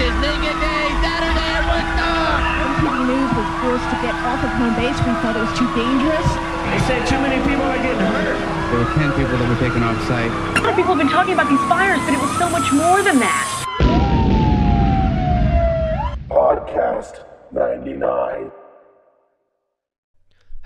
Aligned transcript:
is 0.00 0.16
Nigga 0.24 0.52
Day 0.64 0.86
Saturday 1.04 1.50
at 1.60 1.64
Woodstock. 1.68 2.40
When 2.88 3.04
News 3.04 3.30
was 3.36 3.48
forced 3.60 3.88
to 3.92 3.96
get 4.00 4.16
off 4.24 4.40
of 4.40 4.48
home 4.56 4.72
base, 4.72 4.96
we 5.04 5.12
felt 5.20 5.36
it 5.36 5.44
was 5.44 5.52
too 5.60 5.68
dangerous. 5.76 6.28
They 6.72 6.80
said 6.88 7.04
too 7.04 7.20
many 7.20 7.36
people 7.44 7.68
are 7.68 7.76
getting 7.76 8.08
hurt. 8.16 8.40
There 8.72 8.80
were 8.80 8.88
10 8.96 9.12
people 9.12 9.36
that 9.36 9.44
were 9.44 9.60
taken 9.60 9.82
off 9.84 10.00
site. 10.08 10.32
A 10.56 10.64
lot 10.64 10.70
of 10.72 10.76
people 10.76 10.96
have 10.96 11.02
been 11.04 11.12
talking 11.12 11.34
about 11.34 11.52
these 11.52 11.60
fires, 11.68 12.00
but 12.08 12.14
it 12.16 12.20
was 12.20 12.32
so 12.40 12.48
much 12.48 12.72
more 12.72 13.02
than 13.02 13.20
that. 13.20 13.44
Podcast 16.32 17.24
99. 17.52 18.50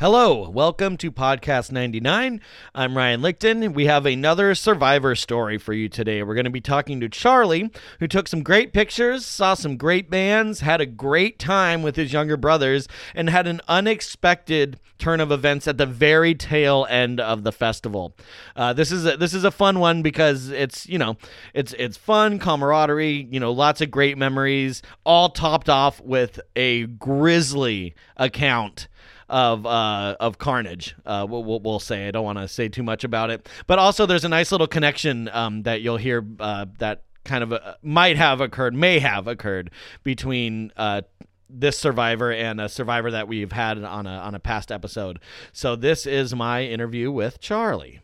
Hello, 0.00 0.50
welcome 0.50 0.96
to 0.96 1.12
Podcast 1.12 1.70
99. 1.70 2.40
I'm 2.74 2.96
Ryan 2.96 3.20
Lichten. 3.20 3.74
We 3.74 3.86
have 3.86 4.06
another 4.06 4.56
survivor 4.56 5.14
story 5.14 5.56
for 5.56 5.72
you 5.72 5.88
today. 5.88 6.24
We're 6.24 6.34
going 6.34 6.46
to 6.46 6.50
be 6.50 6.60
talking 6.60 6.98
to 6.98 7.08
Charlie, 7.08 7.70
who 8.00 8.08
took 8.08 8.26
some 8.26 8.42
great 8.42 8.72
pictures, 8.72 9.24
saw 9.24 9.54
some 9.54 9.76
great 9.76 10.10
bands, 10.10 10.60
had 10.60 10.80
a 10.80 10.86
great 10.86 11.38
time 11.38 11.84
with 11.84 11.94
his 11.94 12.12
younger 12.12 12.36
brothers, 12.36 12.88
and 13.14 13.30
had 13.30 13.46
an 13.46 13.60
unexpected 13.68 14.80
turn 14.98 15.20
of 15.20 15.30
events 15.30 15.68
at 15.68 15.78
the 15.78 15.86
very 15.86 16.34
tail 16.34 16.88
end 16.90 17.20
of 17.20 17.44
the 17.44 17.52
festival. 17.52 18.16
Uh, 18.56 18.72
this 18.72 18.90
is 18.90 19.06
a, 19.06 19.16
this 19.16 19.32
is 19.32 19.44
a 19.44 19.50
fun 19.52 19.78
one 19.78 20.02
because 20.02 20.48
it's 20.48 20.88
you 20.88 20.98
know 20.98 21.16
it's 21.54 21.72
it's 21.74 21.96
fun 21.96 22.40
camaraderie, 22.40 23.28
you 23.30 23.38
know 23.38 23.52
lots 23.52 23.80
of 23.80 23.92
great 23.92 24.18
memories, 24.18 24.82
all 25.04 25.28
topped 25.28 25.68
off 25.68 26.00
with 26.00 26.40
a 26.56 26.86
grisly 26.86 27.94
account 28.16 28.88
of 29.28 29.66
uh, 29.66 30.16
of 30.20 30.38
Carnage. 30.38 30.94
Uh, 31.04 31.26
we'll, 31.28 31.60
we'll, 31.60 31.80
say 31.80 32.08
I 32.08 32.10
don't 32.10 32.24
want 32.24 32.38
to 32.38 32.48
say 32.48 32.68
too 32.68 32.82
much 32.82 33.04
about 33.04 33.30
it, 33.30 33.48
but 33.66 33.78
also 33.78 34.06
there's 34.06 34.24
a 34.24 34.28
nice 34.28 34.52
little 34.52 34.66
connection 34.66 35.28
um, 35.28 35.62
that 35.62 35.80
you'll 35.80 35.96
hear 35.96 36.24
uh, 36.40 36.66
that 36.78 37.02
kind 37.24 37.42
of 37.42 37.52
uh, 37.52 37.74
might 37.82 38.16
have 38.16 38.40
occurred, 38.40 38.74
may 38.74 38.98
have 38.98 39.26
occurred 39.26 39.70
between 40.02 40.72
uh, 40.76 41.02
this 41.48 41.78
survivor 41.78 42.32
and 42.32 42.60
a 42.60 42.68
survivor 42.68 43.10
that 43.10 43.28
we've 43.28 43.52
had 43.52 43.82
on 43.82 44.06
a 44.06 44.10
on 44.10 44.34
a 44.34 44.40
past 44.40 44.70
episode. 44.70 45.20
So 45.52 45.76
this 45.76 46.06
is 46.06 46.34
my 46.34 46.64
interview 46.64 47.10
with 47.10 47.40
Charlie. 47.40 48.00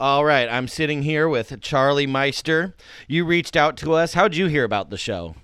All 0.00 0.24
right, 0.24 0.48
I'm 0.48 0.66
sitting 0.66 1.02
here 1.02 1.28
with 1.28 1.60
Charlie 1.60 2.06
Meister. 2.06 2.74
You 3.06 3.24
reached 3.24 3.54
out 3.54 3.76
to 3.78 3.92
us. 3.92 4.14
How'd 4.14 4.34
you 4.34 4.48
hear 4.48 4.64
about 4.64 4.90
the 4.90 4.98
show? 4.98 5.36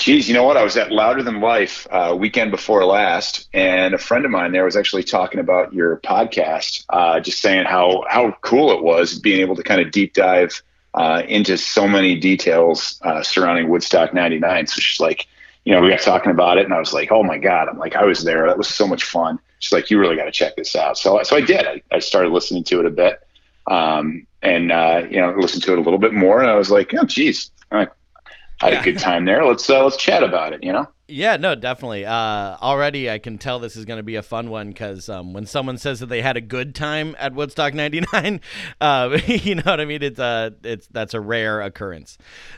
Geez, 0.00 0.28
you 0.28 0.34
know 0.34 0.44
what? 0.44 0.56
I 0.56 0.62
was 0.62 0.78
at 0.78 0.90
Louder 0.90 1.22
Than 1.22 1.42
Life 1.42 1.86
uh, 1.90 2.16
weekend 2.18 2.50
before 2.50 2.82
last, 2.86 3.50
and 3.52 3.92
a 3.92 3.98
friend 3.98 4.24
of 4.24 4.30
mine 4.30 4.50
there 4.50 4.64
was 4.64 4.74
actually 4.74 5.04
talking 5.04 5.40
about 5.40 5.74
your 5.74 5.98
podcast, 5.98 6.86
uh, 6.88 7.20
just 7.20 7.42
saying 7.42 7.66
how 7.66 8.06
how 8.08 8.34
cool 8.40 8.72
it 8.72 8.82
was 8.82 9.18
being 9.18 9.42
able 9.42 9.56
to 9.56 9.62
kind 9.62 9.78
of 9.78 9.90
deep 9.90 10.14
dive 10.14 10.62
uh, 10.94 11.22
into 11.28 11.58
so 11.58 11.86
many 11.86 12.18
details 12.18 12.98
uh, 13.04 13.22
surrounding 13.22 13.68
Woodstock 13.68 14.14
'99. 14.14 14.68
So 14.68 14.80
she's 14.80 15.00
like, 15.00 15.26
you 15.66 15.74
know, 15.74 15.82
we 15.82 15.90
got 15.90 16.00
talking 16.00 16.30
about 16.30 16.56
it, 16.56 16.64
and 16.64 16.72
I 16.72 16.78
was 16.78 16.94
like, 16.94 17.12
oh 17.12 17.22
my 17.22 17.36
god! 17.36 17.68
I'm 17.68 17.78
like, 17.78 17.94
I 17.94 18.06
was 18.06 18.24
there. 18.24 18.46
That 18.46 18.56
was 18.56 18.68
so 18.68 18.86
much 18.86 19.04
fun. 19.04 19.38
She's 19.58 19.72
like, 19.72 19.90
you 19.90 19.98
really 19.98 20.16
got 20.16 20.24
to 20.24 20.32
check 20.32 20.56
this 20.56 20.74
out. 20.74 20.96
So 20.96 21.22
so 21.24 21.36
I 21.36 21.42
did. 21.42 21.66
I, 21.66 21.82
I 21.92 21.98
started 21.98 22.32
listening 22.32 22.64
to 22.64 22.80
it 22.80 22.86
a 22.86 22.90
bit, 22.90 23.20
um, 23.66 24.26
and 24.40 24.72
uh, 24.72 25.02
you 25.10 25.20
know, 25.20 25.34
listened 25.36 25.62
to 25.64 25.74
it 25.74 25.78
a 25.78 25.82
little 25.82 25.98
bit 25.98 26.14
more, 26.14 26.40
and 26.40 26.48
I 26.48 26.54
was 26.54 26.70
like, 26.70 26.94
oh, 26.98 27.04
geez. 27.04 27.50
Had 28.60 28.72
Yeah. 28.72 28.80
a 28.80 28.84
good 28.84 28.98
time 28.98 29.24
there. 29.24 29.44
Let's 29.44 29.68
uh, 29.68 29.82
let's 29.84 29.96
chat 29.96 30.22
about 30.22 30.52
it. 30.52 30.62
You 30.62 30.72
know. 30.72 30.86
Yeah, 31.08 31.36
no, 31.36 31.56
definitely. 31.56 32.06
Uh, 32.06 32.12
already, 32.62 33.10
I 33.10 33.18
can 33.18 33.36
tell 33.36 33.58
this 33.58 33.74
is 33.74 33.84
going 33.84 33.96
to 33.96 34.04
be 34.04 34.14
a 34.14 34.22
fun 34.22 34.48
one 34.48 34.68
because 34.68 35.08
um, 35.08 35.32
when 35.32 35.44
someone 35.44 35.76
says 35.76 35.98
that 35.98 36.06
they 36.06 36.22
had 36.22 36.36
a 36.36 36.40
good 36.40 36.72
time 36.74 37.16
at 37.18 37.34
Woodstock 37.34 37.74
'99, 37.74 38.40
uh, 38.80 39.18
you 39.26 39.56
know 39.56 39.62
what 39.64 39.80
I 39.80 39.84
mean. 39.84 40.02
It's 40.02 40.20
uh, 40.20 40.50
it's 40.62 40.86
that's 40.88 41.14
a 41.14 41.20
rare 41.20 41.60
occurrence. 41.62 42.16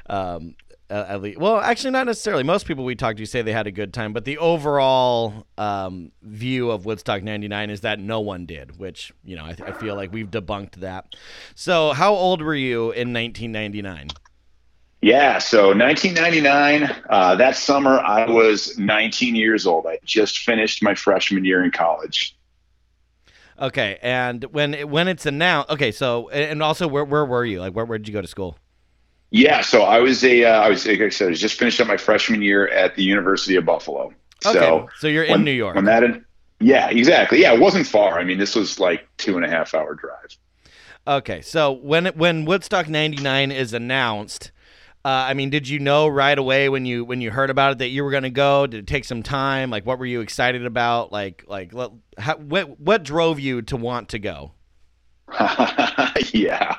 Um, 0.08 0.54
at 0.90 1.22
least, 1.22 1.38
well, 1.38 1.58
actually, 1.58 1.92
not 1.92 2.04
necessarily. 2.04 2.42
Most 2.42 2.66
people 2.66 2.84
we 2.84 2.94
talk 2.94 3.16
to 3.16 3.24
say 3.24 3.40
they 3.40 3.54
had 3.54 3.66
a 3.66 3.70
good 3.72 3.94
time, 3.94 4.12
but 4.12 4.26
the 4.26 4.36
overall 4.36 5.46
um, 5.56 6.12
view 6.20 6.70
of 6.70 6.84
Woodstock 6.84 7.22
'99 7.22 7.70
is 7.70 7.80
that 7.80 7.98
no 7.98 8.20
one 8.20 8.44
did, 8.44 8.78
which 8.78 9.10
you 9.24 9.34
know 9.34 9.44
I, 9.44 9.56
I 9.66 9.72
feel 9.72 9.94
like 9.96 10.12
we've 10.12 10.30
debunked 10.30 10.72
that. 10.76 11.16
So, 11.54 11.92
how 11.94 12.12
old 12.12 12.42
were 12.42 12.54
you 12.54 12.90
in 12.90 13.14
1999? 13.14 14.08
Yeah, 15.02 15.38
so 15.38 15.74
1999, 15.74 17.02
uh, 17.10 17.34
that 17.34 17.56
summer 17.56 17.98
I 17.98 18.24
was 18.24 18.78
19 18.78 19.34
years 19.34 19.66
old. 19.66 19.84
I 19.84 19.98
just 20.04 20.38
finished 20.38 20.80
my 20.80 20.94
freshman 20.94 21.44
year 21.44 21.64
in 21.64 21.72
college. 21.72 22.36
Okay, 23.60 23.98
and 24.00 24.44
when 24.44 24.74
it, 24.74 24.88
when 24.88 25.08
it's 25.08 25.26
announced, 25.26 25.70
okay, 25.70 25.90
so 25.90 26.28
and 26.30 26.62
also 26.62 26.86
where 26.86 27.04
where 27.04 27.24
were 27.24 27.44
you? 27.44 27.60
Like 27.60 27.74
where 27.74 27.84
where 27.84 27.98
did 27.98 28.06
you 28.06 28.14
go 28.14 28.22
to 28.22 28.28
school? 28.28 28.56
Yeah, 29.30 29.60
so 29.62 29.82
I 29.82 29.98
was 29.98 30.22
a, 30.24 30.44
uh, 30.44 30.60
I 30.60 30.68
was, 30.68 30.86
like 30.86 31.00
I 31.00 31.08
said, 31.08 31.26
I 31.26 31.30
was 31.30 31.40
just 31.40 31.58
finished 31.58 31.80
up 31.80 31.88
my 31.88 31.96
freshman 31.96 32.42
year 32.42 32.68
at 32.68 32.96
the 32.96 33.02
University 33.02 33.56
of 33.56 33.64
Buffalo. 33.64 34.12
Okay, 34.44 34.58
So, 34.58 34.88
so 34.98 35.06
you're 35.08 35.24
in 35.24 35.42
New 35.42 35.52
York. 35.52 35.74
When 35.74 35.86
that, 35.86 36.22
yeah, 36.60 36.90
exactly. 36.90 37.40
Yeah, 37.40 37.54
it 37.54 37.60
wasn't 37.60 37.86
far. 37.86 38.18
I 38.18 38.24
mean, 38.24 38.38
this 38.38 38.54
was 38.54 38.78
like 38.78 39.08
two 39.16 39.36
and 39.36 39.44
a 39.44 39.48
half 39.48 39.74
hour 39.74 39.94
drive. 39.94 40.36
Okay, 41.06 41.40
so 41.40 41.72
when 41.72 42.06
it, 42.06 42.16
when 42.16 42.44
Woodstock 42.44 42.88
'99 42.88 43.50
is 43.50 43.72
announced, 43.72 44.52
uh, 45.04 45.26
I 45.28 45.34
mean, 45.34 45.50
did 45.50 45.68
you 45.68 45.80
know 45.80 46.06
right 46.06 46.38
away 46.38 46.68
when 46.68 46.86
you 46.86 47.04
when 47.04 47.20
you 47.20 47.32
heard 47.32 47.50
about 47.50 47.72
it 47.72 47.78
that 47.78 47.88
you 47.88 48.04
were 48.04 48.12
going 48.12 48.22
to 48.22 48.30
go? 48.30 48.68
Did 48.68 48.80
it 48.80 48.86
take 48.86 49.04
some 49.04 49.22
time? 49.22 49.68
Like, 49.68 49.84
what 49.84 49.98
were 49.98 50.06
you 50.06 50.20
excited 50.20 50.64
about? 50.64 51.10
Like, 51.10 51.44
like 51.48 51.72
what 51.72 51.92
what 52.78 53.02
drove 53.02 53.40
you 53.40 53.62
to 53.62 53.76
want 53.76 54.10
to 54.10 54.20
go? 54.20 54.52
yeah, 56.32 56.76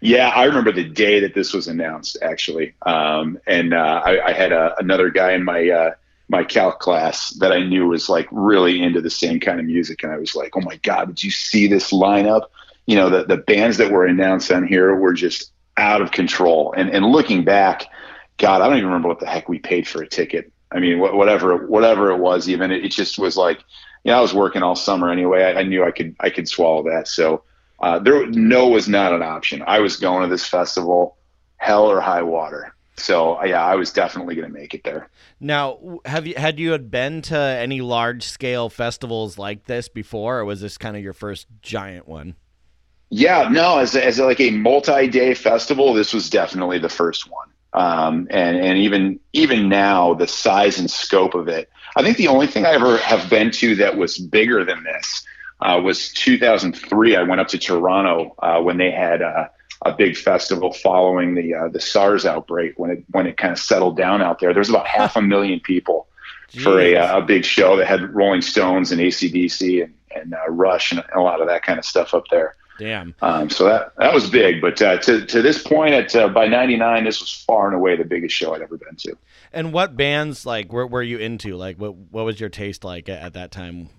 yeah. 0.00 0.28
I 0.28 0.44
remember 0.44 0.70
the 0.70 0.84
day 0.84 1.18
that 1.20 1.34
this 1.34 1.52
was 1.52 1.66
announced, 1.66 2.16
actually. 2.22 2.74
Um, 2.82 3.38
and 3.46 3.74
uh, 3.74 4.02
I, 4.04 4.28
I 4.28 4.32
had 4.32 4.52
a, 4.52 4.74
another 4.78 5.10
guy 5.10 5.32
in 5.32 5.42
my 5.42 5.68
uh, 5.68 5.90
my 6.28 6.44
calc 6.44 6.78
class 6.78 7.30
that 7.40 7.50
I 7.50 7.64
knew 7.64 7.88
was 7.88 8.08
like 8.08 8.28
really 8.30 8.82
into 8.82 9.00
the 9.00 9.10
same 9.10 9.40
kind 9.40 9.58
of 9.58 9.66
music, 9.66 10.02
and 10.02 10.12
I 10.12 10.18
was 10.18 10.36
like, 10.36 10.56
"Oh 10.56 10.60
my 10.60 10.76
god, 10.82 11.08
did 11.08 11.24
you 11.24 11.30
see 11.30 11.66
this 11.66 11.92
lineup? 11.92 12.42
You 12.86 12.96
know, 12.96 13.10
the 13.10 13.24
the 13.24 13.38
bands 13.38 13.78
that 13.78 13.90
were 13.90 14.06
announced 14.06 14.52
on 14.52 14.66
here 14.66 14.94
were 14.94 15.14
just 15.14 15.50
out 15.76 16.02
of 16.02 16.10
control." 16.12 16.74
And 16.76 16.90
and 16.90 17.06
looking 17.06 17.44
back, 17.44 17.86
God, 18.38 18.60
I 18.60 18.68
don't 18.68 18.76
even 18.76 18.88
remember 18.88 19.08
what 19.08 19.20
the 19.20 19.26
heck 19.26 19.48
we 19.48 19.58
paid 19.58 19.86
for 19.86 20.02
a 20.02 20.08
ticket. 20.08 20.52
I 20.72 20.80
mean, 20.80 20.98
wh- 20.98 21.14
whatever 21.14 21.66
whatever 21.66 22.10
it 22.10 22.18
was, 22.18 22.48
even 22.48 22.70
it, 22.70 22.84
it 22.84 22.90
just 22.90 23.18
was 23.18 23.36
like, 23.36 23.58
you 24.04 24.10
know, 24.10 24.18
I 24.18 24.20
was 24.20 24.34
working 24.34 24.62
all 24.62 24.76
summer 24.76 25.10
anyway. 25.10 25.44
I, 25.44 25.60
I 25.60 25.62
knew 25.62 25.84
I 25.84 25.90
could 25.90 26.16
I 26.20 26.30
could 26.30 26.48
swallow 26.48 26.82
that, 26.84 27.08
so. 27.08 27.42
Uh, 27.80 27.98
there, 27.98 28.24
no 28.28 28.68
was 28.68 28.88
not 28.88 29.12
an 29.12 29.20
option. 29.20 29.62
I 29.66 29.80
was 29.80 29.96
going 29.96 30.22
to 30.22 30.28
this 30.28 30.46
festival, 30.46 31.18
hell 31.56 31.84
or 31.84 32.00
high 32.00 32.22
water. 32.22 32.74
So 32.96 33.38
uh, 33.38 33.44
yeah, 33.44 33.64
I 33.64 33.74
was 33.74 33.92
definitely 33.92 34.36
going 34.36 34.46
to 34.46 34.54
make 34.54 34.74
it 34.74 34.84
there. 34.84 35.10
Now, 35.40 35.98
have 36.04 36.26
you 36.26 36.34
had 36.36 36.58
you 36.58 36.72
had 36.72 36.90
been 36.90 37.20
to 37.22 37.36
any 37.36 37.80
large 37.80 38.22
scale 38.22 38.70
festivals 38.70 39.36
like 39.36 39.66
this 39.66 39.88
before, 39.88 40.38
or 40.38 40.44
was 40.44 40.60
this 40.60 40.78
kind 40.78 40.96
of 40.96 41.02
your 41.02 41.12
first 41.12 41.46
giant 41.60 42.08
one? 42.08 42.36
Yeah, 43.16 43.48
no, 43.48 43.78
as 43.78 43.94
as 43.94 44.18
like 44.18 44.40
a 44.40 44.50
multi-day 44.50 45.34
festival, 45.34 45.94
this 45.94 46.12
was 46.12 46.28
definitely 46.28 46.80
the 46.80 46.88
first 46.88 47.30
one. 47.30 47.46
Um, 47.72 48.26
and 48.28 48.56
and 48.56 48.76
even 48.78 49.20
even 49.32 49.68
now, 49.68 50.14
the 50.14 50.26
size 50.26 50.80
and 50.80 50.90
scope 50.90 51.36
of 51.36 51.46
it. 51.46 51.70
I 51.94 52.02
think 52.02 52.16
the 52.16 52.26
only 52.26 52.48
thing 52.48 52.66
I 52.66 52.72
ever 52.72 52.96
have 52.96 53.30
been 53.30 53.52
to 53.52 53.76
that 53.76 53.96
was 53.96 54.18
bigger 54.18 54.64
than 54.64 54.82
this 54.82 55.24
uh, 55.60 55.80
was 55.80 56.12
2003. 56.14 57.14
I 57.14 57.22
went 57.22 57.40
up 57.40 57.46
to 57.48 57.58
Toronto 57.58 58.34
uh, 58.40 58.60
when 58.60 58.78
they 58.78 58.90
had 58.90 59.22
uh, 59.22 59.46
a 59.82 59.92
big 59.92 60.16
festival 60.16 60.72
following 60.72 61.36
the 61.36 61.54
uh, 61.54 61.68
the 61.68 61.80
SARS 61.80 62.26
outbreak 62.26 62.80
when 62.80 62.90
it 62.90 63.04
when 63.12 63.28
it 63.28 63.36
kind 63.36 63.52
of 63.52 63.60
settled 63.60 63.96
down 63.96 64.22
out 64.22 64.40
there. 64.40 64.52
There 64.52 64.60
was 64.60 64.70
about 64.70 64.88
half 64.98 65.14
a 65.14 65.22
million 65.22 65.60
people 65.60 66.08
for 66.64 66.80
a, 66.80 66.96
uh, 66.96 67.18
a 67.18 67.22
big 67.22 67.44
show 67.44 67.76
that 67.76 67.86
had 67.86 68.12
Rolling 68.12 68.42
Stones 68.42 68.90
and 68.90 69.00
ACDC 69.00 69.84
and, 69.84 69.94
and 70.16 70.34
uh, 70.34 70.50
Rush 70.50 70.90
and 70.90 71.04
a 71.14 71.20
lot 71.20 71.40
of 71.40 71.46
that 71.46 71.62
kind 71.62 71.78
of 71.78 71.84
stuff 71.84 72.12
up 72.12 72.24
there. 72.32 72.56
Damn. 72.78 73.14
Um, 73.22 73.50
so 73.50 73.64
that 73.64 73.92
that 73.98 74.12
was 74.12 74.28
big. 74.28 74.60
But 74.60 74.80
uh, 74.82 74.98
to 74.98 75.24
to 75.26 75.42
this 75.42 75.62
point, 75.62 75.94
at 75.94 76.14
uh, 76.16 76.28
by 76.28 76.46
'99, 76.46 77.04
this 77.04 77.20
was 77.20 77.32
far 77.32 77.66
and 77.66 77.76
away 77.76 77.96
the 77.96 78.04
biggest 78.04 78.34
show 78.34 78.54
I'd 78.54 78.62
ever 78.62 78.76
been 78.76 78.96
to. 78.96 79.16
And 79.52 79.72
what 79.72 79.96
bands 79.96 80.44
like 80.44 80.72
were 80.72 80.86
were 80.86 81.02
you 81.02 81.18
into? 81.18 81.56
Like, 81.56 81.76
what 81.78 81.94
what 81.94 82.24
was 82.24 82.40
your 82.40 82.48
taste 82.48 82.84
like 82.84 83.08
at, 83.08 83.22
at 83.22 83.32
that 83.34 83.50
time? 83.52 83.90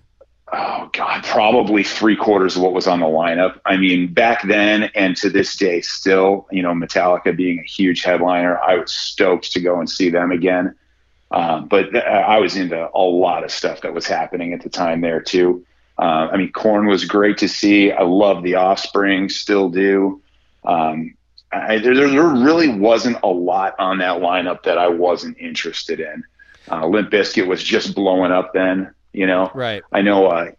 Oh 0.52 0.88
God, 0.92 1.24
probably 1.24 1.82
three 1.82 2.14
quarters 2.14 2.54
of 2.54 2.62
what 2.62 2.72
was 2.72 2.86
on 2.86 3.00
the 3.00 3.06
lineup. 3.06 3.58
I 3.66 3.76
mean, 3.76 4.12
back 4.12 4.46
then 4.46 4.84
and 4.94 5.16
to 5.16 5.28
this 5.28 5.56
day, 5.56 5.80
still, 5.80 6.46
you 6.52 6.62
know, 6.62 6.72
Metallica 6.72 7.36
being 7.36 7.58
a 7.58 7.64
huge 7.64 8.04
headliner, 8.04 8.56
I 8.58 8.76
was 8.76 8.92
stoked 8.92 9.50
to 9.52 9.60
go 9.60 9.80
and 9.80 9.90
see 9.90 10.08
them 10.08 10.30
again. 10.30 10.76
Um, 11.32 11.66
but 11.66 11.90
th- 11.90 12.04
I 12.04 12.38
was 12.38 12.56
into 12.56 12.88
a 12.94 13.02
lot 13.02 13.42
of 13.42 13.50
stuff 13.50 13.80
that 13.80 13.92
was 13.92 14.06
happening 14.06 14.52
at 14.52 14.62
the 14.62 14.68
time 14.68 15.00
there 15.00 15.20
too. 15.20 15.66
Uh, 15.98 16.28
I 16.32 16.36
mean, 16.36 16.52
Korn 16.52 16.86
was 16.86 17.04
great 17.04 17.38
to 17.38 17.48
see. 17.48 17.90
I 17.90 18.02
love 18.02 18.42
The 18.42 18.56
Offspring, 18.56 19.28
still 19.28 19.70
do. 19.70 20.20
Um, 20.64 21.14
I, 21.52 21.78
there, 21.78 21.94
there 21.94 22.24
really 22.26 22.68
wasn't 22.68 23.18
a 23.22 23.28
lot 23.28 23.74
on 23.78 23.98
that 23.98 24.20
lineup 24.20 24.64
that 24.64 24.78
I 24.78 24.88
wasn't 24.88 25.38
interested 25.38 26.00
in. 26.00 26.24
Uh, 26.70 26.86
Limp 26.86 27.10
Bizkit 27.10 27.46
was 27.46 27.62
just 27.62 27.94
blowing 27.94 28.32
up 28.32 28.52
then, 28.52 28.92
you 29.12 29.26
know. 29.26 29.50
Right. 29.54 29.82
I 29.92 30.02
know 30.02 30.26
uh, 30.26 30.50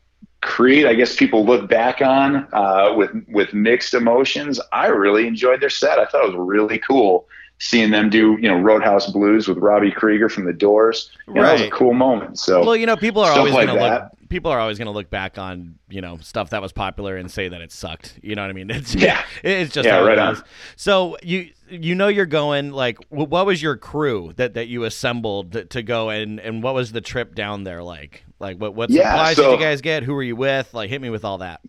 Creed. 0.42 0.86
I 0.86 0.94
guess 0.94 1.16
people 1.16 1.46
look 1.46 1.70
back 1.70 2.02
on 2.02 2.48
uh, 2.54 2.94
with 2.96 3.12
with 3.28 3.54
mixed 3.54 3.94
emotions. 3.94 4.60
I 4.72 4.88
really 4.88 5.28
enjoyed 5.28 5.62
their 5.62 5.70
set. 5.70 6.00
I 6.00 6.06
thought 6.06 6.24
it 6.24 6.36
was 6.36 6.48
really 6.48 6.80
cool 6.80 7.28
seeing 7.60 7.92
them 7.92 8.10
do 8.10 8.38
you 8.42 8.48
know 8.50 8.58
Roadhouse 8.60 9.10
Blues 9.12 9.48
with 9.48 9.58
Robbie 9.58 9.92
Krieger 9.92 10.30
from 10.30 10.46
the 10.46 10.54
Doors. 10.54 11.10
You 11.28 11.34
know, 11.36 11.44
that 11.44 11.54
was 11.54 11.62
a 11.62 11.70
cool 11.70 11.94
moment. 11.94 12.40
So 12.40 12.64
Well, 12.64 12.76
you 12.76 12.86
know, 12.86 12.96
people 12.98 13.22
are 13.22 13.32
always 13.32 13.54
like 13.54 13.68
going 13.68 13.78
to 13.78 13.84
that. 13.84 14.02
look. 14.04 14.12
People 14.30 14.52
are 14.52 14.60
always 14.60 14.78
going 14.78 14.88
to 14.88 14.92
look 14.92 15.10
back 15.10 15.38
on 15.38 15.76
you 15.90 16.02
know 16.02 16.18
stuff 16.18 16.50
that 16.50 16.62
was 16.62 16.72
popular 16.74 17.16
and 17.16 17.32
say 17.32 17.48
that 17.48 17.62
it 17.62 17.72
sucked. 17.72 18.20
You 18.22 18.36
know 18.36 18.42
what 18.44 18.50
I 18.50 18.54
mean? 18.54 18.70
It's 18.78 18.94
Yeah. 18.94 19.22
it's 19.44 19.74
just 19.74 19.86
Yeah, 19.88 19.98
how 20.00 20.04
it 20.06 20.08
right 20.10 20.20
on. 20.20 20.44
So 20.76 21.18
you 21.24 21.50
you 21.70 21.96
know 21.96 22.08
you're 22.10 22.26
going 22.26 22.72
like 22.72 22.98
what 23.10 23.46
was 23.46 23.62
your 23.62 23.78
crew 23.78 24.34
that 24.36 24.54
that 24.56 24.68
you 24.68 24.84
assembled 24.84 25.54
to, 25.54 25.66
to 25.66 25.82
go 25.84 26.10
and 26.10 26.40
and 26.40 26.62
what 26.62 26.74
was 26.76 26.92
the 26.92 27.02
trip 27.02 27.36
down 27.36 27.64
there 27.64 27.82
like? 27.84 28.24
Like 28.40 28.58
what 28.58 28.76
what 28.76 28.90
Yeah, 28.90 29.10
supplies 29.12 29.36
did 29.38 29.52
you 29.52 29.58
guys 29.66 29.82
get? 29.82 30.04
Who 30.04 30.14
were 30.14 30.24
you 30.24 30.36
with? 30.36 30.74
Like 30.74 30.90
hit 30.90 31.02
me 31.02 31.10
with 31.10 31.24
all 31.26 31.38
that. 31.40 31.62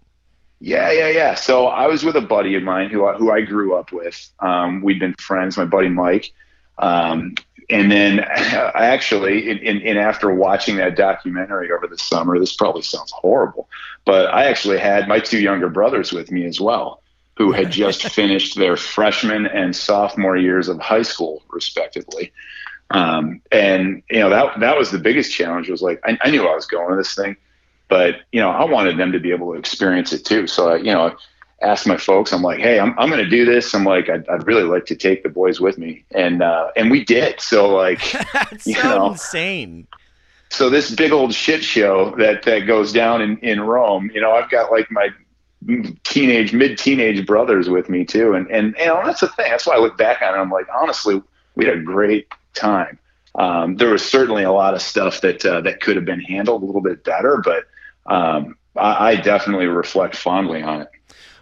Yeah, 0.61 0.91
yeah, 0.91 1.09
yeah. 1.09 1.35
So 1.35 1.67
I 1.67 1.87
was 1.87 2.05
with 2.05 2.17
a 2.17 2.21
buddy 2.21 2.57
of 2.57 2.63
mine 2.63 2.91
who 2.91 3.07
I, 3.07 3.15
who 3.15 3.31
I 3.31 3.43
grew 3.43 3.75
up 3.75 3.93
with. 3.93 4.29
Um, 4.41 4.83
we'd 4.83 4.99
been 4.99 5.15
friends, 5.15 5.57
my 5.57 5.65
buddy 5.65 5.89
Mike. 5.89 6.33
Um, 6.79 7.35
and 7.71 7.91
then 7.91 8.21
I 8.25 8.87
actually, 8.87 9.51
in, 9.51 9.59
in, 9.59 9.81
in 9.83 9.97
after 9.97 10.33
watching 10.35 10.77
that 10.77 10.97
documentary 10.97 11.71
over 11.71 11.87
the 11.87 11.99
summer, 11.99 12.39
this 12.39 12.55
probably 12.55 12.83
sounds 12.83 13.13
horrible, 13.13 13.69
but 14.05 14.33
I 14.33 14.45
actually 14.45 14.79
had 14.79 15.07
my 15.09 15.21
two 15.21 15.39
younger 15.41 15.69
brothers 15.69 16.13
with 16.13 16.31
me 16.31 16.45
as 16.47 16.61
well, 16.61 17.03
who 17.37 17.53
had 17.53 17.71
just 17.71 18.09
finished 18.13 18.57
their 18.57 18.77
freshman 18.77 19.47
and 19.47 19.75
sophomore 19.77 20.37
years 20.37 20.69
of 20.69 20.81
high 20.81 21.03
school, 21.03 21.43
respectively. 21.51 22.33
Um, 22.91 23.43
and 23.53 24.03
you 24.11 24.19
know 24.19 24.31
that 24.31 24.61
that 24.61 24.79
was 24.79 24.91
the 24.91 24.99
biggest 24.99 25.31
challenge. 25.31 25.69
Was 25.69 25.83
like 25.83 26.01
I, 26.05 26.17
I 26.23 26.31
knew 26.31 26.49
I 26.49 26.55
was 26.55 26.65
going 26.65 26.89
to 26.89 26.97
this 26.97 27.15
thing, 27.15 27.37
but 27.89 28.17
you 28.33 28.41
know 28.41 28.51
I 28.51 28.65
wanted 28.65 28.97
them 28.99 29.13
to 29.13 29.19
be 29.21 29.31
able 29.31 29.53
to 29.53 29.59
experience 29.59 30.13
it 30.13 30.25
too. 30.25 30.47
So 30.47 30.71
I, 30.71 30.77
you 30.77 30.93
know, 30.93 31.09
I 31.63 31.67
asked 31.67 31.87
my 31.87 31.97
folks. 31.97 32.33
I'm 32.33 32.43
like, 32.43 32.61
hey, 32.61 32.79
I'm 32.79 32.99
I'm 32.99 33.09
going 33.11 33.23
to 33.25 33.29
do 33.31 33.45
this. 33.45 33.75
I'm 33.75 33.85
like, 33.85 34.09
I'd, 34.09 34.29
I'd 34.29 34.47
really 34.47 34.63
like 34.65 34.87
to 34.87 34.97
take 34.97 35.23
the 35.23 35.29
boys 35.29 35.61
with 35.61 35.79
me, 35.79 36.05
and 36.13 36.43
uh, 36.43 36.71
and 36.77 36.91
we 36.91 37.05
did. 37.05 37.41
So 37.41 37.69
like, 37.69 38.01
You 38.65 38.75
so 38.75 38.89
know. 38.89 39.07
insane. 39.13 39.87
so 40.51 40.71
this 40.71 40.91
big 40.95 41.13
old 41.13 41.35
shit 41.35 41.63
show 41.65 42.15
that 42.17 42.43
that 42.45 42.61
goes 42.61 42.93
down 42.93 43.21
in 43.23 43.39
in 43.39 43.61
Rome. 43.61 44.11
You 44.15 44.21
know, 44.21 44.33
I've 44.33 44.51
got 44.51 44.71
like 44.71 44.91
my 44.91 45.09
teenage, 46.05 46.53
mid 46.53 46.79
teenage 46.79 47.27
brothers 47.27 47.69
with 47.69 47.89
me 47.89 48.05
too, 48.05 48.35
and 48.35 48.51
and 48.51 48.75
you 48.79 48.87
know 48.87 49.03
that's 49.05 49.21
the 49.21 49.29
thing. 49.29 49.51
That's 49.51 49.67
why 49.67 49.75
I 49.75 49.79
look 49.79 49.97
back 49.99 50.23
on 50.23 50.35
it. 50.35 50.39
I'm 50.39 50.51
like, 50.51 50.67
honestly, 50.75 51.21
we 51.55 51.65
had 51.67 51.77
a 51.79 51.83
great 51.83 52.29
time. 52.55 52.99
Um, 53.35 53.77
there 53.77 53.91
was 53.91 54.05
certainly 54.09 54.43
a 54.43 54.53
lot 54.53 54.75
of 54.75 54.83
stuff 54.83 55.21
that 55.21 55.45
uh, 55.45 55.61
that 55.63 55.81
could 55.81 55.97
have 55.97 56.05
been 56.05 56.21
handled 56.21 56.63
a 56.63 56.67
little 56.67 56.81
bit 56.81 57.05
better, 57.05 57.41
but 57.45 57.65
um, 58.09 58.57
I, 58.77 59.09
I 59.11 59.17
definitely 59.17 59.67
reflect 59.67 60.17
fondly 60.17 60.63
on 60.63 60.83
it. 60.83 60.89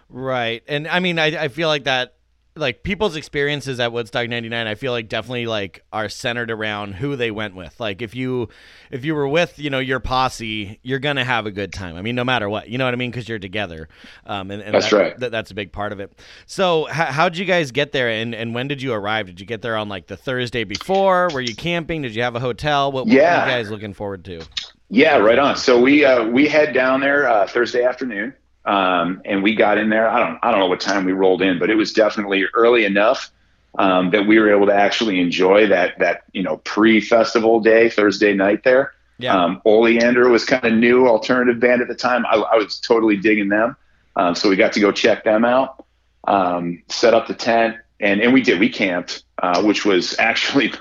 Right. 0.09 0.63
And 0.67 0.87
I 0.87 0.99
mean, 0.99 1.19
I, 1.19 1.43
I 1.43 1.47
feel 1.49 1.67
like 1.67 1.83
that, 1.85 2.13
like 2.55 2.81
people's 2.81 3.15
experiences 3.15 3.79
at 3.79 3.91
Woodstock 3.91 4.27
99, 4.29 4.65
I 4.65 4.73
feel 4.73 4.91
like 4.91 5.09
definitely 5.09 5.45
like 5.45 5.83
are 5.93 6.09
centered 6.09 6.49
around 6.49 6.93
who 6.95 7.15
they 7.15 7.29
went 7.29 7.55
with. 7.55 7.79
Like 7.79 8.01
if 8.01 8.15
you, 8.15 8.49
if 8.89 9.05
you 9.05 9.13
were 9.13 9.27
with, 9.27 9.59
you 9.59 9.69
know, 9.69 9.77
your 9.77 9.99
posse, 9.99 10.79
you're 10.81 10.97
going 10.97 11.17
to 11.17 11.23
have 11.23 11.45
a 11.45 11.51
good 11.51 11.71
time. 11.71 11.95
I 11.95 12.01
mean, 12.01 12.15
no 12.15 12.23
matter 12.23 12.49
what, 12.49 12.67
you 12.67 12.79
know 12.79 12.85
what 12.85 12.95
I 12.95 12.97
mean? 12.97 13.11
Cause 13.11 13.29
you're 13.29 13.37
together. 13.37 13.89
Um, 14.25 14.49
and, 14.49 14.63
and 14.63 14.73
That's 14.73 14.89
that- 14.89 14.95
right. 14.97 15.19
that- 15.19 15.31
that's 15.31 15.51
a 15.51 15.53
big 15.53 15.71
part 15.71 15.91
of 15.91 15.99
it. 15.99 16.17
So 16.47 16.85
how, 16.85 17.05
how'd 17.05 17.37
you 17.37 17.45
guys 17.45 17.71
get 17.71 17.91
there 17.91 18.09
and, 18.09 18.33
and 18.33 18.55
when 18.55 18.67
did 18.67 18.81
you 18.81 18.91
arrive? 18.93 19.27
Did 19.27 19.39
you 19.39 19.45
get 19.45 19.61
there 19.61 19.75
on 19.75 19.87
like 19.87 20.07
the 20.07 20.17
Thursday 20.17 20.63
before? 20.63 21.29
Were 21.33 21.41
you 21.41 21.53
camping? 21.55 22.01
Did 22.01 22.15
you 22.15 22.23
have 22.23 22.35
a 22.35 22.39
hotel? 22.39 22.91
What, 22.91 23.05
what 23.05 23.13
Yeah. 23.13 23.43
were 23.45 23.51
you 23.51 23.55
guys 23.57 23.69
looking 23.69 23.93
forward 23.93 24.25
to? 24.25 24.41
Yeah, 24.89 25.17
right 25.17 25.37
on. 25.37 25.57
So 25.57 25.81
we 25.81 26.05
uh, 26.05 26.25
we 26.27 26.47
head 26.47 26.73
down 26.73 27.01
there 27.01 27.27
uh, 27.27 27.47
Thursday 27.47 27.83
afternoon, 27.83 28.33
um, 28.65 29.21
and 29.25 29.43
we 29.43 29.53
got 29.53 29.77
in 29.77 29.89
there. 29.89 30.07
I 30.07 30.19
don't 30.19 30.39
I 30.41 30.51
don't 30.51 30.59
know 30.59 30.67
what 30.67 30.79
time 30.79 31.05
we 31.05 31.11
rolled 31.11 31.41
in, 31.41 31.59
but 31.59 31.69
it 31.69 31.75
was 31.75 31.91
definitely 31.91 32.45
early 32.53 32.85
enough 32.85 33.31
um, 33.77 34.11
that 34.11 34.25
we 34.25 34.39
were 34.39 34.49
able 34.49 34.65
to 34.67 34.73
actually 34.73 35.19
enjoy 35.19 35.67
that 35.67 35.99
that 35.99 36.23
you 36.31 36.41
know 36.41 36.57
pre 36.57 37.01
festival 37.01 37.59
day 37.59 37.89
Thursday 37.89 38.33
night 38.33 38.63
there. 38.63 38.93
Yeah. 39.19 39.35
Um, 39.35 39.61
Oleander 39.65 40.29
was 40.29 40.45
kind 40.45 40.63
of 40.63 40.73
new 40.73 41.07
alternative 41.07 41.59
band 41.59 41.81
at 41.81 41.87
the 41.87 41.95
time. 41.95 42.25
I, 42.27 42.35
I 42.35 42.55
was 42.55 42.79
totally 42.79 43.17
digging 43.17 43.49
them, 43.49 43.75
um, 44.15 44.35
so 44.35 44.49
we 44.49 44.55
got 44.55 44.73
to 44.73 44.79
go 44.79 44.91
check 44.91 45.23
them 45.23 45.43
out, 45.43 45.85
um, 46.27 46.83
set 46.87 47.13
up 47.13 47.27
the 47.27 47.33
tent, 47.33 47.75
and 47.99 48.21
and 48.21 48.31
we 48.31 48.41
did. 48.41 48.59
We 48.59 48.69
camped, 48.69 49.23
uh, 49.41 49.61
which 49.63 49.85
was 49.85 50.15
actually 50.19 50.71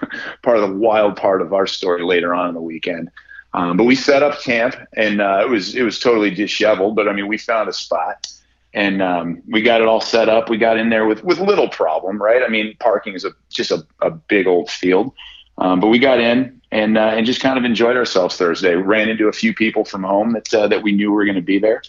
part 0.43 0.58
of 0.58 0.69
the 0.69 0.76
wild 0.76 1.17
part 1.17 1.43
of 1.43 1.53
our 1.53 1.67
story 1.67 2.05
later 2.05 2.35
on 2.35 2.49
in 2.49 2.55
the 2.55 2.62
weekend. 2.62 3.11
Um, 3.56 3.79
but 3.79 3.85
we 3.85 3.94
set 3.94 4.23
up 4.23 4.41
camp, 4.43 4.76
and 4.97 5.20
uh, 5.23 5.41
it 5.43 5.49
was 5.49 5.75
it 5.75 5.82
was 5.82 5.99
totally 5.99 6.31
disheveled. 6.31 6.94
But 6.94 7.08
I 7.08 7.14
mean, 7.14 7.26
we 7.26 7.38
found 7.38 7.70
a 7.70 7.73
spot, 7.73 8.31
and 8.75 9.00
um, 9.00 9.43
we 9.49 9.62
got 9.62 9.81
it 9.81 9.88
all 9.88 10.03
set 10.03 10.29
up. 10.29 10.50
We 10.50 10.58
got 10.58 10.76
in 10.76 10.91
there 10.91 11.06
with 11.06 11.25
with 11.25 11.41
little 11.41 11.69
problem, 11.70 12.23
right? 12.23 12.43
I 12.43 12.49
mean, 12.49 12.76
parking 12.81 13.14
is 13.14 13.25
a 13.25 13.31
just 13.49 13.70
a, 13.70 13.85
a 14.03 14.11
big 14.11 14.47
old 14.47 14.70
field, 14.70 15.14
um, 15.56 15.81
but 15.81 15.87
we 15.87 15.99
got 15.99 16.20
in 16.20 16.61
and 16.70 16.99
uh, 16.99 17.12
and 17.14 17.25
just 17.25 17.41
kind 17.41 17.56
of 17.58 17.64
enjoyed 17.64 17.97
ourselves 17.97 18.37
Thursday. 18.37 18.75
Ran 18.75 19.08
into 19.08 19.26
a 19.26 19.32
few 19.32 19.55
people 19.55 19.87
from 19.87 20.03
home 20.03 20.35
that 20.35 20.53
uh, 20.53 20.69
that 20.69 20.82
we 20.82 20.93
knew 20.93 21.11
were 21.11 21.25
going 21.25 21.37
to 21.37 21.41
be 21.41 21.58
there, 21.58 21.81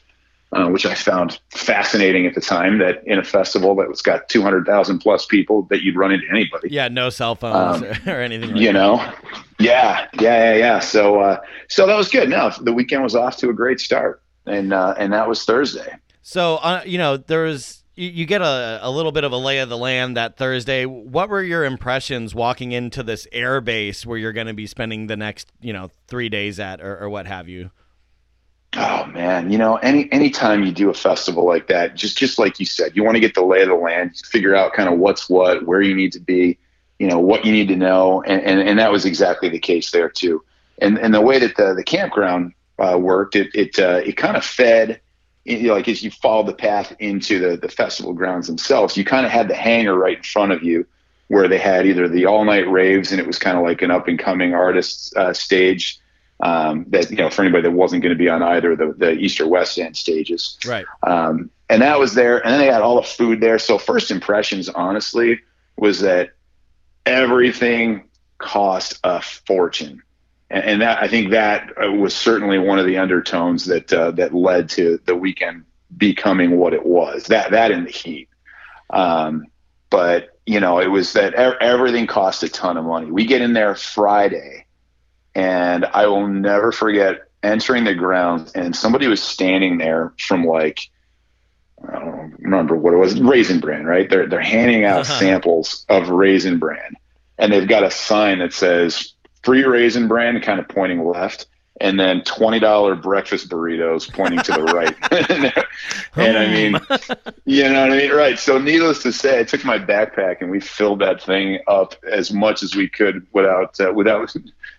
uh, 0.53 0.67
which 0.67 0.85
I 0.85 0.93
found 0.93 1.39
fascinating 1.49 2.25
at 2.25 2.33
the 2.35 2.41
time. 2.41 2.79
That 2.79 3.01
in 3.05 3.19
a 3.19 3.23
festival 3.23 3.75
that 3.75 3.89
was 3.89 4.01
got 4.01 4.29
two 4.29 4.41
hundred 4.41 4.65
thousand 4.65 4.99
plus 4.99 5.25
people, 5.25 5.63
that 5.69 5.81
you'd 5.81 5.95
run 5.95 6.11
into 6.11 6.25
anybody 6.29 6.69
Yeah. 6.69 6.87
No 6.87 7.09
cell 7.09 7.35
phones 7.35 7.83
Um, 7.83 7.89
or 8.13 8.19
anything 8.21 8.51
like 8.51 8.59
you 8.59 8.67
that. 8.67 8.73
know 8.73 9.13
yeah 9.59 10.07
yeah 10.19 10.53
yeah 10.53 10.55
yeah 10.55 10.79
so 10.79 11.19
uh 11.19 11.39
so 11.67 11.87
that 11.87 11.95
was 11.97 12.09
good 12.09 12.29
no 12.29 12.51
the 12.61 12.71
weekend 12.71 13.01
was 13.01 13.15
off 13.15 13.37
to 13.37 13.49
a 13.49 13.53
great 13.53 13.79
start 13.79 14.21
and 14.45 14.71
uh 14.71 14.93
and 14.99 15.11
that 15.13 15.27
was 15.27 15.43
thursday 15.45 15.95
So, 16.21 16.57
uh, 16.57 16.81
you 16.85 16.97
know, 16.99 17.17
there 17.17 17.43
was 17.43 17.83
you, 17.95 18.09
you 18.09 18.25
get 18.27 18.41
a, 18.41 18.79
a 18.83 18.91
little 18.91 19.11
bit 19.11 19.23
of 19.23 19.31
a 19.31 19.37
lay 19.37 19.57
of 19.59 19.69
the 19.69 19.77
land 19.77 20.15
that 20.17 20.37
Thursday. 20.37 20.85
What 20.85 21.29
were 21.29 21.41
your 21.41 21.63
impressions 21.65 22.35
walking 22.35 22.71
into 22.73 23.01
this 23.01 23.27
air 23.31 23.61
base 23.61 24.05
where 24.05 24.17
you're 24.19 24.33
going 24.33 24.45
to 24.47 24.53
be 24.53 24.67
spending 24.67 25.07
the 25.07 25.15
next, 25.17 25.51
you 25.61 25.73
know, 25.73 25.89
three 26.07 26.29
days 26.29 26.59
at, 26.59 26.81
or, 26.81 26.99
or 26.99 27.09
what 27.09 27.25
have 27.25 27.47
you? 27.49 27.71
Oh 28.75 29.05
man. 29.07 29.51
You 29.51 29.57
know 29.57 29.75
any 29.77 30.11
anytime 30.11 30.63
you 30.63 30.71
do 30.71 30.89
a 30.89 30.93
festival 30.93 31.45
like 31.45 31.67
that 31.67 31.95
just 31.95 32.17
just 32.17 32.39
like 32.39 32.59
you 32.59 32.65
said 32.65 32.95
you 32.95 33.03
want 33.03 33.15
to 33.15 33.21
get 33.21 33.35
the 33.35 33.43
lay 33.43 33.61
of 33.61 33.69
the 33.69 33.75
land 33.75 34.17
figure 34.17 34.55
out 34.55 34.73
kind 34.73 34.89
of 34.89 34.99
what's 34.99 35.29
what 35.29 35.65
where 35.65 35.81
you 35.81 35.95
need 35.95 36.11
to 36.13 36.19
be 36.19 36.57
you 36.99 37.07
know 37.07 37.19
what 37.19 37.45
you 37.45 37.51
need 37.51 37.67
to 37.67 37.75
know. 37.75 38.23
And 38.23 38.41
and, 38.41 38.59
and 38.59 38.79
that 38.79 38.91
was 38.91 39.05
exactly 39.05 39.49
the 39.49 39.59
case 39.59 39.91
there 39.91 40.09
too. 40.09 40.43
And 40.79 40.97
and 40.97 41.13
the 41.13 41.21
way 41.21 41.39
that 41.39 41.55
the 41.55 41.73
the 41.73 41.83
campground 41.83 42.53
uh, 42.79 42.97
worked 42.99 43.35
it 43.35 43.49
it 43.53 43.79
uh, 43.79 44.01
it 44.05 44.17
kind 44.17 44.37
of 44.37 44.43
fed 44.43 45.01
you 45.45 45.67
know, 45.67 45.73
like 45.73 45.87
as 45.87 46.03
you 46.03 46.11
followed 46.11 46.47
the 46.47 46.53
path 46.53 46.93
into 46.99 47.39
the 47.39 47.57
the 47.57 47.69
festival 47.69 48.13
grounds 48.13 48.47
themselves 48.47 48.97
you 48.97 49.05
kind 49.05 49.25
of 49.25 49.31
had 49.31 49.47
the 49.47 49.55
hangar 49.55 49.95
right 49.95 50.17
in 50.17 50.23
front 50.23 50.51
of 50.51 50.61
you 50.61 50.85
where 51.29 51.47
they 51.47 51.57
had 51.57 51.85
either 51.85 52.07
the 52.07 52.25
all 52.25 52.43
night 52.45 52.69
raves 52.69 53.11
and 53.11 53.19
it 53.19 53.25
was 53.25 53.39
kind 53.39 53.57
of 53.57 53.63
like 53.63 53.81
an 53.81 53.89
up 53.89 54.07
and 54.07 54.19
coming 54.19 54.53
artist 54.53 55.15
uh, 55.15 55.33
stage 55.33 55.99
um, 56.39 56.85
that 56.89 57.09
you 57.09 57.17
know 57.17 57.29
for 57.29 57.41
anybody 57.41 57.63
that 57.63 57.71
wasn't 57.71 58.03
going 58.03 58.15
to 58.15 58.17
be 58.17 58.29
on 58.29 58.43
either 58.43 58.75
the, 58.75 58.93
the 58.97 59.11
east 59.13 59.39
or 59.41 59.47
west 59.47 59.77
end 59.79 59.97
stages. 59.97 60.57
Right. 60.65 60.85
um, 61.03 61.49
and 61.69 61.81
that 61.81 61.99
was 61.99 62.13
there 62.13 62.37
and 62.37 62.53
then 62.53 62.59
they 62.59 62.71
had 62.71 62.81
all 62.81 62.95
the 62.95 63.07
food 63.07 63.41
there. 63.41 63.59
So 63.59 63.77
first 63.77 64.11
impressions 64.11 64.69
honestly 64.69 65.39
was 65.77 66.01
that 66.01 66.31
everything 67.05 68.03
cost 68.37 68.99
a 69.03 69.21
fortune. 69.21 70.03
And, 70.49 70.63
and 70.63 70.81
that 70.81 71.01
i 71.01 71.07
think 71.07 71.31
that 71.31 71.73
uh, 71.83 71.91
was 71.91 72.15
certainly 72.15 72.57
one 72.57 72.79
of 72.79 72.85
the 72.85 72.97
undertones 72.97 73.65
that 73.65 73.91
uh, 73.91 74.11
that 74.11 74.33
led 74.33 74.69
to 74.69 74.99
the 75.05 75.15
weekend 75.15 75.65
becoming 75.97 76.57
what 76.57 76.73
it 76.73 76.85
was 76.85 77.27
that 77.27 77.51
that 77.51 77.71
in 77.71 77.83
the 77.83 77.91
heat. 77.91 78.29
Um, 78.91 79.47
but 79.89 80.37
you 80.45 80.59
know 80.59 80.79
it 80.79 80.87
was 80.87 81.13
that 81.13 81.33
ev- 81.33 81.57
everything 81.59 82.05
cost 82.05 82.43
a 82.43 82.49
ton 82.49 82.77
of 82.77 82.85
money. 82.85 83.09
We 83.09 83.25
get 83.25 83.41
in 83.41 83.53
there 83.53 83.73
friday 83.73 84.66
and 85.37 85.85
I 85.85 86.07
will 86.07 86.27
never 86.27 86.71
forget 86.71 87.29
entering 87.43 87.83
the 87.83 87.93
grounds 87.93 88.51
and 88.53 88.75
somebody 88.75 89.07
was 89.07 89.21
standing 89.21 89.77
there 89.77 90.11
from 90.17 90.43
like 90.43 90.89
I 91.87 91.99
don't 91.99 92.35
remember 92.39 92.75
what 92.75 92.93
it 92.93 92.97
was, 92.97 93.21
Raisin 93.21 93.59
Bran, 93.59 93.85
right? 93.85 94.09
They're 94.09 94.27
they're 94.27 94.41
handing 94.41 94.83
out 94.83 95.05
samples 95.05 95.85
of 95.89 96.09
Raisin 96.09 96.57
Bran, 96.57 96.95
and 97.37 97.53
they've 97.53 97.67
got 97.67 97.83
a 97.83 97.91
sign 97.91 98.39
that 98.39 98.51
says 98.51 99.13
"Free 99.43 99.63
Raisin 99.63 100.07
Bran," 100.07 100.41
kind 100.41 100.59
of 100.59 100.67
pointing 100.67 101.05
left, 101.05 101.45
and 101.79 101.99
then 101.99 102.23
twenty 102.23 102.59
dollar 102.59 102.95
breakfast 102.95 103.49
burritos 103.49 104.11
pointing 104.11 104.39
to 104.39 104.53
the 104.53 104.63
right. 104.73 104.95
and 106.15 106.37
I 106.37 106.47
mean, 106.47 106.79
you 107.45 107.69
know 107.69 107.81
what 107.81 107.91
I 107.91 107.97
mean, 107.97 108.11
right? 108.11 108.39
So, 108.39 108.57
needless 108.57 109.03
to 109.03 109.13
say, 109.13 109.39
I 109.39 109.43
took 109.43 109.63
my 109.63 109.77
backpack 109.77 110.41
and 110.41 110.49
we 110.49 110.59
filled 110.59 110.99
that 111.01 111.21
thing 111.21 111.59
up 111.67 111.93
as 112.11 112.33
much 112.33 112.63
as 112.63 112.75
we 112.75 112.89
could 112.89 113.27
without 113.33 113.79
uh, 113.79 113.93
without 113.93 114.35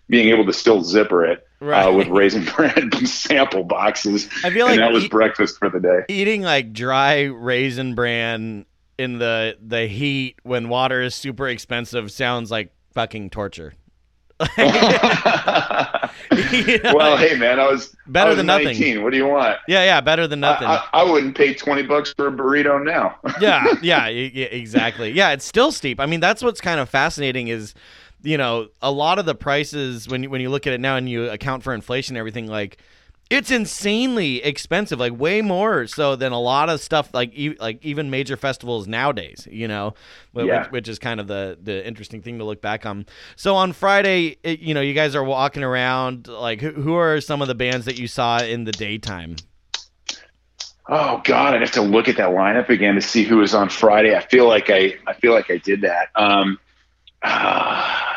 being 0.09 0.29
able 0.31 0.47
to 0.47 0.53
still 0.53 0.83
zipper 0.83 1.25
it 1.25 1.45
Right. 1.61 1.85
uh, 1.87 1.93
with 1.93 2.07
raisin 2.09 2.45
bran 2.57 2.93
sample 3.05 3.65
boxes. 3.65 4.29
I 4.45 4.51
feel 4.51 4.67
and 4.69 4.77
like 4.77 4.79
that 4.79 4.93
was 4.93 5.05
eat- 5.05 5.11
breakfast 5.11 5.59
for 5.59 5.69
the 5.69 5.81
day. 5.81 6.05
Eating 6.09 6.43
like 6.43 6.73
dry 6.73 7.23
raisin 7.25 7.95
bran 7.95 8.65
in 8.97 9.19
the 9.19 9.57
the 9.65 9.87
heat 9.87 10.37
when 10.45 10.69
water 10.69 11.03
is 11.03 11.15
super 11.15 11.49
expensive 11.49 12.11
sounds 12.13 12.51
like 12.51 12.73
fucking 12.95 13.31
torture. 13.31 13.75
You 14.41 14.49
know, 16.83 16.95
well, 16.95 17.17
hey 17.17 17.35
man, 17.37 17.59
I 17.59 17.67
was 17.71 17.95
Better 18.07 18.27
I 18.27 18.31
was 18.31 18.37
than 18.39 18.47
nothing. 18.47 19.03
What 19.03 19.11
do 19.11 19.17
you 19.17 19.27
want? 19.27 19.59
yeah, 19.67 19.83
yeah, 19.85 20.01
better 20.01 20.27
than 20.29 20.41
nothing. 20.41 20.69
I, 20.69 20.85
I 20.93 21.03
wouldn't 21.03 21.37
pay 21.37 21.55
20 21.55 21.83
bucks 21.85 22.13
for 22.17 22.29
a 22.29 22.31
burrito 22.33 22.83
now. 22.85 23.17
yeah, 23.41 23.65
yeah, 23.83 24.07
exactly. 24.07 25.11
Yeah, 25.11 25.31
it's 25.31 25.45
still 25.45 25.73
steep. 25.73 25.99
I 26.01 26.07
mean, 26.07 26.21
that's 26.21 26.43
what's 26.43 26.61
kind 26.61 26.79
of 26.81 26.89
fascinating 26.89 27.49
is, 27.49 27.75
you 28.23 28.37
know, 28.39 28.69
a 28.83 28.91
lot 28.91 29.19
of 29.19 29.27
the 29.27 29.35
prices 29.35 30.09
when 30.09 30.23
you, 30.25 30.31
when 30.31 30.41
you 30.41 30.51
look 30.51 30.67
at 30.67 30.73
it 30.73 30.81
now 30.81 30.97
and 30.97 31.09
you 31.09 31.29
account 31.31 31.63
for 31.63 31.73
inflation 31.75 32.15
and 32.17 32.19
everything, 32.19 32.47
like 32.47 32.79
it's 33.31 33.51
insanely 33.51 34.43
expensive, 34.43 34.99
like 34.99 35.13
way 35.19 35.43
more 35.43 35.87
so 35.87 36.17
than 36.17 36.33
a 36.33 36.41
lot 36.41 36.71
of 36.71 36.81
stuff, 36.81 37.11
like 37.13 37.31
e- 37.35 37.57
like 37.61 37.79
even 37.85 38.09
major 38.09 38.37
festivals 38.39 38.87
nowadays. 38.89 39.47
You 39.51 39.69
know, 39.69 39.95
Yeah. 40.35 40.63
which, 40.63 40.71
which 40.73 40.89
is 40.89 40.99
kind 40.99 41.21
of 41.21 41.27
the 41.27 41.59
the 41.63 41.87
interesting 41.87 42.23
thing 42.23 42.39
to 42.39 42.45
look 42.45 42.63
back 42.63 42.87
on. 42.87 43.05
So 43.37 43.55
on 43.55 43.73
Friday, 43.75 44.39
it, 44.43 44.61
you 44.61 44.73
know, 44.73 44.81
you 44.81 44.95
guys 44.95 45.15
are 45.15 45.23
walking 45.25 45.63
around. 45.63 46.27
Like, 46.27 46.61
who, 46.63 46.71
who 46.73 46.95
are 46.97 47.21
some 47.21 47.43
of 47.43 47.49
the 47.49 47.55
bands 47.55 47.85
that 47.85 47.99
you 47.99 48.09
saw 48.09 48.41
in 48.43 48.65
the 48.65 48.73
daytime? 48.73 49.37
Oh 50.91 51.21
God, 51.25 51.53
I'd 51.55 51.61
have 51.61 51.73
to 51.73 51.83
look 51.83 52.09
at 52.09 52.17
that 52.17 52.31
lineup 52.31 52.71
again 52.71 52.95
to 52.95 53.03
see 53.03 53.23
who 53.25 53.37
was 53.37 53.55
on 53.55 53.69
Friday. 53.69 54.17
I 54.17 54.21
feel 54.25 54.49
like 54.49 54.71
I, 54.71 54.95
I 55.07 55.13
feel 55.13 55.35
like 55.35 55.51
I 55.51 55.59
did 55.59 55.83
that. 55.83 56.09
Um, 56.15 56.59
ah, 57.23 58.08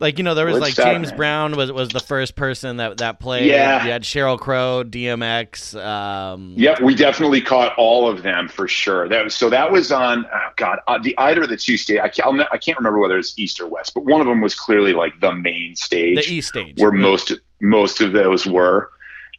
Like 0.00 0.18
you 0.18 0.24
know, 0.24 0.34
there 0.34 0.46
was 0.46 0.58
like 0.58 0.74
James 0.74 1.08
man. 1.08 1.16
Brown 1.16 1.56
was 1.56 1.72
was 1.72 1.88
the 1.88 2.00
first 2.00 2.34
person 2.36 2.78
that 2.78 2.98
that 2.98 3.20
played. 3.20 3.46
Yeah. 3.46 3.84
you 3.84 3.90
had 3.90 4.02
Sheryl 4.02 4.38
Crow, 4.38 4.84
DMX. 4.84 5.74
Um, 5.82 6.54
Yep, 6.56 6.80
we 6.80 6.94
definitely 6.94 7.40
caught 7.40 7.74
all 7.76 8.08
of 8.08 8.22
them 8.22 8.48
for 8.48 8.68
sure. 8.68 9.08
That 9.08 9.24
was, 9.24 9.34
so 9.34 9.50
that 9.50 9.70
was 9.70 9.90
on. 9.92 10.26
Oh 10.26 10.48
God, 10.56 10.78
uh, 10.86 10.98
the 10.98 11.16
either 11.18 11.42
of 11.42 11.48
the 11.48 11.56
two 11.56 11.76
stage. 11.76 11.98
I 11.98 12.08
can't, 12.08 12.40
I 12.52 12.58
can't 12.58 12.78
remember 12.78 12.98
whether 12.98 13.18
it's 13.18 13.38
East 13.38 13.60
or 13.60 13.66
West, 13.66 13.94
but 13.94 14.04
one 14.04 14.20
of 14.20 14.26
them 14.26 14.40
was 14.40 14.54
clearly 14.54 14.92
like 14.92 15.18
the 15.20 15.32
main 15.32 15.74
stage. 15.76 16.26
the 16.26 16.34
East 16.34 16.48
stage. 16.48 16.78
where 16.78 16.92
most 16.92 17.32
most 17.60 18.00
of 18.00 18.12
those 18.12 18.46
were. 18.46 18.90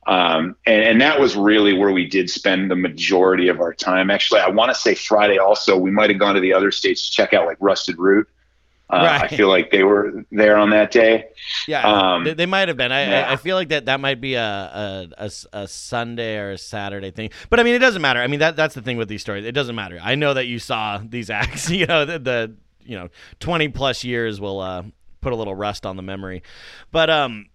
Um, 0.08 0.56
and, 0.66 0.82
and 0.82 1.02
that 1.02 1.20
was 1.20 1.36
really 1.36 1.74
where 1.74 1.92
we 1.92 2.08
did 2.08 2.32
spend 2.32 2.72
the 2.72 2.76
majority 2.76 3.48
of 3.48 3.60
our 3.62 3.74
time. 3.74 4.10
Actually, 4.10 4.40
I 4.42 4.50
want 4.50 4.74
to 4.74 4.76
say 4.76 4.96
Friday 4.96 5.38
also, 5.38 5.78
we 5.78 5.92
might 5.92 6.10
have 6.10 6.18
gone 6.20 6.34
to 6.34 6.42
the 6.42 6.54
other 6.54 6.72
states 6.72 7.08
to 7.08 7.12
check 7.12 7.34
out 7.34 7.46
like 7.46 7.58
Rusted 7.60 8.00
Root. 8.00 8.28
Uh, 8.92 9.20
I 9.22 9.28
feel 9.28 9.50
like 9.50 9.70
they 9.70 9.84
were 9.84 10.26
there 10.32 10.58
on 10.58 10.72
that 10.72 10.90
day. 10.90 11.26
yeah, 11.68 11.88
um, 11.88 12.24
they, 12.24 12.34
they 12.34 12.46
might 12.48 12.70
have 12.70 12.78
been. 12.78 12.92
I, 12.92 13.08
yeah. 13.08 13.30
I 13.30 13.34
I 13.34 13.36
feel 13.36 13.56
like 13.56 13.70
that 13.70 13.86
that 13.86 14.00
might 14.00 14.20
be 14.20 14.34
a 14.34 14.42
a 15.18 15.30
a 15.54 15.68
Sunday 15.68 16.38
or 16.38 16.52
a 16.52 16.58
Saturday 16.58 17.12
thing. 17.12 17.30
But 17.52 17.60
I 17.60 17.64
mean, 17.64 17.76
it 17.76 17.80
doesn't 17.80 18.02
matter. 18.02 18.20
I 18.20 18.26
mean, 18.26 18.40
that 18.40 18.56
that's 18.56 18.74
the 18.74 18.82
thing 18.82 18.98
with 18.98 19.08
these 19.08 19.22
stories. 19.22 19.46
It 19.46 19.52
doesn't 19.52 19.76
matter. 19.76 20.00
I 20.02 20.16
know 20.16 20.34
that 20.34 20.48
you 20.48 20.58
saw 20.58 21.00
these 21.08 21.30
acts. 21.30 21.70
You 21.70 21.86
know, 21.86 22.04
the, 22.06 22.18
the 22.18 22.56
you 22.84 22.98
know 22.98 23.10
twenty 23.40 23.68
plus 23.68 24.04
years 24.04 24.42
will 24.42 24.60
uh, 24.60 24.84
put 25.22 25.34
a 25.34 25.36
little 25.36 25.56
rust 25.56 25.86
on 25.86 25.96
the 25.96 26.04
memory. 26.04 26.42
But 26.92 27.12
um, 27.12 27.46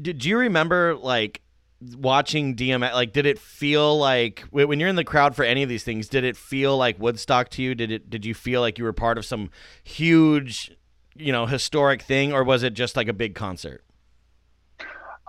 did 0.00 0.24
you 0.24 0.36
remember 0.36 0.96
like 0.96 1.42
watching 1.80 2.56
DMX? 2.56 2.92
Like, 2.92 3.12
did 3.12 3.26
it 3.26 3.38
feel 3.38 3.98
like 3.98 4.44
when 4.50 4.80
you're 4.80 4.88
in 4.88 4.96
the 4.96 5.04
crowd 5.04 5.34
for 5.34 5.44
any 5.44 5.62
of 5.62 5.68
these 5.68 5.84
things? 5.84 6.08
Did 6.08 6.24
it 6.24 6.36
feel 6.36 6.76
like 6.76 6.98
Woodstock 6.98 7.48
to 7.50 7.62
you? 7.62 7.74
Did 7.74 7.90
it? 7.90 8.10
Did 8.10 8.24
you 8.24 8.34
feel 8.34 8.60
like 8.60 8.78
you 8.78 8.84
were 8.84 8.92
part 8.92 9.18
of 9.18 9.24
some 9.24 9.50
huge, 9.82 10.70
you 11.16 11.32
know, 11.32 11.46
historic 11.46 12.02
thing, 12.02 12.32
or 12.32 12.44
was 12.44 12.62
it 12.62 12.74
just 12.74 12.96
like 12.96 13.08
a 13.08 13.12
big 13.12 13.34
concert? 13.34 13.84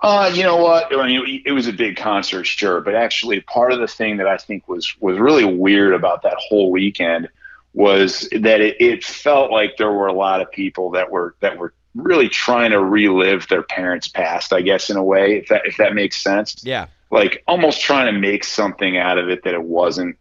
Uh, 0.02 0.30
you 0.34 0.42
know 0.42 0.56
what? 0.56 0.92
I 0.96 1.06
mean, 1.06 1.42
it 1.46 1.52
was 1.52 1.68
a 1.68 1.72
big 1.72 1.96
concert, 1.96 2.44
sure, 2.44 2.80
but 2.80 2.94
actually, 2.96 3.40
part 3.42 3.72
of 3.72 3.78
the 3.78 3.86
thing 3.86 4.16
that 4.16 4.26
I 4.26 4.36
think 4.36 4.66
was 4.68 4.92
was 5.00 5.18
really 5.18 5.44
weird 5.44 5.94
about 5.94 6.22
that 6.22 6.34
whole 6.38 6.72
weekend 6.72 7.28
was 7.72 8.28
that 8.32 8.60
it, 8.60 8.76
it 8.80 9.04
felt 9.04 9.50
like 9.50 9.76
there 9.78 9.92
were 9.92 10.08
a 10.08 10.12
lot 10.12 10.40
of 10.40 10.50
people 10.50 10.90
that 10.90 11.10
were 11.10 11.36
that 11.40 11.56
were 11.56 11.72
really 11.94 12.28
trying 12.28 12.70
to 12.70 12.82
relive 12.82 13.48
their 13.48 13.62
parents' 13.62 14.08
past. 14.08 14.52
I 14.52 14.62
guess 14.62 14.90
in 14.90 14.96
a 14.96 15.02
way, 15.02 15.38
if 15.38 15.48
that 15.48 15.62
if 15.66 15.76
that 15.76 15.94
makes 15.94 16.22
sense, 16.22 16.56
Yeah, 16.64 16.86
like 17.10 17.42
almost 17.46 17.80
trying 17.80 18.12
to 18.12 18.18
make 18.18 18.44
something 18.44 18.96
out 18.96 19.18
of 19.18 19.28
it 19.28 19.44
that 19.44 19.54
it 19.54 19.62
wasn't 19.62 20.16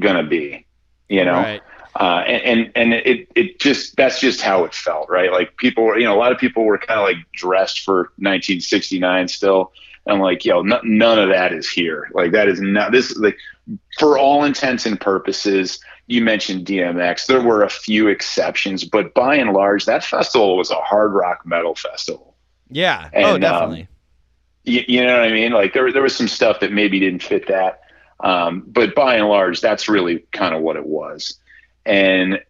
gonna 0.00 0.24
be. 0.24 0.66
You 1.08 1.24
know, 1.24 1.34
right. 1.34 1.62
uh, 1.96 2.24
and, 2.26 2.42
and 2.42 2.72
and 2.74 2.94
it 2.94 3.28
it 3.34 3.60
just 3.60 3.96
that's 3.96 4.20
just 4.20 4.40
how 4.40 4.64
it 4.64 4.74
felt, 4.74 5.08
right? 5.10 5.30
Like 5.30 5.56
people, 5.58 5.84
were, 5.84 5.98
you 5.98 6.04
know, 6.04 6.14
a 6.14 6.18
lot 6.18 6.32
of 6.32 6.38
people 6.38 6.64
were 6.64 6.78
kind 6.78 6.98
of 6.98 7.06
like 7.06 7.16
dressed 7.32 7.80
for 7.80 8.12
1969 8.16 9.28
still. 9.28 9.72
And 10.06 10.14
I'm 10.14 10.20
like, 10.20 10.44
yo, 10.44 10.60
n- 10.60 10.80
none 10.82 11.18
of 11.18 11.28
that 11.30 11.52
is 11.52 11.68
here. 11.68 12.10
Like 12.12 12.32
that 12.32 12.48
is 12.48 12.60
not 12.60 12.92
this. 12.92 13.16
Like 13.16 13.36
for 13.98 14.18
all 14.18 14.44
intents 14.44 14.86
and 14.86 15.00
purposes, 15.00 15.78
you 16.06 16.22
mentioned 16.22 16.66
DMX. 16.66 17.26
There 17.26 17.40
were 17.40 17.62
a 17.62 17.70
few 17.70 18.08
exceptions, 18.08 18.84
but 18.84 19.14
by 19.14 19.36
and 19.36 19.52
large, 19.52 19.86
that 19.86 20.04
festival 20.04 20.56
was 20.56 20.70
a 20.70 20.76
hard 20.76 21.12
rock 21.12 21.46
metal 21.46 21.74
festival. 21.74 22.34
Yeah. 22.70 23.08
And, 23.12 23.24
oh, 23.24 23.34
um, 23.34 23.40
definitely. 23.40 23.88
You, 24.64 24.82
you 24.86 25.04
know 25.04 25.12
what 25.12 25.28
I 25.28 25.32
mean? 25.32 25.52
Like 25.52 25.72
there 25.72 25.92
there 25.92 26.02
was 26.02 26.16
some 26.16 26.28
stuff 26.28 26.60
that 26.60 26.72
maybe 26.72 26.98
didn't 26.98 27.22
fit 27.22 27.48
that, 27.48 27.82
um, 28.20 28.64
but 28.66 28.94
by 28.94 29.16
and 29.16 29.28
large, 29.28 29.60
that's 29.60 29.88
really 29.88 30.20
kind 30.32 30.54
of 30.54 30.62
what 30.62 30.76
it 30.76 30.86
was. 30.86 31.38
And 31.84 32.40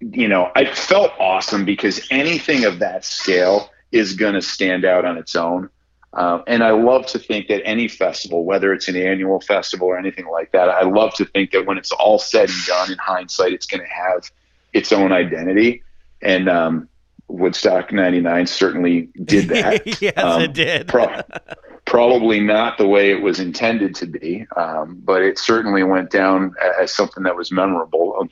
you 0.00 0.28
know, 0.28 0.50
I 0.56 0.64
felt 0.64 1.12
awesome 1.18 1.64
because 1.64 2.06
anything 2.10 2.64
of 2.64 2.78
that 2.80 3.04
scale 3.04 3.70
is 3.92 4.14
going 4.14 4.34
to 4.34 4.42
stand 4.42 4.84
out 4.84 5.04
on 5.04 5.18
its 5.18 5.36
own. 5.36 5.68
Um, 6.14 6.42
and 6.46 6.62
I 6.62 6.72
love 6.72 7.06
to 7.06 7.18
think 7.18 7.48
that 7.48 7.66
any 7.66 7.88
festival, 7.88 8.44
whether 8.44 8.72
it's 8.72 8.88
an 8.88 8.96
annual 8.96 9.40
festival 9.40 9.88
or 9.88 9.98
anything 9.98 10.26
like 10.26 10.52
that, 10.52 10.68
I 10.68 10.82
love 10.82 11.14
to 11.14 11.24
think 11.24 11.52
that 11.52 11.64
when 11.66 11.78
it's 11.78 11.92
all 11.92 12.18
said 12.18 12.50
and 12.50 12.64
done 12.66 12.92
in 12.92 12.98
hindsight, 12.98 13.52
it's 13.52 13.66
going 13.66 13.80
to 13.80 13.88
have 13.88 14.30
its 14.72 14.92
own 14.92 15.12
identity. 15.12 15.82
And 16.20 16.48
um, 16.48 16.88
Woodstock 17.28 17.92
99 17.92 18.46
certainly 18.46 19.08
did 19.24 19.48
that. 19.48 20.02
yes, 20.02 20.12
um, 20.18 20.42
it 20.42 20.52
did. 20.52 20.88
Pro- 20.88 21.22
probably 21.86 22.40
not 22.40 22.78
the 22.78 22.86
way 22.86 23.10
it 23.10 23.22
was 23.22 23.40
intended 23.40 23.94
to 23.96 24.06
be, 24.06 24.46
um, 24.56 25.00
but 25.04 25.22
it 25.22 25.38
certainly 25.38 25.82
went 25.82 26.10
down 26.10 26.54
as 26.80 26.92
something 26.92 27.22
that 27.22 27.36
was 27.36 27.50
memorable. 27.50 28.28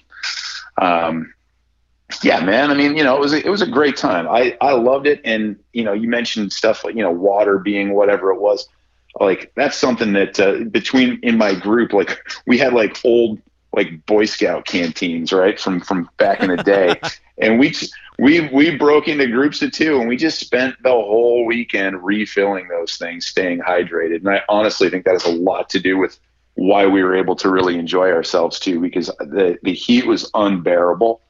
Um, 0.76 1.32
yeah, 2.22 2.40
man. 2.40 2.70
I 2.70 2.74
mean, 2.74 2.96
you 2.96 3.04
know, 3.04 3.16
it 3.16 3.20
was 3.20 3.32
a, 3.32 3.44
it 3.44 3.50
was 3.50 3.62
a 3.62 3.66
great 3.66 3.96
time. 3.96 4.28
I 4.28 4.56
I 4.60 4.72
loved 4.72 5.06
it, 5.06 5.20
and 5.24 5.58
you 5.72 5.84
know, 5.84 5.92
you 5.92 6.08
mentioned 6.08 6.52
stuff 6.52 6.84
like 6.84 6.94
you 6.94 7.02
know, 7.02 7.10
water 7.10 7.58
being 7.58 7.94
whatever 7.94 8.32
it 8.32 8.40
was. 8.40 8.68
Like 9.18 9.52
that's 9.56 9.76
something 9.76 10.12
that 10.12 10.38
uh, 10.38 10.64
between 10.64 11.18
in 11.22 11.36
my 11.36 11.54
group, 11.54 11.92
like 11.92 12.18
we 12.46 12.58
had 12.58 12.72
like 12.72 12.98
old 13.04 13.40
like 13.72 14.04
Boy 14.06 14.24
Scout 14.24 14.64
canteens, 14.64 15.32
right, 15.32 15.58
from 15.58 15.80
from 15.80 16.08
back 16.16 16.42
in 16.42 16.50
the 16.50 16.62
day, 16.62 17.00
and 17.38 17.58
we 17.58 17.74
we 18.18 18.48
we 18.48 18.76
broke 18.76 19.08
into 19.08 19.26
groups 19.26 19.62
of 19.62 19.72
two, 19.72 19.98
and 19.98 20.08
we 20.08 20.16
just 20.16 20.38
spent 20.38 20.76
the 20.82 20.90
whole 20.90 21.46
weekend 21.46 22.02
refilling 22.04 22.68
those 22.68 22.96
things, 22.96 23.26
staying 23.26 23.60
hydrated. 23.60 24.16
And 24.16 24.28
I 24.28 24.42
honestly 24.48 24.90
think 24.90 25.04
that 25.04 25.12
has 25.12 25.24
a 25.24 25.32
lot 25.32 25.70
to 25.70 25.80
do 25.80 25.96
with 25.98 26.18
why 26.54 26.86
we 26.86 27.02
were 27.02 27.16
able 27.16 27.36
to 27.36 27.48
really 27.48 27.78
enjoy 27.78 28.10
ourselves 28.10 28.58
too, 28.58 28.80
because 28.80 29.06
the 29.18 29.58
the 29.62 29.72
heat 29.72 30.06
was 30.06 30.30
unbearable, 30.34 31.20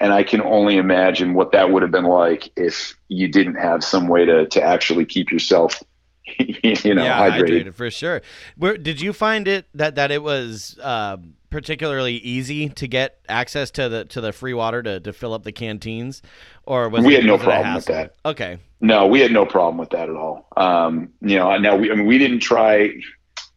and 0.00 0.12
I 0.12 0.22
can 0.22 0.40
only 0.42 0.76
imagine 0.76 1.34
what 1.34 1.52
that 1.52 1.70
would 1.70 1.82
have 1.82 1.90
been 1.90 2.04
like 2.04 2.50
if 2.56 2.96
you 3.08 3.28
didn't 3.28 3.56
have 3.56 3.82
some 3.82 4.08
way 4.08 4.24
to 4.24 4.46
to 4.46 4.62
actually 4.62 5.04
keep 5.04 5.30
yourself, 5.30 5.82
you 6.38 6.94
know, 6.94 7.04
yeah, 7.04 7.30
hydrated. 7.30 7.64
hydrated 7.64 7.74
for 7.74 7.90
sure. 7.90 8.22
Where 8.56 8.76
did 8.76 9.00
you 9.00 9.12
find 9.12 9.48
it 9.48 9.66
that 9.74 9.96
that 9.96 10.10
it 10.10 10.22
was 10.22 10.78
uh, 10.82 11.16
particularly 11.50 12.14
easy 12.16 12.68
to 12.68 12.86
get 12.86 13.18
access 13.28 13.70
to 13.72 13.88
the 13.88 14.04
to 14.06 14.20
the 14.20 14.32
free 14.32 14.54
water 14.54 14.82
to, 14.82 15.00
to 15.00 15.12
fill 15.12 15.34
up 15.34 15.42
the 15.42 15.52
canteens, 15.52 16.22
or 16.64 16.88
was 16.88 17.04
We 17.04 17.14
it, 17.14 17.22
had 17.22 17.26
no 17.26 17.38
problem 17.38 17.74
with 17.74 17.86
that. 17.86 18.14
Okay, 18.24 18.58
No, 18.80 19.06
we 19.06 19.20
had 19.20 19.32
no 19.32 19.46
problem 19.46 19.78
with 19.78 19.90
that 19.90 20.08
at 20.08 20.16
all. 20.16 20.46
Um, 20.56 21.10
you 21.20 21.36
know, 21.36 21.56
now 21.58 21.76
we, 21.76 21.90
I 21.90 21.94
mean, 21.94 22.06
we 22.06 22.18
didn't 22.18 22.40
try, 22.40 22.92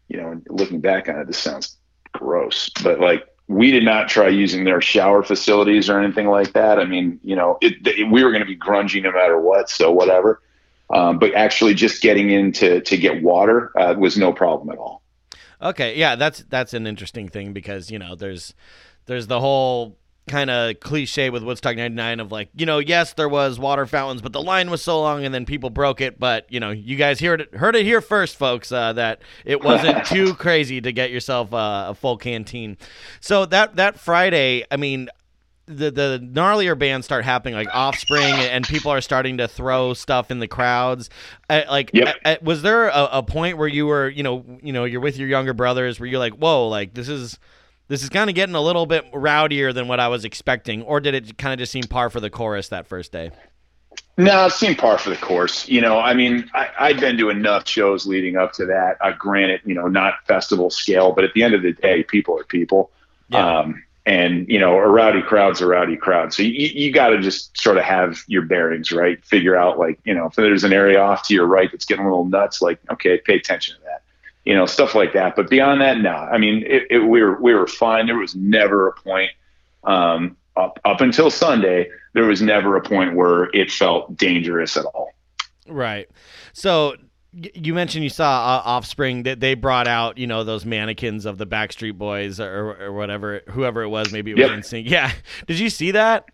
you 0.08 0.18
know, 0.18 0.42
looking 0.50 0.82
back 0.82 1.08
on 1.10 1.20
it, 1.20 1.28
this 1.28 1.38
sounds 1.38 1.78
gross, 2.14 2.70
but 2.84 3.00
like 3.00 3.28
we 3.52 3.72
did 3.72 3.84
not 3.84 4.08
try 4.08 4.30
using 4.30 4.64
their 4.64 4.82
shower 4.82 5.24
facilities 5.24 5.90
or 5.90 6.00
anything 6.00 6.28
like 6.28 6.54
that. 6.54 6.80
I 6.80 6.86
mean, 6.86 7.20
you 7.24 7.36
know, 7.36 7.58
it, 7.62 7.86
it, 7.86 8.10
we 8.10 8.24
were 8.24 8.32
going 8.32 8.42
to 8.42 8.48
be 8.48 8.58
grungy 8.58 9.04
no 9.04 9.12
matter 9.12 9.40
what. 9.40 9.70
So 9.70 9.92
whatever. 9.92 10.42
Um, 10.90 11.20
but 11.20 11.34
actually 11.36 11.74
just 11.74 12.02
getting 12.02 12.30
in 12.30 12.52
to, 12.54 12.82
to 12.82 12.98
get 12.98 13.24
water 13.24 13.72
uh, 13.80 13.96
was 13.98 14.18
no 14.18 14.34
problem 14.34 14.70
at 14.70 14.78
all. 14.78 15.02
okay, 15.62 15.98
yeah, 15.98 16.16
that's 16.16 16.44
that's 16.50 16.74
an 16.74 16.86
interesting 16.86 17.30
thing 17.30 17.54
because 17.54 17.90
you 17.90 18.00
know 18.00 18.16
there's 18.16 18.54
there's 19.06 19.28
the 19.28 19.40
whole 19.40 19.98
kind 20.28 20.50
of 20.50 20.80
cliche 20.80 21.30
with 21.30 21.44
Woodstock 21.44 21.76
99 21.76 22.20
of 22.20 22.32
like, 22.32 22.50
you 22.56 22.66
know, 22.66 22.80
yes, 22.80 23.14
there 23.14 23.28
was 23.28 23.60
water 23.60 23.86
fountains, 23.86 24.22
but 24.22 24.32
the 24.34 24.42
line 24.42 24.70
was 24.70 24.82
so 24.82 25.02
long 25.02 25.26
and 25.26 25.34
then 25.34 25.46
people 25.46 25.70
broke 25.70 26.00
it. 26.00 26.20
But, 26.20 26.46
you 26.50 26.60
know, 26.60 26.70
you 26.70 26.96
guys 26.96 27.20
heard 27.20 27.42
it, 27.42 27.54
heard 27.56 27.76
it 27.76 27.84
here 27.84 28.02
first, 28.02 28.38
folks, 28.38 28.72
uh, 28.72 28.94
that 28.94 29.22
it 29.46 29.64
wasn't 29.64 30.06
too 30.06 30.34
crazy 30.36 30.80
to 30.82 30.92
get 30.92 31.12
yourself 31.12 31.54
uh, 31.54 31.88
a 31.90 31.96
full 31.96 32.18
canteen. 32.18 32.78
So 33.20 33.46
that, 33.48 33.76
that 33.78 34.00
Friday, 34.00 34.64
I 34.72 34.78
mean, 34.78 35.10
the, 35.68 35.90
the 35.92 36.20
gnarlier 36.22 36.78
bands 36.78 37.06
start 37.06 37.24
happening 37.24 37.54
like 37.56 37.70
offspring 37.74 38.24
and 38.34 38.68
people 38.68 38.92
are 38.92 39.00
starting 39.00 39.38
to 39.38 39.48
throw 39.48 39.94
stuff 39.94 40.30
in 40.30 40.40
the 40.40 40.48
crowds 40.48 41.10
uh, 41.50 41.62
like 41.70 41.92
Yep. 41.94 42.16
uh, 42.26 42.28
uh, 42.28 42.36
was 42.42 42.62
there 42.62 42.88
a, 42.90 43.10
a 43.14 43.24
point 43.24 43.58
where 43.58 43.70
you 43.70 43.86
were 43.86 44.10
you 44.10 44.22
know 44.24 44.44
you 44.62 44.74
know 44.74 44.84
you're 44.84 45.00
with 45.00 45.18
your 45.18 45.30
younger 45.30 45.54
brothers 45.54 45.98
where 45.98 46.08
you're 46.10 46.20
like 46.20 46.34
whoa 46.34 46.68
like 46.68 46.94
this 46.94 47.08
is 47.08 47.40
this 47.92 48.04
is 48.04 48.10
kind 48.10 48.30
of 48.30 48.36
getting 48.38 48.56
a 48.56 48.62
little 48.62 48.86
bit 48.86 49.12
rowdier 49.12 49.74
than 49.74 49.90
what 49.90 50.00
I 50.00 50.08
was 50.08 50.24
expecting, 50.24 50.82
or 50.84 51.02
did 51.02 51.14
it 51.14 51.38
kind 51.38 51.52
of 51.52 51.60
just 51.60 51.74
seem 51.74 51.84
par 51.84 52.10
for 52.10 52.22
the 52.22 52.30
chorus 52.30 52.70
that 52.70 52.88
first 52.88 53.12
day? 53.12 53.32
No, 54.18 54.46
it 54.46 54.54
seemed 54.54 54.78
par 54.78 54.98
for 54.98 55.10
the 55.10 55.18
course. 55.18 55.68
You 55.68 55.82
know, 55.82 56.00
I 56.00 56.14
mean, 56.14 56.50
I, 56.54 56.70
I'd 56.80 57.02
been 57.02 57.18
to 57.18 57.30
enough 57.30 57.68
shows 57.68 58.06
leading 58.06 58.38
up 58.38 58.54
to 58.54 58.66
that. 58.68 58.96
Uh, 59.02 59.12
granted, 59.12 59.60
you 59.66 59.76
know, 59.76 59.90
not 59.90 60.26
festival 60.26 60.70
scale, 60.70 61.12
but 61.12 61.26
at 61.26 61.34
the 61.34 61.44
end 61.44 61.54
of 61.54 61.64
the 61.64 61.74
day, 61.74 62.04
people 62.04 62.40
are 62.40 62.46
people. 62.46 62.92
Yeah. 63.28 63.60
Um, 63.60 63.84
and 64.06 64.48
you 64.48 64.58
know, 64.58 64.78
a 64.78 64.88
rowdy 64.88 65.22
crowd's 65.22 65.60
a 65.60 65.68
rowdy 65.68 65.98
crowd. 65.98 66.34
So 66.34 66.44
you, 66.44 66.52
you 66.52 66.94
got 66.94 67.10
to 67.10 67.20
just 67.20 67.60
sort 67.60 67.78
of 67.78 67.84
have 67.84 68.24
your 68.28 68.44
bearings 68.44 68.94
right. 68.94 69.24
Figure 69.26 69.58
out 69.58 69.78
like, 69.78 70.00
you 70.06 70.14
know, 70.14 70.28
if 70.28 70.36
there's 70.36 70.64
an 70.64 70.72
area 70.72 71.02
off 71.02 71.28
to 71.28 71.34
your 71.34 71.46
right 71.46 71.70
that's 71.70 71.86
getting 71.86 72.06
a 72.06 72.10
little 72.10 72.24
nuts, 72.24 72.62
like, 72.62 72.80
okay, 72.90 73.18
pay 73.18 73.36
attention. 73.36 73.76
You 74.46 74.56
know, 74.56 74.66
stuff 74.66 74.96
like 74.96 75.14
that. 75.14 75.36
But 75.36 75.50
beyond 75.50 75.82
that, 75.82 76.00
no. 76.00 76.10
I 76.16 76.38
mean, 76.38 76.64
it, 76.66 76.84
it, 76.90 77.00
we 77.00 77.22
were 77.22 77.40
we 77.42 77.54
were 77.54 77.68
fine. 77.68 78.08
There 78.08 78.18
was 78.18 78.36
never 78.36 78.88
a 78.88 78.94
point 78.94 79.32
um, 79.84 80.36
up 80.58 80.80
up 80.84 81.02
until 81.02 81.30
Sunday. 81.30 81.90
There 82.14 82.26
was 82.26 82.42
never 82.42 82.76
a 82.76 82.82
point 82.82 83.16
where 83.16 83.46
it 83.54 83.72
felt 83.72 84.18
dangerous 84.18 84.76
at 84.78 84.86
all. 84.86 85.14
Right. 85.68 86.10
So 86.54 86.96
you 87.32 87.74
mentioned 87.74 88.04
you 88.04 88.10
saw 88.10 88.26
uh, 88.26 88.62
Offspring 88.66 89.24
that 89.24 89.40
they 89.40 89.54
brought 89.54 89.88
out, 89.88 90.18
you 90.18 90.28
know, 90.28 90.44
those 90.44 90.66
mannequins 90.66 91.26
of 91.26 91.38
the 91.38 91.48
Backstreet 91.48 91.98
Boys 91.98 92.42
or, 92.42 92.76
or 92.82 92.92
whatever, 92.92 93.42
whoever 93.50 93.84
it 93.84 93.88
was. 93.88 94.12
Maybe 94.12 94.32
it 94.32 94.38
was 94.38 94.50
Yep. 94.50 94.60
NSYNC. 94.60 94.90
Yeah. 94.90 95.12
Did 95.48 95.58
you 95.60 95.70
see 95.70 95.92
that? 95.92 96.26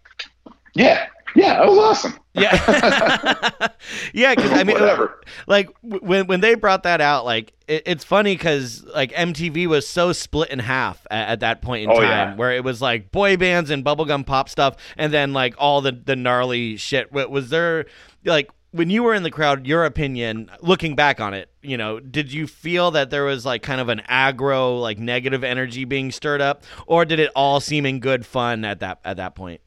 Yeah, 0.74 1.08
yeah, 1.36 1.64
it 1.64 1.68
was 1.70 1.78
awesome. 1.78 2.14
Yeah. 2.34 2.54
yeah. 4.14 4.36
Because 4.36 4.52
I 4.52 4.64
mean, 4.64 4.80
Whatever. 4.80 5.22
like 5.48 5.70
when 5.82 6.28
when 6.28 6.40
they 6.42 6.56
brought 6.56 6.84
that 6.84 7.02
out, 7.02 7.26
like 7.26 7.54
it, 7.68 7.84
it's 7.86 8.04
funny 8.04 8.36
because 8.36 8.84
like 8.84 9.12
MTV 9.12 9.68
was 9.68 9.88
so 9.88 10.12
split 10.14 10.50
in 10.50 10.60
half 10.60 11.06
at, 11.12 11.30
at 11.30 11.40
that 11.42 11.62
point 11.62 11.84
in 11.86 11.90
Oh, 11.92 11.96
time, 12.00 12.04
yeah. 12.04 12.36
where 12.36 12.52
it 12.52 12.64
was 12.64 12.82
like 12.82 13.12
boy 13.12 13.38
bands 13.38 13.70
and 13.70 13.84
bubblegum 13.84 14.26
pop 14.26 14.50
stuff, 14.50 14.76
and 14.98 15.12
then 15.14 15.34
like 15.34 15.56
all 15.58 15.82
the 15.82 15.92
the 15.92 16.16
gnarly 16.16 16.78
shit. 16.78 17.12
Was 17.12 17.50
there 17.50 17.86
like 18.26 18.50
when 18.72 18.90
you 18.90 19.02
were 19.02 19.14
in 19.16 19.24
the 19.24 19.32
crowd, 19.32 19.66
your 19.66 19.86
opinion, 19.86 20.52
looking 20.62 20.94
back 20.96 21.20
on 21.20 21.34
it, 21.34 21.50
you 21.64 21.78
know, 21.78 22.00
did 22.00 22.32
you 22.32 22.46
feel 22.46 22.92
that 22.92 23.10
there 23.10 23.24
was 23.24 23.46
like 23.46 23.64
kind 23.64 23.82
of 23.82 23.90
an 23.90 24.02
aggro, 24.10 24.80
like 24.80 25.00
negative 25.00 25.44
energy 25.44 25.86
being 25.86 26.12
stirred 26.12 26.42
up, 26.42 26.64
or 26.86 27.06
did 27.06 27.18
it 27.20 27.32
all 27.36 27.60
seem 27.60 27.86
in 27.86 28.00
good 28.00 28.26
fun 28.26 28.64
at 28.66 28.82
that 28.82 29.00
at 29.04 29.18
that 29.18 29.36
point? 29.36 29.62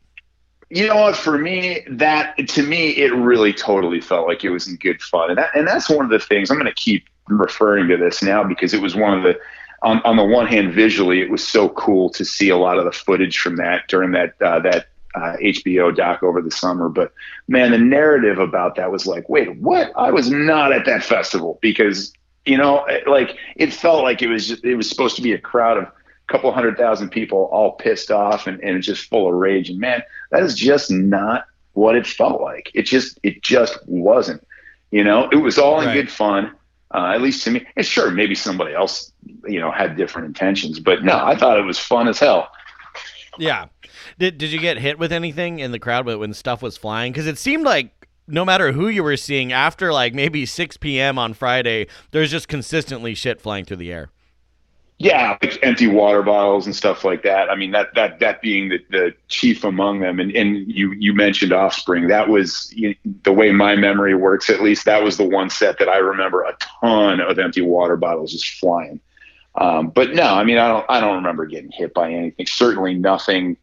You 0.70 0.86
know 0.86 0.96
what? 0.96 1.16
For 1.16 1.36
me, 1.36 1.84
that 1.88 2.36
to 2.48 2.62
me, 2.62 2.90
it 2.90 3.12
really 3.12 3.52
totally 3.52 4.00
felt 4.00 4.28
like 4.28 4.44
it 4.44 4.50
was 4.50 4.68
in 4.68 4.76
good 4.76 5.02
fun, 5.02 5.30
and 5.30 5.38
that, 5.38 5.50
and 5.54 5.66
that's 5.66 5.90
one 5.90 6.04
of 6.04 6.10
the 6.10 6.20
things 6.20 6.50
I'm 6.50 6.58
going 6.58 6.66
to 6.66 6.74
keep 6.74 7.06
referring 7.28 7.88
to 7.88 7.96
this 7.96 8.22
now 8.22 8.44
because 8.44 8.72
it 8.72 8.80
was 8.80 8.94
one 8.94 9.16
of 9.16 9.22
the. 9.22 9.38
On, 9.82 10.02
on 10.02 10.16
the 10.16 10.24
one 10.24 10.46
hand, 10.46 10.74
visually, 10.74 11.22
it 11.22 11.30
was 11.30 11.46
so 11.46 11.70
cool 11.70 12.10
to 12.10 12.22
see 12.22 12.50
a 12.50 12.56
lot 12.58 12.78
of 12.78 12.84
the 12.84 12.92
footage 12.92 13.38
from 13.38 13.56
that 13.56 13.88
during 13.88 14.12
that 14.12 14.34
uh, 14.42 14.60
that 14.60 14.88
uh, 15.14 15.36
HBO 15.42 15.94
doc 15.94 16.22
over 16.22 16.42
the 16.42 16.50
summer. 16.50 16.88
But 16.88 17.12
man, 17.48 17.70
the 17.70 17.78
narrative 17.78 18.38
about 18.38 18.76
that 18.76 18.92
was 18.92 19.06
like, 19.06 19.28
wait, 19.28 19.56
what? 19.56 19.90
I 19.96 20.10
was 20.10 20.30
not 20.30 20.72
at 20.72 20.84
that 20.84 21.02
festival 21.02 21.58
because 21.62 22.12
you 22.46 22.56
know, 22.56 22.86
like 23.06 23.36
it 23.56 23.72
felt 23.72 24.02
like 24.02 24.22
it 24.22 24.28
was 24.28 24.48
just, 24.48 24.64
it 24.64 24.74
was 24.74 24.88
supposed 24.88 25.16
to 25.16 25.22
be 25.22 25.32
a 25.32 25.38
crowd 25.38 25.78
of 25.78 25.86
couple 26.30 26.50
hundred 26.52 26.76
thousand 26.78 27.10
people 27.10 27.48
all 27.52 27.72
pissed 27.72 28.10
off 28.10 28.46
and, 28.46 28.60
and 28.62 28.82
just 28.82 29.08
full 29.08 29.28
of 29.28 29.34
rage. 29.34 29.68
And 29.70 29.78
man, 29.78 30.02
that 30.30 30.42
is 30.42 30.54
just 30.54 30.90
not 30.90 31.44
what 31.72 31.96
it 31.96 32.06
felt 32.06 32.40
like. 32.40 32.70
It 32.74 32.82
just 32.82 33.18
it 33.22 33.42
just 33.42 33.78
wasn't. 33.86 34.46
You 34.90 35.04
know, 35.04 35.28
it 35.30 35.36
was 35.36 35.58
all 35.58 35.80
in 35.80 35.86
Right. 35.86 35.94
good 35.94 36.10
fun. 36.10 36.52
Uh, 36.92 37.12
at 37.14 37.22
least 37.22 37.44
to 37.44 37.50
me, 37.52 37.64
and 37.76 37.86
sure, 37.86 38.10
maybe 38.10 38.34
somebody 38.34 38.74
else, 38.74 39.12
you 39.46 39.60
know, 39.60 39.70
had 39.70 39.96
different 39.96 40.26
intentions, 40.26 40.80
but 40.80 41.04
no, 41.04 41.16
I 41.16 41.36
thought 41.36 41.56
it 41.56 41.62
was 41.64 41.78
fun 41.78 42.08
as 42.08 42.18
hell. 42.18 42.50
Yeah. 43.38 43.66
Did 44.18 44.38
Did 44.38 44.50
you 44.50 44.58
get 44.58 44.78
hit 44.78 44.98
with 44.98 45.12
anything 45.12 45.60
in 45.60 45.70
the 45.72 45.78
crowd 45.78 46.04
when, 46.06 46.18
when 46.18 46.34
stuff 46.34 46.62
was 46.62 46.76
flying? 46.76 47.12
Because 47.12 47.26
it 47.28 47.38
seemed 47.38 47.64
like 47.64 47.92
no 48.26 48.44
matter 48.44 48.72
who 48.72 48.88
you 48.88 49.02
were 49.04 49.16
seeing, 49.16 49.52
after 49.52 49.92
like 49.92 50.14
maybe 50.14 50.44
6 50.46 50.76
p.m. 50.78 51.18
on 51.18 51.32
Friday, 51.34 51.86
there's 52.10 52.30
just 52.30 52.48
consistently 52.48 53.14
shit 53.14 53.40
flying 53.40 53.64
through 53.64 53.76
the 53.78 53.92
air. 53.92 54.10
Yeah, 55.02 55.38
like 55.40 55.58
empty 55.62 55.86
water 55.86 56.22
bottles 56.22 56.66
and 56.66 56.76
stuff 56.76 57.04
like 57.04 57.22
that. 57.22 57.48
I 57.48 57.56
mean, 57.56 57.70
that 57.70 57.94
that 57.94 58.20
that 58.20 58.42
being 58.42 58.68
the, 58.68 58.84
the 58.90 59.14
chief 59.28 59.64
among 59.64 60.00
them. 60.00 60.20
And 60.20 60.30
and 60.36 60.70
you 60.70 60.92
you 60.92 61.14
mentioned 61.14 61.54
Offspring. 61.54 62.08
That 62.08 62.28
was 62.28 62.70
you, 62.76 62.94
the 63.22 63.32
way 63.32 63.50
my 63.50 63.76
memory 63.76 64.14
works. 64.14 64.50
At 64.50 64.60
least 64.62 64.84
that 64.84 65.02
was 65.02 65.16
the 65.16 65.24
one 65.24 65.48
set 65.48 65.78
that 65.78 65.88
I 65.88 65.96
remember 65.96 66.42
a 66.42 66.54
ton 66.82 67.18
of 67.20 67.38
empty 67.38 67.62
water 67.62 67.96
bottles 67.96 68.32
just 68.32 68.58
flying. 68.60 69.00
Um, 69.54 69.88
but 69.88 70.12
no, 70.12 70.34
I 70.34 70.44
mean, 70.44 70.58
I 70.58 70.68
don't 70.68 70.84
I 70.90 71.00
don't 71.00 71.14
remember 71.14 71.46
getting 71.46 71.70
hit 71.70 71.94
by 71.94 72.12
anything. 72.12 72.44
Certainly 72.44 72.96
nothing 72.96 73.56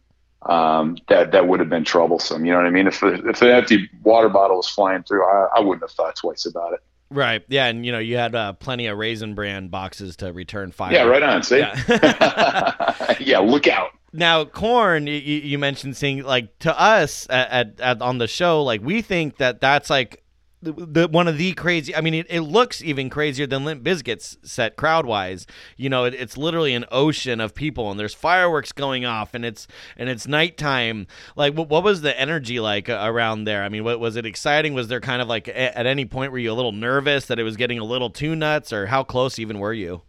um, 0.48 0.98
that 1.08 1.34
that 1.34 1.48
would 1.48 1.60
have 1.60 1.70
been 1.70 1.84
troublesome. 1.84 2.46
You 2.46 2.54
know 2.54 2.58
what 2.58 2.66
I 2.66 2.72
mean? 2.72 2.88
If 2.88 3.00
the, 3.00 3.14
if 3.30 3.44
an 3.44 3.50
empty 3.50 3.88
water 4.02 4.30
bottle 4.30 4.58
was 4.58 4.70
flying 4.70 5.04
through, 5.04 5.24
I, 5.24 5.50
I 5.58 5.60
wouldn't 5.60 5.84
have 5.84 5.92
thought 5.92 6.16
twice 6.16 6.48
about 6.48 6.74
it. 6.74 6.80
Right. 7.10 7.44
Yeah. 7.48 7.66
And, 7.68 7.86
you 7.86 7.92
know, 7.92 8.00
you 8.00 8.18
had 8.18 8.36
uh, 8.36 8.54
plenty 8.54 8.88
of 8.88 8.98
Raisin 8.98 9.36
Bran 9.36 9.70
boxes 9.70 10.16
to 10.18 10.34
return 10.34 10.72
fire. 10.72 10.94
Yeah, 10.94 11.04
right 11.04 11.24
on. 11.24 11.44
See, 11.44 11.60
Yeah. 11.60 13.16
yeah, 13.20 13.40
look 13.40 13.68
out. 13.68 13.92
Now, 14.14 14.46
Korn, 14.46 15.08
you, 15.08 15.14
you 15.14 15.60
mentioned 15.60 15.96
seeing 15.96 16.24
like 16.24 16.58
to 16.60 16.80
us 16.80 17.28
at, 17.30 17.50
at, 17.50 17.80
at 17.80 18.02
on 18.02 18.18
the 18.18 18.28
show, 18.28 18.64
like 18.64 18.82
we 18.82 19.02
think 19.02 19.38
that 19.38 19.62
that's 19.62 19.90
like 19.90 20.24
the, 20.62 20.74
the 20.74 21.08
one 21.08 21.28
of 21.28 21.38
the 21.38 21.54
crazy. 21.54 21.96
I 21.96 22.02
mean, 22.02 22.16
it, 22.16 22.26
it 22.30 22.42
looks 22.42 22.82
even 22.82 23.10
crazier 23.10 23.46
than 23.46 23.64
Limp 23.64 23.84
Bizkit's 23.84 24.38
set 24.44 24.76
crowd 24.76 25.06
wise. 25.06 25.46
You 25.76 25.90
know, 25.90 26.06
it, 26.06 26.16
it's 26.16 26.36
literally 26.36 26.74
an 26.74 26.86
ocean 26.92 27.40
of 27.40 27.54
people, 27.54 27.92
and 27.92 28.00
there's 28.00 28.14
fireworks 28.14 28.72
going 28.72 29.06
off, 29.06 29.34
and 29.34 29.46
it's 29.46 29.68
and 29.96 30.10
it's 30.10 30.28
nighttime. 30.28 31.08
Like, 31.36 31.54
what, 31.54 31.70
what 31.70 31.84
was 31.84 32.02
the 32.02 32.20
energy 32.20 32.60
like 32.60 32.90
uh, 32.90 33.00
around 33.04 33.44
there? 33.44 33.64
I 33.64 33.70
mean, 33.70 33.84
what, 33.84 34.00
was 34.00 34.16
it 34.16 34.26
exciting? 34.26 34.74
Was 34.74 34.88
there 34.88 35.00
kind 35.00 35.22
of 35.22 35.28
like 35.28 35.48
a, 35.48 35.78
at 35.78 35.86
any 35.86 36.06
point 36.06 36.32
were 36.32 36.40
you 36.40 36.52
a 36.52 36.56
little 36.56 36.72
nervous 36.72 37.28
that 37.28 37.38
it 37.38 37.44
was 37.44 37.56
getting 37.56 37.78
a 37.78 37.84
little 37.84 38.10
too 38.10 38.36
nuts, 38.36 38.74
or 38.74 38.88
how 38.88 39.04
close 39.04 39.38
even 39.38 39.60
were 39.60 39.74
you? 39.74 40.02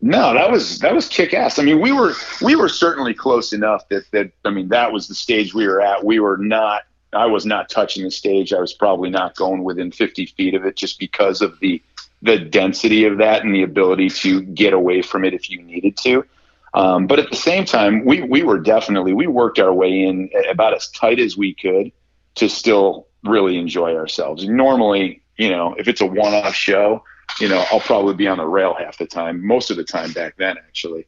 No, 0.00 0.34
that 0.34 0.50
was 0.50 0.80
that 0.80 0.94
was 0.94 1.08
kick 1.08 1.32
ass. 1.32 1.58
I 1.58 1.62
mean, 1.62 1.80
we 1.80 1.92
were 1.92 2.12
we 2.42 2.56
were 2.56 2.68
certainly 2.68 3.14
close 3.14 3.52
enough 3.52 3.88
that 3.88 4.10
that 4.10 4.32
I 4.44 4.50
mean 4.50 4.68
that 4.68 4.92
was 4.92 5.06
the 5.06 5.14
stage 5.14 5.54
we 5.54 5.66
were 5.66 5.80
at. 5.80 6.04
We 6.04 6.18
were 6.18 6.36
not. 6.36 6.82
I 7.14 7.26
was 7.26 7.46
not 7.46 7.68
touching 7.68 8.04
the 8.04 8.10
stage. 8.10 8.52
I 8.52 8.60
was 8.60 8.72
probably 8.72 9.10
not 9.10 9.36
going 9.36 9.64
within 9.64 9.90
50 9.90 10.26
feet 10.26 10.54
of 10.54 10.64
it, 10.64 10.76
just 10.76 10.98
because 10.98 11.40
of 11.40 11.58
the 11.60 11.82
the 12.22 12.38
density 12.38 13.04
of 13.04 13.18
that 13.18 13.44
and 13.44 13.54
the 13.54 13.62
ability 13.62 14.08
to 14.08 14.40
get 14.40 14.72
away 14.72 15.02
from 15.02 15.24
it 15.24 15.34
if 15.34 15.50
you 15.50 15.60
needed 15.60 15.94
to. 15.98 16.24
Um, 16.72 17.06
but 17.06 17.18
at 17.18 17.28
the 17.28 17.36
same 17.36 17.64
time, 17.64 18.04
we 18.04 18.22
we 18.22 18.42
were 18.42 18.58
definitely 18.58 19.12
we 19.12 19.26
worked 19.26 19.58
our 19.58 19.72
way 19.72 20.02
in 20.02 20.30
about 20.48 20.74
as 20.74 20.88
tight 20.90 21.20
as 21.20 21.36
we 21.36 21.54
could 21.54 21.92
to 22.36 22.48
still 22.48 23.06
really 23.22 23.58
enjoy 23.58 23.94
ourselves. 23.94 24.46
Normally, 24.48 25.22
you 25.36 25.50
know, 25.50 25.74
if 25.78 25.86
it's 25.86 26.00
a 26.00 26.06
one-off 26.06 26.54
show, 26.54 27.04
you 27.40 27.48
know, 27.48 27.64
I'll 27.70 27.80
probably 27.80 28.14
be 28.14 28.26
on 28.26 28.38
the 28.38 28.46
rail 28.46 28.74
half 28.78 28.98
the 28.98 29.06
time, 29.06 29.46
most 29.46 29.70
of 29.70 29.76
the 29.76 29.84
time 29.84 30.12
back 30.12 30.36
then, 30.36 30.58
actually. 30.58 31.06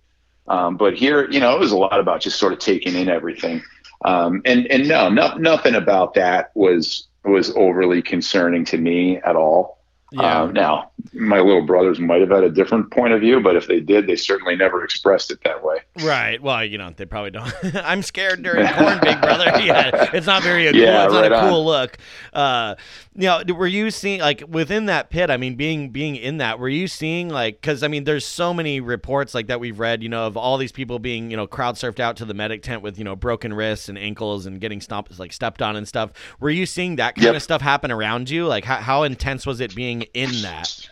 Um, 0.49 0.77
but 0.77 0.95
here, 0.95 1.29
you 1.31 1.41
know, 1.41 1.55
it 1.55 1.61
was 1.61 1.73
a 1.73 1.77
lot 1.77 1.99
about 1.99 2.21
just 2.21 2.39
sort 2.39 2.53
of 2.53 2.59
taking 2.59 2.95
in 2.95 3.09
everything. 3.09 3.63
Um, 4.05 4.43
and 4.45 4.67
and 4.67 4.89
no, 4.89 5.09
no, 5.09 5.35
nothing 5.35 5.75
about 5.75 6.15
that 6.15 6.51
was 6.55 7.07
was 7.25 7.51
overly 7.57 8.03
concerning 8.03 8.65
to 8.67 8.79
me 8.79 9.19
at 9.19 9.37
all. 9.37 9.76
Yeah. 10.13 10.43
Um, 10.43 10.53
now, 10.53 10.93
my 11.13 11.41
little 11.41 11.67
brothers 11.67 11.99
might 11.99 12.21
have 12.21 12.31
had 12.31 12.45
a 12.45 12.49
different 12.51 12.93
point 12.93 13.13
of 13.13 13.21
view, 13.21 13.41
but 13.41 13.57
if 13.57 13.67
they 13.67 13.81
did, 13.81 14.07
they 14.07 14.15
certainly 14.15 14.55
never 14.55 14.85
expressed 14.85 15.33
it 15.33 15.43
that 15.43 15.65
way. 15.65 15.79
Right. 16.01 16.41
Well, 16.41 16.65
you 16.65 16.79
know, 16.79 16.93
they 16.97 17.07
probably 17.07 17.33
don't. 17.33 17.53
I'm 17.75 18.03
scared 18.03 18.43
during 18.45 18.67
Korn, 18.75 18.99
big 19.03 19.21
brother. 19.21 19.45
Yeah, 19.67 20.11
it's 20.15 20.27
not 20.27 20.43
very 20.45 20.71
cool. 20.71 20.81
Yeah, 20.81 21.05
it's 21.07 21.13
not 21.13 21.23
right 21.23 21.33
a 21.33 21.37
on. 21.41 21.49
cool 21.51 21.65
look. 21.65 21.99
Uh, 22.33 22.77
you 23.17 23.23
know, 23.27 23.43
were 23.55 23.67
you 23.67 23.91
seeing 23.91 24.21
like 24.21 24.45
within 24.47 24.87
that 24.87 25.11
pit? 25.11 25.29
I 25.31 25.37
mean, 25.39 25.57
being 25.57 25.91
being 25.91 26.15
in 26.17 26.37
that, 26.39 26.59
were 26.61 26.69
you 26.69 26.87
seeing 26.87 27.29
like 27.29 27.61
because 27.61 27.83
I 27.83 27.89
mean, 27.89 28.05
there's 28.05 28.25
so 28.25 28.55
many 28.55 28.81
reports 28.81 29.35
like 29.35 29.49
that 29.49 29.59
we've 29.59 29.81
read, 29.81 30.03
you 30.05 30.09
know, 30.09 30.27
of 30.27 30.37
all 30.37 30.57
these 30.59 30.73
people 30.73 30.99
being 31.01 31.31
you 31.31 31.37
know 31.37 31.47
crowd 31.49 31.75
surfed 31.77 31.99
out 31.99 32.17
to 32.19 32.25
the 32.25 32.35
medic 32.35 32.63
tent 32.63 32.83
with 32.83 32.97
you 32.99 33.05
know 33.05 33.17
broken 33.17 33.53
wrists 33.53 33.89
and 33.89 33.99
ankles 33.99 34.47
and 34.47 34.61
getting 34.61 34.81
stomped 34.81 35.19
like 35.19 35.33
stepped 35.33 35.63
on 35.63 35.75
and 35.75 35.89
stuff. 35.89 36.13
Were 36.39 36.51
you 36.51 36.65
seeing 36.67 36.97
that 36.97 37.15
kind 37.17 37.25
Yep. 37.27 37.35
of 37.37 37.43
stuff 37.43 37.61
happen 37.63 37.91
around 37.91 38.31
you? 38.31 38.47
Like 38.47 38.65
how 38.65 38.77
how 38.77 39.03
intense 39.03 39.47
was 39.47 39.61
it 39.61 39.75
being 39.75 39.96
in 40.03 40.43
that? 40.43 40.89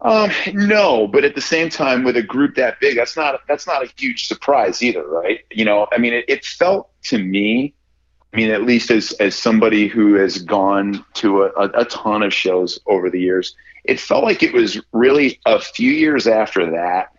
Um, 0.00 0.30
no, 0.52 1.06
but 1.06 1.24
at 1.24 1.34
the 1.34 1.40
same 1.40 1.70
time, 1.70 2.04
with 2.04 2.16
a 2.16 2.22
group 2.22 2.54
that 2.56 2.78
big, 2.80 2.96
that's 2.96 3.16
not 3.16 3.40
that's 3.48 3.66
not 3.66 3.82
a 3.82 3.90
huge 3.96 4.28
surprise 4.28 4.82
either, 4.82 5.06
right? 5.06 5.40
You 5.50 5.64
know, 5.64 5.86
I 5.90 5.98
mean, 5.98 6.12
it, 6.12 6.26
it 6.28 6.44
felt 6.44 6.90
to 7.04 7.18
me, 7.18 7.74
I 8.32 8.36
mean, 8.36 8.50
at 8.50 8.62
least 8.62 8.90
as 8.90 9.12
as 9.12 9.34
somebody 9.34 9.88
who 9.88 10.14
has 10.14 10.38
gone 10.38 11.04
to 11.14 11.44
a, 11.44 11.46
a, 11.52 11.80
a 11.80 11.84
ton 11.86 12.22
of 12.22 12.34
shows 12.34 12.78
over 12.86 13.08
the 13.08 13.20
years, 13.20 13.56
it 13.84 13.98
felt 13.98 14.22
like 14.22 14.42
it 14.42 14.52
was 14.52 14.78
really 14.92 15.40
a 15.46 15.58
few 15.58 15.90
years 15.90 16.26
after 16.26 16.72
that, 16.72 17.12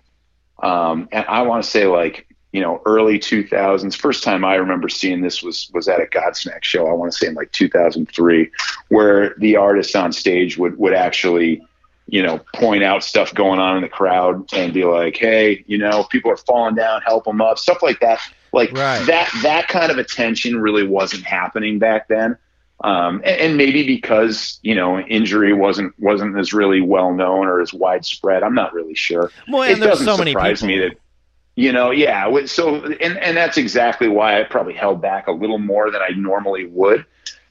um, 0.62 1.10
and 1.12 1.26
I 1.28 1.42
want 1.42 1.64
to 1.64 1.70
say 1.70 1.88
like 1.88 2.27
you 2.58 2.64
know 2.64 2.82
early 2.88 3.20
2000s. 3.20 3.96
First 3.96 4.24
time 4.24 4.44
I 4.44 4.56
remember 4.56 4.90
seeing 4.90 5.22
this 5.22 5.44
was 5.44 5.70
was 5.76 5.88
at 5.88 6.02
a 6.02 6.06
Godsmack 6.06 6.64
show. 6.64 6.88
I 6.88 6.94
want 6.94 7.12
to 7.12 7.18
say 7.18 7.28
in 7.28 7.36
like 7.36 7.52
2003, 7.52 8.50
where 8.90 9.36
the 9.38 9.58
artist 9.58 9.96
on 9.96 10.12
stage 10.12 10.58
would 10.58 10.76
would 10.80 10.96
actually 10.96 11.62
you 12.10 12.24
know, 12.24 12.40
point 12.56 12.84
out 12.84 13.04
stuff 13.04 13.34
going 13.34 13.60
on 13.60 13.76
in 13.76 13.84
the 13.84 13.90
crowd 13.90 14.48
and 14.54 14.74
be 14.74 14.86
like, 14.86 15.18
hey, 15.18 15.62
you 15.68 15.78
know, 15.78 16.06
people 16.06 16.32
are 16.32 16.38
falling 16.38 16.74
down, 16.74 17.02
help 17.02 17.26
them 17.26 17.42
up, 17.42 17.60
stuff 17.60 17.84
like 17.84 18.00
that. 18.00 18.22
Like 18.54 18.72
Right. 18.72 19.06
that, 19.08 19.30
that 19.44 19.68
kind 19.68 19.92
of 19.92 19.98
attention 19.98 20.62
really 20.62 20.88
wasn't 20.88 21.26
happening 21.26 21.80
back 21.80 22.08
then. 22.08 22.38
Um, 22.82 23.18
and, 23.26 23.42
and 23.42 23.58
maybe 23.58 23.86
because 23.86 24.60
you 24.62 24.76
know 24.76 25.00
injury 25.00 25.52
wasn't 25.52 25.96
wasn't 26.00 26.38
as 26.38 26.54
really 26.54 26.80
well 26.80 27.12
known 27.12 27.48
or 27.48 27.60
as 27.60 27.74
widespread. 27.74 28.44
I'm 28.44 28.54
not 28.54 28.74
really 28.74 28.94
sure. 28.94 29.32
Well, 29.50 29.64
and 29.64 29.78
it 29.78 29.80
there's 29.80 30.06
so 30.06 30.16
many 30.16 30.36
people. 30.36 30.68
me 30.68 30.80
that 30.80 30.98
you 31.58 31.72
know, 31.72 31.90
yeah. 31.90 32.46
So, 32.46 32.86
and 32.86 33.18
and 33.18 33.36
that's 33.36 33.58
exactly 33.58 34.08
why 34.08 34.40
I 34.40 34.44
probably 34.44 34.76
held 34.76 35.02
back 35.02 35.28
a 35.28 35.32
little 35.32 35.58
more 35.58 35.90
than 35.90 36.04
I 36.04 36.10
normally 36.10 36.68
would, 36.68 37.04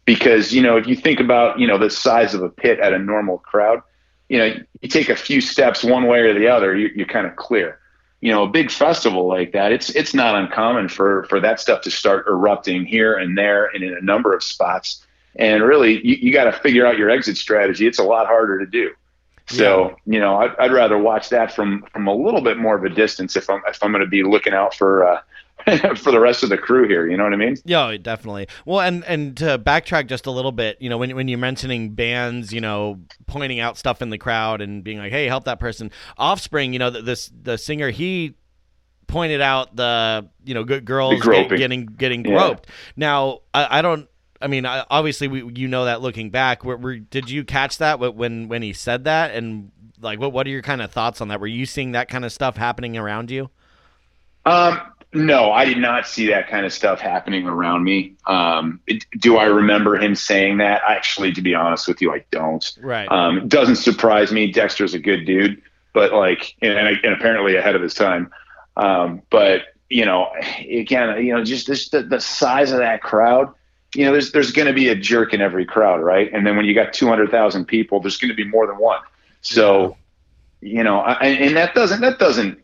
because 0.04 0.54
you 0.54 0.62
know, 0.62 0.76
if 0.76 0.86
you 0.86 0.94
think 0.94 1.18
about 1.18 1.58
you 1.58 1.66
know 1.66 1.76
the 1.76 1.90
size 1.90 2.32
of 2.32 2.40
a 2.40 2.48
pit 2.48 2.78
at 2.78 2.92
a 2.92 3.00
normal 3.00 3.38
crowd, 3.38 3.82
you 4.28 4.38
know, 4.38 4.54
you 4.80 4.88
take 4.88 5.08
a 5.08 5.16
few 5.16 5.40
steps 5.40 5.82
one 5.82 6.06
way 6.06 6.20
or 6.20 6.38
the 6.38 6.46
other, 6.46 6.76
you, 6.76 6.88
you're 6.94 7.08
kind 7.08 7.26
of 7.26 7.34
clear. 7.34 7.80
You 8.20 8.30
know, 8.30 8.44
a 8.44 8.48
big 8.48 8.70
festival 8.70 9.26
like 9.26 9.50
that, 9.52 9.72
it's 9.72 9.90
it's 9.90 10.14
not 10.14 10.36
uncommon 10.36 10.88
for 10.88 11.24
for 11.24 11.40
that 11.40 11.58
stuff 11.58 11.82
to 11.82 11.90
start 11.90 12.28
erupting 12.28 12.86
here 12.86 13.14
and 13.14 13.36
there 13.36 13.66
and 13.66 13.82
in 13.82 13.92
a 13.92 14.00
number 14.00 14.32
of 14.32 14.44
spots. 14.44 15.04
And 15.34 15.64
really, 15.64 15.94
you, 16.06 16.16
you 16.20 16.32
got 16.32 16.44
to 16.44 16.52
figure 16.52 16.86
out 16.86 16.96
your 16.96 17.10
exit 17.10 17.36
strategy. 17.36 17.88
It's 17.88 17.98
a 17.98 18.04
lot 18.04 18.28
harder 18.28 18.60
to 18.60 18.66
do. 18.66 18.92
So 19.48 19.96
you 20.06 20.18
know, 20.20 20.36
I'd, 20.36 20.56
I'd 20.58 20.72
rather 20.72 20.98
watch 20.98 21.28
that 21.30 21.52
from 21.52 21.84
from 21.92 22.06
a 22.08 22.14
little 22.14 22.40
bit 22.40 22.56
more 22.58 22.76
of 22.76 22.84
a 22.84 22.88
distance 22.88 23.36
if 23.36 23.48
I'm 23.48 23.62
if 23.68 23.82
I'm 23.82 23.92
going 23.92 24.04
to 24.04 24.10
be 24.10 24.22
looking 24.22 24.52
out 24.52 24.74
for 24.74 25.06
uh, 25.06 25.20
for 25.96 26.10
the 26.10 26.20
rest 26.20 26.42
of 26.42 26.48
the 26.48 26.58
crew 26.58 26.86
here. 26.88 27.06
You 27.08 27.16
know 27.16 27.24
what 27.24 27.32
I 27.32 27.36
mean? 27.36 27.56
Yeah, 27.64 27.96
definitely. 27.96 28.48
Well, 28.64 28.80
and 28.80 29.04
and 29.04 29.36
to 29.38 29.58
backtrack 29.58 30.08
just 30.08 30.26
a 30.26 30.30
little 30.30 30.52
bit, 30.52 30.78
you 30.80 30.88
know, 30.90 30.98
when 30.98 31.14
when 31.14 31.28
you're 31.28 31.38
mentioning 31.38 31.90
bands, 31.94 32.52
you 32.52 32.60
know, 32.60 33.00
pointing 33.26 33.60
out 33.60 33.78
stuff 33.78 34.02
in 34.02 34.10
the 34.10 34.18
crowd 34.18 34.60
and 34.60 34.82
being 34.82 34.98
like, 34.98 35.12
"Hey, 35.12 35.26
help 35.26 35.44
that 35.44 35.60
person." 35.60 35.90
Offspring, 36.18 36.72
you 36.72 36.78
know, 36.78 36.90
the, 36.90 37.02
this 37.02 37.30
the 37.42 37.56
singer 37.56 37.90
he 37.90 38.34
pointed 39.06 39.40
out 39.40 39.76
the 39.76 40.28
you 40.44 40.54
know 40.54 40.64
good 40.64 40.84
girls 40.84 41.22
get- 41.22 41.48
getting 41.50 41.86
getting 41.86 42.24
Yeah. 42.24 42.32
groped. 42.48 42.66
Now, 42.96 43.40
I, 43.54 43.78
I 43.78 43.82
don't. 43.82 44.08
I 44.40 44.46
mean, 44.46 44.66
I, 44.66 44.84
obviously, 44.90 45.28
we, 45.28 45.52
you 45.54 45.68
know 45.68 45.84
that 45.86 46.02
looking 46.02 46.30
back. 46.30 46.64
Were, 46.64 46.76
were, 46.76 46.96
did 46.96 47.30
you 47.30 47.44
catch 47.44 47.78
that 47.78 47.98
when 47.98 48.48
when 48.48 48.62
he 48.62 48.72
said 48.72 49.04
that? 49.04 49.34
And 49.34 49.70
like, 50.00 50.20
what 50.20 50.32
what 50.32 50.46
are 50.46 50.50
your 50.50 50.62
kind 50.62 50.82
of 50.82 50.90
thoughts 50.90 51.20
on 51.20 51.28
that? 51.28 51.40
Were 51.40 51.46
you 51.46 51.66
seeing 51.66 51.92
that 51.92 52.08
kind 52.08 52.24
of 52.24 52.32
stuff 52.32 52.56
happening 52.56 52.96
around 52.96 53.30
you? 53.30 53.50
Um, 54.44 54.80
no, 55.12 55.50
I 55.50 55.64
did 55.64 55.78
not 55.78 56.06
see 56.06 56.26
that 56.28 56.48
kind 56.48 56.66
of 56.66 56.72
stuff 56.72 57.00
happening 57.00 57.46
around 57.46 57.84
me. 57.84 58.14
Um, 58.26 58.80
it, 58.86 59.06
do 59.18 59.36
I 59.36 59.46
remember 59.46 59.96
him 59.96 60.14
saying 60.14 60.58
that? 60.58 60.82
Actually, 60.86 61.32
to 61.32 61.42
be 61.42 61.54
honest 61.54 61.88
with 61.88 62.02
you, 62.02 62.12
I 62.12 62.24
don't. 62.30 62.76
Right. 62.80 63.10
Um, 63.10 63.38
it 63.38 63.48
doesn't 63.48 63.76
surprise 63.76 64.32
me. 64.32 64.52
Dexter's 64.52 64.94
a 64.94 64.98
good 64.98 65.24
dude, 65.24 65.62
but 65.92 66.12
like, 66.12 66.54
and, 66.60 66.72
and, 66.72 66.98
and 67.02 67.12
apparently 67.14 67.56
ahead 67.56 67.74
of 67.74 67.82
his 67.82 67.94
time. 67.94 68.30
Um, 68.76 69.22
but 69.30 69.62
you 69.88 70.04
know, 70.04 70.28
again, 70.70 71.24
you 71.24 71.32
know, 71.32 71.44
just 71.44 71.66
this, 71.66 71.88
the, 71.88 72.02
the 72.02 72.20
size 72.20 72.72
of 72.72 72.78
that 72.78 73.02
crowd. 73.02 73.52
You 73.96 74.04
know, 74.04 74.12
there's 74.12 74.32
there's 74.32 74.52
going 74.52 74.66
to 74.68 74.74
be 74.74 74.88
a 74.88 74.94
jerk 74.94 75.32
in 75.32 75.40
every 75.40 75.64
crowd, 75.64 76.02
right? 76.02 76.30
And 76.32 76.46
then 76.46 76.56
when 76.56 76.66
you 76.66 76.74
got 76.74 76.92
200,000 76.92 77.64
people, 77.64 78.00
there's 78.00 78.18
going 78.18 78.30
to 78.30 78.34
be 78.34 78.44
more 78.44 78.66
than 78.66 78.76
one. 78.76 79.00
So, 79.40 79.96
you 80.60 80.82
know, 80.82 81.00
I, 81.00 81.26
and 81.26 81.56
that 81.56 81.74
doesn't 81.74 82.00
that 82.02 82.18
doesn't 82.18 82.60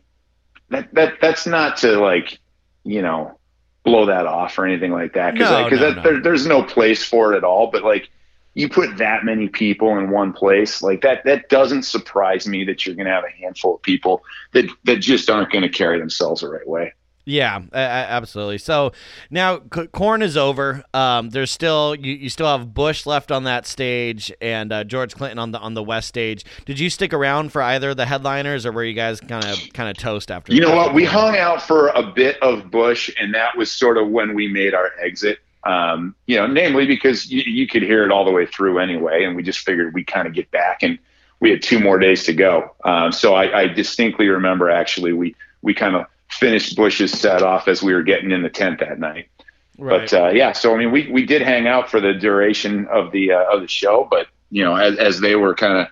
that 0.69 0.93
that 0.93 1.13
that's 1.21 1.47
not 1.47 1.77
to 1.77 1.99
like, 1.99 2.39
you 2.83 3.01
know, 3.01 3.37
blow 3.83 4.05
that 4.05 4.27
off 4.27 4.57
or 4.57 4.65
anything 4.65 4.91
like 4.91 5.13
that 5.13 5.33
because 5.33 5.49
No, 5.49 5.67
no, 5.89 5.93
no. 5.93 6.01
There, 6.03 6.21
there's 6.21 6.45
no 6.45 6.63
place 6.63 7.03
for 7.03 7.33
it 7.33 7.37
at 7.37 7.43
all. 7.43 7.67
But 7.71 7.83
like, 7.83 8.09
you 8.53 8.69
put 8.69 8.97
that 8.97 9.25
many 9.25 9.49
people 9.49 9.97
in 9.97 10.11
one 10.11 10.33
place, 10.33 10.81
like 10.81 11.01
that 11.01 11.23
that 11.25 11.49
doesn't 11.49 11.83
surprise 11.83 12.47
me 12.47 12.63
that 12.65 12.85
you're 12.85 12.95
going 12.95 13.07
to 13.07 13.11
have 13.11 13.23
a 13.23 13.41
handful 13.41 13.75
of 13.75 13.81
people 13.81 14.23
that 14.51 14.69
that 14.83 14.97
just 14.97 15.29
aren't 15.29 15.51
going 15.51 15.63
to 15.63 15.69
carry 15.69 15.99
themselves 15.99 16.41
the 16.41 16.49
right 16.49 16.67
way. 16.67 16.93
Yeah, 17.25 17.61
absolutely. 17.73 18.57
So 18.57 18.91
now 19.29 19.59
Korn 19.59 20.21
is 20.21 20.35
over. 20.35 20.83
Um, 20.93 21.29
there's 21.29 21.51
still 21.51 21.95
you, 21.95 22.13
you 22.13 22.29
still 22.29 22.47
have 22.47 22.73
Bush 22.73 23.05
left 23.05 23.31
on 23.31 23.45
that 23.45 23.65
stage 23.65 24.31
and 24.41 24.73
uh, 24.73 24.83
George 24.83 25.15
Clinton 25.15 25.39
on 25.39 25.51
the 25.51 25.59
on 25.59 25.73
the 25.73 25.83
west 25.83 26.09
stage. 26.09 26.43
Did 26.65 26.79
you 26.79 26.89
stick 26.89 27.13
around 27.13 27.53
for 27.53 27.61
either 27.61 27.91
of 27.91 27.97
the 27.97 28.05
headliners, 28.05 28.65
or 28.65 28.73
were 28.73 28.83
you 28.83 28.93
guys 28.93 29.21
kind 29.21 29.45
of 29.45 29.57
kind 29.73 29.89
of 29.89 29.97
toast 29.97 30.31
after? 30.31 30.53
You 30.53 30.61
know 30.61 30.75
what? 30.75 30.93
We 30.93 31.05
hung 31.05 31.37
out 31.37 31.61
for 31.61 31.89
a 31.89 32.03
bit 32.03 32.41
of 32.41 32.69
Bush, 32.69 33.09
and 33.19 33.33
that 33.33 33.55
was 33.57 33.71
sort 33.71 33.97
of 33.97 34.09
when 34.09 34.33
we 34.33 34.49
made 34.49 34.73
our 34.73 34.91
exit. 34.99 35.39
Um, 35.63 36.13
you 36.27 36.35
know, 36.35 36.45
namely 36.45 36.85
because 36.85 37.31
you, 37.31 37.41
you 37.45 37.67
could 37.67 37.83
hear 37.83 38.03
it 38.03 38.11
all 38.11 38.25
the 38.25 38.31
way 38.31 38.45
through 38.45 38.79
anyway, 38.79 39.23
and 39.23 39.33
we 39.33 39.43
just 39.43 39.59
figured 39.59 39.93
we'd 39.93 40.07
kind 40.07 40.27
of 40.27 40.33
get 40.33 40.51
back, 40.51 40.83
and 40.83 40.99
we 41.39 41.49
had 41.51 41.61
two 41.61 41.79
more 41.79 41.97
days 41.97 42.25
to 42.25 42.33
go. 42.33 42.75
Um, 42.83 43.13
so 43.13 43.33
I, 43.33 43.61
I 43.61 43.67
distinctly 43.67 44.27
remember 44.27 44.69
actually 44.69 45.13
we 45.13 45.35
we 45.61 45.73
kind 45.73 45.95
of 45.95 46.05
finished 46.33 46.75
Bush's 46.75 47.11
set 47.11 47.41
off 47.41 47.67
as 47.67 47.81
we 47.81 47.93
were 47.93 48.03
getting 48.03 48.31
in 48.31 48.43
the 48.43 48.49
tent 48.49 48.79
that 48.79 48.99
night. 48.99 49.29
Right. 49.77 50.09
But 50.09 50.13
uh, 50.13 50.29
yeah, 50.29 50.51
so 50.51 50.73
I 50.73 50.77
mean, 50.77 50.91
we, 50.91 51.11
we 51.11 51.25
did 51.25 51.41
hang 51.41 51.67
out 51.67 51.89
for 51.89 51.99
the 51.99 52.13
duration 52.13 52.87
of 52.87 53.11
the 53.11 53.31
uh, 53.31 53.55
of 53.55 53.61
the 53.61 53.67
show, 53.67 54.07
but 54.09 54.27
you 54.51 54.63
know, 54.63 54.75
as, 54.75 54.97
as 54.97 55.19
they 55.19 55.35
were 55.35 55.55
kind 55.55 55.79
of 55.79 55.87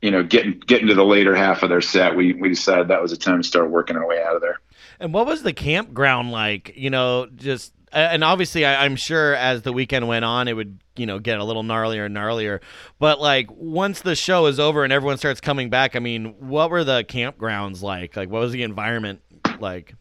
you 0.00 0.10
know 0.10 0.22
getting 0.22 0.60
getting 0.60 0.86
to 0.88 0.94
the 0.94 1.04
later 1.04 1.34
half 1.34 1.62
of 1.62 1.70
their 1.70 1.80
set, 1.80 2.14
we 2.14 2.34
we 2.34 2.48
decided 2.50 2.88
that 2.88 3.02
was 3.02 3.10
the 3.10 3.16
time 3.16 3.42
to 3.42 3.46
start 3.46 3.70
working 3.70 3.96
our 3.96 4.06
way 4.06 4.22
out 4.22 4.36
of 4.36 4.42
there. 4.42 4.60
And 5.00 5.12
what 5.12 5.26
was 5.26 5.42
the 5.42 5.52
campground 5.52 6.30
like? 6.30 6.72
You 6.76 6.90
know, 6.90 7.26
just 7.34 7.72
and 7.92 8.22
obviously, 8.22 8.64
I, 8.64 8.84
I'm 8.84 8.96
sure 8.96 9.34
as 9.34 9.62
the 9.62 9.72
weekend 9.72 10.06
went 10.06 10.24
on, 10.24 10.46
it 10.46 10.54
would 10.54 10.78
you 10.96 11.06
know 11.06 11.18
get 11.18 11.40
a 11.40 11.44
little 11.44 11.64
gnarlier 11.64 12.06
and 12.06 12.14
gnarlier. 12.14 12.60
But 12.98 13.20
like 13.20 13.48
once 13.50 14.02
the 14.02 14.14
show 14.14 14.46
is 14.46 14.60
over 14.60 14.84
and 14.84 14.92
everyone 14.92 15.18
starts 15.18 15.40
coming 15.40 15.70
back, 15.70 15.96
I 15.96 15.98
mean, 15.98 16.34
what 16.38 16.70
were 16.70 16.84
the 16.84 17.04
campgrounds 17.04 17.82
like? 17.82 18.16
Like, 18.16 18.30
what 18.30 18.40
was 18.40 18.52
the 18.52 18.62
environment 18.62 19.22
like? 19.60 19.94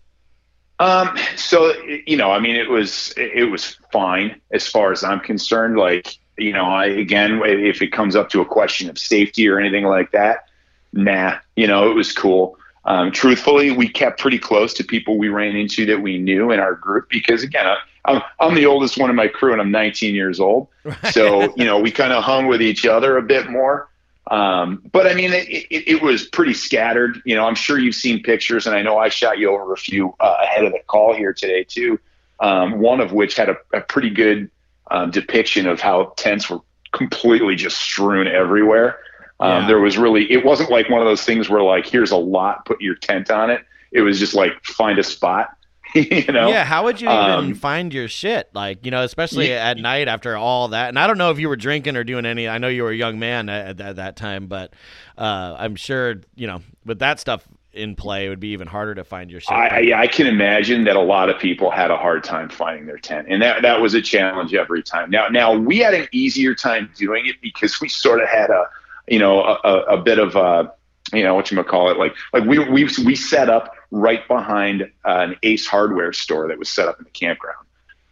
Um, 0.80 1.18
so 1.36 1.74
you 1.84 2.16
know, 2.16 2.32
I 2.32 2.40
mean, 2.40 2.56
it 2.56 2.70
was 2.70 3.14
it 3.18 3.50
was 3.52 3.78
fine 3.92 4.40
as 4.52 4.68
far 4.68 4.92
as 4.92 5.04
I'm 5.04 5.20
concerned. 5.20 5.78
Like, 5.78 6.18
you 6.38 6.54
know, 6.54 6.66
I 6.66 6.86
again, 6.86 7.42
if 7.44 7.82
it 7.82 7.92
comes 7.92 8.16
up 8.16 8.30
to 8.30 8.42
a 8.42 8.46
question 8.46 8.90
of 8.90 8.98
safety 8.98 9.48
or 9.50 9.60
anything 9.60 9.86
like 9.86 10.12
that, 10.12 10.46
nah, 10.94 11.38
you 11.56 11.68
know, 11.68 11.92
it 11.92 11.96
was 11.96 12.14
cool. 12.14 12.58
Um, 12.86 13.12
truthfully, 13.12 13.72
we 13.72 13.90
kept 13.90 14.22
pretty 14.22 14.40
close 14.40 14.74
to 14.76 14.84
people 14.86 15.18
we 15.18 15.28
ran 15.28 15.56
into 15.56 15.86
that 15.88 16.02
we 16.02 16.18
knew 16.18 16.52
in 16.52 16.62
our 16.62 16.76
group 16.76 17.10
because 17.10 17.44
again, 17.44 17.68
I, 17.68 17.78
I'm 18.06 18.22
I'm 18.40 18.56
the 18.56 18.66
oldest 18.66 18.98
one 18.98 19.10
in 19.10 19.18
my 19.18 19.28
crew 19.28 19.52
and 19.52 19.62
I'm 19.62 19.72
19 19.72 20.16
years 20.16 20.40
old, 20.40 20.70
so 21.12 21.54
you 21.58 21.66
know, 21.66 21.78
we 21.78 21.92
kind 21.92 22.14
of 22.14 22.24
hung 22.24 22.48
with 22.48 22.62
each 22.62 22.86
other 22.86 23.18
a 23.18 23.22
bit 23.22 23.50
more. 23.50 23.89
Um, 24.30 24.84
but 24.92 25.08
I 25.08 25.16
mean, 25.16 25.34
it, 25.34 25.48
it, 25.50 25.88
it 25.96 26.02
was 26.02 26.28
pretty 26.28 26.54
scattered. 26.54 27.20
You 27.26 27.36
know, 27.36 27.46
I'm 27.46 27.56
sure 27.56 27.80
you've 27.80 27.96
seen 27.96 28.22
pictures, 28.22 28.68
and 28.68 28.76
I 28.76 28.82
know 28.84 28.98
I 28.98 29.10
shot 29.10 29.40
you 29.40 29.50
over 29.50 29.74
a 29.74 29.78
few 29.78 30.16
uh, 30.20 30.38
ahead 30.44 30.66
of 30.66 30.72
the 30.72 30.80
call 30.88 31.16
here 31.16 31.34
today 31.34 31.64
too. 31.64 32.00
Um, 32.40 32.80
one 32.80 33.02
of 33.02 33.12
which 33.12 33.36
had 33.36 33.50
a, 33.50 33.58
a 33.74 33.82
pretty 33.82 34.12
good 34.12 34.50
um, 34.92 35.12
depiction 35.12 35.68
of 35.68 35.82
how 35.82 36.14
tents 36.16 36.50
were 36.50 36.60
completely 36.92 37.56
just 37.56 37.78
strewn 37.78 38.28
everywhere. 38.28 39.00
Um, 39.40 39.64
Yeah. 39.64 39.68
There 39.68 39.80
was 39.80 39.98
really, 39.98 40.32
it 40.32 40.46
wasn't 40.46 40.70
like 40.70 40.90
one 40.90 41.02
of 41.02 41.08
those 41.08 41.24
things 41.24 41.50
where 41.50 41.64
like, 41.64 41.86
here's 41.86 42.12
a 42.12 42.18
lot, 42.18 42.66
put 42.66 42.82
your 42.82 42.96
tent 42.96 43.32
on 43.32 43.50
it. 43.50 43.62
It 43.92 44.02
was 44.02 44.20
just 44.20 44.34
like 44.36 44.64
find 44.64 45.00
a 45.00 45.04
spot. 45.04 45.56
you 45.96 46.32
know? 46.32 46.50
Yeah, 46.50 46.64
how 46.66 46.84
would 46.86 47.02
you 47.02 47.08
even 47.10 47.20
Um, 47.20 47.54
find 47.56 47.94
your 47.94 48.08
shit? 48.08 48.50
Like, 48.54 48.86
you 48.86 48.92
know, 48.92 49.04
especially 49.04 49.50
Yeah. 49.50 49.70
at 49.70 49.78
night 49.78 50.08
after 50.08 50.36
all 50.38 50.70
that. 50.70 50.90
And 50.90 51.00
I 51.00 51.08
don't 51.08 51.18
know 51.18 51.32
if 51.32 51.40
you 51.40 51.50
were 51.50 51.56
drinking 51.56 51.96
or 51.98 52.04
doing 52.04 52.26
any. 52.26 52.48
I 52.48 52.58
know 52.60 52.68
you 52.68 52.84
were 52.84 52.92
a 52.92 52.96
young 52.96 53.20
man 53.20 53.50
at, 53.50 53.80
at 53.82 53.96
that 53.96 54.16
time, 54.16 54.48
but 54.48 54.74
uh, 55.18 55.56
I'm 55.58 55.76
sure 55.76 56.16
you 56.36 56.48
know 56.48 56.62
with 56.86 57.00
that 57.00 57.20
stuff 57.20 57.44
in 57.72 57.96
play, 57.96 58.26
it 58.26 58.30
would 58.30 58.40
be 58.40 58.50
even 58.50 58.68
harder 58.68 58.96
to 58.96 59.04
find 59.04 59.30
your 59.30 59.40
shit. 59.40 59.52
I, 59.52 59.68
I, 59.68 59.80
yeah, 59.80 60.00
I 60.00 60.08
can 60.08 60.26
imagine 60.26 60.86
that 60.86 60.96
a 60.96 61.02
lot 61.02 61.30
of 61.30 61.38
people 61.40 61.70
had 61.70 61.92
a 61.92 61.98
hard 61.98 62.24
time 62.24 62.50
finding 62.50 62.88
their 62.88 62.98
tent, 62.98 63.28
and 63.30 63.42
that 63.44 63.62
that 63.62 63.80
was 63.80 63.94
a 63.94 64.02
challenge 64.02 64.54
every 64.56 64.82
time. 64.82 65.10
Now, 65.12 65.28
now 65.28 65.54
we 65.56 65.78
had 65.78 65.94
an 65.94 66.08
easier 66.12 66.56
time 66.56 66.90
doing 66.98 67.28
it 67.28 67.36
because 67.42 67.80
we 67.80 67.88
sort 67.88 68.22
of 68.22 68.28
had 68.28 68.50
a, 68.50 68.66
you 69.08 69.20
know, 69.20 69.42
a, 69.44 69.60
a, 69.64 69.82
a 69.84 69.98
bit 70.02 70.18
of 70.18 70.36
a, 70.36 70.74
you 71.14 71.24
know, 71.24 71.36
what 71.36 71.52
you 71.52 71.58
might 71.58 71.68
call 71.68 71.90
it, 71.92 71.98
like 71.98 72.16
like 72.34 72.44
we 72.46 72.58
we 72.60 72.88
we 73.06 73.16
set 73.16 73.50
up 73.50 73.74
right 73.92 74.28
behind 74.28 74.84
uh, 75.06 75.28
an 75.30 75.36
Ace 75.44 75.66
Hardware 75.68 76.14
store 76.14 76.48
that 76.48 76.60
was 76.60 76.70
set 76.70 76.88
up 76.88 77.00
in 77.00 77.06
the 77.06 77.12
campground. 77.12 77.66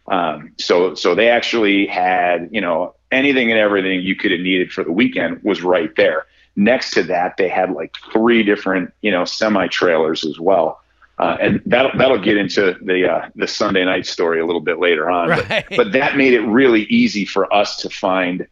Um, 0.08 0.52
so 0.58 0.94
so 0.94 1.14
they 1.14 1.28
actually 1.28 1.86
had 1.86 2.48
you 2.52 2.60
know 2.60 2.94
anything 3.10 3.50
and 3.50 3.60
everything 3.60 4.00
you 4.00 4.16
could 4.16 4.30
have 4.30 4.40
needed 4.40 4.72
for 4.72 4.84
the 4.84 4.92
weekend 4.92 5.42
was 5.42 5.62
right 5.62 5.94
there. 5.96 6.26
Next 6.56 6.92
to 6.92 7.02
that, 7.04 7.36
they 7.36 7.48
had 7.48 7.72
like 7.72 7.94
three 8.12 8.42
different 8.42 8.92
you 9.02 9.10
know 9.10 9.24
semi 9.24 9.66
trailers 9.68 10.24
as 10.24 10.38
well. 10.40 10.80
Uh, 11.18 11.36
and 11.40 11.62
that'll 11.66 11.90
that'll 11.98 12.22
get 12.22 12.36
into 12.36 12.76
the 12.80 13.08
uh, 13.10 13.28
the 13.34 13.46
Sunday 13.46 13.84
night 13.84 14.06
story 14.06 14.40
a 14.40 14.46
little 14.46 14.60
bit 14.60 14.78
later 14.78 15.10
on. 15.10 15.28
Right. 15.28 15.66
But, 15.68 15.76
but 15.76 15.92
that 15.92 16.16
made 16.16 16.32
it 16.32 16.42
really 16.42 16.84
easy 16.84 17.24
for 17.24 17.52
us 17.52 17.76
to 17.78 17.90
find, 17.90 18.46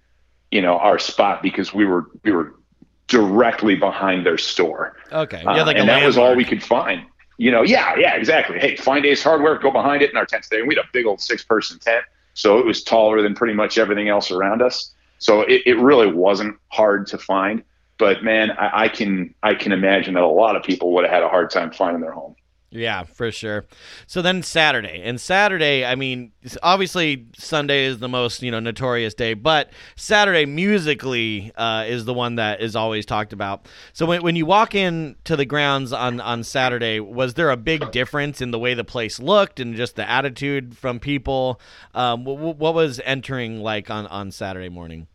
you 0.51 0.61
know, 0.61 0.77
our 0.77 0.99
spot 0.99 1.43
because 1.43 1.73
we 1.73 1.87
were 1.87 2.07
we 2.25 2.33
were 2.33 2.55
directly 3.07 3.77
behind 3.77 4.27
their 4.27 4.37
store. 4.37 4.97
okay, 5.13 5.45
Uh, 5.45 5.55
yeah, 5.55 5.63
like 5.63 5.77
and 5.77 5.89
a 5.89 5.93
that 5.93 6.05
was 6.05 6.19
all 6.19 6.35
we 6.35 6.45
could 6.45 6.63
find. 6.63 7.07
You 7.39 7.51
know, 7.51 7.63
yeah, 7.63 7.95
yeah, 7.99 8.15
exactly. 8.15 8.59
Hey, 8.59 8.77
find 8.77 9.05
Ace 9.05 9.23
Hardware, 9.23 9.59
go 9.59 9.71
behind 9.71 10.03
it 10.03 10.11
in 10.11 10.17
our 10.17 10.27
tent 10.27 10.45
today. 10.45 10.61
And 10.61 10.69
we 10.69 10.75
had 10.75 10.85
a 10.85 10.89
big 10.93 11.07
old 11.07 11.21
six 11.21 11.45
person 11.45 11.79
tent, 11.79 12.05
so 12.35 12.59
it 12.59 12.65
was 12.65 12.83
taller 12.83 13.21
than 13.23 13.35
pretty 13.35 13.55
much 13.55 13.79
everything 13.79 14.09
else 14.09 14.31
around 14.31 14.63
us. 14.63 14.93
So 15.19 15.43
it, 15.43 15.63
it 15.67 15.79
really 15.79 16.11
wasn't 16.11 16.57
hard 16.69 17.07
to 17.09 17.19
find. 17.19 17.63
But 17.99 18.23
man, 18.23 18.51
I, 18.53 18.85
I 18.85 18.89
can 18.89 19.35
I 19.43 19.55
can 19.55 19.73
imagine 19.73 20.15
that 20.15 20.23
a 20.23 20.27
lot 20.27 20.57
of 20.57 20.63
people 20.63 20.93
would 20.95 21.05
have 21.05 21.13
had 21.13 21.23
a 21.23 21.29
hard 21.29 21.51
time 21.51 21.71
finding 21.73 22.01
their 22.01 22.13
home. 22.13 22.37
Yeah, 22.77 23.05
for 23.05 23.33
sure. 23.33 23.65
So 24.07 24.21
then 24.21 24.43
Saturday, 24.43 25.01
and 25.03 25.19
Saturday, 25.19 25.83
I 25.83 25.95
mean, 25.95 26.33
obviously 26.63 27.27
Sunday 27.35 27.87
is 27.87 28.01
the 28.01 28.09
most 28.09 28.43
you 28.43 28.51
know 28.51 28.61
notorious 28.61 29.15
day, 29.15 29.33
but 29.33 29.71
Saturday 29.97 30.45
musically 30.45 31.53
uh, 31.57 31.85
is 31.89 32.05
the 32.05 32.13
one 32.13 32.35
that 32.35 32.61
is 32.61 32.77
always 32.77 33.07
talked 33.07 33.33
about. 33.33 33.67
So 33.95 34.05
when 34.05 34.23
when 34.23 34.37
you 34.37 34.45
walk 34.45 34.75
in 34.75 35.17
to 35.25 35.37
the 35.37 35.47
grounds 35.47 35.91
on 35.95 36.21
on 36.21 36.45
Saturday, 36.45 37.01
was 37.01 37.33
there 37.33 37.51
a 37.51 37.57
big 37.57 37.91
difference 37.93 38.43
in 38.43 38.51
the 38.51 38.59
way 38.59 38.75
the 38.75 38.85
place 38.85 39.19
looked 39.19 39.59
and 39.59 39.75
just 39.75 39.97
the 39.97 40.09
attitude 40.09 40.77
from 40.77 41.01
people? 41.01 41.59
Um, 41.95 42.25
what, 42.25 42.59
what 42.59 42.75
was 42.75 43.01
entering 43.07 43.61
like 43.63 43.89
on 43.89 44.07
on 44.09 44.31
Saturday 44.33 44.69
morning? 44.69 45.07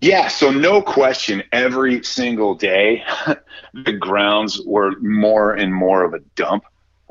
Yeah, 0.00 0.28
so 0.28 0.50
no 0.50 0.82
question, 0.82 1.42
every 1.52 2.02
single 2.02 2.54
day, 2.54 3.02
the 3.74 3.92
grounds 3.92 4.60
were 4.66 4.98
more 5.00 5.54
and 5.54 5.74
more 5.74 6.04
of 6.04 6.12
a 6.12 6.20
dump. 6.34 6.64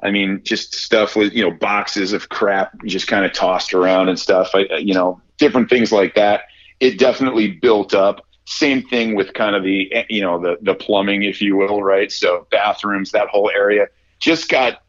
I 0.04 0.12
mean, 0.12 0.41
just 0.43 0.76
stuff 0.76 1.15
with 1.15 1.34
you 1.34 1.43
know 1.43 1.52
boxes 1.52 2.13
of 2.13 2.30
crap 2.30 2.71
just 2.86 3.08
kind 3.08 3.26
of 3.26 3.34
tossed 3.34 3.74
around 3.74 4.10
and 4.10 4.19
stuff. 4.19 4.52
I, 4.54 4.65
you 4.78 4.93
know, 4.93 5.19
different 5.38 5.69
things 5.69 5.91
like 5.91 6.13
that. 6.15 6.43
It 6.80 7.00
definitely 7.00 7.52
built 7.52 7.93
up. 7.95 8.24
Same 8.45 8.84
thing 8.84 9.15
with 9.15 9.34
kind 9.34 9.56
of 9.56 9.63
the 9.63 9.91
eh, 9.91 10.04
you 10.10 10.21
know 10.21 10.39
the 10.39 10.58
the 10.62 10.76
plumbing, 10.76 11.24
if 11.24 11.41
you 11.41 11.56
will, 11.56 11.82
right? 11.82 12.12
So 12.12 12.45
bathrooms, 12.52 13.12
that 13.12 13.30
whole 13.30 13.50
area 13.50 13.88
just 14.19 14.48
got 14.48 14.84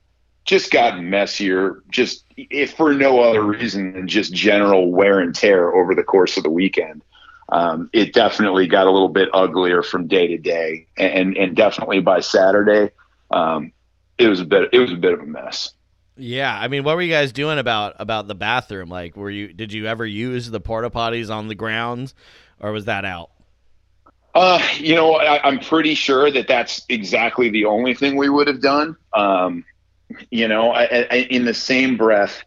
just 0.44 0.70
got 0.70 1.02
messier. 1.02 1.82
Just 1.90 2.24
if 2.36 2.74
for 2.74 2.92
no 2.92 3.20
other 3.20 3.42
reason 3.42 3.94
than 3.94 4.06
just 4.06 4.34
general 4.34 4.92
wear 4.92 5.20
and 5.20 5.34
tear 5.34 5.72
over 5.72 5.94
the 5.94 6.04
course 6.04 6.36
of 6.36 6.42
the 6.42 6.50
weekend 6.50 7.02
um, 7.48 7.90
it 7.92 8.12
definitely 8.12 8.66
got 8.66 8.86
a 8.86 8.90
little 8.90 9.08
bit 9.08 9.28
uglier 9.32 9.82
from 9.82 10.08
day 10.08 10.26
to 10.28 10.38
day, 10.38 10.86
and 10.96 11.36
and 11.36 11.54
definitely 11.54 12.00
by 12.00 12.20
Saturday, 12.20 12.92
um, 13.30 13.72
it 14.18 14.28
was 14.28 14.40
a 14.40 14.44
bit 14.44 14.70
it 14.72 14.78
was 14.78 14.92
a 14.92 14.96
bit 14.96 15.12
of 15.12 15.20
a 15.20 15.26
mess. 15.26 15.72
Yeah, 16.16 16.56
I 16.58 16.68
mean, 16.68 16.82
what 16.82 16.96
were 16.96 17.02
you 17.02 17.12
guys 17.12 17.32
doing 17.32 17.58
about 17.58 17.96
about 17.98 18.26
the 18.26 18.34
bathroom? 18.34 18.88
Like, 18.88 19.16
were 19.16 19.30
you 19.30 19.52
did 19.52 19.72
you 19.72 19.86
ever 19.86 20.04
use 20.04 20.50
the 20.50 20.60
porta 20.60 20.90
potties 20.90 21.30
on 21.30 21.48
the 21.48 21.54
grounds, 21.54 22.14
or 22.58 22.72
was 22.72 22.86
that 22.86 23.04
out? 23.04 23.30
Uh, 24.34 24.60
you 24.76 24.94
know, 24.94 25.14
I, 25.14 25.48
am 25.48 25.60
pretty 25.60 25.94
sure 25.94 26.30
that 26.30 26.46
that's 26.46 26.84
exactly 26.90 27.48
the 27.48 27.64
only 27.64 27.94
thing 27.94 28.16
we 28.16 28.28
would 28.28 28.48
have 28.48 28.60
done. 28.60 28.94
Um, 29.14 29.64
you 30.30 30.46
know, 30.46 30.72
I, 30.72 31.06
I, 31.10 31.26
in 31.30 31.46
the 31.46 31.54
same 31.54 31.96
breath, 31.96 32.44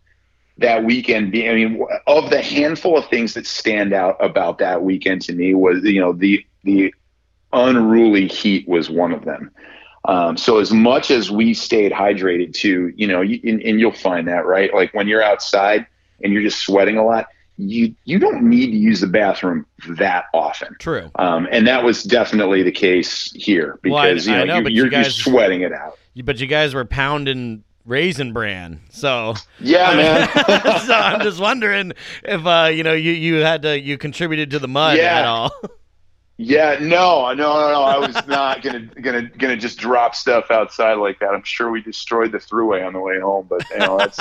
that 0.59 0.83
weekend 0.83 1.31
being, 1.31 1.49
I 1.49 1.53
mean, 1.53 1.85
of 2.07 2.29
the 2.29 2.41
handful 2.41 2.97
of 2.97 3.07
things 3.09 3.33
that 3.33 3.47
stand 3.47 3.93
out 3.93 4.17
about 4.19 4.57
that 4.59 4.83
weekend 4.83 5.21
to 5.23 5.33
me 5.33 5.53
was, 5.53 5.83
you 5.83 5.99
know, 5.99 6.13
the, 6.13 6.45
the 6.63 6.93
unruly 7.53 8.27
heat 8.27 8.67
was 8.67 8.89
one 8.89 9.11
of 9.11 9.25
them. 9.25 9.51
Um, 10.05 10.37
so 10.37 10.59
as 10.59 10.71
much 10.71 11.11
as 11.11 11.29
we 11.29 11.53
stayed 11.53 11.91
hydrated 11.91 12.53
too, 12.53 12.93
you 12.95 13.07
know, 13.07 13.21
you, 13.21 13.39
and, 13.43 13.61
and 13.61 13.79
you'll 13.79 13.91
find 13.91 14.27
that, 14.27 14.45
right? 14.45 14.73
Like 14.73 14.93
when 14.93 15.07
you're 15.07 15.23
outside 15.23 15.85
and 16.23 16.33
you're 16.33 16.43
just 16.43 16.59
sweating 16.59 16.97
a 16.97 17.05
lot, 17.05 17.27
you 17.57 17.93
you 18.05 18.19
don't 18.19 18.41
need 18.41 18.67
to 18.67 18.77
use 18.77 19.01
the 19.01 19.07
bathroom 19.07 19.65
that 19.89 20.25
often. 20.33 20.75
True. 20.79 21.11
Um, 21.15 21.47
and 21.51 21.67
that 21.67 21.83
was 21.83 22.03
definitely 22.03 22.63
the 22.63 22.71
case 22.71 23.33
here 23.33 23.77
because 23.81 24.25
well, 24.25 24.35
I, 24.35 24.39
you 24.39 24.45
know, 24.45 24.61
know 24.61 24.69
you, 24.69 24.85
are 24.85 24.87
you 24.87 25.03
sweating 25.03 25.61
it 25.61 25.73
out. 25.73 25.97
But 26.23 26.39
you 26.39 26.47
guys 26.47 26.73
were 26.73 26.85
pounding 26.85 27.65
Raisin 27.89 28.33
Bran. 28.33 28.79
So 28.91 29.33
yeah, 29.59 29.95
man. 29.95 30.29
so 30.85 30.93
I'm 30.93 31.21
just 31.21 31.41
wondering 31.41 31.93
if 32.23 32.45
uh, 32.45 32.69
you 32.71 32.83
know 32.83 32.93
you 32.93 33.11
you 33.11 33.35
had 33.37 33.63
to 33.63 33.79
you 33.79 33.97
contributed 33.97 34.51
to 34.51 34.59
the 34.59 34.67
mud 34.67 34.97
yeah. 34.97 35.19
at 35.19 35.25
all. 35.25 35.51
Yeah, 36.41 36.77
no, 36.79 37.33
no, 37.33 37.33
no, 37.33 37.71
no. 37.73 37.83
I 37.83 37.97
was 37.97 38.15
not 38.25 38.61
gonna 38.61 38.85
gonna 39.01 39.23
gonna 39.23 39.57
just 39.57 39.77
drop 39.77 40.15
stuff 40.15 40.49
outside 40.51 40.93
like 40.93 41.19
that. 41.19 41.31
I'm 41.33 41.43
sure 41.43 41.69
we 41.69 41.81
destroyed 41.81 42.31
the 42.31 42.37
throughway 42.37 42.87
on 42.87 42.93
the 42.93 42.99
way 43.01 43.19
home, 43.19 43.47
but 43.49 43.69
you 43.71 43.79
know 43.79 43.97
that's 43.97 44.17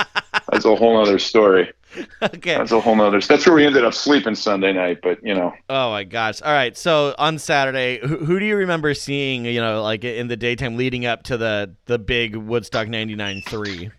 that's 0.51 0.65
a 0.65 0.75
whole 0.75 1.01
other 1.01 1.19
story. 1.19 1.71
Okay, 2.21 2.55
that's 2.55 2.71
a 2.71 2.79
whole 2.79 3.01
other. 3.01 3.19
That's 3.19 3.47
where 3.47 3.55
we 3.55 3.65
ended 3.65 3.83
up 3.83 3.95
sleeping 3.95 4.35
Sunday 4.35 4.73
night. 4.73 4.99
But 5.01 5.23
you 5.23 5.33
know. 5.33 5.53
Oh 5.69 5.89
my 5.89 6.03
gosh! 6.03 6.39
All 6.39 6.51
right, 6.51 6.77
so 6.77 7.15
on 7.17 7.39
Saturday, 7.39 7.99
who, 8.05 8.17
who 8.17 8.39
do 8.39 8.45
you 8.45 8.57
remember 8.57 8.93
seeing? 8.93 9.43
You 9.45 9.59
know, 9.59 9.81
like 9.81 10.03
in 10.03 10.27
the 10.27 10.37
daytime 10.37 10.77
leading 10.77 11.07
up 11.07 11.23
to 11.23 11.37
the 11.37 11.75
the 11.85 11.97
big 11.97 12.35
Woodstock 12.35 12.87
'99 12.87 13.41
three. 13.47 13.89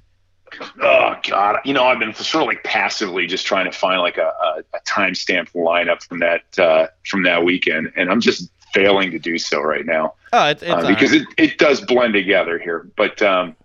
Oh 0.80 1.16
God! 1.28 1.58
You 1.64 1.74
know, 1.74 1.84
I've 1.84 1.98
been 1.98 2.14
sort 2.14 2.42
of 2.42 2.48
like 2.48 2.62
passively 2.62 3.26
just 3.26 3.44
trying 3.44 3.64
to 3.64 3.76
find 3.76 4.00
like 4.00 4.18
a, 4.18 4.32
a, 4.40 4.62
a 4.74 4.80
timestamp 4.86 5.50
lineup 5.52 6.02
from 6.02 6.20
that 6.20 6.58
uh, 6.58 6.86
from 7.06 7.24
that 7.24 7.44
weekend, 7.44 7.92
and 7.96 8.08
I'm 8.08 8.20
just 8.20 8.50
failing 8.72 9.10
to 9.10 9.18
do 9.18 9.38
so 9.38 9.60
right 9.60 9.84
now. 9.84 10.14
Oh, 10.32 10.48
it's, 10.48 10.62
it's 10.62 10.72
uh, 10.72 10.86
because 10.86 11.12
it, 11.12 11.26
it 11.36 11.58
does 11.58 11.80
blend 11.80 12.14
together 12.14 12.58
here. 12.58 12.88
But 12.96 13.20
um, 13.22 13.56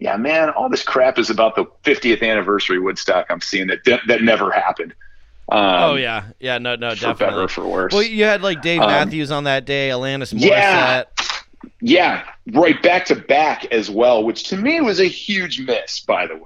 yeah, 0.00 0.16
man, 0.16 0.50
all 0.50 0.68
this 0.68 0.82
crap 0.82 1.18
is 1.18 1.30
about 1.30 1.54
the 1.54 1.66
50th 1.84 2.22
anniversary 2.22 2.78
Woodstock. 2.78 3.26
I'm 3.30 3.40
seeing 3.40 3.68
that 3.68 3.84
de- 3.84 4.00
that 4.08 4.22
never 4.22 4.50
happened. 4.50 4.94
Um, 5.50 5.60
oh 5.60 5.94
yeah, 5.96 6.24
yeah, 6.40 6.58
no, 6.58 6.74
no, 6.76 6.90
for 6.90 7.00
definitely. 7.00 7.26
better 7.26 7.48
for 7.48 7.66
worse. 7.66 7.92
Well, 7.92 8.02
you 8.02 8.24
had 8.24 8.40
like 8.40 8.62
Dave 8.62 8.80
Um, 8.80 8.86
Matthews 8.88 9.30
on 9.30 9.44
that 9.44 9.64
day, 9.64 9.90
Alanis 9.90 10.32
Morissette. 10.32 10.42
Yeah. 10.42 11.04
Yeah, 11.82 12.24
right 12.52 12.82
back 12.82 13.04
to 13.06 13.16
back 13.16 13.66
as 13.66 13.90
well, 13.90 14.24
which 14.24 14.44
to 14.44 14.56
me 14.56 14.80
was 14.80 14.98
a 14.98 15.04
huge 15.04 15.60
miss, 15.60 16.00
by 16.00 16.26
the 16.26 16.34
way. 16.36 16.42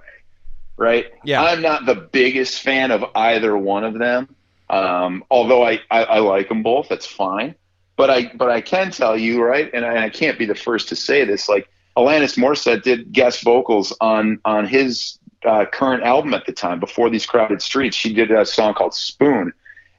Right? 0.77 1.07
Yeah. 1.25 1.43
I'm 1.43 1.63
not 1.63 1.87
the 1.87 1.95
biggest 1.95 2.61
fan 2.61 2.91
of 2.91 3.05
either 3.15 3.57
one 3.57 3.85
of 3.85 3.95
them. 3.95 4.35
Um, 4.71 5.23
although 5.31 5.65
I, 5.65 5.81
I, 5.91 6.05
I 6.05 6.19
like 6.19 6.49
them 6.49 6.65
both, 6.65 6.89
that's 6.89 7.07
fine. 7.07 7.55
But 7.97 8.11
I 8.11 8.33
but 8.35 8.51
I 8.51 8.61
can 8.61 8.91
tell 8.91 9.17
you, 9.17 9.41
right, 9.41 9.71
and 9.73 9.85
I, 9.85 10.07
I 10.07 10.11
can't 10.11 10.37
be 10.37 10.47
the 10.47 10.57
first 10.57 10.89
to 10.89 10.97
say 10.97 11.25
this, 11.25 11.49
like 11.49 11.69
Alanis 11.97 12.37
Morissette 12.37 12.83
did 12.83 13.13
guest 13.13 13.43
vocals 13.43 13.97
on 14.01 14.41
on 14.45 14.67
his 14.67 15.19
uh, 15.45 15.65
current 15.67 16.03
album 16.03 16.35
at 16.35 16.47
the 16.47 16.53
time, 16.53 16.81
before 16.81 17.11
these 17.11 17.27
crowded 17.27 17.63
streets. 17.63 17.97
She 17.97 18.13
did 18.13 18.31
a 18.31 18.45
song 18.45 18.75
called 18.75 18.95
Spoon, 18.95 19.53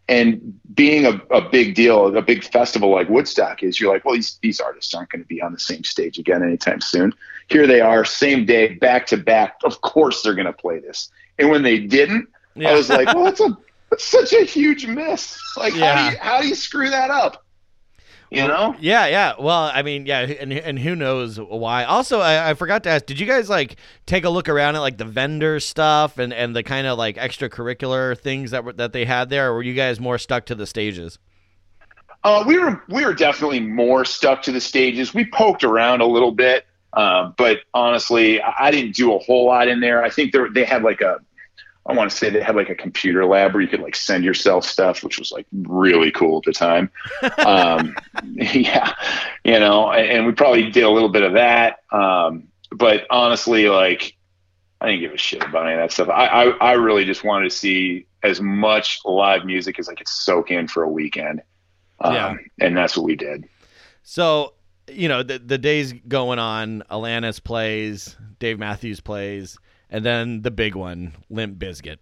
and 0.10 0.60
being 0.74 1.06
a, 1.06 1.22
a 1.32 1.42
big 1.50 1.76
deal, 1.76 2.16
a 2.16 2.22
big 2.22 2.44
festival 2.44 2.92
like 2.92 3.08
Woodstock 3.10 3.64
is, 3.64 3.80
you're 3.80 3.94
like, 3.94 4.04
well, 4.04 4.16
these 4.16 4.38
these 4.42 4.60
artists 4.60 4.94
aren't 4.94 5.10
going 5.10 5.22
to 5.22 5.28
be 5.28 5.42
on 5.42 5.54
the 5.54 5.60
same 5.60 5.84
stage 5.84 6.18
again 6.20 6.44
anytime 6.44 6.82
soon. 6.82 7.14
Here 7.48 7.68
they 7.68 7.80
are, 7.80 8.04
same 8.04 8.46
day, 8.46 8.74
back 8.76 9.06
to 9.08 9.18
back. 9.18 9.58
Of 9.64 9.82
course 9.82 10.22
they're 10.24 10.34
going 10.34 10.48
to 10.48 10.54
play 10.54 10.80
this. 10.80 11.12
And 11.38 11.50
when 11.50 11.64
they 11.64 11.80
didn't, 11.80 12.28
Yeah. 12.56 12.72
I 12.72 12.74
was 12.74 12.90
like, 12.90 13.08
well, 13.14 13.26
that's 13.26 13.40
a 13.40 13.58
that's 13.92 14.04
such 14.04 14.34
a 14.34 14.44
huge 14.44 14.88
miss. 14.88 15.40
Like, 15.56 15.74
how 15.74 15.96
do 15.96 16.12
you 16.12 16.18
how 16.20 16.42
do 16.42 16.48
you 16.48 16.56
screw 16.56 16.90
that 16.90 17.12
up? 17.12 17.45
You 18.36 18.48
know? 18.48 18.76
Yeah, 18.80 19.08
yeah. 19.08 19.34
Well, 19.40 19.72
I 19.74 19.82
mean, 19.82 20.06
yeah, 20.06 20.20
and 20.20 20.52
and 20.52 20.78
who 20.80 20.96
knows 20.96 21.40
why? 21.40 21.84
Also, 21.86 22.20
I, 22.20 22.52
I 22.52 22.54
forgot 22.54 22.84
to 22.84 22.90
ask, 22.90 23.06
did 23.06 23.20
you 23.20 23.26
guys 23.26 23.50
like 23.50 23.78
take 24.06 24.26
a 24.26 24.30
look 24.30 24.50
around 24.50 24.76
at 24.76 24.80
like 24.80 24.98
the 24.98 25.06
vendor 25.06 25.60
stuff 25.60 26.18
and 26.18 26.34
and 26.34 26.56
the 26.56 26.64
kind 26.64 26.88
of 26.88 26.98
like 26.98 27.18
extracurricular 27.18 28.18
things 28.18 28.52
that 28.52 28.64
were 28.64 28.74
that 28.74 28.94
they 28.94 29.06
had 29.06 29.30
there, 29.30 29.52
or 29.52 29.56
were 29.56 29.64
you 29.64 29.74
guys 29.74 30.00
more 30.00 30.18
stuck 30.18 30.46
to 30.48 30.56
the 30.56 30.66
stages? 30.66 31.18
Uh, 32.24 32.44
we 32.46 32.58
were 32.58 32.82
we 32.90 33.06
were 33.06 33.14
definitely 33.14 33.60
more 33.60 34.04
stuck 34.04 34.42
to 34.42 34.52
the 34.52 34.62
stages. 34.62 35.14
We 35.14 35.26
poked 35.26 35.64
around 35.64 36.02
a 36.02 36.08
little 36.08 36.32
bit, 36.32 36.66
uh, 36.94 37.32
but 37.38 37.60
honestly, 37.74 38.42
I 38.42 38.68
I 38.68 38.72
didn't 38.72 38.96
do 38.96 39.14
a 39.14 39.20
whole 39.20 39.46
lot 39.46 39.68
in 39.68 39.80
there. 39.80 40.04
I 40.04 40.10
think 40.10 40.34
they 40.54 40.66
had 40.66 40.84
like 40.84 41.02
a, 41.02 41.20
I 41.88 41.94
want 41.94 42.10
to 42.10 42.18
say 42.18 42.30
they 42.32 42.42
had 42.42 42.56
like 42.56 42.70
a 42.70 42.76
computer 42.76 43.26
lab 43.26 43.54
where 43.54 43.62
you 43.62 43.68
could 43.68 43.82
like 43.82 43.96
send 43.96 44.24
yourself 44.24 44.66
stuff, 44.66 45.04
which 45.04 45.20
was 45.20 45.32
like 45.32 45.46
really 45.54 46.12
cool 46.12 46.38
at 46.40 46.44
the 46.46 46.52
time. 46.54 46.90
Um, 47.38 47.96
yeah, 48.34 48.94
you 49.44 49.60
know, 49.60 49.92
and, 49.92 50.26
we 50.26 50.32
probably 50.32 50.72
did 50.72 50.84
a 50.84 50.90
little 50.90 51.10
bit 51.10 51.22
of 51.24 51.34
that. 51.34 51.78
Um, 51.92 52.48
but 52.72 53.06
honestly, 53.12 53.70
like 53.70 54.16
I 54.82 54.88
didn't 54.88 55.02
give 55.02 55.14
a 55.14 55.18
shit 55.18 55.44
about 55.44 55.66
any 55.68 55.74
of 55.74 55.80
that 55.80 55.92
stuff. 55.92 56.10
I, 56.10 56.26
I 56.26 56.44
I 56.50 56.72
really 56.74 57.06
just 57.06 57.24
wanted 57.24 57.50
to 57.52 57.56
see 57.56 58.08
as 58.24 58.42
much 58.42 59.00
live 59.06 59.46
music 59.46 59.78
as 59.78 59.88
I 59.88 59.94
could 59.94 60.08
soak 60.08 60.50
in 60.50 60.68
for 60.68 60.82
a 60.84 60.90
weekend. 60.90 61.44
Um, 62.00 62.14
Yeah. 62.14 62.36
and 62.60 62.76
that's 62.76 62.98
what 62.98 63.06
we 63.06 63.16
did. 63.16 63.48
So, 64.04 64.54
you 64.88 65.08
know, 65.08 65.22
the 65.24 65.38
the 65.40 65.58
days 65.60 65.94
going 66.08 66.40
on, 66.40 66.84
Alanis 66.90 67.44
plays, 67.44 68.16
Dave 68.40 68.58
Matthews 68.60 69.00
plays, 69.02 69.58
and 69.90 70.06
then 70.06 70.42
the 70.42 70.52
big 70.52 70.76
one, 70.76 71.14
Limp 71.30 71.58
Bizkit, 71.58 71.98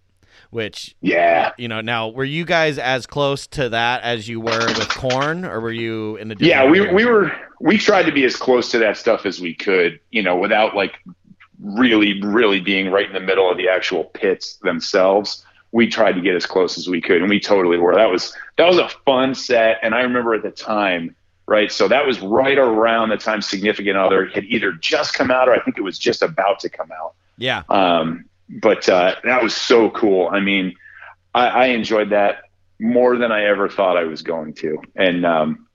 which 0.50 0.94
Yeah. 1.00 1.52
you 1.58 1.68
know, 1.68 1.80
now 1.80 2.08
were 2.08 2.24
you 2.24 2.44
guys 2.44 2.78
as 2.78 3.06
close 3.06 3.46
to 3.48 3.68
that 3.70 4.02
as 4.02 4.28
you 4.28 4.40
were 4.40 4.66
with 4.66 4.88
Korn, 4.90 5.44
or 5.44 5.60
were 5.60 5.70
you 5.72 6.16
in 6.16 6.28
the 6.28 6.36
Yeah, 6.38 6.68
we 6.68 6.80
we 6.92 7.04
were 7.04 7.32
we 7.60 7.78
tried 7.78 8.04
to 8.04 8.12
be 8.12 8.24
as 8.24 8.36
close 8.36 8.70
to 8.72 8.78
that 8.78 8.96
stuff 8.96 9.26
as 9.26 9.40
we 9.40 9.54
could, 9.54 10.00
you 10.10 10.22
know, 10.22 10.36
without 10.36 10.74
like 10.74 10.94
really 11.60 12.20
really 12.22 12.60
being 12.60 12.90
right 12.90 13.06
in 13.06 13.12
the 13.12 13.20
middle 13.20 13.50
of 13.50 13.56
the 13.56 13.68
actual 13.68 14.04
pits 14.04 14.56
themselves. 14.62 15.44
We 15.72 15.88
tried 15.88 16.12
to 16.12 16.20
get 16.20 16.36
as 16.36 16.46
close 16.46 16.78
as 16.78 16.88
we 16.88 17.00
could, 17.00 17.20
and 17.20 17.28
we 17.28 17.40
totally 17.40 17.78
were. 17.78 17.94
That 17.94 18.10
was 18.10 18.36
that 18.58 18.66
was 18.66 18.78
a 18.78 18.88
fun 19.04 19.34
set, 19.34 19.78
and 19.82 19.94
I 19.94 20.02
remember 20.02 20.34
at 20.34 20.42
the 20.42 20.52
time, 20.52 21.16
right? 21.46 21.70
So 21.70 21.88
that 21.88 22.06
was 22.06 22.20
right 22.20 22.58
around 22.58 23.08
the 23.08 23.16
time 23.16 23.42
Significant 23.42 23.96
Other 23.96 24.26
had 24.26 24.44
either 24.44 24.70
just 24.72 25.14
come 25.14 25.30
out, 25.32 25.48
or 25.48 25.52
I 25.52 25.60
think 25.60 25.76
it 25.76 25.82
was 25.82 25.98
just 25.98 26.22
about 26.22 26.60
to 26.60 26.68
come 26.68 26.92
out. 26.92 27.14
Yeah, 27.36 27.62
Um, 27.68 28.26
but 28.48 28.88
uh, 28.88 29.16
that 29.24 29.42
was 29.42 29.54
so 29.54 29.90
cool. 29.90 30.28
I 30.30 30.40
mean, 30.40 30.74
I, 31.34 31.46
I 31.48 31.66
enjoyed 31.66 32.10
that 32.10 32.42
more 32.80 33.16
than 33.16 33.32
I 33.32 33.44
ever 33.46 33.68
thought 33.68 33.96
I 33.96 34.04
was 34.04 34.22
going 34.22 34.54
to, 34.54 34.78
and 34.96 35.24
um, 35.26 35.66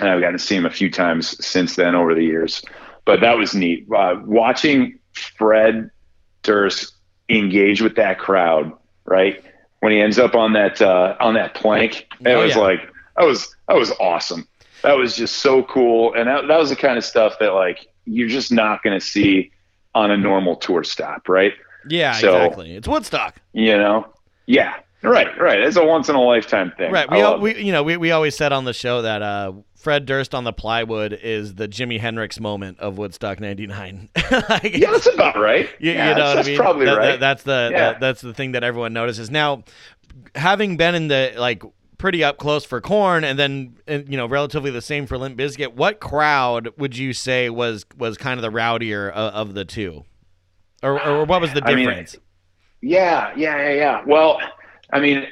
and 0.00 0.08
I've 0.08 0.20
gotten 0.20 0.38
to 0.38 0.44
see 0.44 0.56
him 0.56 0.66
a 0.66 0.70
few 0.70 0.90
times 0.90 1.44
since 1.44 1.76
then 1.76 1.94
over 1.94 2.14
the 2.14 2.24
years. 2.24 2.62
But 3.04 3.20
that 3.20 3.36
was 3.38 3.54
neat. 3.54 3.86
Uh, 3.94 4.16
watching 4.24 4.98
Fred 5.12 5.90
Durst 6.42 6.94
engage 7.28 7.80
with 7.82 7.96
that 7.96 8.18
crowd, 8.18 8.72
right? 9.04 9.42
When 9.80 9.92
he 9.92 10.00
ends 10.00 10.18
up 10.18 10.34
on 10.34 10.52
that 10.54 10.80
uh, 10.82 11.16
on 11.20 11.34
that 11.34 11.54
plank, 11.54 12.06
it 12.20 12.28
Oh, 12.28 12.42
was 12.42 12.54
yeah. 12.54 12.60
like 12.60 12.80
that 13.16 13.24
was 13.26 13.54
that 13.68 13.76
was 13.76 13.92
awesome. 14.00 14.48
That 14.82 14.96
was 14.96 15.16
just 15.16 15.36
so 15.36 15.62
cool, 15.64 16.14
and 16.14 16.28
that, 16.28 16.46
that 16.48 16.58
was 16.58 16.70
the 16.70 16.76
kind 16.76 16.96
of 16.98 17.04
stuff 17.04 17.38
that 17.40 17.52
like 17.54 17.86
you're 18.04 18.28
just 18.28 18.50
not 18.52 18.82
going 18.82 18.98
to 18.98 19.04
see 19.04 19.50
on 19.94 20.10
a 20.10 20.16
normal 20.16 20.56
tour 20.56 20.84
stop, 20.84 21.28
right? 21.28 21.52
Yeah, 21.88 22.12
So- 22.12 22.36
exactly. 22.36 22.74
It's 22.76 22.86
Woodstock. 22.88 23.36
You 23.52 23.76
know? 23.76 24.06
Yeah, 24.46 24.74
right, 25.02 25.38
right. 25.38 25.60
It's 25.60 25.76
a 25.76 25.84
once 25.84 26.08
in 26.08 26.14
a 26.16 26.20
lifetime 26.22 26.72
thing. 26.76 26.90
Right. 26.90 27.10
We, 27.40 27.52
we 27.54 27.62
you 27.62 27.72
know 27.72 27.82
we, 27.82 27.96
we 27.98 28.10
always 28.12 28.34
said 28.36 28.52
on 28.52 28.64
the 28.64 28.72
show 28.72 29.02
that 29.02 29.20
uh, 29.20 29.52
Fred 29.76 30.06
Durst 30.06 30.34
on 30.34 30.44
the 30.44 30.52
plywood 30.54 31.12
is 31.12 31.54
the 31.56 31.68
Jimi 31.68 32.00
Hendrix 32.00 32.40
moment 32.40 32.78
of 32.80 32.96
Woodstock 32.96 33.40
'99. 33.40 34.08
like, 34.48 34.76
yeah, 34.76 34.90
that's 34.90 35.06
about 35.06 35.38
right. 35.38 35.68
You, 35.80 35.92
yeah, 35.92 36.08
you 36.10 36.14
know 36.14 36.14
that's, 36.14 36.18
what 36.18 36.26
I 36.30 36.34
that's 36.36 36.48
mean? 36.48 36.56
probably 36.58 36.86
That- 36.86 36.96
right. 36.96 37.06
that- 37.12 37.20
that's 37.20 37.42
the 37.42 37.68
Yeah. 37.70 37.78
that- 37.78 38.00
that's 38.00 38.20
the 38.22 38.32
thing 38.32 38.52
that 38.52 38.64
everyone 38.64 38.92
notices. 38.94 39.30
Now, 39.30 39.64
having 40.34 40.76
been 40.78 40.94
in 40.94 41.08
the 41.08 41.34
like 41.36 41.62
pretty 41.98 42.24
up 42.24 42.38
close 42.38 42.64
for 42.64 42.80
Korn, 42.80 43.24
and 43.24 43.38
then 43.38 43.76
and, 43.86 44.08
you 44.08 44.16
know 44.16 44.26
relatively 44.26 44.70
the 44.70 44.80
same 44.80 45.06
for 45.06 45.18
Limp 45.18 45.36
Bizkit, 45.36 45.74
what 45.74 46.00
crowd 46.00 46.70
would 46.78 46.96
you 46.96 47.12
say 47.12 47.50
was 47.50 47.84
was 47.96 48.16
kind 48.16 48.38
of 48.38 48.42
the 48.42 48.56
rowdier 48.56 49.10
of, 49.10 49.48
of 49.48 49.54
the 49.54 49.64
two, 49.64 50.04
or 50.82 51.04
or 51.04 51.24
what 51.24 51.40
was 51.40 51.52
the 51.52 51.62
I 51.64 51.74
mean, 51.74 51.88
difference? 51.88 52.16
Yeah, 52.80 53.32
yeah, 53.36 53.56
yeah, 53.56 53.72
yeah. 53.72 54.02
Well, 54.06 54.40
I 54.92 55.00
mean, 55.00 55.26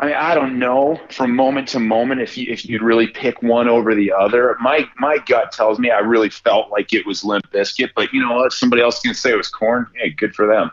I 0.00 0.06
mean, 0.06 0.14
I 0.14 0.34
don't 0.34 0.58
know 0.58 0.98
from 1.10 1.36
moment 1.36 1.68
to 1.68 1.78
moment 1.78 2.20
if 2.20 2.36
you 2.36 2.46
if 2.50 2.66
you'd 2.66 2.82
really 2.82 3.06
pick 3.06 3.42
one 3.42 3.68
over 3.68 3.94
the 3.94 4.12
other. 4.12 4.56
My 4.60 4.88
my 4.98 5.18
gut 5.26 5.52
tells 5.52 5.78
me 5.78 5.90
I 5.90 6.00
really 6.00 6.30
felt 6.30 6.70
like 6.70 6.92
it 6.92 7.06
was 7.06 7.22
Limp 7.22 7.50
Bizkit, 7.52 7.90
but 7.94 8.12
you 8.12 8.22
know 8.22 8.34
what? 8.34 8.52
Somebody 8.52 8.82
else 8.82 9.00
can 9.00 9.14
say 9.14 9.30
it 9.30 9.36
was 9.36 9.48
Korn. 9.48 9.86
Hey, 9.94 10.10
good 10.10 10.34
for 10.34 10.46
them. 10.46 10.70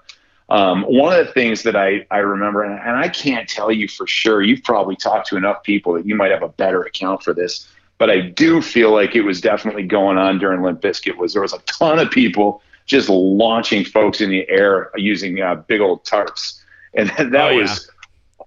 Um, 0.50 0.84
one 0.84 1.18
of 1.20 1.26
the 1.28 1.34
things 1.34 1.64
that 1.64 1.76
I, 1.76 2.06
I 2.10 2.20
remember, 2.20 2.64
and, 2.64 2.80
and 2.80 2.96
I 2.98 3.10
can't 3.10 3.50
tell 3.50 3.72
you 3.72 3.88
for 3.88 4.08
sure, 4.08 4.42
you've 4.42 4.64
probably 4.64 4.96
talked 4.96 5.28
to 5.30 5.38
enough 5.38 5.62
people 5.64 5.94
that 5.94 6.06
you 6.06 6.16
might 6.16 6.32
have 6.32 6.42
a 6.44 6.48
better 6.48 6.84
account 6.84 7.22
for 7.24 7.34
this, 7.34 7.68
but 7.98 8.10
I 8.10 8.22
do 8.22 8.62
feel 8.62 8.92
like 8.94 9.16
it 9.16 9.22
was 9.24 9.42
definitely 9.42 9.84
going 9.84 10.18
on 10.18 10.40
during 10.40 10.62
Limp 10.62 10.82
Bizkit 10.82 11.18
was 11.18 11.34
there 11.34 11.42
was 11.42 11.54
a 11.54 11.60
ton 11.66 12.00
of 12.00 12.10
people 12.12 12.62
just 12.86 13.10
launching 13.10 13.84
folks 13.84 14.22
in 14.22 14.30
the 14.30 14.48
air 14.50 14.92
using 14.96 15.42
uh, 15.42 15.56
big 15.56 15.82
old 15.82 16.06
tarps. 16.06 16.62
And 16.94 17.10
that, 17.10 17.32
that 17.32 17.46
Oh, 17.48 17.50
yeah. 17.50 17.62
was 17.64 17.90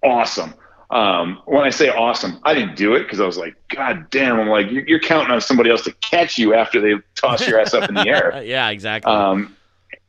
awesome. 0.03 0.55
Um, 0.91 1.41
when 1.45 1.63
I 1.63 1.71
say 1.71 1.89
awesome, 1.91 2.41
I 2.43 2.55
didn't 2.55 2.75
do 2.77 2.95
it 2.95 3.01
because 3.03 3.21
I 3.21 3.27
was 3.27 3.37
like, 3.37 3.55
God 3.69 4.09
damn, 4.11 4.41
I'm 4.41 4.49
like, 4.49 4.71
you're, 4.71 4.85
you're 4.87 4.99
counting 5.01 5.31
on 5.31 5.41
somebody 5.41 5.71
else 5.71 5.83
to 5.85 5.93
catch 6.01 6.39
you 6.39 6.55
after 6.55 6.81
they 6.81 6.95
toss 7.15 7.47
your 7.47 7.61
ass 7.61 7.75
up 7.75 7.89
in 7.89 7.95
the 7.95 8.09
air. 8.09 8.43
yeah, 8.47 8.71
exactly. 8.71 9.13
Um, 9.13 9.55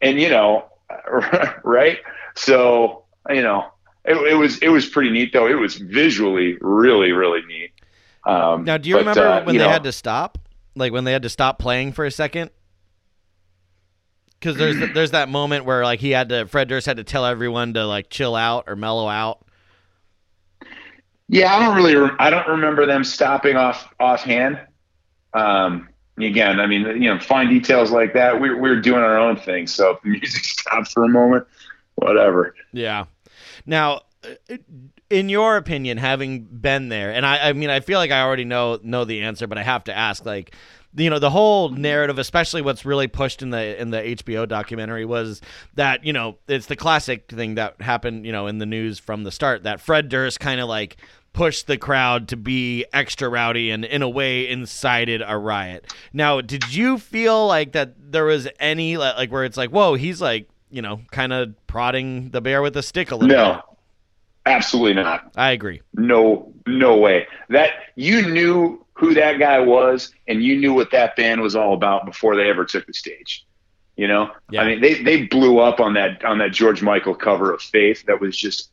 and 0.02 0.20
you 0.20 0.30
know, 0.30 0.66
right? 1.64 2.00
So 2.36 3.04
you 3.30 3.42
know, 3.42 3.72
it, 4.06 4.16
it 4.16 4.36
was 4.36 4.58
it 4.60 4.70
was 4.70 4.88
pretty 4.88 5.12
neat 5.12 5.34
though. 5.34 5.48
It 5.48 5.60
was 5.60 5.76
visually 5.76 6.58
really 6.62 7.12
really 7.12 7.42
neat. 7.46 7.72
Um, 8.26 8.64
now, 8.64 8.78
do 8.78 8.90
you 8.90 8.96
but, 8.96 9.00
remember 9.00 9.28
uh, 9.28 9.44
when 9.44 9.56
you 9.56 9.60
they 9.60 9.66
know, 9.66 9.72
had 9.72 9.84
to 9.84 9.92
stop? 9.92 10.38
Like 10.76 10.92
when 10.94 11.04
they 11.04 11.12
had 11.12 11.24
to 11.24 11.30
stop 11.30 11.60
playing 11.60 11.94
for 11.94 12.06
a 12.06 12.12
second? 12.12 12.52
Because 14.40 14.58
there's 14.58 14.78
there's 14.94 15.12
that 15.12 15.30
moment 15.30 15.66
where 15.66 15.84
like 15.84 16.00
he 16.00 16.12
had 16.12 16.30
to 16.30 16.48
Fred 16.48 16.68
Durst 16.68 16.86
had 16.86 16.98
to 16.98 17.04
tell 17.04 17.26
everyone 17.26 17.74
to 17.74 17.86
like 17.86 18.10
chill 18.10 18.36
out 18.36 18.66
or 18.68 18.76
mellow 18.76 19.08
out. 19.08 19.46
Yeah, 21.28 21.56
I 21.56 21.66
don't 21.66 21.76
really. 21.76 21.96
Re- 21.96 22.16
I 22.20 22.30
don't 22.30 22.48
remember 22.48 22.86
them 22.86 23.04
stopping 23.04 23.56
off 23.56 23.88
offhand. 24.00 24.60
Um, 25.34 25.88
again, 26.18 26.60
I 26.60 26.68
mean, 26.68 26.82
you 27.02 27.10
know, 27.10 27.20
fine 27.20 27.50
details 27.50 27.92
like 27.92 28.14
that. 28.14 28.40
We're 28.40 28.60
we're 28.60 28.80
doing 28.80 29.02
our 29.02 29.18
own 29.18 29.38
thing. 29.38 29.68
So 29.68 29.92
if 29.92 30.02
the 30.02 30.10
music 30.10 30.44
stops 30.44 30.94
for 30.94 31.04
a 31.04 31.10
moment, 31.10 31.48
whatever. 31.96 32.56
Yeah. 32.72 33.06
Now, 33.66 34.02
uh, 34.24 34.58
in 35.10 35.30
your 35.30 35.58
opinion, 35.58 35.98
having 35.98 36.44
been 36.44 36.90
there, 36.90 37.12
and 37.12 37.26
I, 37.26 37.50
I 37.50 37.54
mean, 37.54 37.70
I 37.70 37.80
feel 37.80 38.00
like 38.00 38.12
I 38.12 38.22
already 38.22 38.46
know 38.46 38.80
know 38.82 39.06
the 39.06 39.22
answer, 39.22 39.48
but 39.48 39.58
I 39.58 39.64
have 39.64 39.84
to 39.86 39.98
ask, 39.98 40.26
like, 40.26 40.56
you 40.96 41.10
know, 41.10 41.20
the 41.20 41.30
whole 41.30 41.70
narrative, 41.70 42.20
especially 42.20 42.62
what's 42.62 42.86
really 42.86 43.08
pushed 43.08 43.42
in 43.42 43.50
the 43.50 43.80
in 43.80 43.92
the 43.92 43.98
HBO 43.98 44.48
documentary, 44.48 45.06
was 45.06 45.42
that 45.76 46.06
you 46.06 46.14
know 46.14 46.38
it's 46.48 46.68
the 46.68 46.76
classic 46.76 47.30
thing 47.30 47.56
that 47.56 47.82
happened, 47.82 48.26
you 48.26 48.32
know, 48.32 48.48
in 48.48 48.58
the 48.58 48.66
news 48.66 49.00
from 49.00 49.24
the 49.24 49.32
start 49.32 49.64
that 49.64 49.82
Fred 49.82 50.10
Durst 50.10 50.40
kind 50.40 50.60
of 50.60 50.68
like 50.68 50.98
pushed 51.34 51.68
the 51.68 51.78
crowd 51.78 52.28
to 52.28 52.36
be 52.36 52.86
extra 52.92 53.30
rowdy 53.30 53.72
and 53.72 53.86
in 53.86 54.02
a 54.02 54.10
way 54.10 54.48
incited 54.50 55.22
a 55.26 55.38
riot. 55.38 55.94
Now, 56.14 56.42
did 56.42 56.74
you 56.76 56.98
feel 56.98 57.48
like 57.48 57.72
that 57.72 57.94
there 58.12 58.26
was 58.26 58.48
any 58.60 58.98
like 58.98 59.32
where 59.32 59.46
it's 59.46 59.58
like, 59.58 59.70
whoa, 59.70 59.96
he's 59.96 60.22
like 60.22 60.48
you 60.74 60.82
know, 60.82 61.02
kind 61.12 61.34
of 61.34 61.54
prodding 61.68 62.30
the 62.30 62.40
bear 62.40 62.62
with 62.62 62.78
a 62.78 62.82
stick 62.82 63.12
a 63.12 63.16
little 63.16 63.28
No, 63.36 63.54
bit. 63.56 63.62
absolutely 64.46 64.94
not. 64.94 65.30
I 65.36 65.52
agree. 65.52 65.82
No, 65.96 66.54
no 66.66 66.96
way. 66.98 67.28
That 67.50 67.72
you 67.96 68.22
knew 68.30 68.86
who 68.94 69.14
that 69.16 69.38
guy 69.38 69.60
was, 69.60 70.14
and 70.30 70.42
you 70.42 70.58
knew 70.58 70.74
what 70.74 70.92
that 70.92 71.18
band 71.18 71.42
was 71.42 71.56
all 71.58 71.74
about 71.74 72.06
before 72.06 72.38
they 72.38 72.50
ever 72.50 72.64
took 72.64 72.86
the 72.88 72.94
stage. 72.94 73.46
You 73.98 74.08
know, 74.08 74.32
Yeah. 74.50 74.62
I 74.62 74.66
mean, 74.68 74.82
they 74.82 75.04
they 75.04 75.26
blew 75.26 75.60
up 75.60 75.80
on 75.82 75.94
that 75.96 76.24
on 76.24 76.38
that 76.38 76.52
George 76.54 76.82
Michael 76.82 77.16
cover 77.16 77.54
of 77.54 77.62
Faith. 77.62 78.06
That 78.08 78.22
was 78.22 78.38
just 78.38 78.72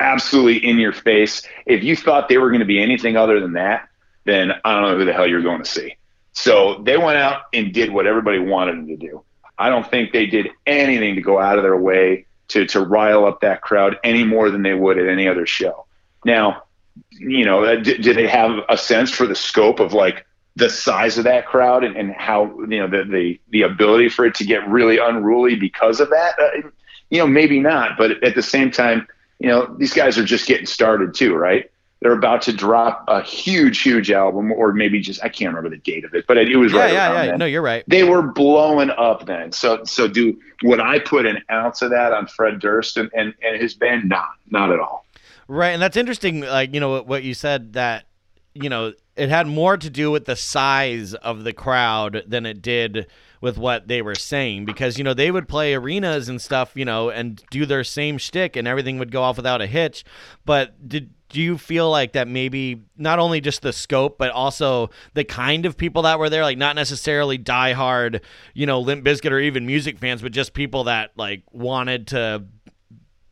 absolutely 0.00 0.66
in 0.66 0.78
your 0.78 0.92
face. 0.92 1.42
If 1.66 1.84
you 1.84 1.94
thought 1.94 2.28
they 2.28 2.38
were 2.38 2.48
going 2.48 2.60
to 2.60 2.66
be 2.66 2.82
anything 2.82 3.16
other 3.16 3.38
than 3.38 3.52
that, 3.52 3.88
then 4.24 4.52
I 4.64 4.74
don't 4.74 4.90
know 4.90 4.96
who 4.98 5.04
the 5.04 5.12
hell 5.12 5.26
you're 5.26 5.42
going 5.42 5.62
to 5.62 5.68
see. 5.68 5.96
So 6.32 6.82
they 6.84 6.96
went 6.96 7.18
out 7.18 7.42
and 7.52 7.72
did 7.72 7.92
what 7.92 8.06
everybody 8.06 8.38
wanted 8.38 8.76
them 8.76 8.86
to 8.88 8.96
do. 8.96 9.24
I 9.58 9.68
don't 9.68 9.88
think 9.88 10.12
they 10.12 10.26
did 10.26 10.48
anything 10.66 11.16
to 11.16 11.20
go 11.20 11.38
out 11.38 11.58
of 11.58 11.62
their 11.62 11.76
way 11.76 12.26
to 12.48 12.66
to 12.66 12.80
rile 12.80 13.26
up 13.26 13.42
that 13.42 13.60
crowd 13.60 13.98
any 14.02 14.24
more 14.24 14.50
than 14.50 14.62
they 14.62 14.74
would 14.74 14.98
at 14.98 15.06
any 15.06 15.28
other 15.28 15.46
show. 15.46 15.86
Now, 16.24 16.64
you 17.10 17.44
know, 17.44 17.64
uh, 17.64 17.76
did, 17.76 18.02
did 18.02 18.16
they 18.16 18.26
have 18.26 18.60
a 18.68 18.76
sense 18.76 19.10
for 19.10 19.26
the 19.26 19.34
scope 19.34 19.80
of 19.80 19.92
like 19.92 20.26
the 20.56 20.68
size 20.68 21.18
of 21.18 21.24
that 21.24 21.46
crowd 21.46 21.84
and, 21.84 21.96
and 21.96 22.12
how 22.12 22.46
you 22.60 22.78
know 22.78 22.88
the, 22.88 23.04
the 23.04 23.40
the 23.50 23.62
ability 23.62 24.08
for 24.08 24.24
it 24.24 24.34
to 24.36 24.44
get 24.44 24.68
really 24.68 24.98
unruly 24.98 25.56
because 25.56 26.00
of 26.00 26.10
that? 26.10 26.38
Uh, 26.38 26.68
you 27.10 27.18
know, 27.18 27.26
maybe 27.26 27.60
not, 27.60 27.98
but 27.98 28.22
at 28.22 28.34
the 28.34 28.42
same 28.42 28.70
time, 28.70 29.06
you 29.40 29.48
know, 29.48 29.74
these 29.78 29.92
guys 29.92 30.18
are 30.18 30.24
just 30.24 30.46
getting 30.46 30.66
started 30.66 31.14
too, 31.14 31.34
right? 31.34 31.70
They're 32.02 32.12
about 32.12 32.40
to 32.42 32.52
drop 32.52 33.04
a 33.08 33.20
huge, 33.22 33.82
huge 33.82 34.10
album, 34.10 34.52
or 34.52 34.72
maybe 34.72 35.00
just 35.00 35.22
I 35.22 35.28
can't 35.28 35.48
remember 35.54 35.68
the 35.68 35.82
date 35.82 36.04
of 36.04 36.14
it, 36.14 36.26
but 36.26 36.38
it, 36.38 36.48
it 36.48 36.56
was 36.56 36.72
Yeah, 36.72 36.78
right 36.80 36.92
yeah, 36.92 37.12
around 37.12 37.24
yeah. 37.24 37.30
then 37.32 37.38
No, 37.40 37.44
you're 37.46 37.60
right. 37.62 37.84
they 37.88 38.04
were 38.04 38.22
blowing 38.22 38.90
up 38.90 39.26
then. 39.26 39.52
So 39.52 39.84
so 39.84 40.08
do 40.08 40.38
would 40.62 40.80
I 40.80 40.98
put 40.98 41.26
an 41.26 41.42
ounce 41.50 41.82
of 41.82 41.90
that 41.90 42.12
on 42.12 42.26
Fred 42.26 42.58
Durst 42.60 42.96
and, 42.96 43.10
and, 43.14 43.34
and 43.42 43.60
his 43.60 43.74
band? 43.74 44.08
Not 44.08 44.28
not 44.50 44.70
at 44.72 44.78
all. 44.80 45.04
Right, 45.48 45.70
and 45.70 45.82
that's 45.82 45.96
interesting. 45.96 46.40
Like 46.40 46.72
you 46.72 46.80
know 46.80 46.90
what, 46.90 47.06
what 47.06 47.22
you 47.22 47.34
said 47.34 47.74
that 47.74 48.06
you 48.54 48.68
know 48.70 48.92
it 49.16 49.28
had 49.28 49.46
more 49.46 49.76
to 49.76 49.90
do 49.90 50.10
with 50.10 50.24
the 50.24 50.36
size 50.36 51.12
of 51.14 51.44
the 51.44 51.52
crowd 51.52 52.22
than 52.26 52.46
it 52.46 52.62
did 52.62 53.08
with 53.40 53.56
what 53.56 53.88
they 53.88 54.02
were 54.02 54.14
saying 54.14 54.64
because 54.64 54.98
you 54.98 55.04
know 55.04 55.14
they 55.14 55.30
would 55.30 55.48
play 55.48 55.74
arenas 55.74 56.28
and 56.28 56.40
stuff 56.40 56.72
you 56.74 56.84
know 56.84 57.08
and 57.10 57.42
do 57.50 57.64
their 57.64 57.84
same 57.84 58.18
shtick 58.18 58.56
and 58.56 58.68
everything 58.68 58.98
would 58.98 59.10
go 59.10 59.22
off 59.22 59.36
without 59.36 59.60
a 59.60 59.66
hitch. 59.66 60.04
But 60.44 60.88
did 60.88 61.10
do 61.30 61.40
you 61.40 61.56
feel 61.56 61.88
like 61.88 62.12
that 62.12 62.26
maybe 62.26 62.82
not 62.96 63.20
only 63.20 63.40
just 63.40 63.62
the 63.62 63.72
scope 63.72 64.18
but 64.18 64.30
also 64.30 64.90
the 65.14 65.24
kind 65.24 65.64
of 65.64 65.76
people 65.76 66.02
that 66.02 66.18
were 66.18 66.28
there 66.28 66.42
like 66.42 66.58
not 66.58 66.74
necessarily 66.74 67.38
diehard 67.38 68.20
you 68.52 68.66
know 68.66 68.80
Limp 68.80 69.04
Bizkit 69.04 69.30
or 69.30 69.38
even 69.38 69.64
music 69.64 69.98
fans 69.98 70.22
but 70.22 70.32
just 70.32 70.54
people 70.54 70.84
that 70.84 71.12
like 71.16 71.44
wanted 71.52 72.08
to 72.08 72.44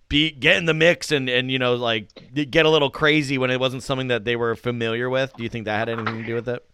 be 0.09 0.31
get 0.31 0.57
in 0.57 0.65
the 0.65 0.75
mix 0.75 1.13
and 1.13 1.29
and 1.29 1.51
you 1.51 1.59
know 1.59 1.75
like 1.75 2.09
get 2.51 2.65
a 2.65 2.71
little 2.71 2.91
crazy 2.91 3.39
when 3.39 3.51
it 3.51 3.61
wasn't 3.61 3.83
something 3.83 4.09
that 4.09 4.25
they 4.25 4.37
were 4.37 4.55
familiar 4.55 5.11
with. 5.11 5.35
Do 5.37 5.43
you 5.43 5.49
think 5.49 5.67
that 5.67 5.79
had 5.79 5.89
anything 5.89 6.19
to 6.19 6.25
do 6.25 6.35
with 6.35 6.49
it? 6.49 6.65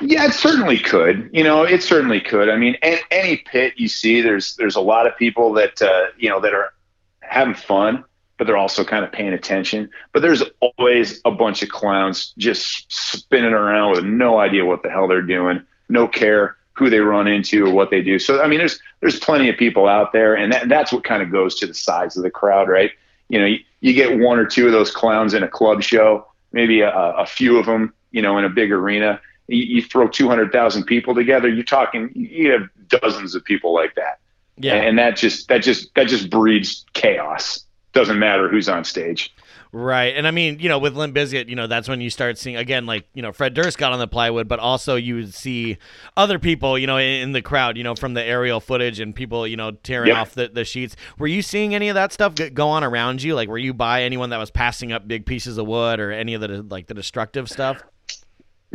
Yeah, 0.00 0.26
it 0.26 0.32
certainly 0.32 0.78
could. 0.78 1.30
You 1.32 1.44
know, 1.44 1.62
it 1.62 1.82
certainly 1.82 2.20
could. 2.20 2.48
I 2.48 2.56
mean, 2.56 2.76
an, 2.82 2.98
any 3.10 3.38
pit 3.38 3.74
you 3.76 3.88
see, 3.88 4.20
there's 4.20 4.56
there's 4.56 4.76
a 4.76 4.80
lot 4.80 5.06
of 5.06 5.16
people 5.16 5.52
that 5.54 5.80
uh, 5.80 6.06
you 6.18 6.28
know 6.28 6.40
that 6.40 6.52
are 6.52 6.72
having 7.20 7.54
fun, 7.54 8.04
but 8.38 8.46
they're 8.46 8.56
also 8.56 8.84
kind 8.84 9.04
of 9.04 9.12
paying 9.12 9.32
attention. 9.32 9.90
But 10.12 10.22
there's 10.22 10.42
always 10.60 11.20
a 11.24 11.30
bunch 11.30 11.62
of 11.62 11.70
clowns 11.70 12.32
just 12.38 12.92
spinning 12.92 13.52
around 13.52 13.92
with 13.92 14.04
no 14.04 14.38
idea 14.38 14.64
what 14.64 14.82
the 14.82 14.90
hell 14.90 15.08
they're 15.08 15.22
doing, 15.22 15.64
no 15.88 16.06
care 16.06 16.56
who 16.72 16.90
they 16.90 17.00
run 17.00 17.26
into 17.26 17.64
or 17.64 17.72
what 17.72 17.90
they 17.90 18.02
do. 18.02 18.18
So 18.18 18.42
I 18.42 18.48
mean, 18.48 18.58
there's 18.58 18.78
there's 19.00 19.18
plenty 19.18 19.48
of 19.48 19.56
people 19.56 19.88
out 19.88 20.12
there, 20.12 20.34
and 20.36 20.52
that, 20.52 20.68
that's 20.68 20.92
what 20.92 21.04
kind 21.04 21.22
of 21.22 21.32
goes 21.32 21.54
to 21.56 21.66
the 21.66 21.74
size 21.74 22.16
of 22.16 22.22
the 22.22 22.30
crowd, 22.30 22.68
right? 22.68 22.90
You 23.28 23.40
know, 23.40 23.46
you, 23.46 23.58
you 23.80 23.92
get 23.94 24.18
one 24.18 24.38
or 24.38 24.44
two 24.44 24.66
of 24.66 24.72
those 24.72 24.90
clowns 24.90 25.34
in 25.34 25.42
a 25.42 25.48
club 25.48 25.82
show, 25.82 26.26
maybe 26.52 26.80
a, 26.82 26.90
a 26.90 27.26
few 27.26 27.58
of 27.58 27.66
them, 27.66 27.92
you 28.10 28.22
know, 28.22 28.38
in 28.38 28.44
a 28.44 28.50
big 28.50 28.70
arena. 28.72 29.20
You, 29.48 29.76
you 29.76 29.82
throw 29.82 30.08
200,000 30.08 30.84
people 30.84 31.14
together, 31.14 31.48
you're 31.48 31.64
talking, 31.64 32.10
you 32.14 32.50
have 32.52 32.68
dozens 32.88 33.34
of 33.34 33.44
people 33.44 33.74
like 33.74 33.94
that. 33.94 34.20
Yeah. 34.58 34.74
And 34.74 34.98
that 34.98 35.16
just, 35.16 35.48
that 35.48 35.62
just, 35.62 35.94
that 35.94 36.08
just 36.08 36.30
breeds 36.30 36.84
chaos. 36.94 37.64
Doesn't 37.92 38.18
matter 38.18 38.48
who's 38.48 38.68
on 38.68 38.84
stage. 38.84 39.32
Right. 39.72 40.16
And 40.16 40.26
I 40.26 40.30
mean, 40.30 40.58
you 40.58 40.68
know, 40.68 40.78
with 40.78 40.96
Limp 40.96 41.14
Bizkit, 41.14 41.48
you 41.48 41.56
know, 41.56 41.66
that's 41.66 41.88
when 41.88 42.00
you 42.00 42.08
start 42.08 42.38
seeing 42.38 42.56
again, 42.56 42.86
like, 42.86 43.06
you 43.14 43.20
know, 43.20 43.32
Fred 43.32 43.52
Durst 43.52 43.76
got 43.76 43.92
on 43.92 43.98
the 43.98 44.06
plywood, 44.06 44.48
but 44.48 44.58
also 44.58 44.96
you 44.96 45.16
would 45.16 45.34
see 45.34 45.76
other 46.16 46.38
people, 46.38 46.78
you 46.78 46.86
know, 46.86 46.96
in, 46.96 47.22
in 47.22 47.32
the 47.32 47.42
crowd, 47.42 47.76
you 47.76 47.84
know, 47.84 47.94
from 47.94 48.14
the 48.14 48.22
aerial 48.22 48.60
footage 48.60 49.00
and 49.00 49.14
people, 49.14 49.46
you 49.46 49.56
know, 49.56 49.72
tearing 49.72 50.08
Yep. 50.08 50.16
off 50.16 50.34
the, 50.34 50.48
the 50.48 50.64
sheets. 50.64 50.96
Were 51.18 51.26
you 51.26 51.42
seeing 51.42 51.74
any 51.74 51.88
of 51.88 51.94
that 51.94 52.12
stuff 52.12 52.34
go 52.54 52.68
on 52.68 52.84
around 52.84 53.22
you? 53.22 53.34
Like, 53.34 53.48
were 53.48 53.58
you 53.58 53.74
by 53.74 54.02
anyone 54.02 54.30
that 54.30 54.38
was 54.38 54.50
passing 54.50 54.92
up 54.92 55.06
big 55.06 55.26
pieces 55.26 55.58
of 55.58 55.66
wood 55.66 56.00
or 56.00 56.10
any 56.10 56.32
of 56.34 56.40
the 56.40 56.62
like 56.62 56.86
the 56.86 56.94
destructive 56.94 57.50
stuff? 57.50 57.82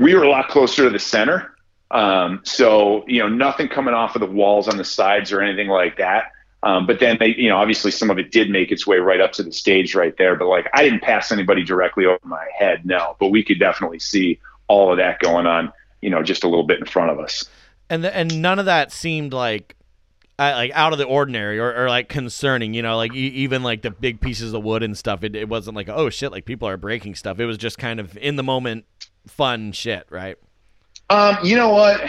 We 0.01 0.15
were 0.15 0.23
a 0.23 0.29
lot 0.29 0.49
closer 0.49 0.83
to 0.85 0.89
the 0.89 0.99
center. 0.99 1.53
Um, 1.91 2.41
so, 2.43 3.05
you 3.07 3.19
know, 3.19 3.29
nothing 3.29 3.67
coming 3.67 3.93
off 3.93 4.15
of 4.15 4.21
the 4.21 4.27
walls 4.27 4.67
on 4.67 4.77
the 4.77 4.83
sides 4.83 5.31
or 5.31 5.41
anything 5.41 5.67
like 5.67 5.97
that. 5.97 6.31
Um, 6.63 6.85
but 6.87 6.99
then 6.99 7.17
they, 7.19 7.35
you 7.35 7.49
know, 7.49 7.57
obviously 7.57 7.91
some 7.91 8.09
of 8.09 8.17
it 8.17 8.31
did 8.31 8.49
make 8.49 8.71
its 8.71 8.85
way 8.87 8.97
right 8.97 9.19
up 9.19 9.33
to 9.33 9.43
the 9.43 9.51
stage 9.51 9.93
right 9.93 10.15
there. 10.17 10.35
But 10.35 10.47
like, 10.47 10.67
I 10.73 10.83
didn't 10.83 11.01
pass 11.01 11.31
anybody 11.31 11.63
directly 11.63 12.05
over 12.05 12.19
my 12.23 12.45
head, 12.57 12.85
no. 12.85 13.15
But 13.19 13.29
we 13.29 13.43
could 13.43 13.59
definitely 13.59 13.99
see 13.99 14.39
all 14.67 14.91
of 14.91 14.97
that 14.97 15.19
going 15.19 15.45
on, 15.45 15.71
you 16.01 16.09
know, 16.09 16.23
just 16.23 16.43
a 16.43 16.47
little 16.47 16.65
bit 16.65 16.79
in 16.79 16.85
front 16.85 17.11
of 17.11 17.19
us. 17.19 17.45
And 17.89 18.03
the, 18.03 18.15
and 18.15 18.41
none 18.41 18.57
of 18.57 18.65
that 18.65 18.91
seemed 18.91 19.33
like 19.33 19.75
uh, 20.41 20.55
like 20.55 20.71
out 20.73 20.91
of 20.91 20.97
the 20.97 21.05
ordinary 21.05 21.59
or, 21.59 21.75
or 21.75 21.87
like 21.87 22.09
concerning, 22.09 22.73
you 22.73 22.81
know, 22.81 22.97
like 22.97 23.13
e- 23.13 23.27
even 23.27 23.61
like 23.61 23.83
the 23.83 23.91
big 23.91 24.19
pieces 24.19 24.53
of 24.53 24.63
wood 24.63 24.81
and 24.81 24.97
stuff. 24.97 25.23
It, 25.23 25.35
it 25.35 25.47
wasn't 25.47 25.75
like 25.75 25.87
oh 25.87 26.09
shit, 26.09 26.31
like 26.31 26.45
people 26.45 26.67
are 26.67 26.77
breaking 26.77 27.13
stuff. 27.13 27.39
It 27.39 27.45
was 27.45 27.57
just 27.57 27.77
kind 27.77 27.99
of 27.99 28.17
in 28.17 28.37
the 28.37 28.43
moment 28.43 28.85
fun 29.27 29.71
shit, 29.71 30.07
right? 30.09 30.37
Um, 31.11 31.37
you 31.43 31.55
know 31.55 31.69
what? 31.69 32.01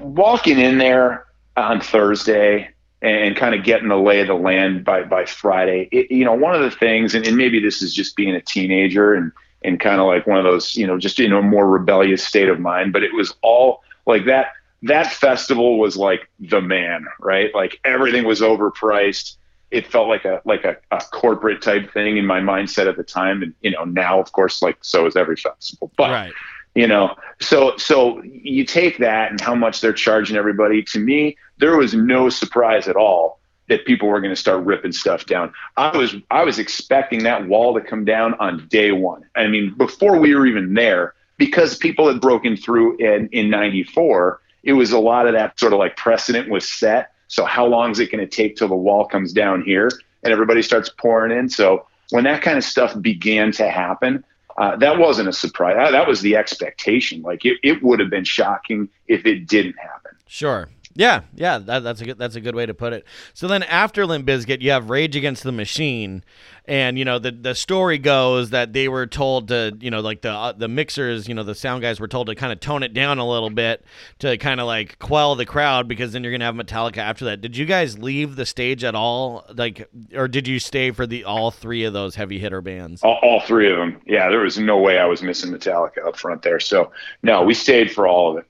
Walking 0.00 0.58
in 0.58 0.78
there 0.78 1.26
on 1.56 1.80
Thursday 1.80 2.70
and 3.00 3.36
kind 3.36 3.54
of 3.54 3.64
getting 3.64 3.88
the 3.88 3.96
lay 3.96 4.20
of 4.20 4.26
the 4.26 4.34
land 4.34 4.84
by 4.84 5.04
by 5.04 5.26
Friday, 5.26 5.88
it, 5.92 6.10
you 6.10 6.24
know, 6.24 6.34
one 6.34 6.54
of 6.54 6.62
the 6.62 6.70
things, 6.70 7.14
and, 7.14 7.26
and 7.26 7.36
maybe 7.36 7.60
this 7.60 7.80
is 7.80 7.94
just 7.94 8.16
being 8.16 8.34
a 8.34 8.40
teenager 8.40 9.14
and 9.14 9.30
and 9.62 9.78
kind 9.78 10.00
of 10.00 10.06
like 10.06 10.26
one 10.26 10.38
of 10.38 10.44
those, 10.44 10.74
you 10.74 10.86
know, 10.86 10.98
just 10.98 11.20
in 11.20 11.32
a 11.32 11.42
more 11.42 11.68
rebellious 11.68 12.24
state 12.24 12.48
of 12.48 12.58
mind, 12.58 12.92
but 12.92 13.04
it 13.04 13.14
was 13.14 13.34
all 13.42 13.82
like 14.06 14.24
that. 14.24 14.48
That 14.82 15.12
festival 15.12 15.78
was 15.78 15.96
like 15.96 16.28
the 16.38 16.60
man, 16.60 17.06
right? 17.18 17.54
Like 17.54 17.80
everything 17.84 18.24
was 18.24 18.40
overpriced. 18.40 19.36
It 19.70 19.86
felt 19.86 20.08
like 20.08 20.24
a 20.24 20.40
like 20.44 20.64
a, 20.64 20.76
a 20.90 21.00
corporate 21.12 21.62
type 21.62 21.92
thing 21.92 22.16
in 22.16 22.26
my 22.26 22.40
mindset 22.40 22.88
at 22.88 22.96
the 22.96 23.04
time, 23.04 23.42
and 23.42 23.54
you 23.60 23.70
know 23.70 23.84
now, 23.84 24.20
of 24.20 24.32
course, 24.32 24.62
like 24.62 24.78
so 24.80 25.06
is 25.06 25.16
every 25.16 25.36
festival. 25.36 25.92
But 25.96 26.10
right. 26.10 26.32
you 26.74 26.86
know 26.86 27.16
so 27.40 27.76
so 27.76 28.22
you 28.22 28.64
take 28.64 28.98
that 28.98 29.30
and 29.30 29.40
how 29.40 29.54
much 29.54 29.80
they're 29.80 29.92
charging 29.92 30.36
everybody 30.36 30.82
to 30.82 30.98
me 30.98 31.36
there 31.58 31.76
was 31.76 31.94
no 31.94 32.28
surprise 32.28 32.86
at 32.86 32.96
all 32.96 33.40
that 33.68 33.84
people 33.86 34.08
were 34.08 34.20
going 34.20 34.34
to 34.34 34.40
start 34.40 34.64
ripping 34.64 34.92
stuff 34.92 35.26
down 35.26 35.52
i 35.76 35.96
was 35.96 36.14
i 36.30 36.44
was 36.44 36.58
expecting 36.58 37.24
that 37.24 37.46
wall 37.48 37.74
to 37.74 37.80
come 37.80 38.04
down 38.04 38.34
on 38.34 38.66
day 38.68 38.92
one 38.92 39.22
i 39.36 39.46
mean 39.46 39.74
before 39.76 40.18
we 40.18 40.34
were 40.34 40.46
even 40.46 40.74
there 40.74 41.14
because 41.38 41.76
people 41.76 42.06
had 42.06 42.20
broken 42.20 42.56
through 42.56 42.96
in 42.98 43.28
in 43.32 43.50
94 43.50 44.40
it 44.62 44.74
was 44.74 44.92
a 44.92 44.98
lot 44.98 45.26
of 45.26 45.32
that 45.32 45.58
sort 45.58 45.72
of 45.72 45.78
like 45.78 45.96
precedent 45.96 46.48
was 46.48 46.66
set 46.66 47.12
so 47.28 47.44
how 47.44 47.66
long 47.66 47.90
is 47.90 48.00
it 48.00 48.10
going 48.10 48.26
to 48.26 48.36
take 48.36 48.56
till 48.56 48.68
the 48.68 48.74
wall 48.74 49.04
comes 49.04 49.32
down 49.32 49.62
here 49.62 49.90
and 50.22 50.32
everybody 50.32 50.62
starts 50.62 50.90
pouring 50.98 51.36
in 51.36 51.48
so 51.48 51.86
when 52.10 52.24
that 52.24 52.42
kind 52.42 52.58
of 52.58 52.64
stuff 52.64 53.00
began 53.00 53.52
to 53.52 53.68
happen 53.68 54.24
uh, 54.60 54.76
that 54.76 54.98
wasn't 54.98 55.26
a 55.26 55.32
surprise. 55.32 55.74
That, 55.90 56.06
was 56.06 56.20
the 56.20 56.36
expectation. 56.36 57.22
Like 57.22 57.46
it, 57.46 57.58
it 57.62 57.82
would 57.82 57.98
have 57.98 58.10
been 58.10 58.24
shocking 58.24 58.90
if 59.08 59.24
it 59.24 59.46
didn't 59.46 59.78
happen. 59.78 60.12
Sure. 60.26 60.68
Yeah, 60.94 61.22
yeah, 61.34 61.58
that, 61.58 61.84
that's 61.84 62.00
a 62.00 62.04
good 62.04 62.18
that's 62.18 62.34
a 62.34 62.40
good 62.40 62.56
way 62.56 62.66
to 62.66 62.74
put 62.74 62.92
it. 62.92 63.04
So 63.32 63.46
then 63.46 63.62
after 63.62 64.04
Limp 64.04 64.26
Bizkit, 64.26 64.60
you 64.60 64.72
have 64.72 64.90
Rage 64.90 65.14
Against 65.14 65.44
the 65.44 65.52
Machine, 65.52 66.24
and 66.64 66.98
you 66.98 67.04
know 67.04 67.20
the 67.20 67.30
the 67.30 67.54
story 67.54 67.96
goes 67.96 68.50
that 68.50 68.72
they 68.72 68.88
were 68.88 69.06
told 69.06 69.48
to 69.48 69.76
you 69.80 69.88
know 69.88 70.00
like 70.00 70.22
the 70.22 70.32
uh, 70.32 70.50
the 70.50 70.66
mixers, 70.66 71.28
you 71.28 71.34
know 71.34 71.44
the 71.44 71.54
sound 71.54 71.82
guys 71.82 72.00
were 72.00 72.08
told 72.08 72.26
to 72.26 72.34
kind 72.34 72.52
of 72.52 72.58
tone 72.58 72.82
it 72.82 72.92
down 72.92 73.18
a 73.18 73.28
little 73.28 73.50
bit 73.50 73.84
to 74.18 74.36
kind 74.38 74.60
of 74.60 74.66
like 74.66 74.98
quell 74.98 75.36
the 75.36 75.46
crowd 75.46 75.86
because 75.86 76.12
then 76.12 76.24
you're 76.24 76.32
gonna 76.32 76.44
have 76.44 76.56
Metallica 76.56 76.98
after 76.98 77.24
that. 77.26 77.40
Did 77.40 77.56
you 77.56 77.66
guys 77.66 77.96
leave 77.96 78.34
the 78.34 78.44
stage 78.44 78.82
at 78.82 78.96
all, 78.96 79.46
like, 79.54 79.88
or 80.12 80.26
did 80.26 80.48
you 80.48 80.58
stay 80.58 80.90
for 80.90 81.06
the 81.06 81.22
all 81.22 81.52
three 81.52 81.84
of 81.84 81.92
those 81.92 82.16
heavy 82.16 82.40
hitter 82.40 82.60
bands? 82.60 83.04
All, 83.04 83.20
all 83.22 83.40
three 83.42 83.70
of 83.70 83.78
them. 83.78 84.00
Yeah, 84.06 84.28
there 84.28 84.40
was 84.40 84.58
no 84.58 84.76
way 84.76 84.98
I 84.98 85.06
was 85.06 85.22
missing 85.22 85.52
Metallica 85.52 86.04
up 86.04 86.16
front 86.16 86.42
there. 86.42 86.58
So 86.58 86.90
no, 87.22 87.42
we 87.42 87.54
stayed 87.54 87.92
for 87.92 88.08
all 88.08 88.32
of 88.32 88.38
it. 88.38 88.46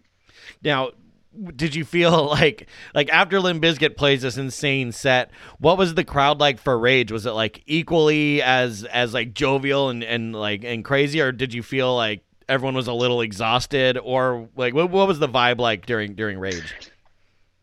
Now, 0.62 0.90
did 1.56 1.74
you 1.74 1.84
feel 1.84 2.26
like 2.30 2.68
like 2.94 3.08
after 3.10 3.40
Limp 3.40 3.62
Bizkit 3.62 3.96
plays 3.96 4.22
this 4.22 4.36
insane 4.36 4.92
set, 4.92 5.30
what 5.58 5.78
was 5.78 5.94
the 5.94 6.04
crowd 6.04 6.40
like 6.40 6.60
for 6.60 6.78
Rage? 6.78 7.12
Was 7.12 7.26
it 7.26 7.32
like 7.32 7.62
equally 7.66 8.42
as 8.42 8.84
as 8.84 9.14
like 9.14 9.34
jovial 9.34 9.88
and 9.88 10.02
and 10.02 10.34
like 10.34 10.64
and 10.64 10.84
crazy, 10.84 11.20
or 11.20 11.32
did 11.32 11.54
you 11.54 11.62
feel 11.62 11.94
like 11.94 12.22
everyone 12.48 12.74
was 12.74 12.88
a 12.88 12.92
little 12.92 13.20
exhausted, 13.20 13.98
or 13.98 14.48
like 14.56 14.74
what 14.74 14.90
what 14.90 15.06
was 15.08 15.18
the 15.18 15.28
vibe 15.28 15.58
like 15.58 15.86
during 15.86 16.14
during 16.14 16.38
Rage? 16.38 16.74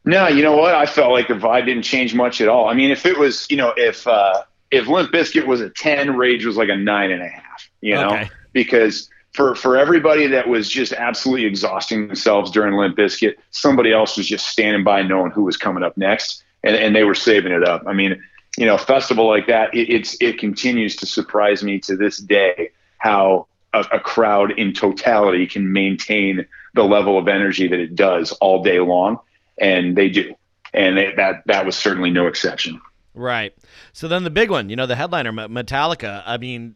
No, 0.05 0.28
you 0.28 0.41
know 0.41 0.55
what? 0.55 0.74
I 0.74 0.86
felt 0.86 1.11
like 1.11 1.28
the 1.28 1.34
vibe 1.34 1.65
didn't 1.65 1.84
change 1.84 2.13
much 2.15 2.39
at 2.39 2.47
all. 2.47 2.70
I 2.70 2.74
mean, 2.74 2.91
if 2.91 3.05
it 3.05 3.18
was, 3.20 3.45
you 3.49 3.57
know, 3.57 3.74
if 3.76 4.07
uh, 4.07 4.43
if 4.72 4.88
Limp 4.88 5.11
Bizkit 5.11 5.45
was 5.45 5.59
a 5.59 5.70
ten, 5.70 6.15
Rage 6.15 6.45
was 6.45 6.55
like 6.55 6.70
a 6.70 6.78
nine 6.78 7.11
and 7.11 7.22
a 7.22 7.28
half. 7.28 7.70
You 7.82 7.95
know, 7.95 8.07
Okay. 8.11 8.30
because 8.53 9.09
for 9.38 9.54
for 9.54 9.78
everybody 9.78 10.26
that 10.26 10.48
was 10.48 10.68
just 10.68 10.92
absolutely 10.94 11.46
exhausting 11.46 12.08
themselves 12.08 12.50
during 12.50 12.74
Limp 12.74 12.98
Bizkit, 12.98 13.36
somebody 13.52 13.94
else 13.94 14.18
was 14.18 14.28
just 14.28 14.48
standing 14.48 14.84
by, 14.84 15.04
knowing 15.04 15.30
who 15.30 15.44
was 15.44 15.58
coming 15.58 15.84
up 15.84 15.96
next, 15.96 16.44
and 16.64 16.76
and 16.76 16.96
they 16.96 17.04
were 17.04 17.14
saving 17.14 17.52
it 17.52 17.64
up. 17.64 17.84
I 17.86 17.94
mean, 17.94 18.20
you 18.58 18.66
know, 18.66 18.74
a 18.74 18.80
festival 18.80 19.28
like 19.28 19.46
that, 19.46 19.72
it, 19.76 19.92
it's 19.94 20.18
it 20.20 20.40
continues 20.40 20.96
to 20.98 21.06
surprise 21.06 21.64
me 21.64 21.80
to 21.82 21.96
this 21.96 22.18
day 22.18 22.72
how 22.98 23.46
a, 23.74 23.86
a 23.92 24.00
crowd 24.00 24.58
in 24.58 24.74
totality 24.74 25.46
can 25.46 25.72
maintain 25.72 26.48
the 26.74 26.84
level 26.84 27.20
of 27.20 27.28
energy 27.28 27.68
that 27.68 27.80
it 27.80 27.96
does 27.96 28.32
all 28.42 28.64
day 28.64 28.80
long, 28.80 29.20
and 29.60 29.96
they 29.96 30.10
do, 30.10 30.34
and 30.74 30.98
they, 30.98 31.14
that 31.16 31.44
that 31.46 31.64
was 31.64 31.78
certainly 31.78 32.10
no 32.10 32.26
exception. 32.26 32.82
Right. 33.14 33.54
So 33.94 34.08
then 34.08 34.24
the 34.24 34.32
big 34.32 34.50
one, 34.50 34.70
you 34.70 34.76
know, 34.76 34.88
the 34.88 34.96
headliner 34.96 35.32
Metallica. 35.32 36.24
I 36.26 36.38
mean, 36.38 36.76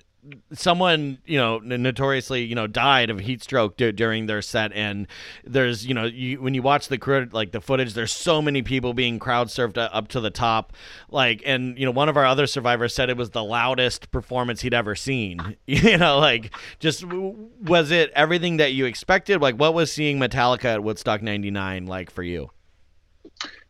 someone 0.54 1.18
you 1.26 1.38
know 1.38 1.58
notoriously 1.60 2.44
you 2.44 2.54
know 2.54 2.68
died 2.68 3.10
of 3.10 3.20
heat 3.20 3.42
stroke 3.42 3.76
d- 3.78 3.92
during 3.92 4.28
their 4.28 4.42
set 4.42 4.72
and 4.74 5.08
there's 5.44 5.86
you 5.86 5.94
know 5.94 6.06
you, 6.06 6.40
when 6.40 6.54
you 6.54 6.62
watch 6.62 6.90
the 6.90 7.30
like 7.32 7.52
the 7.52 7.62
footage 7.62 7.94
there's 7.94 8.12
so 8.12 8.42
many 8.42 8.62
people 8.62 8.94
being 8.94 9.18
crowd 9.18 9.48
surfed 9.48 9.78
up 9.92 10.08
to 10.08 10.20
the 10.20 10.30
top 10.30 10.74
like 11.10 11.42
and 11.46 11.78
you 11.78 11.86
know 11.86 11.92
one 11.92 12.08
of 12.08 12.18
our 12.18 12.26
other 12.26 12.46
survivors 12.46 12.94
said 12.94 13.10
it 13.10 13.18
was 13.18 13.32
the 13.32 13.44
loudest 13.44 14.12
performance 14.12 14.62
he'd 14.62 14.74
ever 14.74 14.96
seen 14.96 15.58
you 15.66 15.98
know 15.98 16.20
like 16.20 16.54
just 16.80 17.04
was 17.04 17.90
it 17.90 18.12
everything 18.16 18.58
that 18.58 18.74
you 18.74 18.86
expected 18.86 19.42
like 19.42 19.56
what 19.56 19.74
was 19.74 19.92
seeing 19.92 20.20
metallica 20.20 20.66
at 20.66 20.84
woodstock 20.84 21.22
99 21.22 21.88
like 21.88 22.12
for 22.12 22.24
you 22.24 22.50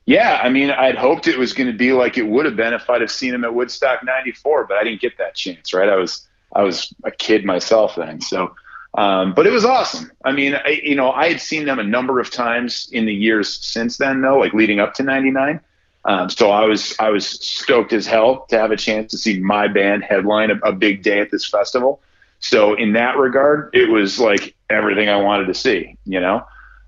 Yeah, 0.08 0.41
I 0.43 0.49
mean, 0.49 0.72
I'd 0.72 0.97
hoped 0.97 1.28
it 1.28 1.38
was 1.38 1.54
going 1.54 1.72
to 1.72 1.78
be 1.78 1.93
like 1.93 2.18
it 2.18 2.24
would 2.24 2.45
have 2.45 2.56
been 2.56 2.74
if 2.74 2.89
I'd 2.89 3.02
have 3.02 3.12
seen 3.12 3.36
him 3.36 3.43
at 3.43 3.54
Woodstock 3.54 4.04
'94, 4.04 4.66
but 4.66 4.78
I 4.78 4.84
didn't 4.84 4.99
get 4.99 5.18
that 5.20 5.36
chance. 5.36 5.74
Right? 5.74 5.88
I 5.88 5.95
was 5.95 6.28
I 6.54 6.64
was 6.64 6.93
a 7.04 7.12
kid 7.12 7.45
myself 7.45 7.95
then, 7.95 8.22
so. 8.22 8.56
Um, 8.93 9.34
but 9.34 9.47
it 9.47 9.52
was 9.52 9.64
awesome. 9.64 10.12
I 10.26 10.34
mean, 10.34 10.54
I, 10.54 10.82
you 10.84 10.95
know, 10.95 11.12
I 11.12 11.30
had 11.30 11.39
seen 11.39 11.64
them 11.64 11.80
a 11.80 11.84
number 11.84 12.20
of 12.20 12.30
times 12.30 12.89
in 12.91 13.06
the 13.06 13.14
years 13.14 13.58
since 13.66 13.95
then, 13.97 14.20
though, 14.20 14.38
like 14.38 14.54
leading 14.54 14.82
up 14.82 14.95
to 14.95 15.04
'99. 15.04 15.62
Um, 16.04 16.30
so 16.30 16.49
I 16.49 16.66
was 16.66 16.95
I 16.99 17.10
was 17.10 17.28
stoked 17.28 17.93
as 17.93 18.06
hell 18.06 18.45
to 18.49 18.58
have 18.58 18.72
a 18.72 18.78
chance 18.78 19.12
to 19.12 19.18
see 19.18 19.39
my 19.39 19.68
band 19.68 20.04
headline 20.04 20.52
a, 20.52 20.56
a 20.70 20.72
big 20.74 21.04
day 21.04 21.20
at 21.20 21.32
this 21.32 21.47
festival. 21.47 22.02
So 22.39 22.74
in 22.74 22.93
that 22.93 23.18
regard, 23.18 23.70
it 23.74 23.89
was 23.89 24.20
like 24.20 24.56
everything 24.70 25.10
I 25.10 25.18
wanted 25.18 25.45
to 25.45 25.54
see. 25.54 25.97
You 26.06 26.20
know, 26.20 26.45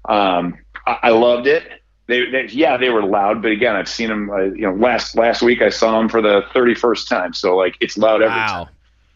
um, 0.09 0.57
I, 0.87 0.99
I 1.03 1.09
loved 1.09 1.47
it. 1.47 1.63
They, 2.07 2.29
they, 2.29 2.47
yeah, 2.47 2.75
they 2.75 2.89
were 2.89 3.03
loud, 3.03 3.41
but 3.41 3.51
again, 3.51 3.75
I've 3.75 3.87
seen 3.87 4.09
them. 4.09 4.29
Uh, 4.29 4.41
you 4.41 4.63
know, 4.63 4.73
last 4.73 5.15
last 5.15 5.41
week 5.41 5.61
I 5.61 5.69
saw 5.69 5.99
them 5.99 6.09
for 6.09 6.21
the 6.21 6.41
thirty 6.51 6.73
first 6.73 7.07
time, 7.07 7.33
so 7.33 7.55
like 7.55 7.77
it's 7.79 7.97
loud 7.97 8.21
every 8.21 8.35
wow 8.35 8.65
time. 8.65 8.72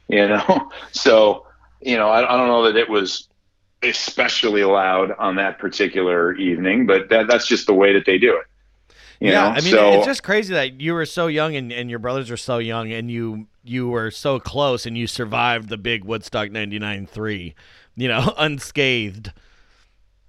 You 0.07 0.27
know, 0.27 0.69
so 0.91 1.45
you 1.81 1.97
know, 1.97 2.09
I, 2.09 2.33
I 2.33 2.37
don't 2.37 2.47
know 2.47 2.63
that 2.63 2.75
it 2.75 2.89
was 2.89 3.27
especially 3.83 4.63
loud 4.63 5.11
on 5.19 5.35
that 5.35 5.59
particular 5.59 6.33
evening, 6.35 6.85
but 6.85 7.09
that, 7.09 7.27
that's 7.27 7.47
just 7.47 7.67
the 7.67 7.73
way 7.73 7.93
that 7.93 8.05
they 8.05 8.17
do 8.17 8.35
it. 8.35 8.45
You 9.19 9.31
yeah, 9.31 9.41
know? 9.41 9.47
I 9.49 9.61
mean, 9.61 9.71
so, 9.71 9.93
it's 9.93 10.05
just 10.05 10.23
crazy 10.23 10.53
that 10.53 10.79
you 10.79 10.93
were 10.93 11.05
so 11.05 11.27
young 11.27 11.55
and, 11.55 11.71
and 11.71 11.89
your 11.89 11.99
brothers 11.99 12.29
were 12.29 12.37
so 12.37 12.59
young, 12.59 12.91
and 12.91 13.09
you 13.09 13.47
you 13.63 13.87
were 13.87 14.11
so 14.11 14.39
close, 14.39 14.85
and 14.85 14.97
you 14.97 15.07
survived 15.07 15.69
the 15.69 15.77
big 15.77 16.03
Woodstock 16.03 16.51
'99 16.51 17.07
three, 17.07 17.55
you 17.95 18.07
know, 18.07 18.33
unscathed. 18.37 19.31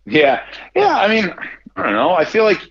Yeah, 0.07 0.43
yeah. 0.74 0.97
I 0.97 1.09
mean, 1.09 1.35
I 1.76 1.83
don't 1.83 1.93
know. 1.93 2.12
I 2.12 2.24
feel 2.24 2.45
like 2.45 2.62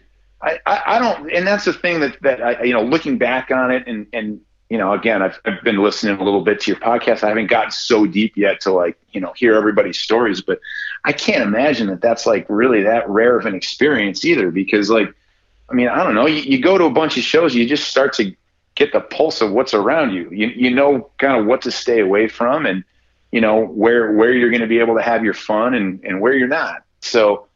I, 0.41 0.57
I, 0.65 0.81
I 0.87 0.99
don't, 0.99 1.31
and 1.31 1.45
that's 1.45 1.65
the 1.65 1.73
thing 1.73 1.99
that 1.99 2.17
that 2.23 2.41
I, 2.41 2.63
you 2.63 2.73
know, 2.73 2.81
looking 2.81 3.19
back 3.19 3.51
on 3.51 3.69
it, 3.69 3.83
and 3.85 4.07
and 4.11 4.41
you 4.69 4.77
know, 4.77 4.91
again, 4.93 5.21
I've, 5.21 5.39
I've 5.45 5.63
been 5.63 5.77
listening 5.77 6.19
a 6.19 6.23
little 6.23 6.41
bit 6.41 6.59
to 6.61 6.71
your 6.71 6.79
podcast. 6.79 7.23
I 7.23 7.29
haven't 7.29 7.47
gotten 7.47 7.71
so 7.71 8.05
deep 8.05 8.35
yet 8.35 8.59
to 8.61 8.71
like 8.71 8.97
you 9.11 9.21
know 9.21 9.33
hear 9.33 9.55
everybody's 9.55 9.99
stories, 9.99 10.41
but 10.41 10.59
I 11.05 11.13
can't 11.13 11.43
imagine 11.43 11.87
that 11.87 12.01
that's 12.01 12.25
like 12.25 12.45
really 12.49 12.83
that 12.83 13.09
rare 13.09 13.37
of 13.37 13.45
an 13.45 13.55
experience 13.55 14.25
either. 14.25 14.51
Because 14.51 14.89
like, 14.89 15.13
I 15.69 15.73
mean, 15.73 15.87
I 15.87 16.03
don't 16.03 16.15
know. 16.15 16.27
You, 16.27 16.41
you 16.41 16.61
go 16.61 16.77
to 16.77 16.83
a 16.83 16.89
bunch 16.89 17.17
of 17.17 17.23
shows, 17.23 17.55
you 17.55 17.67
just 17.67 17.87
start 17.87 18.13
to 18.13 18.35
get 18.75 18.91
the 18.91 18.99
pulse 18.99 19.41
of 19.41 19.51
what's 19.51 19.73
around 19.73 20.13
you. 20.13 20.29
You 20.31 20.47
you 20.47 20.69
know 20.73 21.09
kind 21.17 21.39
of 21.39 21.45
what 21.45 21.61
to 21.61 21.71
stay 21.71 22.01
away 22.01 22.27
from 22.27 22.65
and 22.65 22.83
you 23.31 23.39
know 23.39 23.65
where 23.65 24.11
where 24.13 24.33
you're 24.33 24.49
going 24.49 24.61
to 24.61 24.67
be 24.67 24.79
able 24.79 24.95
to 24.95 25.01
have 25.01 25.23
your 25.23 25.33
fun 25.33 25.75
and 25.75 26.03
and 26.03 26.19
where 26.19 26.33
you're 26.33 26.47
not. 26.47 26.83
So 26.99 27.47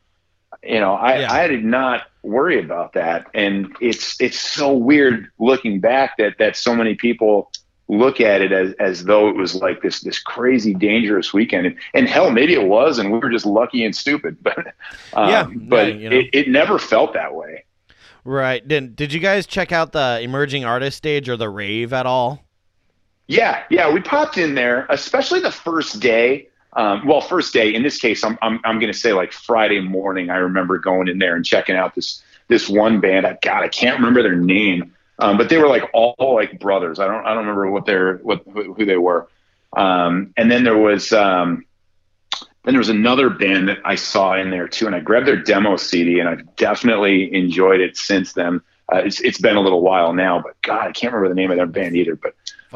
you 0.63 0.79
know, 0.79 0.93
I 0.93 1.19
Yeah. 1.19 1.33
I 1.33 1.47
did 1.47 1.63
not 1.63 2.03
worry 2.23 2.59
about 2.59 2.93
that 2.93 3.25
and 3.33 3.75
it's 3.81 4.19
it's 4.21 4.39
so 4.39 4.71
weird 4.73 5.27
looking 5.39 5.79
back 5.79 6.17
that 6.17 6.37
that 6.37 6.55
so 6.55 6.75
many 6.75 6.93
people 6.93 7.51
look 7.87 8.21
at 8.21 8.41
it 8.41 8.51
as 8.51 8.73
as 8.73 9.05
though 9.05 9.27
it 9.27 9.35
was 9.35 9.55
like 9.55 9.81
this 9.81 10.01
this 10.01 10.19
crazy 10.19 10.75
dangerous 10.75 11.33
weekend 11.33 11.65
and, 11.65 11.75
and 11.95 12.07
hell 12.07 12.29
maybe 12.29 12.53
it 12.53 12.67
was 12.67 12.99
and 12.99 13.11
we 13.11 13.17
were 13.17 13.29
just 13.31 13.45
lucky 13.45 13.83
and 13.83 13.95
stupid 13.95 14.37
but 14.43 14.67
um, 15.13 15.29
Yeah, 15.29 15.47
but 15.67 15.87
yeah, 15.87 15.93
you 15.95 16.09
know. 16.09 16.15
it, 16.17 16.29
it 16.31 16.47
never 16.47 16.77
felt 16.77 17.13
that 17.13 17.33
way 17.33 17.63
Right. 18.23 18.65
Did 18.67 18.95
Did 18.95 19.13
you 19.13 19.19
guys 19.19 19.47
check 19.47 19.71
out 19.71 19.93
the 19.93 20.19
emerging 20.21 20.63
artist 20.63 20.97
stage 20.97 21.27
or 21.27 21.37
the 21.37 21.49
rave 21.49 21.91
at 21.93 22.05
all? 22.05 22.45
Yeah, 23.27 23.63
yeah, 23.69 23.91
we 23.91 24.01
popped 24.01 24.37
in 24.37 24.55
there, 24.55 24.85
especially 24.89 25.39
the 25.39 25.51
first 25.51 25.99
day. 25.99 26.49
Um, 26.73 27.05
well, 27.05 27.21
first 27.21 27.53
day 27.53 27.73
in 27.73 27.83
this 27.83 27.97
case, 27.99 28.23
I'm 28.23 28.37
I'm, 28.41 28.59
I'm 28.63 28.79
going 28.79 28.91
to 28.91 28.97
say 28.97 29.13
like 29.13 29.33
Friday 29.33 29.81
morning. 29.81 30.29
I 30.29 30.37
remember 30.37 30.77
going 30.77 31.07
in 31.07 31.19
there 31.19 31.35
and 31.35 31.45
checking 31.45 31.75
out 31.75 31.95
this 31.95 32.23
this 32.47 32.69
one 32.69 32.99
band. 32.99 33.25
I 33.25 33.37
God, 33.41 33.63
I 33.63 33.67
can't 33.67 33.97
remember 33.97 34.23
their 34.23 34.35
name, 34.35 34.93
um, 35.19 35.37
but 35.37 35.49
they 35.49 35.57
were 35.57 35.67
like 35.67 35.89
all 35.93 36.15
like 36.35 36.59
brothers. 36.59 36.99
I 36.99 37.07
don't 37.07 37.25
I 37.25 37.29
don't 37.29 37.45
remember 37.45 37.69
what 37.69 37.85
their 37.85 38.17
what 38.17 38.43
who 38.45 38.85
they 38.85 38.97
were. 38.97 39.27
Um, 39.75 40.33
and 40.37 40.51
then 40.51 40.63
there 40.63 40.77
was 40.77 41.11
um, 41.13 41.65
then 42.63 42.73
there 42.73 42.79
was 42.79 42.89
another 42.89 43.29
band 43.29 43.69
that 43.69 43.79
I 43.83 43.95
saw 43.95 44.35
in 44.35 44.51
there 44.51 44.67
too, 44.67 44.85
and 44.85 44.95
I 44.95 44.99
grabbed 44.99 45.27
their 45.27 45.41
demo 45.41 45.77
CD, 45.77 46.19
and 46.19 46.29
I've 46.29 46.55
definitely 46.55 47.33
enjoyed 47.33 47.81
it 47.81 47.97
since 47.97 48.33
then. 48.33 48.61
Uh, 48.93 48.97
it's 48.97 49.19
it's 49.21 49.39
been 49.39 49.55
a 49.55 49.61
little 49.61 49.81
while 49.81 50.13
now, 50.13 50.41
but 50.41 50.61
God, 50.61 50.87
I 50.87 50.91
can't 50.91 51.13
remember 51.13 51.29
the 51.29 51.35
name 51.35 51.51
of 51.51 51.57
their 51.57 51.65
band 51.65 51.95
either. 51.95 52.15
But 52.15 52.35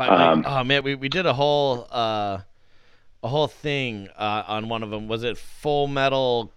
Um, 0.10 0.43
oh 0.48 0.64
man, 0.64 0.84
we, 0.84 0.96
we 0.96 1.10
did 1.10 1.26
a 1.26 1.34
whole 1.34 1.88
uh, 1.91 2.39
a 3.26 3.28
whole 3.28 3.47
thing 3.47 4.07
uh, 4.17 4.43
on 4.47 4.69
one 4.69 4.84
of 4.84 4.91
them. 4.91 5.07
Was 5.07 5.23
it 5.23 5.38
Full 5.38 5.88
Metal? 5.88 6.51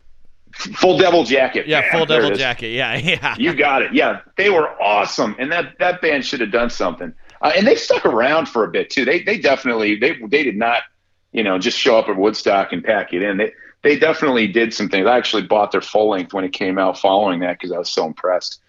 Full 0.52 0.98
Devil 0.98 1.24
Jacket. 1.24 1.66
Yeah, 1.66 1.90
Full 1.90 2.04
Devil. 2.04 2.36
Jacket. 2.36 2.68
Yeah, 2.68 2.96
yeah. 2.98 3.34
You 3.38 3.54
got 3.54 3.82
it. 3.82 3.94
Yeah, 3.94 4.20
they 4.36 4.50
were 4.50 4.70
awesome, 4.80 5.34
and 5.38 5.50
that 5.50 5.78
that 5.78 6.02
band 6.02 6.26
should 6.26 6.40
have 6.40 6.52
done 6.52 6.68
something. 6.68 7.12
Uh, 7.40 7.52
and 7.56 7.66
they 7.66 7.74
stuck 7.74 8.04
around 8.04 8.48
for 8.48 8.64
a 8.64 8.68
bit 8.68 8.90
too. 8.90 9.06
They 9.06 9.22
they 9.22 9.38
definitely 9.38 9.96
they 9.96 10.18
they 10.28 10.42
did 10.44 10.56
not, 10.56 10.82
you 11.32 11.42
know, 11.42 11.58
just 11.58 11.78
show 11.78 11.98
up 11.98 12.08
at 12.08 12.16
Woodstock 12.16 12.72
and 12.72 12.84
pack 12.84 13.14
it 13.14 13.22
in. 13.22 13.38
They 13.38 13.52
they 13.82 13.98
definitely 13.98 14.46
did 14.46 14.74
some 14.74 14.90
things. 14.90 15.06
I 15.06 15.16
actually 15.16 15.42
bought 15.42 15.72
their 15.72 15.80
full 15.80 16.10
length 16.10 16.34
when 16.34 16.44
it 16.44 16.52
came 16.52 16.78
out 16.78 16.98
following 16.98 17.40
that 17.40 17.58
because 17.58 17.72
I 17.72 17.78
was 17.78 17.88
so 17.88 18.04
impressed. 18.04 18.60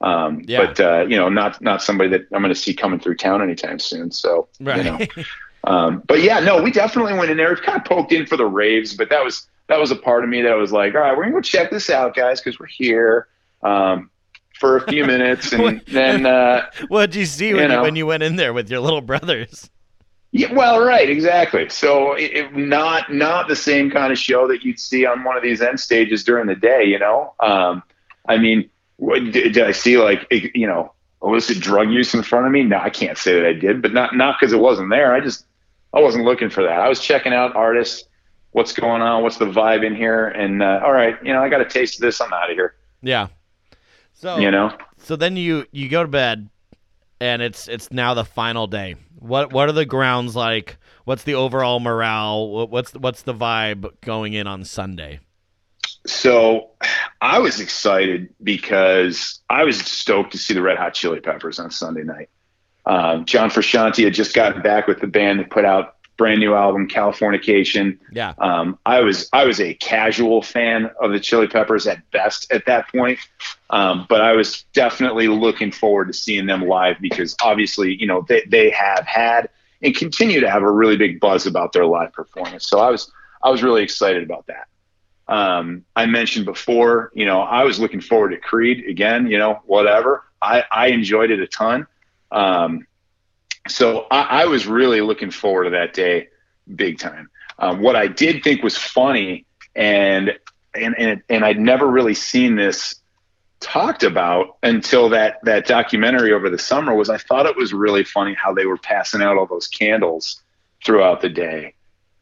Um, 0.00 0.42
Yeah. 0.46 0.66
But 0.66 0.80
uh, 0.80 1.06
you 1.08 1.16
know, 1.16 1.28
not 1.28 1.60
not 1.60 1.82
somebody 1.82 2.10
that 2.10 2.26
I'm 2.32 2.40
going 2.40 2.54
to 2.54 2.60
see 2.60 2.72
coming 2.72 3.00
through 3.00 3.16
town 3.16 3.42
anytime 3.42 3.80
soon. 3.80 4.12
So 4.12 4.46
right. 4.60 4.76
you 4.76 4.84
know. 4.84 4.98
Um, 5.68 6.02
but 6.06 6.22
yeah, 6.22 6.40
no, 6.40 6.62
we 6.62 6.70
definitely 6.70 7.12
went 7.12 7.30
in 7.30 7.36
there. 7.36 7.50
We 7.50 7.56
kind 7.60 7.78
of 7.78 7.84
poked 7.84 8.10
in 8.12 8.24
for 8.24 8.38
the 8.38 8.46
raves, 8.46 8.94
but 8.94 9.10
that 9.10 9.22
was 9.22 9.46
that 9.66 9.78
was 9.78 9.90
a 9.90 9.96
part 9.96 10.24
of 10.24 10.30
me 10.30 10.40
that 10.42 10.54
was 10.54 10.72
like, 10.72 10.94
all 10.94 11.00
right, 11.02 11.14
we're 11.14 11.24
gonna 11.24 11.34
go 11.36 11.40
check 11.42 11.70
this 11.70 11.90
out, 11.90 12.16
guys, 12.16 12.40
because 12.40 12.58
we're 12.58 12.66
here 12.66 13.28
um, 13.62 14.10
for 14.58 14.78
a 14.78 14.88
few 14.88 15.04
minutes, 15.04 15.52
and 15.52 15.82
then 15.86 16.24
uh, 16.24 16.70
what 16.88 17.10
did 17.10 17.18
you 17.18 17.26
see 17.26 17.52
when 17.52 17.70
You 17.70 17.76
you, 17.76 17.82
when 17.82 17.96
you 17.96 18.06
went 18.06 18.22
in 18.22 18.36
there 18.36 18.54
with 18.54 18.70
your 18.70 18.80
little 18.80 19.02
brothers? 19.02 19.68
yeah, 20.32 20.50
well, 20.54 20.80
right, 20.82 21.08
exactly. 21.10 21.68
So 21.68 22.14
it, 22.14 22.32
it, 22.32 22.56
not 22.56 23.12
not 23.12 23.46
the 23.48 23.56
same 23.56 23.90
kind 23.90 24.10
of 24.10 24.18
show 24.18 24.48
that 24.48 24.64
you'd 24.64 24.80
see 24.80 25.04
on 25.04 25.22
one 25.22 25.36
of 25.36 25.42
these 25.42 25.60
end 25.60 25.78
stages 25.80 26.24
during 26.24 26.46
the 26.46 26.54
day, 26.56 26.84
you 26.84 26.98
know. 26.98 27.34
Um, 27.40 27.82
I 28.26 28.38
mean, 28.38 28.70
what, 28.96 29.18
did, 29.22 29.52
did 29.52 29.64
I 29.64 29.72
see 29.72 29.98
like 29.98 30.26
you 30.30 30.66
know 30.66 30.92
illicit 31.22 31.60
drug 31.60 31.90
use 31.90 32.14
in 32.14 32.22
front 32.22 32.46
of 32.46 32.52
me? 32.52 32.62
No, 32.62 32.78
I 32.78 32.88
can't 32.88 33.18
say 33.18 33.34
that 33.34 33.44
I 33.46 33.52
did, 33.52 33.82
but 33.82 33.92
not 33.92 34.16
not 34.16 34.36
because 34.40 34.54
it 34.54 34.60
wasn't 34.60 34.88
there. 34.88 35.12
I 35.12 35.20
just 35.20 35.44
I 35.94 36.00
wasn't 36.00 36.24
looking 36.24 36.50
for 36.50 36.62
that. 36.62 36.80
I 36.80 36.88
was 36.88 37.00
checking 37.00 37.32
out 37.32 37.56
artists, 37.56 38.04
what's 38.52 38.72
going 38.72 39.02
on, 39.02 39.22
what's 39.22 39.38
the 39.38 39.46
vibe 39.46 39.84
in 39.84 39.94
here, 39.94 40.28
and 40.28 40.62
uh, 40.62 40.80
all 40.84 40.92
right, 40.92 41.16
you 41.24 41.32
know, 41.32 41.42
I 41.42 41.48
got 41.48 41.60
a 41.60 41.64
taste 41.64 41.96
of 41.96 42.02
this. 42.02 42.20
I'm 42.20 42.32
out 42.32 42.50
of 42.50 42.56
here. 42.56 42.74
Yeah. 43.02 43.28
So 44.12 44.38
You 44.38 44.50
know, 44.50 44.76
so 44.98 45.16
then 45.16 45.36
you 45.36 45.64
you 45.70 45.88
go 45.88 46.02
to 46.02 46.08
bed, 46.08 46.48
and 47.20 47.40
it's 47.40 47.68
it's 47.68 47.92
now 47.92 48.14
the 48.14 48.24
final 48.24 48.66
day. 48.66 48.96
What 49.18 49.52
what 49.52 49.68
are 49.68 49.72
the 49.72 49.86
grounds 49.86 50.34
like? 50.34 50.76
What's 51.04 51.22
the 51.22 51.34
overall 51.34 51.80
morale? 51.80 52.68
What's 52.68 52.92
what's 52.94 53.22
the 53.22 53.34
vibe 53.34 54.00
going 54.00 54.32
in 54.32 54.46
on 54.46 54.64
Sunday? 54.64 55.20
so 56.06 56.70
I 57.20 57.38
was 57.38 57.60
excited 57.60 58.34
because 58.42 59.40
I 59.50 59.64
was 59.64 59.78
stoked 59.78 60.32
to 60.32 60.38
see 60.38 60.54
the 60.54 60.62
Red 60.62 60.78
Hot 60.78 60.94
Chili 60.94 61.20
Peppers 61.20 61.58
on 61.58 61.70
Sunday 61.70 62.02
night. 62.02 62.30
Um, 62.88 63.26
John 63.26 63.50
Frusciante 63.50 64.02
had 64.02 64.14
just 64.14 64.34
gotten 64.34 64.62
back 64.62 64.86
with 64.86 65.00
the 65.00 65.06
band 65.06 65.40
that 65.40 65.50
put 65.50 65.64
out 65.64 65.96
brand 66.16 66.40
new 66.40 66.54
album 66.54 66.88
Californication. 66.88 67.98
Yeah. 68.12 68.34
Um, 68.38 68.78
I 68.84 69.00
was 69.00 69.28
I 69.32 69.44
was 69.44 69.60
a 69.60 69.74
casual 69.74 70.42
fan 70.42 70.90
of 71.00 71.12
the 71.12 71.20
Chili 71.20 71.46
Peppers 71.46 71.86
at 71.86 72.10
best 72.10 72.50
at 72.50 72.66
that 72.66 72.88
point, 72.88 73.18
um, 73.70 74.06
but 74.08 74.22
I 74.22 74.32
was 74.32 74.64
definitely 74.72 75.28
looking 75.28 75.70
forward 75.70 76.08
to 76.08 76.12
seeing 76.12 76.46
them 76.46 76.62
live 76.62 76.96
because 77.00 77.36
obviously 77.42 77.94
you 77.94 78.06
know 78.06 78.24
they 78.26 78.42
they 78.48 78.70
have 78.70 79.06
had 79.06 79.50
and 79.82 79.94
continue 79.94 80.40
to 80.40 80.50
have 80.50 80.62
a 80.62 80.70
really 80.70 80.96
big 80.96 81.20
buzz 81.20 81.46
about 81.46 81.72
their 81.72 81.86
live 81.86 82.12
performance. 82.12 82.66
So 82.66 82.80
I 82.80 82.90
was 82.90 83.10
I 83.42 83.50
was 83.50 83.62
really 83.62 83.82
excited 83.82 84.22
about 84.22 84.46
that. 84.46 84.66
Um, 85.28 85.84
I 85.94 86.06
mentioned 86.06 86.46
before, 86.46 87.12
you 87.14 87.26
know, 87.26 87.42
I 87.42 87.64
was 87.64 87.78
looking 87.78 88.00
forward 88.00 88.30
to 88.30 88.38
Creed 88.38 88.86
again. 88.88 89.26
You 89.26 89.38
know, 89.38 89.60
whatever. 89.66 90.24
I 90.40 90.64
I 90.72 90.88
enjoyed 90.88 91.30
it 91.30 91.38
a 91.38 91.46
ton. 91.46 91.86
Um, 92.30 92.86
so 93.68 94.06
I, 94.10 94.42
I 94.42 94.44
was 94.46 94.66
really 94.66 95.00
looking 95.00 95.30
forward 95.30 95.64
to 95.64 95.70
that 95.70 95.92
day, 95.94 96.28
big 96.74 96.98
time. 96.98 97.30
Um, 97.58 97.80
what 97.80 97.96
I 97.96 98.06
did 98.06 98.42
think 98.44 98.62
was 98.62 98.76
funny, 98.76 99.44
and 99.74 100.38
and 100.74 100.94
and 100.98 101.22
and 101.28 101.44
I'd 101.44 101.58
never 101.58 101.86
really 101.86 102.14
seen 102.14 102.56
this 102.56 102.94
talked 103.60 104.04
about 104.04 104.56
until 104.62 105.08
that 105.10 105.40
that 105.44 105.66
documentary 105.66 106.32
over 106.32 106.48
the 106.48 106.58
summer 106.58 106.94
was 106.94 107.10
I 107.10 107.18
thought 107.18 107.46
it 107.46 107.56
was 107.56 107.72
really 107.72 108.04
funny 108.04 108.34
how 108.34 108.54
they 108.54 108.66
were 108.66 108.76
passing 108.78 109.20
out 109.20 109.36
all 109.36 109.46
those 109.46 109.66
candles 109.66 110.40
throughout 110.84 111.20
the 111.20 111.28
day. 111.28 111.74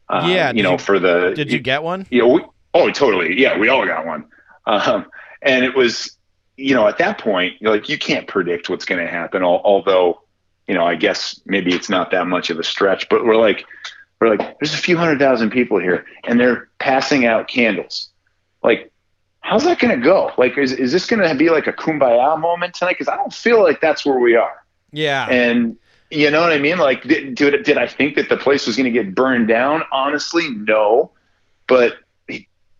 Um, 0.09 0.31
Yeah, 0.31 0.51
you 0.51 0.63
know, 0.63 0.71
you- 0.73 0.77
for 0.79 0.97
the 0.99 1.33
Did 1.35 1.51
you 1.51 1.59
get 1.59 1.83
one? 1.83 2.07
you 2.09 2.19
know, 2.23 2.27
we, 2.29 2.41
oh, 2.73 2.89
totally. 2.89 3.39
Yeah, 3.39 3.57
we 3.59 3.67
all 3.69 3.85
got 3.85 4.05
one. 4.07 4.25
Um, 4.65 5.05
and 5.41 5.63
it 5.63 5.75
was, 5.75 6.16
you 6.57 6.73
know, 6.73 6.87
at 6.87 6.97
that 6.97 7.19
point, 7.19 7.61
like, 7.61 7.87
you 7.87 7.97
can't 7.97 8.27
predict 8.27 8.69
what's 8.69 8.83
going 8.83 8.99
to 8.99 9.09
happen. 9.09 9.43
Although, 9.43 10.21
you 10.67 10.73
know, 10.73 10.85
I 10.85 10.95
guess 10.95 11.39
maybe 11.45 11.73
it's 11.73 11.89
not 11.89 12.11
that 12.11 12.27
much 12.27 12.49
of 12.49 12.59
a 12.59 12.63
stretch, 12.63 13.07
but 13.09 13.23
we're 13.23 13.37
like, 13.37 13.65
we're 14.19 14.35
like, 14.35 14.59
there's 14.59 14.73
a 14.73 14.77
few 14.77 14.97
hundred 14.97 15.19
thousand 15.19 15.51
people 15.51 15.79
here 15.79 16.05
and 16.25 16.39
they're 16.39 16.67
passing 16.79 17.25
out 17.25 17.47
candles. 17.47 18.09
Like, 18.63 18.91
how's 19.41 19.63
that 19.65 19.79
going 19.79 19.97
to 19.97 20.03
go? 20.03 20.31
Like, 20.37 20.57
is, 20.57 20.73
is 20.73 20.91
this 20.91 21.05
going 21.05 21.21
to 21.21 21.35
be 21.35 21.51
like 21.51 21.67
a 21.67 21.73
kumbaya 21.73 22.39
moment 22.39 22.73
tonight? 22.73 22.97
Cause 22.97 23.07
I 23.07 23.15
don't 23.15 23.33
feel 23.33 23.61
like 23.61 23.79
that's 23.79 24.05
where 24.05 24.19
we 24.19 24.35
are. 24.35 24.63
Yeah. 24.91 25.27
And 25.29 25.77
you 26.09 26.31
know 26.31 26.41
what 26.41 26.51
I 26.51 26.57
mean? 26.57 26.79
Like, 26.79 27.03
did, 27.03 27.35
did, 27.35 27.63
did 27.63 27.77
I 27.77 27.87
think 27.87 28.15
that 28.15 28.29
the 28.29 28.37
place 28.37 28.65
was 28.65 28.75
going 28.75 28.91
to 28.91 29.03
get 29.03 29.13
burned 29.13 29.47
down? 29.47 29.83
Honestly, 29.91 30.49
no. 30.49 31.11
But 31.67 31.97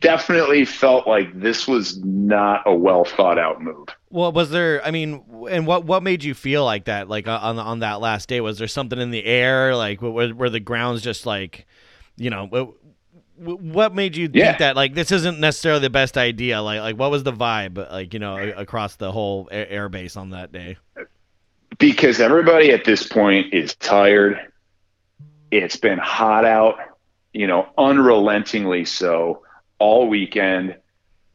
definitely 0.02 0.66
felt 0.66 1.08
like 1.08 1.40
this 1.40 1.68
was 1.68 1.98
not 2.04 2.64
a 2.66 2.74
well 2.76 3.06
thought 3.06 3.40
out 3.40 3.62
move. 3.62 3.88
Well, 4.10 4.32
was 4.32 4.50
there? 4.52 4.84
I 4.86 4.92
mean, 4.92 5.24
and 5.50 5.68
what 5.68 5.84
what 5.84 6.02
made 6.02 6.24
you 6.24 6.34
feel 6.34 6.64
like 6.64 6.86
that? 6.86 7.10
Like 7.10 7.28
uh, 7.28 7.40
on 7.42 7.60
on 7.60 7.80
that 7.80 8.00
last 8.00 8.30
day, 8.30 8.40
was 8.40 8.58
there 8.58 8.68
something 8.68 9.00
in 9.00 9.12
the 9.12 9.26
air? 9.26 9.76
Like 9.76 10.02
were, 10.02 10.34
were 10.34 10.50
the 10.50 10.62
grounds 10.62 11.02
just 11.02 11.26
like, 11.26 11.66
you 12.16 12.30
know, 12.30 12.46
what, 12.48 12.70
what 13.36 13.94
made 13.94 14.16
you 14.16 14.30
Yeah. 14.34 14.44
think 14.46 14.60
that 14.60 14.78
like 14.78 14.94
this 14.94 15.12
isn't 15.12 15.40
necessarily 15.40 15.82
the 15.82 15.90
best 15.90 16.18
idea? 16.18 16.62
Like 16.62 16.80
like 16.80 16.98
what 16.98 17.12
was 17.12 17.24
the 17.24 17.34
vibe 17.34 17.78
like 17.92 18.14
you 18.14 18.20
know 18.20 18.42
across 18.56 18.96
the 18.96 19.12
whole 19.12 19.50
air 19.52 19.90
base 19.90 20.16
on 20.16 20.30
that 20.30 20.52
day? 20.54 20.78
Because 21.80 22.20
everybody 22.20 22.72
at 22.72 22.86
this 22.86 23.06
point 23.06 23.54
is 23.54 23.76
tired. 23.76 24.40
It's 25.52 25.78
been 25.78 26.00
hot 26.00 26.46
out, 26.46 26.78
you 27.34 27.48
know, 27.48 27.68
unrelentingly 27.78 28.86
so 28.86 29.44
all 29.80 30.08
weekend. 30.08 30.78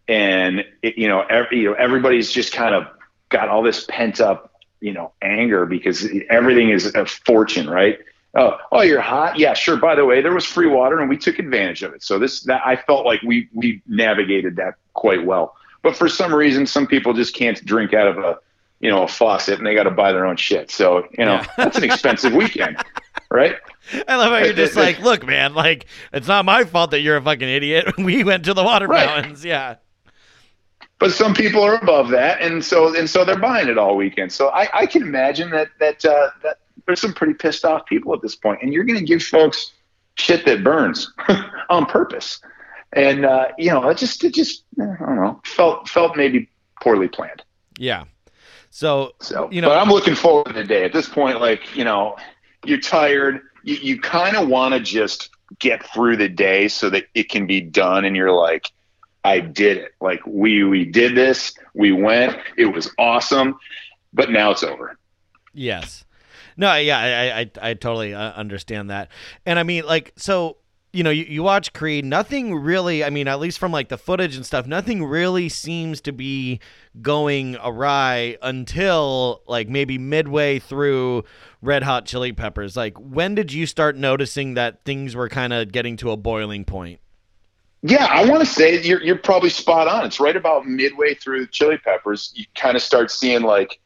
And, 0.08 0.64
it, 0.82 0.98
you, 0.98 1.08
know, 1.08 1.20
every, 1.22 1.60
you 1.60 1.70
know, 1.70 1.74
everybody's 1.74 2.30
just 2.30 2.52
kind 2.52 2.74
of 2.74 2.86
got 3.28 3.48
all 3.48 3.62
this 3.62 3.84
pent 3.88 4.20
up, 4.20 4.52
you 4.80 4.92
know, 4.92 5.12
anger 5.22 5.64
because 5.64 6.06
everything 6.28 6.70
is 6.70 6.86
a 6.94 7.06
fortune, 7.06 7.70
right? 7.70 7.98
Oh, 8.34 8.56
oh, 8.72 8.80
you're 8.80 9.00
hot. 9.00 9.38
Yeah, 9.38 9.52
sure. 9.54 9.76
By 9.76 9.94
the 9.94 10.04
way, 10.04 10.22
there 10.22 10.32
was 10.32 10.44
free 10.46 10.66
water, 10.66 11.00
and 11.00 11.08
we 11.08 11.18
took 11.18 11.38
advantage 11.38 11.82
of 11.82 11.92
it. 11.92 12.02
So 12.02 12.18
this, 12.18 12.40
that 12.44 12.62
I 12.64 12.76
felt 12.76 13.04
like 13.04 13.20
we 13.22 13.48
we 13.52 13.82
navigated 13.86 14.56
that 14.56 14.74
quite 14.94 15.24
well. 15.24 15.54
But 15.82 15.96
for 15.96 16.08
some 16.08 16.34
reason, 16.34 16.66
some 16.66 16.86
people 16.86 17.12
just 17.12 17.34
can't 17.34 17.62
drink 17.64 17.92
out 17.92 18.08
of 18.08 18.16
a, 18.18 18.38
you 18.80 18.90
know, 18.90 19.02
a 19.02 19.08
faucet, 19.08 19.58
and 19.58 19.66
they 19.66 19.74
got 19.74 19.82
to 19.82 19.90
buy 19.90 20.12
their 20.12 20.24
own 20.24 20.36
shit. 20.36 20.70
So 20.70 21.06
you 21.18 21.26
know, 21.26 21.34
Yeah. 21.34 21.46
that's 21.58 21.76
an 21.76 21.84
expensive 21.84 22.32
weekend, 22.32 22.78
right? 23.30 23.56
I 24.08 24.16
love 24.16 24.30
how 24.32 24.38
you're 24.38 24.52
just 24.54 24.76
like, 24.76 24.98
look, 25.02 25.26
man, 25.26 25.54
like 25.54 25.86
it's 26.12 26.28
not 26.28 26.44
my 26.44 26.64
fault 26.64 26.90
that 26.92 27.00
you're 27.00 27.16
a 27.16 27.22
fucking 27.22 27.48
idiot. 27.48 27.86
We 27.98 28.24
went 28.24 28.44
to 28.46 28.54
the 28.54 28.62
water 28.64 28.86
Right. 28.86 29.06
fountains, 29.06 29.44
yeah. 29.44 29.76
but 30.98 31.12
some 31.12 31.34
people 31.34 31.62
are 31.62 31.76
above 31.76 32.10
that, 32.10 32.40
and 32.40 32.64
so 32.64 32.96
and 32.96 33.08
so 33.08 33.24
they're 33.24 33.38
buying 33.38 33.68
it 33.68 33.78
all 33.78 33.96
weekend. 33.96 34.32
So 34.32 34.48
I, 34.48 34.68
I 34.72 34.86
can 34.86 35.02
imagine 35.02 35.50
that 35.50 35.68
that 35.80 36.04
uh, 36.04 36.30
that 36.42 36.58
there's 36.86 37.00
some 37.00 37.12
pretty 37.12 37.34
pissed 37.34 37.64
off 37.64 37.86
people 37.86 38.14
at 38.14 38.22
this 38.22 38.36
point, 38.36 38.60
and 38.62 38.72
you're 38.72 38.84
going 38.84 38.98
to 38.98 39.04
give 39.04 39.22
folks 39.22 39.72
shit 40.16 40.44
that 40.46 40.62
burns 40.62 41.12
on 41.70 41.86
purpose. 41.86 42.40
And 42.94 43.24
uh, 43.24 43.48
you 43.58 43.70
know, 43.70 43.88
it 43.88 43.98
just 43.98 44.22
it 44.24 44.34
just 44.34 44.64
I 44.80 44.84
don't 44.84 45.16
know 45.16 45.40
felt 45.44 45.88
felt 45.88 46.16
maybe 46.16 46.48
poorly 46.82 47.08
planned. 47.08 47.42
Yeah. 47.78 48.04
So, 48.70 49.12
So 49.20 49.50
you 49.50 49.60
know, 49.60 49.68
but 49.68 49.78
I'm 49.78 49.88
looking 49.90 50.14
forward 50.14 50.46
to 50.46 50.52
the 50.54 50.64
day. 50.64 50.84
At 50.84 50.92
this 50.92 51.08
point, 51.08 51.40
like 51.40 51.76
you 51.76 51.84
know, 51.84 52.16
you're 52.64 52.80
tired. 52.80 53.40
You 53.62 53.76
you 53.76 54.00
kind 54.00 54.36
of 54.36 54.48
want 54.48 54.74
to 54.74 54.80
just 54.80 55.30
get 55.58 55.86
through 55.92 56.16
the 56.16 56.28
day 56.28 56.68
so 56.68 56.90
that 56.90 57.04
it 57.14 57.28
can 57.28 57.46
be 57.46 57.60
done, 57.60 58.04
and 58.04 58.16
you're 58.16 58.32
like, 58.32 58.70
I 59.24 59.40
did 59.40 59.78
it. 59.78 59.94
Like 60.00 60.20
we 60.26 60.64
we 60.64 60.84
did 60.84 61.14
this. 61.14 61.54
We 61.74 61.92
went. 61.92 62.36
It 62.56 62.66
was 62.66 62.90
awesome. 62.98 63.58
But 64.12 64.30
now 64.30 64.50
it's 64.50 64.62
over. 64.62 64.98
Yes. 65.54 66.04
No, 66.56 66.74
yeah, 66.76 66.98
I, 66.98 67.40
I, 67.40 67.70
I 67.70 67.74
totally 67.74 68.12
uh, 68.12 68.32
understand 68.32 68.90
that. 68.90 69.08
And 69.46 69.58
I 69.58 69.62
mean, 69.62 69.86
like, 69.86 70.12
so, 70.16 70.58
you 70.92 71.02
know, 71.02 71.10
you, 71.10 71.24
you 71.24 71.42
watch 71.42 71.72
Creed, 71.72 72.04
nothing 72.04 72.54
really, 72.54 73.02
I 73.02 73.08
mean, 73.10 73.26
at 73.26 73.40
least 73.40 73.58
from 73.58 73.72
like 73.72 73.88
the 73.88 73.96
footage 73.96 74.36
and 74.36 74.44
stuff, 74.44 74.66
nothing 74.66 75.04
really 75.04 75.48
seems 75.48 76.00
to 76.02 76.12
be 76.12 76.60
going 77.00 77.56
awry 77.62 78.36
until 78.42 79.42
like 79.46 79.68
maybe 79.68 79.96
midway 79.96 80.58
through 80.58 81.24
Red 81.62 81.82
Hot 81.82 82.04
Chili 82.04 82.32
Peppers. 82.32 82.76
Like, 82.76 82.98
when 82.98 83.34
did 83.34 83.52
you 83.52 83.66
start 83.66 83.96
noticing 83.96 84.54
that 84.54 84.84
things 84.84 85.16
were 85.16 85.30
kind 85.30 85.54
of 85.54 85.72
getting 85.72 85.96
to 85.98 86.10
a 86.10 86.16
boiling 86.16 86.64
point? 86.64 87.00
Yeah, 87.82 88.06
I 88.08 88.26
want 88.26 88.40
to 88.40 88.46
say 88.46 88.80
you're 88.82 89.02
you're 89.02 89.18
probably 89.18 89.50
spot 89.50 89.88
on. 89.88 90.04
It's 90.04 90.20
right 90.20 90.36
about 90.36 90.66
midway 90.66 91.14
through 91.14 91.48
Chili 91.48 91.78
Peppers. 91.78 92.32
You 92.36 92.44
kind 92.54 92.76
of 92.76 92.82
start 92.82 93.10
seeing 93.10 93.42
like, 93.42 93.80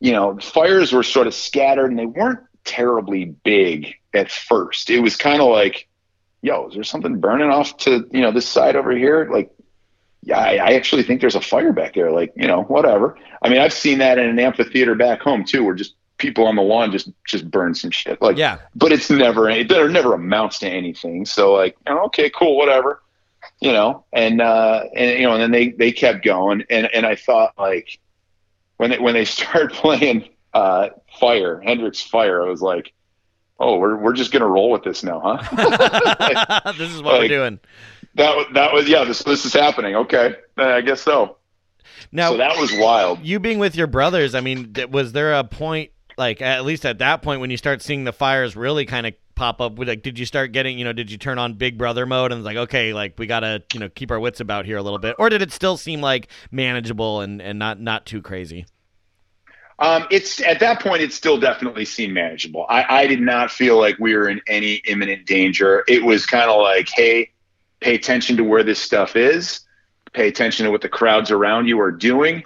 you 0.00 0.10
know, 0.10 0.36
fires 0.38 0.92
were 0.92 1.04
sort 1.04 1.28
of 1.28 1.34
scattered 1.34 1.90
and 1.90 1.98
they 1.98 2.06
weren't 2.06 2.40
terribly 2.64 3.26
big 3.44 3.94
at 4.14 4.32
first. 4.32 4.90
It 4.90 4.98
was 5.00 5.16
kind 5.16 5.40
of 5.40 5.48
like, 5.48 5.86
yo, 6.42 6.68
is 6.68 6.74
there 6.74 6.84
something 6.84 7.20
burning 7.20 7.50
off 7.50 7.76
to 7.78 8.06
you 8.12 8.20
know 8.20 8.30
this 8.32 8.48
side 8.48 8.76
over 8.76 8.92
here? 8.92 9.28
Like, 9.30 9.50
yeah, 10.22 10.38
I, 10.38 10.54
I 10.56 10.72
actually 10.74 11.02
think 11.02 11.20
there's 11.20 11.34
a 11.34 11.40
fire 11.40 11.72
back 11.72 11.94
there. 11.94 12.10
Like, 12.10 12.32
you 12.36 12.46
know, 12.46 12.62
whatever. 12.64 13.16
I 13.42 13.48
mean, 13.48 13.60
I've 13.60 13.72
seen 13.72 13.98
that 13.98 14.18
in 14.18 14.28
an 14.28 14.38
amphitheater 14.38 14.94
back 14.94 15.20
home 15.20 15.44
too, 15.44 15.64
where 15.64 15.74
just 15.74 15.94
people 16.18 16.46
on 16.46 16.56
the 16.56 16.62
lawn 16.62 16.92
just 16.92 17.10
just 17.26 17.50
burn 17.50 17.74
some 17.74 17.90
shit. 17.90 18.20
Like, 18.20 18.36
Yeah. 18.36 18.58
but 18.74 18.92
it's 18.92 19.10
never 19.10 19.48
it 19.48 19.68
never 19.70 20.14
amounts 20.14 20.58
to 20.60 20.68
anything. 20.68 21.24
So 21.26 21.52
like, 21.54 21.76
okay, 21.88 22.30
cool, 22.30 22.56
whatever 22.56 23.02
you 23.60 23.72
know, 23.72 24.04
and 24.12 24.40
uh, 24.40 24.84
and 24.94 25.18
you 25.18 25.26
know, 25.26 25.32
and 25.32 25.42
then 25.42 25.50
they 25.50 25.68
they 25.70 25.92
kept 25.92 26.24
going, 26.24 26.64
and 26.70 26.88
and 26.94 27.06
I 27.06 27.14
thought 27.14 27.54
like 27.58 27.98
when 28.76 28.90
they 28.90 28.98
when 28.98 29.14
they 29.14 29.24
started 29.36 29.72
playing 29.72 30.28
uh, 30.54 30.88
Fire 31.18 31.60
Hendrix 31.60 32.00
Fire, 32.02 32.42
I 32.42 32.48
was 32.48 32.60
like, 32.62 32.92
oh, 33.60 33.78
we're 33.78 33.96
we're 33.96 34.12
just 34.12 34.32
gonna 34.32 34.46
roll 34.46 34.70
with 34.70 34.82
this 34.82 35.04
now, 35.04 35.20
huh? 35.20 36.72
this 36.78 36.90
is 36.90 37.02
what 37.02 37.20
we're 37.20 37.28
doing. 37.28 37.60
that 38.14 38.46
that 38.54 38.72
was 38.72 38.88
yeah, 38.88 39.04
this 39.04 39.22
this 39.22 39.44
is 39.44 39.52
happening. 39.52 39.94
Okay, 39.94 40.34
uh, 40.58 40.64
I 40.64 40.80
guess 40.80 41.00
so. 41.00 41.36
Now, 42.12 42.30
so 42.30 42.38
that 42.38 42.56
was 42.58 42.72
wild. 42.72 43.20
you 43.20 43.38
being 43.38 43.58
with 43.58 43.76
your 43.76 43.86
brothers, 43.86 44.34
I 44.34 44.40
mean, 44.40 44.74
was 44.90 45.12
there 45.12 45.34
a 45.34 45.44
point, 45.44 45.90
like 46.18 46.42
at 46.42 46.64
least 46.64 46.84
at 46.84 46.98
that 46.98 47.22
point, 47.22 47.40
when 47.40 47.50
you 47.50 47.56
start 47.56 47.82
seeing 47.82 48.04
the 48.04 48.12
fires 48.12 48.56
really 48.56 48.84
kind 48.84 49.06
of 49.06 49.14
pop 49.36 49.60
up? 49.60 49.78
Like, 49.78 50.02
did 50.02 50.18
you 50.18 50.26
start 50.26 50.52
getting, 50.52 50.78
you 50.78 50.84
know, 50.84 50.92
did 50.92 51.10
you 51.10 51.18
turn 51.18 51.38
on 51.38 51.54
Big 51.54 51.78
Brother 51.78 52.06
mode 52.06 52.32
and 52.32 52.42
like, 52.42 52.56
okay, 52.56 52.92
like 52.92 53.14
we 53.18 53.26
gotta, 53.26 53.62
you 53.72 53.80
know, 53.80 53.88
keep 53.88 54.10
our 54.10 54.18
wits 54.18 54.40
about 54.40 54.64
here 54.64 54.76
a 54.76 54.82
little 54.82 54.98
bit, 54.98 55.14
or 55.18 55.28
did 55.28 55.42
it 55.42 55.52
still 55.52 55.76
seem 55.76 56.00
like 56.00 56.28
manageable 56.50 57.20
and 57.20 57.40
and 57.40 57.58
not 57.58 57.80
not 57.80 58.06
too 58.06 58.22
crazy? 58.22 58.66
Um, 59.80 60.06
it's 60.10 60.42
at 60.42 60.60
that 60.60 60.80
point, 60.80 61.02
it 61.02 61.12
still 61.12 61.40
definitely 61.40 61.86
seemed 61.86 62.12
manageable. 62.12 62.66
I, 62.68 62.84
I 63.02 63.06
did 63.06 63.20
not 63.20 63.50
feel 63.50 63.78
like 63.78 63.98
we 63.98 64.14
were 64.14 64.28
in 64.28 64.40
any 64.46 64.74
imminent 64.74 65.26
danger. 65.26 65.84
It 65.88 66.04
was 66.04 66.26
kind 66.26 66.50
of 66.50 66.60
like, 66.60 66.88
hey, 66.90 67.30
pay 67.80 67.94
attention 67.94 68.36
to 68.36 68.44
where 68.44 68.62
this 68.62 68.78
stuff 68.78 69.16
is, 69.16 69.60
pay 70.12 70.28
attention 70.28 70.66
to 70.66 70.70
what 70.70 70.82
the 70.82 70.88
crowds 70.88 71.30
around 71.30 71.66
you 71.66 71.80
are 71.80 71.92
doing. 71.92 72.42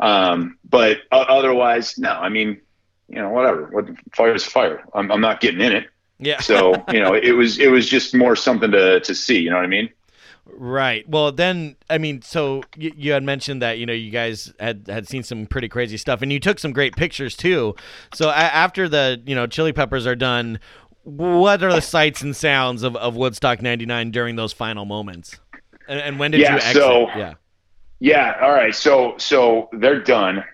Um, 0.00 0.58
but 0.68 0.98
o- 1.10 1.22
otherwise, 1.22 1.96
no. 1.98 2.10
I 2.10 2.28
mean, 2.28 2.60
you 3.08 3.16
know, 3.16 3.30
whatever. 3.30 3.64
What 3.66 3.88
fire 4.14 4.34
is 4.34 4.44
fire. 4.44 4.84
I'm, 4.92 5.10
I'm 5.10 5.22
not 5.22 5.40
getting 5.40 5.62
in 5.62 5.72
it. 5.72 5.88
Yeah. 6.18 6.40
So 6.40 6.84
you 6.92 7.00
know, 7.00 7.14
it 7.14 7.32
was 7.32 7.58
it 7.58 7.68
was 7.68 7.88
just 7.88 8.14
more 8.14 8.36
something 8.36 8.70
to 8.70 9.00
to 9.00 9.14
see. 9.14 9.38
You 9.38 9.50
know 9.50 9.56
what 9.56 9.64
I 9.64 9.68
mean? 9.68 9.90
Right. 10.48 11.08
Well, 11.08 11.32
then, 11.32 11.76
I 11.90 11.98
mean, 11.98 12.22
so 12.22 12.62
you, 12.76 12.92
you 12.96 13.12
had 13.12 13.22
mentioned 13.24 13.60
that 13.62 13.78
you 13.78 13.86
know 13.86 13.92
you 13.92 14.10
guys 14.10 14.52
had 14.60 14.86
had 14.88 15.08
seen 15.08 15.22
some 15.22 15.46
pretty 15.46 15.68
crazy 15.68 15.96
stuff, 15.96 16.22
and 16.22 16.32
you 16.32 16.38
took 16.40 16.58
some 16.58 16.72
great 16.72 16.94
pictures 16.96 17.36
too. 17.36 17.74
So 18.14 18.28
a- 18.28 18.32
after 18.34 18.88
the 18.88 19.20
you 19.26 19.34
know 19.34 19.46
Chili 19.46 19.72
Peppers 19.72 20.06
are 20.06 20.14
done, 20.14 20.60
what 21.02 21.62
are 21.62 21.72
the 21.72 21.80
sights 21.82 22.22
and 22.22 22.34
sounds 22.34 22.84
of, 22.84 22.94
of 22.96 23.16
Woodstock 23.16 23.60
'99 23.60 24.12
during 24.12 24.36
those 24.36 24.52
final 24.52 24.84
moments? 24.84 25.38
And, 25.88 26.00
and 26.00 26.18
when 26.18 26.30
did 26.30 26.40
Yeah, 26.40 26.52
you 26.52 26.56
exit? 26.58 26.74
so- 26.82 27.08
yeah. 27.16 27.34
Yeah. 27.98 28.38
All 28.40 28.52
right. 28.52 28.74
So 28.74 29.14
so 29.18 29.68
they're 29.72 30.00
done, 30.02 30.44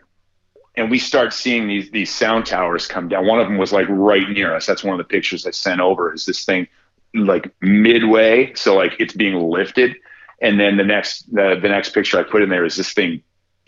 and 0.77 0.91
we 0.91 0.99
start 0.99 1.33
seeing 1.35 1.69
these 1.69 1.91
these 1.91 2.11
sound 2.13 2.47
towers 2.47 2.87
come 2.87 3.09
down. 3.09 3.27
One 3.27 3.41
of 3.41 3.47
them 3.47 3.59
was 3.59 3.73
like 3.73 3.87
right 3.91 4.29
near 4.31 4.55
us. 4.57 4.65
That's 4.67 4.83
one 4.83 4.95
of 4.95 4.99
the 4.99 5.05
pictures 5.11 5.47
I 5.47 5.51
sent 5.51 5.81
over. 5.81 6.15
Is 6.15 6.25
this 6.25 6.45
thing 6.45 6.67
like 7.15 7.53
midway? 7.61 8.55
So 8.55 8.77
like 8.77 8.95
it's 8.99 9.15
being 9.15 9.35
lifted, 9.35 9.97
and 10.41 10.59
then 10.59 10.77
the 10.77 10.85
next 10.85 11.33
the, 11.33 11.59
the 11.61 11.69
next 11.69 11.91
picture 11.91 12.19
I 12.19 12.23
put 12.23 12.43
in 12.43 12.49
there 12.49 12.65
is 12.65 12.77
this 12.77 12.93
thing 12.93 13.23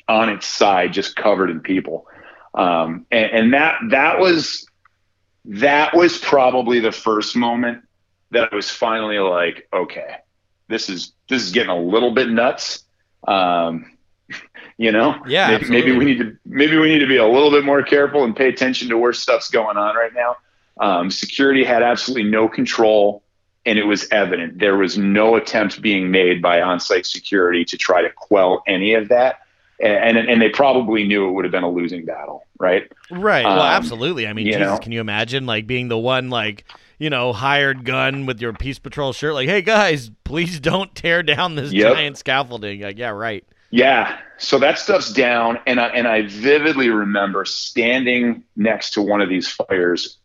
on 0.09 0.29
its 0.29 0.47
side, 0.47 0.93
just 0.93 1.17
covered 1.17 1.51
in 1.51 1.61
people. 1.61 2.07
Um, 2.55 3.07
and, 3.11 3.31
and 3.31 3.55
that 3.55 3.79
that 3.91 4.19
was 4.19 4.67
that 5.47 5.95
was 5.95 6.19
probably 6.19 6.81
the 6.81 6.93
first 6.93 7.37
moment 7.37 7.85
that 8.31 8.53
I 8.53 8.57
was 8.57 8.71
finally 8.71 9.19
like, 9.19 9.69
okay, 9.73 10.17
this 10.69 10.89
is 10.89 11.13
this 11.29 11.43
is 11.43 11.53
getting 11.53 11.71
a 11.71 11.79
little 11.79 12.13
bit 12.13 12.29
nuts. 12.29 12.85
Um, 13.27 13.97
you 14.77 14.93
know, 14.93 15.21
Yeah, 15.27 15.59
maybe, 15.59 15.71
maybe 15.71 15.99
we 15.99 16.05
need 16.05 16.19
to 16.19 16.37
maybe 16.45 16.79
we 16.79 16.89
need 16.89 17.01
to 17.01 17.07
be 17.07 17.17
a 17.17 17.27
little 17.27 17.51
bit 17.51 17.65
more 17.65 17.83
careful 17.83 18.25
and 18.25 18.37
pay 18.37 18.49
attention 18.49 18.89
to 18.89 18.99
where 18.99 19.13
stuff's 19.13 19.51
going 19.51 19.77
on 19.77 19.97
right 19.97 20.13
now. 20.15 20.37
Um, 20.81 21.11
security 21.11 21.65
had 21.65 21.83
absolutely 21.83 22.29
no 22.31 22.49
control, 22.49 23.23
and 23.67 23.79
it 23.79 23.85
was 23.87 24.07
evident 24.11 24.59
there 24.59 24.77
was 24.77 24.99
no 24.99 25.37
attempt 25.37 25.81
being 25.81 26.11
made 26.11 26.43
by 26.43 26.61
on-site 26.61 27.07
security 27.07 27.65
to 27.67 27.77
try 27.77 28.03
to 28.03 28.11
quell 28.11 28.63
any 28.67 28.95
of 28.95 29.09
that. 29.09 29.41
And, 29.81 30.17
and 30.17 30.29
and 30.31 30.41
they 30.41 30.51
probably 30.51 31.05
knew 31.05 31.29
it 31.29 31.33
would 31.33 31.45
have 31.45 31.51
been 31.53 31.65
a 31.65 31.71
losing 31.71 32.05
battle, 32.05 32.47
right? 32.61 32.91
Right. 33.11 33.45
well, 33.45 33.61
Um, 33.61 33.73
absolutely. 33.75 34.29
I 34.29 34.33
mean, 34.33 34.47
Jesus, 34.47 34.61
know? 34.61 34.79
can 34.79 34.93
you 34.93 35.01
imagine 35.01 35.47
like 35.47 35.67
being 35.67 35.89
the 35.89 35.99
one 35.99 36.31
like 36.31 36.65
you 36.99 37.11
know 37.11 37.33
hired 37.33 37.85
gun 37.85 38.25
with 38.25 38.41
your 38.41 38.53
Peace 38.53 38.79
Patrol 38.79 39.13
shirt? 39.13 39.35
Like, 39.35 39.49
hey 39.49 39.63
guys, 39.63 40.11
please 40.23 40.61
don't 40.61 40.95
tear 40.95 41.25
down 41.25 41.57
this 41.57 41.73
Yep. 41.73 41.93
giant 41.97 42.19
scaffolding. 42.19 42.83
Like, 42.83 42.99
yeah, 42.99 43.09
right. 43.11 43.45
Yeah. 43.71 44.17
So 44.39 44.61
that 44.61 44.79
stuff's 44.79 45.13
down, 45.13 45.59
and 45.67 45.81
I, 45.81 45.89
and 45.89 46.07
I 46.07 46.23
vividly 46.23 46.91
remember 46.91 47.45
standing 47.45 48.45
next 48.57 48.93
to 48.93 49.03
one 49.03 49.21
of 49.21 49.29
these 49.29 49.49
fires, 49.49 50.19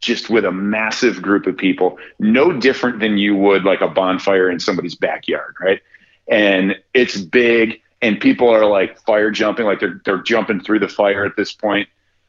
just 0.00 0.30
with 0.30 0.44
a 0.44 0.52
massive 0.52 1.20
group 1.20 1.46
of 1.46 1.56
people, 1.56 1.98
no 2.18 2.52
different 2.52 3.00
than 3.00 3.18
you 3.18 3.36
would 3.36 3.64
like 3.64 3.80
a 3.80 3.88
bonfire 3.88 4.50
in 4.50 4.58
somebody's 4.58 4.94
backyard, 4.94 5.54
right? 5.60 5.80
And 6.28 6.76
it's 6.94 7.18
big, 7.20 7.80
and 8.00 8.18
people 8.20 8.48
are 8.48 8.64
like 8.64 8.98
fire 9.02 9.30
jumping, 9.30 9.66
like 9.66 9.80
they're 9.80 10.00
they're 10.04 10.22
jumping 10.22 10.60
through 10.60 10.78
the 10.80 10.88
fire 10.88 11.24
at 11.24 11.36
this 11.36 11.52
point. 11.52 11.88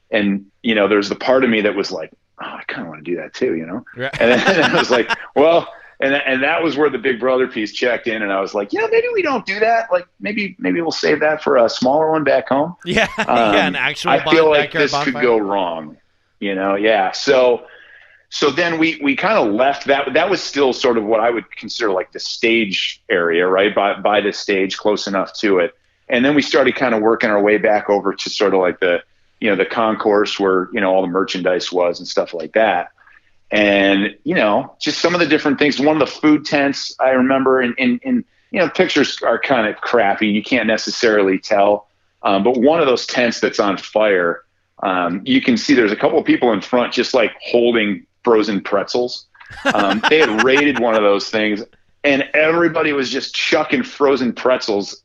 And 0.10 0.46
you 0.64 0.76
know, 0.76 0.88
there's 0.88 1.10
the 1.10 1.16
part 1.16 1.44
of 1.44 1.50
me 1.50 1.62
that 1.62 1.76
was 1.76 1.92
like, 1.92 2.12
oh, 2.42 2.46
I 2.46 2.64
kind 2.68 2.82
of 2.82 2.90
want 2.90 3.06
to 3.06 3.12
do 3.12 3.18
that 3.18 3.34
too, 3.34 3.56
you 3.56 3.66
know. 3.66 3.86
Right. 3.96 4.12
And 4.20 4.32
then 4.32 4.64
I 4.76 4.78
was 4.78 4.90
like, 4.92 5.10
well, 5.36 5.72
and 6.02 6.16
and 6.16 6.44
that 6.44 6.64
was 6.64 6.76
where 6.76 6.90
the 6.90 6.98
Big 6.98 7.20
Brother 7.20 7.48
piece 7.48 7.72
checked 7.72 8.08
in, 8.08 8.22
and 8.24 8.34
I 8.34 8.42
was 8.42 8.54
like, 8.54 8.74
yeah, 8.74 8.88
maybe 8.92 9.08
we 9.14 9.22
don't 9.22 9.46
do 9.46 9.60
that. 9.60 9.92
Like 9.92 10.08
maybe 10.20 10.56
maybe 10.60 10.82
we'll 10.82 10.92
save 10.92 11.20
that 11.22 11.44
for 11.44 11.58
a 11.58 11.70
smaller 11.70 12.12
one 12.12 12.24
back 12.24 12.50
home. 12.50 12.76
Yeah, 12.84 13.08
Um, 13.20 13.26
yeah, 13.28 13.68
an 13.68 13.76
actual 13.76 14.12
I 14.12 14.24
feel 14.30 14.50
like 14.50 14.74
this 14.74 14.92
bonfire. 14.92 15.14
could 15.14 15.22
go 15.22 15.38
wrong. 15.38 15.98
You 16.42 16.54
know, 16.56 16.76
yeah. 16.76 17.14
So 17.14 17.66
so 18.30 18.52
then 18.52 18.80
we 18.80 19.00
we 19.02 19.16
kind 19.16 19.38
of 19.38 19.54
left 19.54 19.88
that. 19.88 20.14
That 20.14 20.30
was 20.30 20.42
still 20.44 20.74
sort 20.74 20.98
of 20.98 21.06
what 21.06 21.22
I 21.22 21.30
would 21.30 21.50
consider 21.56 21.92
like 21.92 22.12
the 22.12 22.20
stage 22.20 23.02
area, 23.10 23.48
right 23.48 23.74
by 23.74 24.00
by 24.00 24.20
the 24.20 24.34
stage, 24.34 24.78
close 24.78 25.08
enough 25.08 25.34
to 25.36 25.60
it. 25.60 25.74
And 26.10 26.26
then 26.26 26.36
we 26.36 26.42
started 26.42 26.76
kind 26.76 26.94
of 26.94 27.02
working 27.02 27.30
our 27.30 27.42
way 27.42 27.58
back 27.58 27.90
over 27.90 28.14
to 28.14 28.30
sort 28.30 28.54
of 28.54 28.60
like 28.60 28.82
the 28.82 29.04
you 29.42 29.50
know 29.50 29.56
the 29.56 29.66
concourse 29.66 30.40
where 30.40 30.70
you 30.72 30.82
know 30.82 30.94
all 30.94 31.02
the 31.02 31.08
merchandise 31.08 31.72
was 31.72 32.00
and 32.00 32.08
stuff 32.08 32.34
like 32.34 32.54
that 32.54 32.92
and 33.52 34.16
you 34.24 34.36
know 34.36 34.74
just 34.80 35.00
some 35.00 35.14
of 35.14 35.20
the 35.20 35.28
different 35.28 35.60
things 35.60 35.80
one 35.80 36.00
of 36.00 36.08
the 36.08 36.16
food 36.20 36.46
tents 36.46 36.96
i 37.00 37.10
remember 37.10 37.60
and 37.60 37.76
and, 37.78 38.00
and 38.06 38.24
you 38.52 38.60
know 38.60 38.70
pictures 38.70 39.20
are 39.24 39.40
kind 39.40 39.68
of 39.68 39.76
crappy 39.82 40.28
you 40.28 40.42
can't 40.44 40.68
necessarily 40.68 41.38
tell 41.38 41.88
um, 42.24 42.44
but 42.44 42.56
one 42.58 42.80
of 42.80 42.86
those 42.86 43.06
tents 43.08 43.40
that's 43.40 43.60
on 43.60 43.78
fire 43.78 44.44
um, 44.84 45.22
you 45.26 45.42
can 45.42 45.58
see 45.58 45.74
there's 45.74 45.92
a 45.92 45.96
couple 45.96 46.18
of 46.18 46.26
people 46.26 46.52
in 46.54 46.62
front 46.62 46.94
just 46.94 47.14
like 47.14 47.32
holding 47.42 48.06
frozen 48.24 48.62
pretzels 48.62 49.28
um, 49.74 50.02
they 50.10 50.20
had 50.20 50.44
raided 50.46 50.80
one 50.80 50.96
of 50.96 51.02
those 51.02 51.30
things 51.30 51.64
and 52.04 52.24
everybody 52.34 52.94
was 52.94 53.10
just 53.10 53.36
chucking 53.36 53.84
frozen 53.84 54.34
pretzels 54.34 55.04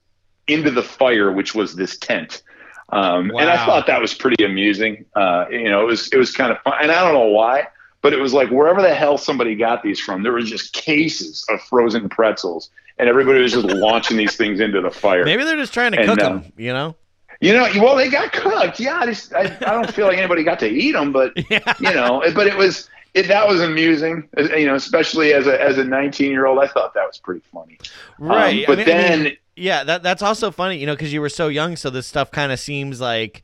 into 0.49 0.71
the 0.71 0.83
fire, 0.83 1.33
which 1.33 1.55
was 1.55 1.75
this 1.75 1.99
tent. 1.99 2.43
Um, 2.91 3.31
And 3.31 3.51
I 3.51 3.65
thought 3.67 3.87
that 3.89 4.01
was 4.01 4.15
pretty 4.15 4.45
amusing. 4.45 5.05
Uh, 5.15 5.47
you 5.51 5.69
know, 5.69 5.83
it 5.83 5.87
was 5.87 6.09
it 6.13 6.17
was 6.17 6.33
kind 6.33 6.53
of 6.53 6.61
fun, 6.63 6.75
and 6.81 6.93
I 6.93 7.03
don't 7.03 7.15
know 7.15 7.27
why, 7.27 7.67
but 8.01 8.13
it 8.13 8.21
was 8.21 8.33
like 8.33 8.49
wherever 8.51 8.81
the 8.81 8.95
hell 8.95 9.19
somebody 9.19 9.57
got 9.57 9.83
these 9.83 9.99
from, 9.99 10.23
there 10.23 10.33
was 10.33 10.49
just 10.49 10.73
cases 10.73 11.45
of 11.49 11.61
frozen 11.63 12.09
pretzels, 12.09 12.71
and 12.99 13.09
everybody 13.09 13.41
was 13.41 13.53
just 13.53 13.67
launching 13.67 14.17
these 14.17 14.37
things 14.37 14.61
into 14.61 14.81
the 14.81 14.91
fire. 14.91 15.25
Maybe 15.25 15.43
they're 15.43 15.57
just 15.57 15.75
trying 15.75 15.93
to 15.93 15.99
And, 15.99 16.09
cook 16.09 16.21
uh, 16.21 16.29
them. 16.29 16.53
You 16.57 16.73
know? 16.73 16.95
You 17.41 17.53
know, 17.53 17.69
well, 17.77 17.97
they 17.97 18.09
got 18.09 18.33
cooked. 18.33 18.81
Yeah, 18.81 18.99
I, 19.01 19.07
just, 19.07 19.33
I, 19.35 19.43
I 19.43 19.73
don't 19.73 19.93
feel 19.93 20.07
like 20.07 20.17
anybody 20.19 20.43
got 20.43 20.59
to 20.61 20.69
eat 20.69 20.93
them, 20.93 21.13
but 21.13 21.33
Yeah. 21.51 21.75
you 21.79 21.93
know, 21.93 22.23
but 22.35 22.47
it 22.47 22.57
was 22.57 22.89
it, 23.15 23.29
that 23.29 23.47
was 23.49 23.61
amusing. 23.61 24.29
uh, 24.39 24.43
You 24.55 24.67
know, 24.67 24.75
especially 24.75 25.33
as 25.35 25.47
a 25.47 25.61
as 25.63 25.79
a 25.79 25.85
19 25.85 26.31
year 26.31 26.47
old, 26.47 26.59
I 26.59 26.67
thought 26.67 26.95
that 26.95 27.07
was 27.07 27.19
pretty 27.19 27.43
funny. 27.53 27.79
Right. 28.19 28.61
Um, 28.69 28.75
but 28.77 28.81
I 28.81 28.85
mean- 28.85 28.97
I 28.97 29.03
then, 29.03 29.23
mean, 29.25 29.37
yeah, 29.57 29.85
that 29.85 30.03
that's 30.03 30.23
also 30.23 30.51
funny, 30.51 30.77
you 30.79 30.87
know, 30.87 30.95
because 30.95 31.13
you 31.13 31.21
were 31.21 31.29
so 31.29 31.49
young, 31.49 31.77
so 31.77 31.91
this 31.91 32.07
stuff 32.07 32.31
kind 32.31 32.53
of 32.53 32.59
seems 32.61 33.01
like, 33.01 33.43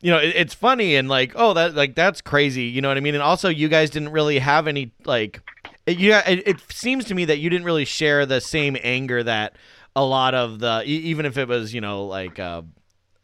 you 0.00 0.10
know, 0.10 0.18
it, 0.18 0.34
it's 0.36 0.54
funny 0.54 0.96
and 0.96 1.08
like, 1.08 1.32
oh, 1.36 1.52
that 1.54 1.74
like 1.74 1.94
that's 1.94 2.20
crazy, 2.20 2.64
you 2.64 2.80
know 2.80 2.88
what 2.88 2.96
I 2.96 3.00
mean? 3.00 3.14
And 3.14 3.22
also, 3.22 3.48
you 3.48 3.68
guys 3.68 3.90
didn't 3.90 4.10
really 4.10 4.38
have 4.40 4.66
any 4.68 4.92
like, 5.04 5.40
it, 5.86 5.98
you, 5.98 6.14
it, 6.14 6.46
it 6.46 6.56
seems 6.72 7.04
to 7.06 7.14
me 7.14 7.24
that 7.26 7.38
you 7.38 7.48
didn't 7.50 7.64
really 7.64 7.84
share 7.84 8.24
the 8.26 8.40
same 8.40 8.76
anger 8.82 9.22
that 9.22 9.54
a 9.94 10.04
lot 10.04 10.34
of 10.34 10.58
the, 10.58 10.82
even 10.84 11.26
if 11.26 11.36
it 11.38 11.48
was, 11.48 11.74
you 11.74 11.80
know, 11.80 12.06
like. 12.06 12.38
uh 12.38 12.62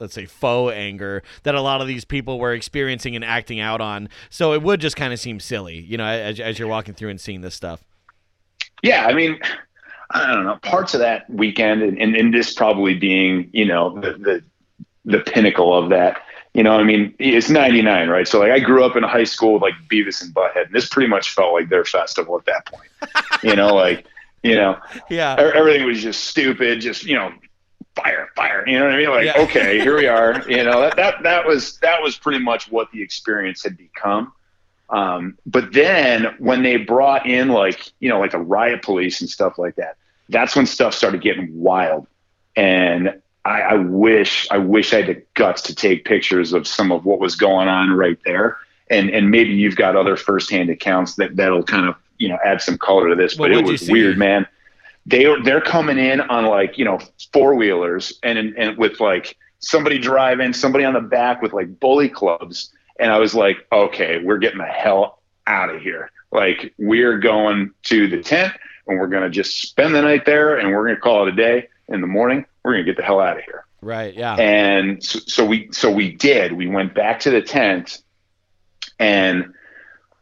Let's 0.01 0.15
say 0.15 0.27
faux 0.27 0.73
anger 0.75 1.23
that 1.43 1.55
a 1.57 1.61
lot 1.61 1.81
of 1.81 1.89
these 1.89 2.05
people 2.05 2.39
were 2.39 2.53
experiencing 2.53 3.17
and 3.17 3.25
acting 3.25 3.59
out 3.59 3.81
on. 3.81 4.09
So 4.31 4.53
it 4.53 4.63
would 4.63 4.81
just 4.81 4.95
kind 4.97 5.13
of 5.13 5.19
seem 5.19 5.41
silly, 5.41 5.79
you 5.81 5.97
know, 5.97 6.05
as, 6.07 6.39
as 6.39 6.59
you're 6.59 6.69
walking 6.69 6.95
through 6.95 7.09
and 7.11 7.21
seeing 7.21 7.41
this 7.41 7.55
stuff. 7.57 7.83
yeah, 8.83 9.07
I 9.07 9.13
mean, 9.13 9.41
I 10.11 10.33
don't 10.33 10.45
know, 10.45 10.57
parts 10.63 10.95
of 10.95 11.01
that 11.01 11.29
weekend, 11.29 11.83
and, 11.83 12.01
and, 12.01 12.15
and 12.17 12.33
this 12.33 12.55
probably 12.55 12.95
being, 12.95 13.51
you 13.53 13.65
know, 13.67 13.99
the, 14.01 14.13
the 14.13 14.45
the 15.05 15.19
pinnacle 15.21 15.77
of 15.77 15.91
that. 15.91 16.23
You 16.55 16.63
know, 16.63 16.73
I 16.73 16.83
mean, 16.85 17.15
it's 17.19 17.51
'99, 17.51 18.09
right? 18.09 18.27
So 18.27 18.39
like, 18.41 18.51
I 18.53 18.59
grew 18.61 18.85
up 18.85 18.97
in 18.97 19.03
high 19.03 19.25
school 19.25 19.55
with 19.55 19.63
like 19.63 19.75
Beavis 19.91 20.23
and 20.23 20.33
Butthead, 20.35 20.67
and 20.67 20.75
this 20.75 20.89
pretty 20.89 21.09
much 21.09 21.31
felt 21.35 21.53
like 21.55 21.69
their 21.71 21.85
festival 21.85 22.37
at 22.39 22.45
that 22.47 22.67
point. 22.67 22.89
you 23.43 23.55
know, 23.57 23.75
like, 23.75 24.07
you 24.43 24.55
know, 24.55 24.79
Yeah. 25.11 25.35
everything 25.39 25.87
was 25.87 26.01
just 26.03 26.25
stupid, 26.25 26.81
just 26.81 27.05
you 27.05 27.15
know, 27.17 27.33
fire, 28.03 28.29
fire. 28.37 28.65
You 28.67 28.79
know 28.79 28.85
what 28.87 28.95
I 28.95 28.99
mean? 28.99 29.11
Like, 29.11 29.25
Yeah. 29.25 29.43
okay, 29.43 29.81
here 29.81 29.97
we 29.97 30.07
are. 30.07 30.43
You 30.49 30.65
know, 30.65 30.81
that 30.81 30.97
that 30.97 31.23
that 31.23 31.47
was 31.47 31.79
that 31.79 32.03
was 32.03 32.17
pretty 32.17 32.39
much 32.39 32.71
what 32.71 32.91
the 32.93 33.03
experience 33.03 33.63
had 33.63 33.77
become. 33.77 34.33
Um, 34.91 35.37
but 35.45 35.73
then 35.73 36.35
when 36.39 36.63
they 36.63 36.77
brought 36.77 37.27
in 37.27 37.49
like 37.49 37.93
you 38.01 38.09
know 38.09 38.19
like 38.19 38.33
the 38.33 38.39
riot 38.39 38.83
police 38.83 39.21
and 39.21 39.29
stuff 39.29 39.59
like 39.59 39.77
that, 39.77 39.97
that's 40.29 40.57
when 40.57 40.67
stuff 40.67 40.95
started 40.95 41.21
getting 41.21 41.61
wild. 41.61 42.07
And 42.57 43.21
I, 43.45 43.61
I 43.61 43.75
wish 43.75 44.49
I 44.51 44.59
wish 44.59 44.93
I 44.95 44.99
had 45.03 45.07
the 45.07 45.23
guts 45.35 45.63
to 45.63 45.75
take 45.75 46.05
pictures 46.05 46.53
of 46.53 46.67
some 46.67 46.91
of 46.93 47.05
what 47.05 47.19
was 47.21 47.37
going 47.37 47.69
on 47.69 47.91
right 47.91 48.19
there. 48.25 48.59
And 48.91 49.11
and 49.11 49.31
maybe 49.31 49.51
you've 49.51 49.77
got 49.77 49.97
other 49.97 50.17
firsthand 50.17 50.71
accounts 50.71 51.17
that 51.17 51.37
that'll 51.37 51.63
kind 51.65 51.87
of 51.87 51.97
you 52.17 52.29
know 52.29 52.39
add 52.45 52.63
some 52.63 52.79
color 52.79 53.11
to 53.11 53.15
this. 53.15 53.37
Well, 53.37 53.49
but 53.51 53.57
it 53.59 53.65
was 53.65 53.89
weird, 53.91 54.17
man 54.17 54.47
they 55.09 55.27
they're 55.43 55.61
coming 55.61 55.99
in 55.99 56.21
on 56.21 56.45
like 56.47 56.77
you 56.77 56.85
know 56.85 56.99
four 57.33 57.55
wheelers 57.55 58.19
and 58.23 58.39
and 58.39 58.77
with 58.77 59.01
like 59.01 59.37
somebody 59.59 59.99
driving, 59.99 60.53
somebody 60.53 60.85
on 60.85 60.95
the 60.95 61.01
back 61.01 61.43
with 61.43 61.53
like 61.53 61.81
bully 61.81 62.09
clubs, 62.09 62.73
and 63.01 63.11
I 63.11 63.19
was 63.19 63.35
like, 63.35 63.67
okay, 63.73 64.23
we're 64.23 64.39
getting 64.39 64.59
the 64.59 64.65
hell 64.65 65.23
out 65.47 65.75
of 65.75 65.81
here. 65.81 66.11
Like 66.31 66.75
we're 66.79 67.19
going 67.19 67.73
to 67.85 68.07
the 68.09 68.23
tent 68.23 68.53
and 68.87 68.99
we're 68.99 69.07
gonna 69.07 69.31
just 69.31 69.63
spend 69.63 69.95
the 69.95 70.03
night 70.03 70.27
there 70.27 70.59
and 70.59 70.71
we're 70.71 70.87
gonna 70.87 71.01
call 71.01 71.27
it 71.27 71.33
a 71.33 71.37
day. 71.37 71.69
In 71.89 72.03
the 72.03 72.07
morning, 72.07 72.45
we're 72.63 72.73
gonna 72.73 72.85
get 72.85 72.99
the 72.99 73.03
hell 73.03 73.19
out 73.19 73.39
of 73.39 73.45
here. 73.45 73.65
Right. 73.81 74.15
Yeah. 74.15 74.35
And 74.35 75.03
so, 75.03 75.21
so 75.21 75.47
we 75.47 75.69
so 75.73 75.91
we 75.91 76.13
did. 76.13 76.53
We 76.53 76.67
went 76.67 76.95
back 76.95 77.21
to 77.21 77.31
the 77.31 77.41
tent, 77.41 78.03
and 78.99 79.55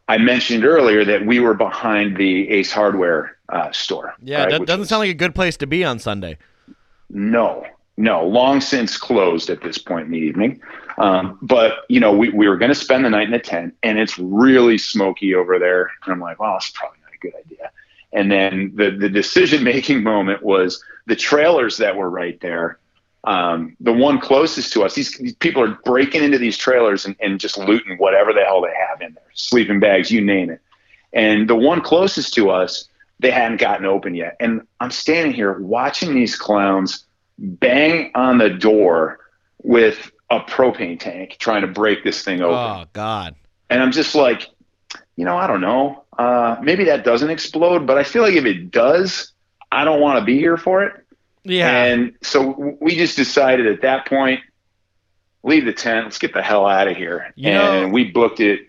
I 0.07 0.17
mentioned 0.17 0.63
earlier 0.63 1.03
that 1.03 1.25
we 1.25 1.41
were 1.41 1.55
behind 1.55 2.15
the 2.15 2.49
Ace 2.49 2.71
Hardware 2.71 3.36
uh, 3.49 3.71
store. 3.71 4.13
Yeah, 4.21 4.41
right, 4.43 4.51
that 4.51 4.59
which 4.61 4.67
doesn't 4.67 4.81
was- 4.81 4.89
sound 4.89 5.01
like 5.01 5.09
a 5.09 5.13
good 5.15 5.35
place 5.35 5.57
to 5.57 5.67
be 5.67 5.83
on 5.83 5.99
Sunday. 5.99 6.37
no, 7.09 7.65
no, 7.99 8.25
long 8.27 8.61
since 8.61 8.95
closed 8.95 9.49
at 9.49 9.61
this 9.63 9.77
point 9.79 10.05
in 10.05 10.11
the 10.11 10.19
evening. 10.19 10.61
Um, 10.99 11.39
but 11.41 11.79
you 11.89 11.99
know, 11.99 12.11
we, 12.15 12.29
we 12.29 12.47
were 12.47 12.57
going 12.57 12.69
to 12.69 12.75
spend 12.75 13.03
the 13.05 13.09
night 13.09 13.25
in 13.25 13.31
the 13.31 13.39
tent, 13.39 13.75
and 13.83 13.97
it's 13.97 14.17
really 14.19 14.77
smoky 14.77 15.33
over 15.33 15.57
there. 15.59 15.89
And 16.03 16.13
I'm 16.13 16.19
like, 16.19 16.39
well, 16.39 16.55
it's 16.57 16.69
probably 16.71 16.99
not 17.03 17.13
a 17.13 17.17
good 17.17 17.33
idea. 17.43 17.71
And 18.13 18.31
then 18.31 18.71
the 18.75 18.91
the 18.91 19.09
decision 19.09 19.63
making 19.73 20.03
moment 20.03 20.43
was 20.43 20.83
the 21.07 21.15
trailers 21.15 21.77
that 21.77 21.95
were 21.95 22.09
right 22.09 22.39
there. 22.41 22.77
Um, 23.23 23.75
the 23.81 23.91
one 23.91 24.19
closest 24.19 24.71
to 24.73 24.83
us, 24.83 24.93
these, 24.95 25.17
these 25.17 25.35
people 25.35 25.61
are 25.61 25.77
breaking 25.83 26.23
into 26.23 26.37
these 26.37 26.55
trailers 26.57 27.05
and, 27.05 27.15
and 27.19 27.39
just 27.41 27.57
looting 27.57 27.97
whatever 27.97 28.31
the 28.31 28.41
hell 28.45 28.61
they 28.61 28.73
have 28.89 29.01
in 29.01 29.13
there, 29.15 29.23
sleeping 29.33 29.81
bags, 29.81 30.09
you 30.11 30.21
name 30.21 30.49
it. 30.49 30.61
And 31.11 31.49
the 31.49 31.55
one 31.55 31.81
closest 31.81 32.33
to 32.35 32.49
us, 32.51 32.87
they 33.19 33.31
hadn't 33.31 33.59
gotten 33.59 33.85
open 33.85 34.15
yet. 34.15 34.37
And 34.39 34.61
I'm 34.79 34.91
standing 34.91 35.33
here 35.33 35.57
watching 35.59 36.13
these 36.13 36.35
clowns 36.35 37.05
bang 37.37 38.11
on 38.15 38.37
the 38.37 38.49
door 38.49 39.19
with 39.63 40.11
a 40.29 40.39
propane 40.39 40.99
tank 40.99 41.37
trying 41.39 41.61
to 41.61 41.67
break 41.67 42.03
this 42.03 42.23
thing 42.23 42.41
open. 42.41 42.55
Oh 42.55 42.85
God. 42.93 43.35
And 43.69 43.81
I'm 43.81 43.91
just 43.91 44.15
like, 44.15 44.47
you 45.15 45.25
know, 45.25 45.37
I 45.37 45.47
don't 45.47 45.61
know. 45.61 46.03
Uh, 46.17 46.57
maybe 46.61 46.85
that 46.85 47.03
doesn't 47.03 47.29
explode, 47.29 47.85
but 47.85 47.97
I 47.97 48.03
feel 48.03 48.23
like 48.23 48.33
if 48.33 48.45
it 48.45 48.71
does, 48.71 49.33
I 49.71 49.83
don't 49.83 49.99
want 49.99 50.19
to 50.19 50.25
be 50.25 50.37
here 50.37 50.57
for 50.57 50.83
it. 50.83 50.93
Yeah. 51.43 51.85
And 51.85 52.15
so 52.21 52.77
we 52.79 52.95
just 52.95 53.15
decided 53.15 53.67
at 53.67 53.81
that 53.81 54.05
point, 54.07 54.41
leave 55.43 55.65
the 55.65 55.73
tent. 55.73 56.05
Let's 56.05 56.17
get 56.17 56.33
the 56.33 56.41
hell 56.41 56.65
out 56.65 56.87
of 56.87 56.97
here. 56.97 57.33
You 57.35 57.49
and 57.51 57.87
know- 57.87 57.93
we 57.93 58.11
booked 58.11 58.39
it, 58.39 58.66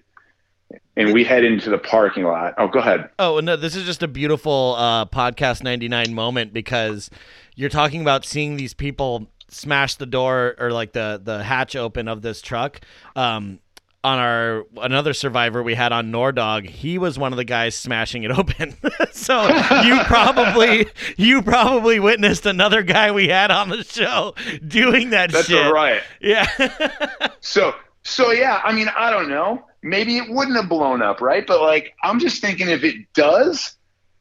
and 0.98 1.14
we 1.14 1.24
head 1.24 1.44
into 1.44 1.70
the 1.70 1.78
parking 1.78 2.24
lot. 2.24 2.52
Oh, 2.58 2.68
go 2.68 2.80
ahead. 2.80 3.08
Oh 3.18 3.40
no, 3.40 3.56
this 3.56 3.74
is 3.74 3.84
just 3.84 4.02
a 4.02 4.08
beautiful 4.08 4.74
uh, 4.76 5.06
podcast 5.06 5.62
ninety 5.62 5.88
nine 5.88 6.12
moment 6.12 6.52
because 6.52 7.08
you're 7.54 7.70
talking 7.70 8.02
about 8.02 8.26
seeing 8.26 8.56
these 8.56 8.74
people 8.74 9.28
smash 9.48 9.94
the 9.94 10.06
door 10.06 10.54
or 10.58 10.70
like 10.72 10.92
the 10.92 11.18
the 11.22 11.42
hatch 11.42 11.74
open 11.74 12.08
of 12.08 12.20
this 12.20 12.42
truck. 12.42 12.80
Um, 13.16 13.60
on 14.04 14.18
our 14.18 14.64
another 14.76 15.12
survivor 15.12 15.60
we 15.62 15.74
had 15.74 15.92
on 15.92 16.12
Nordog, 16.12 16.68
he 16.68 16.98
was 16.98 17.18
one 17.18 17.32
of 17.32 17.36
the 17.36 17.44
guys 17.44 17.74
smashing 17.74 18.22
it 18.22 18.30
open. 18.38 18.74
so 19.12 19.42
you 19.82 19.98
probably 20.04 20.86
you 21.16 21.42
probably 21.42 21.98
witnessed 21.98 22.46
another 22.46 22.82
guy 22.82 23.10
we 23.10 23.28
had 23.28 23.50
on 23.50 23.68
the 23.70 23.82
show 23.82 24.34
doing 24.66 25.10
that 25.10 25.32
That's 25.32 25.48
shit. 25.48 25.64
all 25.64 25.72
right. 25.72 26.02
Yeah. 26.20 26.46
So, 27.40 27.74
so 28.02 28.30
yeah, 28.32 28.60
I 28.64 28.72
mean, 28.72 28.88
I 28.88 29.10
don't 29.10 29.28
know. 29.28 29.64
Maybe 29.82 30.16
it 30.18 30.28
wouldn't 30.28 30.56
have 30.56 30.68
blown 30.68 31.02
up, 31.02 31.20
right? 31.20 31.46
But 31.46 31.60
like, 31.60 31.94
I'm 32.02 32.18
just 32.18 32.40
thinking 32.40 32.68
if 32.68 32.82
it 32.84 32.96
does, 33.14 33.76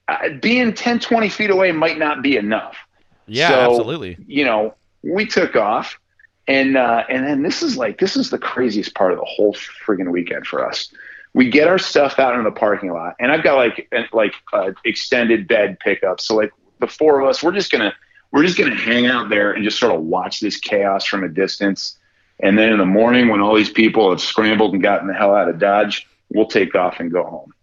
uh, 0.07 0.29
being 0.41 0.73
10, 0.73 0.99
20 0.99 1.29
feet 1.29 1.49
away 1.49 1.71
might 1.71 1.97
not 1.97 2.21
be 2.21 2.37
enough. 2.37 2.77
yeah, 3.25 3.49
So, 3.49 3.71
absolutely. 3.71 4.17
You 4.27 4.45
know, 4.45 4.75
we 5.03 5.25
took 5.25 5.55
off, 5.55 5.99
and 6.47 6.77
uh, 6.77 7.03
and 7.09 7.25
then 7.25 7.43
this 7.43 7.61
is 7.61 7.77
like 7.77 7.99
this 7.99 8.15
is 8.15 8.29
the 8.29 8.37
craziest 8.37 8.95
part 8.95 9.11
of 9.11 9.19
the 9.19 9.25
whole 9.25 9.53
friggin' 9.53 10.11
weekend 10.11 10.47
for 10.47 10.65
us. 10.65 10.91
We 11.33 11.49
get 11.49 11.67
our 11.67 11.77
stuff 11.77 12.19
out 12.19 12.35
in 12.35 12.43
the 12.43 12.51
parking 12.51 12.91
lot, 12.91 13.15
and 13.19 13.31
I've 13.31 13.43
got 13.43 13.55
like 13.55 13.87
an, 13.91 14.07
like 14.13 14.33
uh, 14.53 14.71
extended 14.85 15.47
bed 15.47 15.79
pickup. 15.79 16.21
So 16.21 16.35
like 16.35 16.51
the 16.79 16.87
four 16.87 17.19
of 17.19 17.27
us, 17.27 17.43
we're 17.43 17.51
just 17.51 17.71
gonna 17.71 17.93
we're 18.31 18.43
just 18.43 18.57
gonna 18.57 18.75
hang 18.75 19.07
out 19.07 19.29
there 19.29 19.51
and 19.51 19.63
just 19.63 19.79
sort 19.79 19.93
of 19.93 20.01
watch 20.03 20.39
this 20.39 20.57
chaos 20.57 21.05
from 21.05 21.23
a 21.23 21.29
distance. 21.29 21.96
And 22.39 22.57
then 22.57 22.71
in 22.71 22.77
the 22.77 22.85
morning, 22.85 23.29
when 23.29 23.41
all 23.41 23.55
these 23.55 23.69
people 23.69 24.09
have 24.11 24.21
scrambled 24.21 24.73
and 24.73 24.83
gotten 24.83 25.07
the 25.07 25.13
hell 25.13 25.33
out 25.33 25.49
of 25.49 25.59
Dodge, 25.59 26.07
we'll 26.29 26.45
take 26.45 26.75
off 26.75 26.99
and 26.99 27.11
go 27.11 27.23
home. 27.23 27.53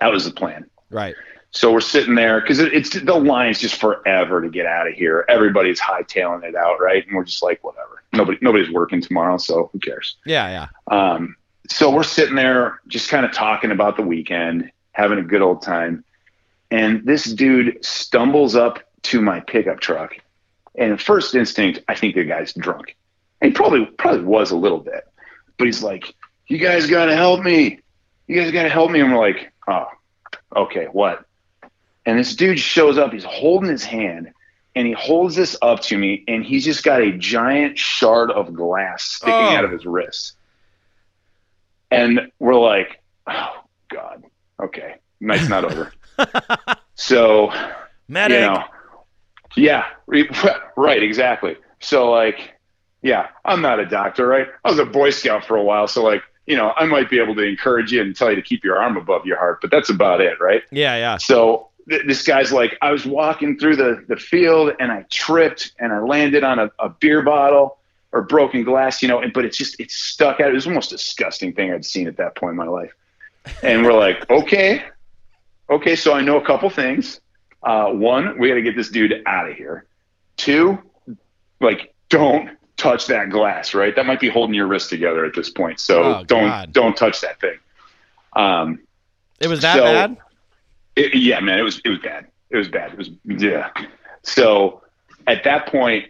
That 0.00 0.12
was 0.12 0.24
the 0.24 0.32
plan. 0.32 0.68
Right. 0.90 1.14
So 1.52 1.72
we're 1.72 1.80
sitting 1.80 2.16
there 2.16 2.40
because 2.40 2.58
it, 2.58 2.74
it's 2.74 2.90
the 2.90 3.14
line's 3.14 3.60
just 3.60 3.76
forever 3.76 4.42
to 4.42 4.48
get 4.50 4.66
out 4.66 4.88
of 4.88 4.94
here. 4.94 5.24
Everybody's 5.28 5.80
hightailing 5.80 6.44
it 6.44 6.54
out, 6.54 6.80
right? 6.80 7.06
And 7.06 7.16
we're 7.16 7.24
just 7.24 7.42
like, 7.42 7.62
whatever. 7.64 8.02
Nobody, 8.12 8.38
nobody's 8.42 8.70
working 8.70 9.00
tomorrow, 9.00 9.38
so 9.38 9.70
who 9.72 9.78
cares? 9.78 10.16
Yeah, 10.26 10.68
yeah. 10.90 10.94
Um, 10.94 11.36
so 11.70 11.90
we're 11.90 12.02
sitting 12.02 12.34
there, 12.34 12.80
just 12.88 13.08
kind 13.08 13.24
of 13.24 13.32
talking 13.32 13.70
about 13.70 13.96
the 13.96 14.02
weekend, 14.02 14.70
having 14.92 15.18
a 15.18 15.22
good 15.22 15.42
old 15.42 15.62
time. 15.62 16.04
And 16.70 17.04
this 17.06 17.24
dude 17.24 17.84
stumbles 17.84 18.54
up 18.56 18.80
to 19.04 19.20
my 19.20 19.40
pickup 19.40 19.80
truck, 19.80 20.16
and 20.74 21.00
first 21.00 21.34
instinct, 21.34 21.80
I 21.88 21.94
think 21.94 22.16
the 22.16 22.24
guy's 22.24 22.52
drunk. 22.52 22.96
He 23.46 23.52
probably 23.52 23.86
probably 23.86 24.22
was 24.24 24.50
a 24.50 24.56
little 24.56 24.80
bit, 24.80 25.04
but 25.56 25.66
he's 25.66 25.82
like, 25.82 26.14
"You 26.48 26.58
guys 26.58 26.88
got 26.88 27.06
to 27.06 27.14
help 27.16 27.42
me! 27.44 27.78
You 28.26 28.40
guys 28.40 28.50
got 28.50 28.64
to 28.64 28.68
help 28.68 28.90
me!" 28.90 29.00
And 29.00 29.12
we're 29.12 29.20
like, 29.20 29.52
"Oh, 29.68 29.86
okay, 30.56 30.86
what?" 30.86 31.24
And 32.04 32.18
this 32.18 32.34
dude 32.34 32.58
shows 32.58 32.98
up. 32.98 33.12
He's 33.12 33.22
holding 33.24 33.70
his 33.70 33.84
hand, 33.84 34.32
and 34.74 34.86
he 34.86 34.92
holds 34.94 35.36
this 35.36 35.56
up 35.62 35.80
to 35.82 35.96
me, 35.96 36.24
and 36.26 36.44
he's 36.44 36.64
just 36.64 36.82
got 36.82 37.00
a 37.02 37.12
giant 37.12 37.78
shard 37.78 38.30
of 38.32 38.52
glass 38.52 39.04
sticking 39.04 39.34
Oh. 39.34 39.56
out 39.56 39.64
of 39.64 39.70
his 39.70 39.86
wrist. 39.86 40.34
And 41.90 42.32
we're 42.40 42.54
like, 42.58 43.00
"Oh 43.28 43.60
God, 43.88 44.24
okay, 44.60 44.96
night's 45.20 45.48
not 45.48 45.64
over." 45.64 45.92
so 46.96 47.52
Medic. 48.08 48.40
you 48.40 48.46
know, 48.46 48.64
Yeah, 49.54 49.84
right, 50.76 51.02
exactly. 51.02 51.56
So 51.78 52.10
like, 52.10 52.55
yeah, 53.06 53.28
I'm 53.44 53.62
not 53.62 53.78
a 53.78 53.86
doctor, 53.86 54.26
right? 54.26 54.48
I 54.64 54.70
was 54.70 54.78
a 54.80 54.84
Boy 54.84 55.10
Scout 55.10 55.44
for 55.44 55.56
a 55.56 55.62
while, 55.62 55.86
so 55.86 56.02
like, 56.02 56.22
you 56.46 56.56
know, 56.56 56.72
I 56.76 56.86
might 56.86 57.08
be 57.08 57.20
able 57.20 57.34
to 57.36 57.42
encourage 57.42 57.92
you 57.92 58.02
and 58.02 58.14
tell 58.14 58.30
you 58.30 58.36
to 58.36 58.42
keep 58.42 58.64
your 58.64 58.82
arm 58.82 58.96
above 58.96 59.26
your 59.26 59.38
heart, 59.38 59.60
but 59.60 59.70
that's 59.70 59.90
about 59.90 60.20
it, 60.20 60.40
right? 60.40 60.62
Yeah, 60.70 60.96
yeah. 60.96 61.16
So 61.16 61.68
th- 61.88 62.02
this 62.06 62.22
guy's 62.22 62.52
like, 62.52 62.76
I 62.82 62.90
was 62.90 63.06
walking 63.06 63.58
through 63.58 63.76
the, 63.76 64.04
the 64.08 64.16
field 64.16 64.72
and 64.80 64.90
I 64.90 65.04
tripped 65.10 65.72
and 65.78 65.92
I 65.92 66.00
landed 66.00 66.44
on 66.44 66.58
a, 66.58 66.70
a 66.78 66.88
beer 66.88 67.22
bottle 67.22 67.78
or 68.12 68.22
broken 68.22 68.64
glass, 68.64 69.02
you 69.02 69.08
know, 69.08 69.20
and, 69.20 69.32
but 69.32 69.44
it's 69.44 69.56
just, 69.56 69.78
it's 69.80 69.94
stuck 69.94 70.40
out. 70.40 70.50
It 70.50 70.54
was 70.54 70.64
the 70.64 70.70
most 70.70 70.90
disgusting 70.90 71.52
thing 71.52 71.72
I'd 71.72 71.84
seen 71.84 72.06
at 72.06 72.16
that 72.16 72.34
point 72.34 72.52
in 72.52 72.56
my 72.56 72.66
life. 72.66 72.92
And 73.62 73.84
we're 73.84 73.92
like, 73.92 74.28
okay, 74.28 74.84
okay. 75.70 75.96
So 75.96 76.12
I 76.12 76.20
know 76.22 76.40
a 76.40 76.44
couple 76.44 76.70
things. 76.70 77.20
Uh, 77.62 77.90
one, 77.90 78.38
we 78.38 78.48
got 78.48 78.54
to 78.54 78.62
get 78.62 78.76
this 78.76 78.88
dude 78.88 79.22
out 79.26 79.50
of 79.50 79.56
here. 79.56 79.86
Two, 80.36 80.78
like, 81.60 81.92
don't 82.08 82.56
touch 82.76 83.06
that 83.06 83.30
glass, 83.30 83.74
right? 83.74 83.94
That 83.96 84.06
might 84.06 84.20
be 84.20 84.28
holding 84.28 84.54
your 84.54 84.66
wrist 84.66 84.90
together 84.90 85.24
at 85.24 85.34
this 85.34 85.50
point. 85.50 85.80
So 85.80 86.02
Oh, 86.02 86.24
don't, 86.24 86.48
God. 86.48 86.72
don't 86.72 86.96
touch 86.96 87.20
that 87.22 87.40
thing. 87.40 87.58
Um, 88.34 88.80
It 89.40 89.48
was 89.48 89.60
that 89.62 89.76
So- 89.76 89.84
bad? 89.84 90.16
it, 90.94 91.14
yeah, 91.14 91.40
man, 91.40 91.58
it 91.58 91.62
was 91.62 91.80
it 91.84 91.88
was 91.90 91.98
bad. 91.98 92.26
It 92.50 92.56
was 92.56 92.68
bad. 92.68 92.92
It 92.92 92.98
was 92.98 93.10
yeah. 93.26 93.70
So 94.22 94.82
at 95.26 95.44
that 95.44 95.66
point, 95.66 96.06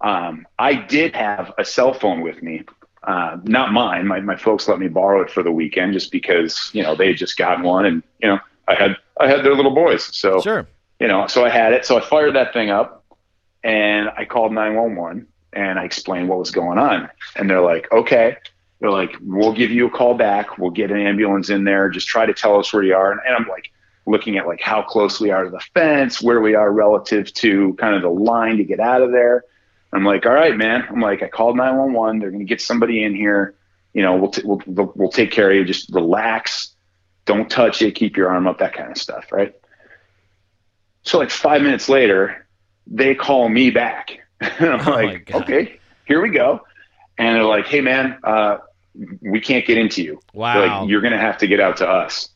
um, 0.00 0.46
I 0.58 0.74
did 0.74 1.14
have 1.14 1.52
a 1.58 1.64
cell 1.64 1.92
phone 1.92 2.20
with 2.22 2.42
me, 2.42 2.62
uh, 3.04 3.36
not 3.44 3.72
mine. 3.72 4.06
My 4.06 4.20
my 4.20 4.36
folks 4.36 4.68
let 4.68 4.78
me 4.78 4.88
borrow 4.88 5.20
it 5.22 5.30
for 5.30 5.42
the 5.42 5.52
weekend 5.52 5.92
just 5.92 6.10
because 6.12 6.70
you 6.72 6.82
know 6.82 6.94
they 6.94 7.08
had 7.08 7.16
just 7.16 7.36
gotten 7.36 7.62
one, 7.64 7.84
and 7.84 8.02
you 8.22 8.28
know 8.28 8.38
I 8.68 8.74
had 8.74 8.96
I 9.20 9.28
had 9.28 9.44
their 9.44 9.54
little 9.54 9.74
boys, 9.74 10.04
so 10.16 10.40
Sure. 10.40 10.66
you 11.00 11.08
know 11.08 11.26
so 11.26 11.44
I 11.44 11.50
had 11.50 11.72
it. 11.72 11.84
So 11.86 11.96
I 11.98 12.00
fired 12.00 12.34
that 12.36 12.52
thing 12.52 12.70
up, 12.70 13.04
and 13.64 14.08
I 14.16 14.24
called 14.24 14.52
nine 14.52 14.74
one 14.74 14.96
one, 14.96 15.26
and 15.52 15.78
I 15.78 15.84
explained 15.84 16.28
what 16.28 16.38
was 16.38 16.50
going 16.50 16.78
on, 16.78 17.08
and 17.36 17.48
they're 17.48 17.62
like, 17.62 17.90
okay. 17.92 18.36
They're 18.80 18.90
like, 18.90 19.14
we'll 19.20 19.52
give 19.52 19.70
you 19.70 19.86
a 19.86 19.90
call 19.90 20.14
back. 20.14 20.58
We'll 20.58 20.72
get 20.72 20.90
an 20.90 20.98
ambulance 20.98 21.50
in 21.50 21.62
there. 21.62 21.88
Just 21.88 22.08
try 22.08 22.26
to 22.26 22.34
tell 22.34 22.58
us 22.58 22.72
where 22.72 22.82
you 22.82 22.96
are. 22.96 23.12
And, 23.12 23.20
and 23.24 23.36
I'm 23.36 23.46
like, 23.46 23.70
looking 24.06 24.38
at 24.38 24.46
like 24.46 24.60
how 24.60 24.82
close 24.82 25.20
we 25.20 25.30
are 25.30 25.44
to 25.44 25.50
the 25.50 25.60
fence, 25.74 26.20
where 26.20 26.40
we 26.40 26.54
are 26.54 26.70
relative 26.70 27.32
to 27.34 27.74
kind 27.74 27.94
of 27.94 28.02
the 28.02 28.10
line 28.10 28.56
to 28.56 28.64
get 28.64 28.80
out 28.80 29.02
of 29.02 29.12
there. 29.12 29.44
I'm 29.92 30.04
like, 30.04 30.24
all 30.26 30.32
right, 30.32 30.56
man. 30.56 30.84
I'm 30.88 31.00
like, 31.00 31.22
I 31.22 31.28
called 31.28 31.56
911. 31.56 32.18
They're 32.18 32.30
going 32.30 32.40
to 32.40 32.48
get 32.48 32.60
somebody 32.60 33.04
in 33.04 33.14
here. 33.14 33.54
You 33.92 34.02
know, 34.02 34.16
we'll, 34.16 34.30
t- 34.30 34.42
we'll, 34.44 34.62
we'll, 34.66 34.92
we'll 34.96 35.10
take 35.10 35.30
care 35.30 35.50
of 35.50 35.56
you. 35.56 35.64
Just 35.64 35.92
relax. 35.92 36.74
Don't 37.26 37.50
touch 37.50 37.82
it. 37.82 37.94
Keep 37.94 38.16
your 38.16 38.30
arm 38.30 38.46
up, 38.46 38.58
that 38.58 38.74
kind 38.74 38.90
of 38.90 38.96
stuff. 38.96 39.30
Right. 39.30 39.54
So 41.02 41.18
like 41.18 41.30
five 41.30 41.62
minutes 41.62 41.88
later, 41.88 42.46
they 42.86 43.14
call 43.14 43.48
me 43.48 43.70
back. 43.70 44.18
And 44.42 44.70
I'm 44.80 44.88
Oh 44.88 44.92
like, 44.92 45.30
okay, 45.32 45.78
here 46.06 46.20
we 46.20 46.30
go. 46.30 46.60
And 47.18 47.36
they're 47.36 47.44
like, 47.44 47.66
hey 47.66 47.80
man, 47.80 48.18
uh, 48.24 48.58
we 49.20 49.40
can't 49.40 49.64
get 49.66 49.78
into 49.78 50.02
you. 50.02 50.20
They're 50.34 50.40
Like, 50.40 50.88
you're 50.88 51.00
going 51.00 51.12
to 51.12 51.18
have 51.18 51.38
to 51.38 51.46
get 51.46 51.60
out 51.60 51.78
to 51.78 51.88
us. 51.88 52.28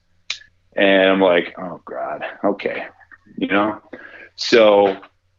And 0.74 1.08
I'm 1.10 1.20
like, 1.20 1.54
oh 1.58 1.80
God, 1.84 2.24
okay. 2.44 2.86
You 3.36 3.48
know? 3.48 3.80
So 4.36 4.96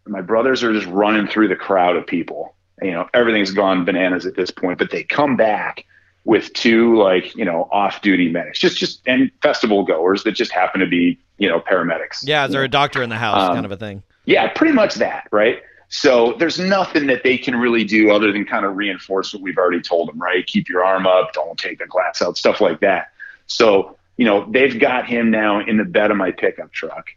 my 0.07 0.22
brothers 0.22 0.63
are 0.63 0.74
just 0.74 0.88
running 0.88 1.28
through 1.28 1.47
the 1.49 1.55
crowd 1.55 1.95
of 1.95 2.05
people. 2.07 2.55
You 2.82 2.91
know, 2.91 3.07
everything's 3.13 3.51
gone 3.51 3.86
bananas 3.86 4.26
at 4.26 4.36
this 4.36 4.51
point, 4.51 4.78
but 4.80 4.91
they 4.91 5.03
come 5.03 5.36
back 5.36 5.86
with 6.26 6.51
two 6.53 6.97
like, 6.97 7.36
you 7.36 7.45
know, 7.45 7.68
off 7.72 8.01
duty 8.01 8.30
medics, 8.30 8.59
just, 8.59 8.78
just, 8.78 9.01
and 9.07 9.32
festival 9.41 9.84
goers 9.84 10.24
that 10.24 10.34
just 10.34 10.51
happen 10.51 10.82
to 10.82 10.88
be, 10.88 11.18
you 11.38 11.47
know, 11.47 11.59
paramedics. 11.59 12.20
yeah, 12.24 12.45
is 12.45 12.51
there 12.51 12.63
a 12.63 12.68
doctor 12.68 13.01
in 13.01 13.09
the 13.09 13.15
house 13.15 13.49
Um, 13.49 13.55
kind 13.55 13.65
of 13.65 13.72
a 13.72 13.78
thing? 13.78 14.03
Yeah, 14.26 14.47
pretty 14.49 14.74
much 14.74 14.95
that, 14.95 15.28
right? 15.32 15.61
So 15.90 16.34
there's 16.38 16.60
nothing 16.60 17.08
that 17.08 17.24
they 17.24 17.38
can 17.38 17.56
really 17.56 17.84
do 17.86 18.12
other 18.12 18.32
than 18.34 18.46
kind 18.46 18.66
of 18.66 18.76
reinforce 18.76 19.34
what 19.34 19.42
we've 19.42 19.58
already 19.58 19.82
told 19.82 20.10
them, 20.10 20.20
right? 20.22 20.46
Keep 20.46 20.68
your 20.68 20.84
arm 20.84 21.08
up, 21.08 21.32
don't 21.34 21.58
take 21.58 21.80
the 21.80 21.88
glass 21.88 22.22
out, 22.22 22.38
stuff 22.38 22.60
like 22.60 22.82
that. 22.82 23.12
So, 23.48 23.98
you 24.18 24.26
know, 24.26 24.46
they've 24.52 24.78
got 24.78 25.08
him 25.08 25.32
now 25.32 25.62
in 25.62 25.78
the 25.78 25.86
bed 25.86 26.12
of 26.12 26.18
my 26.18 26.32
pickup 26.32 26.72
truck, 26.74 27.08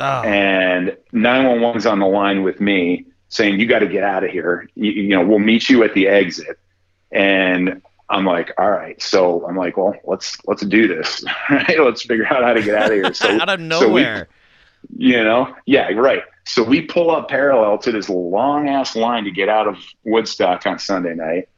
Oh, 0.00 0.22
and 0.22 0.96
911's 1.12 1.86
on 1.86 1.98
the 2.00 2.06
line 2.06 2.42
with 2.42 2.60
me 2.60 3.06
saying, 3.28 3.60
You 3.60 3.66
got 3.66 3.80
to 3.80 3.86
get 3.88 4.02
out 4.02 4.24
of 4.24 4.30
here. 4.30 4.68
You, 4.74 4.90
you 4.90 5.08
know, 5.10 5.24
we'll 5.24 5.38
meet 5.38 5.68
you 5.68 5.84
at 5.84 5.94
the 5.94 6.08
exit. 6.08 6.58
And 7.12 7.82
I'm 8.08 8.24
like, 8.24 8.52
All 8.58 8.70
right. 8.70 9.00
So 9.00 9.46
I'm 9.46 9.56
like, 9.56 9.76
Well, 9.76 9.94
let's, 10.04 10.36
let's 10.46 10.62
do 10.64 10.88
this, 10.88 11.22
right? 11.50 11.78
Let's 11.78 12.02
figure 12.02 12.26
out 12.26 12.42
how 12.42 12.54
to 12.54 12.62
get 12.62 12.74
out 12.74 12.86
of 12.90 12.92
here. 12.96 13.14
So, 13.14 13.28
out 13.40 13.48
of 13.48 13.60
so 13.60 13.88
we- 13.88 14.02
nowhere. 14.02 14.28
you 14.96 15.22
know 15.22 15.54
yeah 15.66 15.88
right 15.90 16.22
so 16.50 16.64
we 16.64 16.80
pull 16.80 17.12
up 17.12 17.28
parallel 17.28 17.78
to 17.78 17.92
this 17.92 18.08
long 18.08 18.68
ass 18.68 18.96
line 18.96 19.22
to 19.22 19.30
get 19.30 19.48
out 19.48 19.68
of 19.68 19.78
woodstock 20.04 20.66
on 20.66 20.80
sunday 20.80 21.14
night. 21.14 21.48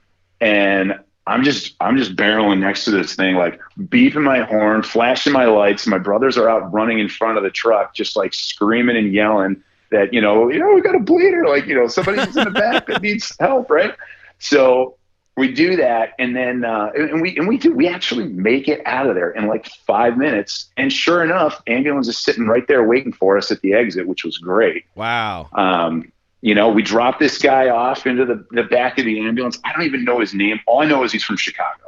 And 0.41 1.01
i'm 1.27 1.45
just 1.45 1.77
i'm 1.81 1.97
just 1.97 2.17
barreling 2.17 2.59
next 2.59 2.85
to 2.85 2.91
this 2.91 3.15
thing 3.15 3.37
like 3.37 3.61
beeping 3.79 4.25
my 4.25 4.41
horn 4.41 4.83
flashing 4.83 5.33
my 5.33 5.47
lights. 5.47 5.87
My 5.87 5.97
brothers 5.97 6.37
are 6.37 6.47
out 6.47 6.71
running 6.73 6.99
in 6.99 7.09
front 7.09 7.39
of 7.39 7.43
the 7.43 7.51
truck 7.51 7.95
just 7.95 8.17
like 8.17 8.35
screaming 8.35 8.99
and 8.99 9.15
yelling 9.15 9.63
that 9.91 10.13
you 10.13 10.21
know 10.21 10.51
you 10.51 10.59
know 10.59 10.75
we 10.75 10.83
got 10.83 10.95
a 10.95 11.01
bleeder. 11.01 11.49
Like 11.49 11.67
you 11.67 11.75
know 11.75 11.87
somebody's 11.87 12.37
in 12.37 12.45
the 12.45 12.51
back 12.51 12.87
that 12.89 13.01
needs 13.03 13.35
help 13.41 13.71
right? 13.71 13.95
So 14.41 14.99
we 15.37 15.51
do 15.53 15.77
that 15.77 16.11
and 16.19 16.37
then 16.37 16.65
uh, 16.65 16.91
and 16.95 17.23
we 17.23 17.37
and 17.39 17.49
we 17.49 17.57
do 17.57 17.73
we 17.73 17.89
actually 17.89 18.27
make 18.29 18.69
it 18.69 18.83
out 18.87 19.07
of 19.07 19.15
there 19.15 19.31
in 19.31 19.47
like 19.47 19.67
five 19.87 20.19
minutes 20.19 20.71
and 20.77 20.93
sure 20.93 21.25
enough 21.25 21.63
ambulance 21.67 22.07
is 22.09 22.19
sitting 22.19 22.47
right 22.47 22.69
there 22.69 22.87
waiting 22.87 23.13
for 23.13 23.39
us 23.39 23.51
at 23.51 23.61
the 23.63 23.73
exit 23.73 24.07
which 24.07 24.25
was 24.25 24.37
great 24.39 24.85
Wow. 24.95 25.49
um, 25.55 26.13
you 26.43 26.55
know 26.55 26.69
we 26.69 26.83
dropped 26.83 27.19
this 27.19 27.39
guy 27.39 27.71
off 27.71 28.07
into 28.07 28.27
the, 28.27 28.45
the 28.51 28.65
back 28.65 28.99
of 28.99 29.05
the 29.07 29.21
ambulance 29.27 29.59
i 29.65 29.73
don't 29.73 29.85
even 29.85 30.05
know 30.05 30.21
his 30.21 30.35
name 30.35 30.61
all 30.67 30.83
i 30.83 30.87
know 30.87 31.03
is 31.03 31.13
he's 31.13 31.25
from 31.25 31.37
chicago 31.39 31.79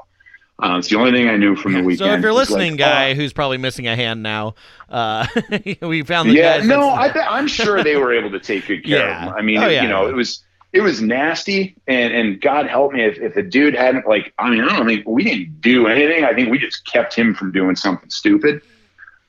um, 0.60 0.78
it's 0.78 0.88
the 0.88 0.96
only 0.96 1.10
thing 1.12 1.28
i 1.28 1.36
knew 1.36 1.54
from 1.56 1.72
the 1.74 1.82
weekend 1.82 1.98
So 1.98 2.14
if 2.14 2.22
you're 2.22 2.30
He's 2.30 2.38
like, 2.38 2.48
listening, 2.48 2.76
guy, 2.76 3.10
"Oh, 3.10 3.14
who's 3.14 3.32
probably 3.34 3.58
missing 3.58 3.88
a 3.88 3.96
hand 3.96 4.22
now, 4.22 4.54
uh, 4.88 5.26
we 5.82 6.02
found 6.02 6.30
the 6.30 6.34
yeah, 6.34 6.58
no, 6.64 6.88
I 6.88 7.08
I'm 7.28 7.48
sure 7.48 7.82
they 7.82 7.96
were 7.96 8.14
able 8.14 8.30
to 8.30 8.38
take 8.40 8.68
good 8.68 8.84
care 8.86 8.98
Yeah. 9.00 9.16
of 9.26 9.28
him. 9.32 9.34
I 9.36 9.42
mean, 9.42 9.58
Oh, 9.58 9.66
yeah. 9.66 9.82
you 9.82 9.88
know, 9.88 10.06
it 10.06 10.14
was 10.14 10.44
it 10.74 10.82
was 10.82 11.00
nasty, 11.00 11.76
and 11.86 12.12
and 12.12 12.40
God 12.40 12.66
help 12.66 12.92
me 12.92 13.04
if, 13.04 13.16
if 13.18 13.34
the 13.34 13.42
dude 13.42 13.74
hadn't 13.74 14.08
like, 14.08 14.34
I 14.38 14.50
mean, 14.50 14.60
I 14.60 14.76
don't 14.76 14.86
think 14.86 15.06
we 15.06 15.22
didn't 15.22 15.60
do 15.60 15.86
anything. 15.86 16.24
I 16.24 16.34
think 16.34 16.50
we 16.50 16.58
just 16.58 16.84
kept 16.84 17.14
him 17.14 17.32
from 17.32 17.52
doing 17.52 17.76
something 17.76 18.10
stupid. 18.10 18.60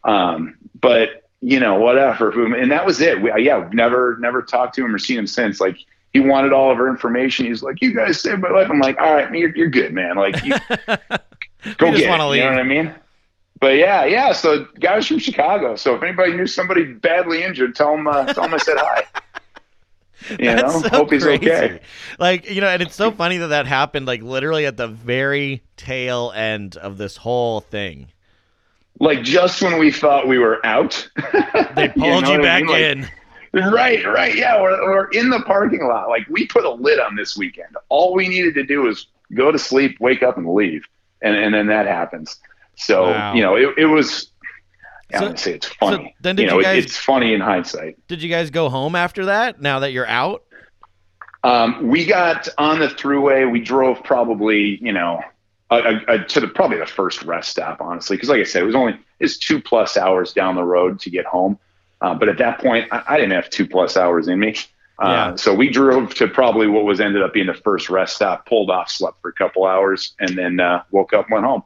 Um, 0.03 0.55
but 0.81 1.29
you 1.41 1.59
know, 1.59 1.75
whatever, 1.75 2.31
and 2.55 2.71
that 2.71 2.83
was 2.83 2.99
it. 2.99 3.21
We, 3.21 3.31
yeah, 3.43 3.69
never 3.71 4.17
never 4.19 4.41
talked 4.41 4.73
to 4.75 4.85
him 4.85 4.93
or 4.93 4.99
seen 4.99 5.19
him 5.19 5.27
since. 5.27 5.61
Like. 5.61 5.77
He 6.13 6.21
wanted 6.21 6.53
all 6.53 6.71
of 6.71 6.77
our 6.77 6.87
information. 6.87 7.45
He's 7.45 7.61
like, 7.61 7.81
"You 7.81 7.93
guys 7.93 8.21
saved 8.21 8.39
my 8.39 8.49
life." 8.49 8.69
I'm 8.69 8.79
like, 8.79 8.97
"All 9.01 9.13
right, 9.13 9.29
you're, 9.35 9.53
you're 9.53 9.67
good, 9.67 9.91
man. 9.91 10.15
Like, 10.15 10.41
you, 10.45 10.55
go 11.75 11.91
get 11.91 12.03
it. 12.03 12.23
leave. 12.23 12.37
You 12.37 12.43
know 12.45 12.51
what 12.51 12.59
I 12.59 12.63
mean?" 12.63 12.95
But 13.59 13.75
yeah, 13.75 14.05
yeah. 14.05 14.31
So 14.31 14.65
guys 14.79 15.07
from 15.07 15.19
Chicago. 15.19 15.75
So 15.75 15.93
if 15.93 16.03
anybody 16.03 16.31
knew 16.31 16.47
somebody 16.47 16.85
badly 16.85 17.43
injured, 17.43 17.75
tell 17.75 17.97
them, 17.97 18.07
uh, 18.07 18.31
tell 18.33 18.43
them 18.43 18.53
I 18.53 18.57
said 18.59 18.77
hi. 18.77 19.03
You 20.29 20.37
That's 20.39 20.63
know, 20.63 20.81
so 20.81 20.89
hope 20.89 21.11
he's 21.11 21.23
crazy. 21.23 21.45
okay. 21.49 21.79
Like 22.19 22.49
you 22.49 22.61
know, 22.61 22.67
and 22.67 22.81
it's 22.81 22.95
so 22.95 23.11
funny 23.11 23.37
that 23.37 23.47
that 23.47 23.67
happened 23.67 24.05
like 24.05 24.21
literally 24.21 24.65
at 24.65 24.77
the 24.77 24.87
very 24.87 25.63
tail 25.77 26.31
end 26.35 26.77
of 26.77 26.97
this 26.97 27.17
whole 27.17 27.61
thing. 27.61 28.07
Like 28.99 29.23
just 29.23 29.61
when 29.61 29.77
we 29.77 29.91
thought 29.91 30.27
we 30.27 30.37
were 30.37 30.65
out, 30.65 31.07
They 31.75 31.89
pulled 31.89 31.95
you, 31.97 32.21
know 32.21 32.31
what 32.31 32.41
back 32.41 32.63
I 32.63 32.65
mean? 32.65 32.67
Like, 32.67 32.81
in. 32.81 33.71
Right, 33.71 34.05
right. 34.05 34.35
Yeah, 34.35 34.61
we're, 34.61 34.81
we're 34.83 35.07
in 35.11 35.29
the 35.29 35.39
parking 35.41 35.85
lot. 35.87 36.09
Like 36.09 36.27
we 36.29 36.45
put 36.47 36.65
a 36.65 36.69
lid 36.71 36.99
on 36.99 37.15
this 37.15 37.37
weekend. 37.37 37.75
All 37.89 38.13
we 38.13 38.27
needed 38.27 38.53
to 38.55 38.63
do 38.63 38.81
was 38.83 39.07
go 39.33 39.51
to 39.51 39.57
sleep, 39.59 39.97
wake 39.99 40.23
up, 40.23 40.37
and 40.37 40.53
leave, 40.53 40.85
and 41.21 41.35
and 41.35 41.53
then 41.53 41.67
that 41.67 41.85
happens. 41.87 42.37
So 42.75 43.03
Wow. 43.11 43.33
you 43.33 43.41
know, 43.41 43.55
it, 43.55 43.69
it 43.77 43.85
was. 43.85 44.31
Yeah, 45.11 45.19
So- 45.19 45.35
say 45.35 45.53
it's 45.53 45.67
funny. 45.67 46.15
then 46.21 46.35
did 46.35 46.43
you 46.43 46.49
know, 46.49 46.57
you 46.57 46.63
guys- 46.63 46.83
it's 46.85 46.97
funny 46.97 47.33
in 47.33 47.41
hindsight. 47.41 47.95
Did 48.07 48.21
you 48.23 48.29
guys 48.29 48.49
go 48.49 48.69
home 48.69 48.95
after 48.95 49.25
that? 49.25 49.61
Now 49.61 49.79
that 49.79 49.91
you're 49.91 50.07
out, 50.07 50.41
Um, 51.43 51.89
we 51.89 52.05
got 52.05 52.47
on 52.57 52.79
the 52.79 52.87
throughway. 52.87 53.49
We 53.49 53.59
drove 53.61 54.03
probably, 54.03 54.79
you 54.81 54.91
know, 54.91 55.21
a, 55.69 55.75
a, 55.75 56.01
a, 56.15 56.19
to 56.25 56.39
the 56.39 56.47
probably 56.47 56.77
the 56.79 56.87
first 56.87 57.21
rest 57.23 57.49
stop, 57.49 57.81
honestly, 57.81 58.17
because 58.17 58.29
like 58.29 58.39
I 58.39 58.43
said, 58.45 58.63
it 58.63 58.65
was 58.65 58.73
only 58.75 58.97
it's 59.19 59.37
two 59.37 59.61
plus 59.61 59.95
hours 59.95 60.33
down 60.33 60.55
the 60.55 60.63
road 60.63 60.99
to 61.01 61.09
get 61.11 61.25
home. 61.25 61.59
Uh, 62.01 62.15
but 62.15 62.29
at 62.29 62.37
that 62.39 62.59
point, 62.59 62.87
I, 62.91 63.03
I 63.07 63.15
didn't 63.17 63.33
have 63.33 63.49
two 63.51 63.67
plus 63.67 63.95
hours 63.95 64.27
in 64.27 64.39
me. 64.39 64.55
Uh, 64.99 65.07
Yeah. 65.07 65.35
So 65.35 65.53
we 65.53 65.69
drove 65.69 66.15
to 66.15 66.27
probably 66.27 66.67
what 66.67 66.83
was 66.83 66.99
ended 66.99 67.21
up 67.21 67.33
being 67.33 67.47
the 67.47 67.53
first 67.53 67.89
rest 67.91 68.15
stop. 68.15 68.47
Pulled 68.47 68.71
off, 68.71 68.89
slept 68.89 69.21
for 69.21 69.29
a 69.29 69.33
couple 69.33 69.65
hours, 69.67 70.15
and 70.19 70.35
then 70.35 70.59
uh, 70.59 70.81
woke 70.91 71.13
up, 71.13 71.25
and 71.27 71.33
went 71.33 71.45
home. 71.45 71.63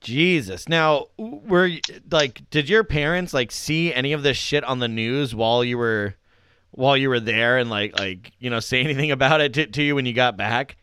Jesus. 0.00 0.68
Now, 0.68 1.06
were 1.16 1.70
like, 2.10 2.48
did 2.50 2.68
your 2.68 2.84
parents 2.84 3.34
like 3.34 3.52
see 3.52 3.92
any 3.92 4.12
of 4.12 4.22
this 4.22 4.36
shit 4.36 4.64
on 4.64 4.78
the 4.78 4.88
news 4.88 5.34
while 5.34 5.62
you 5.62 5.78
were, 5.78 6.14
while 6.72 6.96
you 6.96 7.08
were 7.08 7.20
there, 7.20 7.58
and 7.58 7.70
like, 7.70 7.98
like 7.98 8.32
you 8.38 8.50
know, 8.50 8.60
say 8.60 8.80
anything 8.84 9.10
about 9.10 9.40
it 9.40 9.54
to, 9.54 9.66
to 9.66 9.82
you 9.82 9.94
when 9.94 10.06
you 10.06 10.12
got 10.12 10.36
back? 10.36 10.76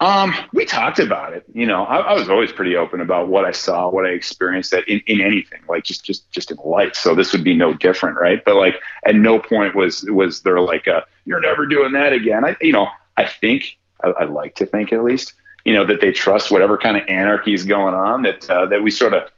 Um, 0.00 0.32
we 0.52 0.64
talked 0.64 1.00
about 1.00 1.32
it. 1.32 1.44
You 1.52 1.66
know, 1.66 1.82
I, 1.82 1.98
I, 1.98 2.12
was 2.12 2.28
always 2.28 2.52
pretty 2.52 2.76
open 2.76 3.00
about 3.00 3.26
what 3.26 3.44
I 3.44 3.50
saw, 3.50 3.90
what 3.90 4.06
I 4.06 4.10
experienced 4.10 4.70
that 4.70 4.86
in, 4.86 5.00
in 5.08 5.20
anything, 5.20 5.60
like 5.68 5.82
just 5.82 6.04
just 6.04 6.30
just 6.30 6.52
in 6.52 6.56
life. 6.64 6.94
So 6.94 7.16
this 7.16 7.32
would 7.32 7.42
be 7.42 7.54
no 7.54 7.74
different, 7.74 8.16
right? 8.16 8.44
But 8.44 8.54
like, 8.54 8.76
at 9.06 9.16
no 9.16 9.40
point 9.40 9.74
was 9.74 10.04
was 10.04 10.42
there 10.42 10.60
like 10.60 10.86
a 10.86 11.04
you're 11.24 11.40
never 11.40 11.66
doing 11.66 11.92
that 11.92 12.12
again. 12.12 12.44
I, 12.44 12.56
you 12.60 12.72
know, 12.72 12.86
I 13.16 13.26
think 13.26 13.76
I, 14.04 14.10
I 14.10 14.24
like 14.24 14.54
to 14.56 14.66
think 14.66 14.92
at 14.92 15.02
least, 15.02 15.32
you 15.64 15.74
know, 15.74 15.86
that 15.86 16.00
they 16.00 16.12
trust 16.12 16.50
whatever 16.50 16.78
kind 16.78 16.96
of 16.96 17.04
anarchy 17.08 17.54
is 17.54 17.64
going 17.64 17.94
on. 17.94 18.22
That 18.22 18.48
uh, 18.50 18.66
that 18.66 18.82
we 18.82 18.90
sort 18.90 19.14
of 19.14 19.30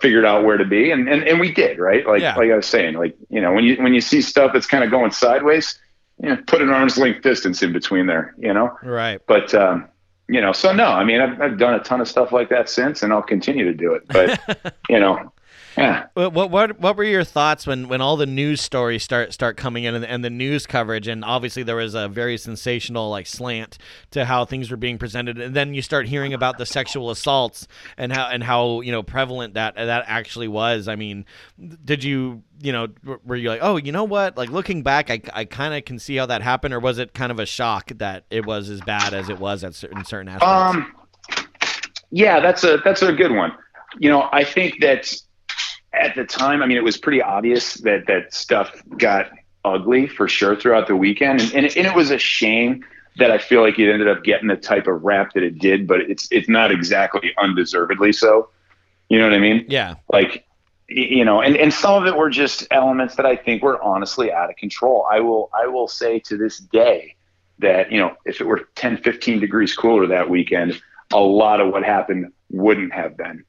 figured 0.00 0.24
out 0.24 0.44
where 0.44 0.56
to 0.56 0.64
be, 0.64 0.90
and 0.90 1.08
and, 1.08 1.22
and 1.24 1.40
we 1.40 1.52
did, 1.52 1.78
right? 1.78 2.06
Like 2.06 2.20
yeah. 2.20 2.36
like 2.36 2.50
I 2.50 2.56
was 2.56 2.66
saying, 2.66 2.94
like 2.94 3.16
you 3.30 3.40
know, 3.40 3.52
when 3.52 3.64
you 3.64 3.76
when 3.76 3.94
you 3.94 4.00
see 4.00 4.20
stuff 4.22 4.52
that's 4.52 4.66
kind 4.66 4.84
of 4.84 4.90
going 4.90 5.10
sideways 5.10 5.78
you 6.22 6.28
know, 6.28 6.36
put 6.46 6.62
an 6.62 6.70
arm's 6.70 6.96
length 6.96 7.22
distance 7.22 7.62
in 7.62 7.72
between 7.72 8.06
there, 8.06 8.34
you 8.38 8.52
know? 8.52 8.76
Right. 8.82 9.20
But, 9.26 9.54
um, 9.54 9.88
you 10.28 10.40
know, 10.40 10.52
so 10.52 10.72
no, 10.72 10.86
I 10.86 11.04
mean, 11.04 11.20
I've, 11.20 11.40
I've 11.40 11.58
done 11.58 11.74
a 11.74 11.80
ton 11.80 12.00
of 12.00 12.08
stuff 12.08 12.32
like 12.32 12.48
that 12.50 12.68
since, 12.70 13.02
and 13.02 13.12
I'll 13.12 13.22
continue 13.22 13.64
to 13.64 13.74
do 13.74 13.94
it. 13.94 14.06
But, 14.08 14.74
you 14.88 14.98
know, 14.98 15.32
yeah. 15.76 16.06
What 16.14 16.50
what 16.50 16.78
what 16.78 16.96
were 16.96 17.04
your 17.04 17.24
thoughts 17.24 17.66
when, 17.66 17.88
when 17.88 18.00
all 18.00 18.16
the 18.16 18.26
news 18.26 18.60
stories 18.60 19.02
start 19.02 19.32
start 19.32 19.56
coming 19.56 19.84
in 19.84 19.94
and, 19.94 20.04
and, 20.04 20.24
the 20.24 20.30
news 20.30 20.66
coverage 20.66 21.08
and 21.08 21.24
obviously 21.24 21.62
there 21.62 21.76
was 21.76 21.94
a 21.94 22.08
very 22.08 22.38
sensational 22.38 23.10
like 23.10 23.26
slant 23.26 23.78
to 24.12 24.24
how 24.24 24.44
things 24.44 24.70
were 24.70 24.76
being 24.76 24.98
presented 24.98 25.38
and 25.38 25.54
then 25.54 25.74
you 25.74 25.82
start 25.82 26.06
hearing 26.06 26.32
about 26.32 26.58
the 26.58 26.66
sexual 26.66 27.10
assaults 27.10 27.66
and 27.98 28.12
how 28.12 28.28
and 28.28 28.44
how 28.44 28.80
you 28.82 28.92
know 28.92 29.02
prevalent 29.02 29.54
that 29.54 29.74
that 29.74 30.04
actually 30.06 30.48
was. 30.48 30.86
I 30.86 30.96
mean, 30.96 31.26
did 31.84 32.04
you 32.04 32.42
you 32.60 32.72
know 32.72 32.88
were 33.24 33.36
you 33.36 33.48
like 33.48 33.60
oh 33.62 33.76
you 33.76 33.92
know 33.92 34.04
what 34.04 34.36
like 34.36 34.50
looking 34.50 34.82
back 34.82 35.10
I 35.10 35.20
I 35.32 35.44
kind 35.44 35.74
of 35.74 35.84
can 35.84 35.98
see 35.98 36.16
how 36.16 36.26
that 36.26 36.42
happened 36.42 36.74
or 36.74 36.80
was 36.80 36.98
it 36.98 37.14
kind 37.14 37.32
of 37.32 37.40
a 37.40 37.46
shock 37.46 37.90
that 37.96 38.24
it 38.30 38.46
was 38.46 38.70
as 38.70 38.80
bad 38.82 39.12
as 39.12 39.28
it 39.28 39.38
was 39.38 39.64
at 39.64 39.74
certain 39.74 40.04
certain 40.04 40.28
aspects? 40.28 40.46
Um, 40.46 40.92
yeah, 42.10 42.38
that's 42.38 42.62
a 42.62 42.78
that's 42.84 43.02
a 43.02 43.12
good 43.12 43.32
one. 43.32 43.52
You 43.98 44.10
know, 44.10 44.28
I 44.32 44.44
think 44.44 44.80
that 44.80 45.12
at 45.94 46.14
the 46.14 46.24
time, 46.24 46.62
I 46.62 46.66
mean, 46.66 46.76
it 46.76 46.84
was 46.84 46.96
pretty 46.96 47.22
obvious 47.22 47.74
that 47.74 48.06
that 48.06 48.34
stuff 48.34 48.82
got 48.98 49.30
ugly 49.64 50.06
for 50.06 50.28
sure 50.28 50.56
throughout 50.56 50.86
the 50.86 50.96
weekend, 50.96 51.40
and 51.40 51.54
and, 51.54 51.76
and 51.76 51.86
it 51.86 51.94
was 51.94 52.10
a 52.10 52.18
shame 52.18 52.84
that 53.16 53.30
I 53.30 53.38
feel 53.38 53.62
like 53.62 53.78
it 53.78 53.90
ended 53.90 54.08
up 54.08 54.24
getting 54.24 54.48
the 54.48 54.56
type 54.56 54.86
of 54.86 55.04
rap 55.04 55.34
that 55.34 55.42
it 55.42 55.58
did, 55.58 55.86
but 55.86 56.00
it's 56.00 56.28
it's 56.30 56.48
not 56.48 56.70
exactly 56.70 57.32
undeservedly 57.38 58.12
so. 58.12 58.50
You 59.08 59.18
know 59.18 59.24
what 59.24 59.34
I 59.34 59.38
mean? 59.38 59.66
Yeah. 59.68 59.94
Like 60.10 60.46
you 60.88 61.24
know, 61.24 61.40
and, 61.40 61.56
and 61.56 61.72
some 61.72 62.00
of 62.00 62.06
it 62.06 62.16
were 62.16 62.28
just 62.28 62.66
elements 62.70 63.14
that 63.16 63.24
I 63.26 63.36
think 63.36 63.62
were 63.62 63.82
honestly 63.82 64.30
out 64.30 64.50
of 64.50 64.56
control. 64.56 65.06
I 65.10 65.20
will 65.20 65.50
I 65.58 65.66
will 65.66 65.88
say 65.88 66.18
to 66.20 66.36
this 66.36 66.58
day 66.58 67.14
that, 67.60 67.90
you 67.90 67.98
know, 67.98 68.16
if 68.24 68.40
it 68.40 68.46
were 68.46 68.68
10, 68.74 68.98
15 68.98 69.40
degrees 69.40 69.74
cooler 69.74 70.06
that 70.08 70.28
weekend, 70.28 70.80
a 71.12 71.20
lot 71.20 71.60
of 71.60 71.72
what 71.72 71.84
happened 71.84 72.32
wouldn't 72.50 72.92
have 72.92 73.16
been. 73.16 73.44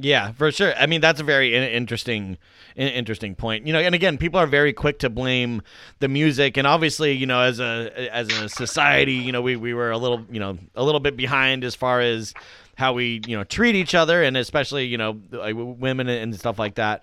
Yeah, 0.00 0.30
for 0.32 0.52
sure. 0.52 0.74
I 0.76 0.86
mean, 0.86 1.00
that's 1.00 1.20
a 1.20 1.24
very 1.24 1.54
interesting, 1.74 2.38
interesting 2.76 3.34
point. 3.34 3.66
You 3.66 3.72
know, 3.72 3.80
and 3.80 3.96
again, 3.96 4.16
people 4.16 4.38
are 4.38 4.46
very 4.46 4.72
quick 4.72 5.00
to 5.00 5.10
blame 5.10 5.60
the 5.98 6.06
music, 6.06 6.56
and 6.56 6.68
obviously, 6.68 7.12
you 7.12 7.26
know, 7.26 7.40
as 7.40 7.58
a 7.58 7.90
as 8.12 8.28
a 8.28 8.48
society, 8.48 9.14
you 9.14 9.32
know, 9.32 9.42
we 9.42 9.56
we 9.56 9.74
were 9.74 9.90
a 9.90 9.98
little, 9.98 10.24
you 10.30 10.38
know, 10.38 10.56
a 10.76 10.84
little 10.84 11.00
bit 11.00 11.16
behind 11.16 11.64
as 11.64 11.74
far 11.74 12.00
as 12.00 12.32
how 12.76 12.92
we, 12.92 13.20
you 13.26 13.36
know, 13.36 13.42
treat 13.42 13.74
each 13.74 13.96
other, 13.96 14.22
and 14.22 14.36
especially, 14.36 14.86
you 14.86 14.98
know, 14.98 15.18
women 15.32 16.08
and 16.08 16.38
stuff 16.38 16.60
like 16.60 16.76
that. 16.76 17.02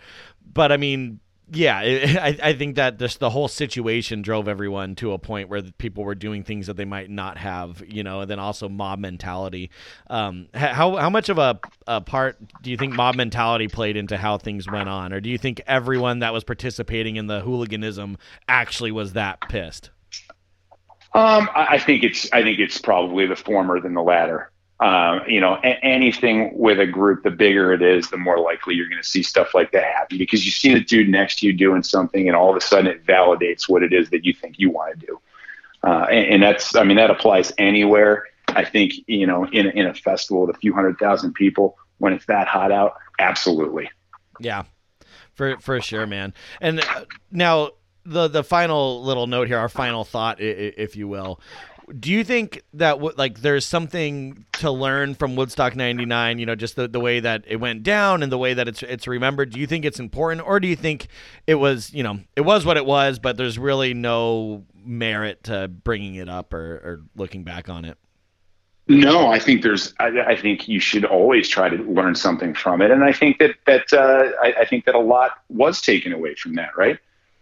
But 0.54 0.72
I 0.72 0.78
mean, 0.78 1.20
yeah, 1.52 1.82
it, 1.82 2.18
I, 2.44 2.50
I 2.50 2.54
think 2.54 2.76
that 2.76 2.98
just 2.98 3.20
the 3.20 3.30
whole 3.30 3.48
situation 3.48 4.22
drove 4.22 4.48
everyone 4.48 4.96
to 4.96 5.14
a 5.14 5.20
point 5.20 5.50
where 5.50 5.62
people 5.62 6.04
were 6.04 6.16
doing 6.16 6.44
things 6.44 6.68
that 6.68 6.78
they 6.78 6.86
might 6.86 7.10
not 7.10 7.38
have, 7.38 7.84
you 7.88 8.04
know, 8.04 8.22
and 8.22 8.30
then 8.30 8.40
also 8.40 8.70
mob 8.70 9.00
mentality. 9.00 9.70
Um, 10.08 10.48
how 10.54 10.96
how 10.96 11.10
much 11.10 11.30
of 11.30 11.38
a, 11.38 11.60
a 11.88 12.02
part 12.02 12.38
do 12.62 12.72
you 12.72 12.78
think 12.78 12.94
mob 12.94 13.16
mentality 13.16 13.68
played 13.68 13.98
into 13.98 14.18
how 14.18 14.38
things 14.38 14.70
went 14.70 14.90
on, 14.90 15.14
or 15.14 15.20
do 15.20 15.30
you 15.30 15.38
think 15.38 15.62
everyone 15.68 16.20
that 16.20 16.34
was 16.34 16.44
participating 16.44 17.16
in 17.16 17.28
the 17.28 17.42
hooliganism 17.42 18.18
actually 18.48 18.92
was 18.92 19.14
that 19.14 19.42
pissed? 19.50 19.92
Um, 21.14 21.50
I 21.56 21.80
think 21.80 22.04
it's 22.04 22.32
I 22.34 22.44
think 22.44 22.60
it's 22.60 22.78
probably 22.78 23.26
the 23.26 23.38
former 23.38 23.80
than 23.80 23.94
the 23.94 24.04
latter. 24.04 24.52
Um, 24.82 25.22
you 25.26 25.40
know, 25.40 25.54
a- 25.64 25.80
anything 25.86 26.52
with 26.58 26.82
a 26.82 26.86
group, 26.86 27.24
the 27.24 27.32
bigger 27.32 27.72
it 27.72 27.82
is, 27.82 28.10
the 28.10 28.18
more 28.18 28.40
likely 28.40 28.76
you're 28.76 28.90
going 28.90 29.02
to 29.02 29.08
see 29.08 29.24
stuff 29.24 29.54
like 29.54 29.72
that 29.72 29.86
happen 29.86 30.18
because 30.18 30.46
you 30.46 30.52
see 30.52 30.74
the 30.74 30.82
dude 30.82 31.08
next 31.08 31.40
to 31.40 31.48
you 31.48 31.54
doing 31.54 31.82
something, 31.82 32.28
and 32.28 32.36
all 32.36 32.50
of 32.50 32.58
a 32.58 32.62
sudden 32.62 32.88
it 32.88 33.06
validates 33.06 33.70
what 33.70 33.84
it 33.84 33.94
is 33.94 34.10
that 34.10 34.26
you 34.26 34.34
think 34.34 34.60
you 34.60 34.70
want 34.70 35.00
to 35.00 35.06
do. 35.06 35.22
Uh, 35.82 36.08
and, 36.10 36.34
and, 36.34 36.44
that's, 36.44 36.76
I 36.76 36.84
mean, 36.84 36.98
that 36.98 37.10
applies 37.10 37.54
anywhere. 37.58 38.26
I 38.50 38.66
think, 38.66 38.94
you 39.08 39.28
know, 39.28 39.46
in 39.46 39.68
in 39.68 39.88
a 39.88 39.94
festival 39.94 40.46
with 40.46 40.56
a 40.56 40.60
few 40.60 40.74
hundred 40.74 40.98
thousand 40.98 41.34
people, 41.34 41.78
when 41.98 42.14
it's 42.14 42.26
that 42.26 42.48
hot 42.48 42.72
out, 42.72 42.96
absolutely. 43.20 43.90
Yeah, 44.40 44.64
for 45.34 45.58
for 45.60 45.82
sure, 45.82 46.06
man. 46.06 46.34
And 46.62 46.80
uh, 46.80 47.06
now 47.32 47.72
the 48.06 48.28
the 48.28 48.44
final 48.44 49.04
little 49.04 49.28
note 49.28 49.48
here, 49.48 49.58
our 49.58 49.70
final 49.70 50.04
thought, 50.04 50.40
if 50.40 50.96
you 50.96 51.08
will 51.08 51.40
do 52.00 52.12
you 52.12 52.24
think 52.24 52.64
that 52.74 53.18
like 53.18 53.42
there's 53.42 53.66
something 53.66 54.46
to 54.54 54.72
learn 54.72 55.16
from 55.16 55.36
Woodstock 55.36 55.76
99 55.76 56.40
you 56.40 56.46
know 56.46 56.56
just 56.56 56.76
the, 56.76 56.88
the 56.88 57.00
way 57.00 57.20
that 57.20 57.44
it 57.48 57.58
went 57.58 57.84
down 57.84 58.24
and 58.24 58.32
the 58.32 58.38
way 58.38 58.54
that 58.54 58.68
it's 58.68 58.84
it's 58.84 59.08
remembered 59.08 59.52
do 59.52 59.60
you 59.60 59.68
think 59.68 59.86
it's 59.86 60.00
important 60.00 60.46
or 60.46 60.60
do 60.60 60.68
you 60.68 60.76
think 60.76 61.08
it 61.48 61.56
was 61.56 61.94
you 61.94 62.04
know 62.04 62.20
it 62.36 62.42
was 62.42 62.66
what 62.66 62.78
it 62.78 62.86
was 62.86 63.20
but 63.20 63.38
there's 63.38 63.60
really 63.60 63.94
no 63.94 64.64
merit 64.84 65.44
to 65.44 65.68
bringing 65.68 66.16
it 66.16 66.30
up 66.30 66.54
or, 66.54 66.76
or 66.76 67.02
looking 67.16 67.44
back 67.44 67.70
on 67.70 67.86
it 67.86 67.98
no, 68.88 69.30
I 69.30 69.40
think 69.40 69.64
there's. 69.64 69.96
I, 70.00 70.10
I, 70.28 70.36
think 70.40 70.68
you 70.68 70.80
should 70.80 71.06
always 71.06 71.50
try 71.50 71.70
to 71.70 71.78
learn 71.78 72.14
something 72.14 72.54
from 72.54 72.84
it, 72.84 72.92
and 72.92 73.04
I 73.04 73.14
think 73.14 73.40
that 73.40 73.56
that 73.66 73.92
uh, 73.92 74.30
I, 74.40 74.62
I, 74.62 74.66
think 74.66 74.86
that 74.86 74.94
a 74.94 75.00
lot 75.00 75.32
was 75.50 75.82
taken 75.82 76.14
away 76.14 76.36
from 76.36 76.54
that, 76.54 76.78
right? 76.78 77.00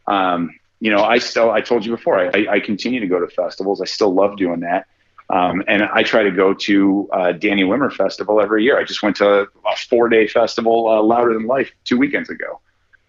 Um, 0.07 0.57
you 0.83 0.91
know, 0.91 1.01
I 1.01 1.19
still, 1.19 1.49
I 1.49 1.61
told 1.61 1.85
you 1.85 1.91
before, 1.95 2.19
I, 2.19 2.45
I 2.55 2.59
continue 2.59 2.99
to 2.99 3.07
go 3.07 3.17
to 3.17 3.27
festivals. 3.29 3.79
I 3.79 3.85
still 3.85 4.13
love 4.13 4.35
doing 4.35 4.59
that. 4.59 4.85
Um, 5.29 5.63
and 5.65 5.81
I 5.81 6.03
try 6.03 6.23
to 6.23 6.31
go 6.31 6.53
to 6.53 7.09
uh, 7.13 7.31
Danny 7.31 7.63
Wimmer 7.63 7.89
Festival 7.89 8.41
every 8.41 8.65
year. 8.65 8.77
I 8.77 8.83
just 8.83 9.01
went 9.01 9.15
to 9.15 9.47
a 9.65 9.75
four 9.89 10.09
day 10.09 10.27
festival, 10.27 10.89
uh, 10.89 11.01
Louder 11.01 11.35
Than 11.35 11.47
Life, 11.47 11.71
two 11.85 11.97
weekends 11.97 12.29
ago. 12.29 12.59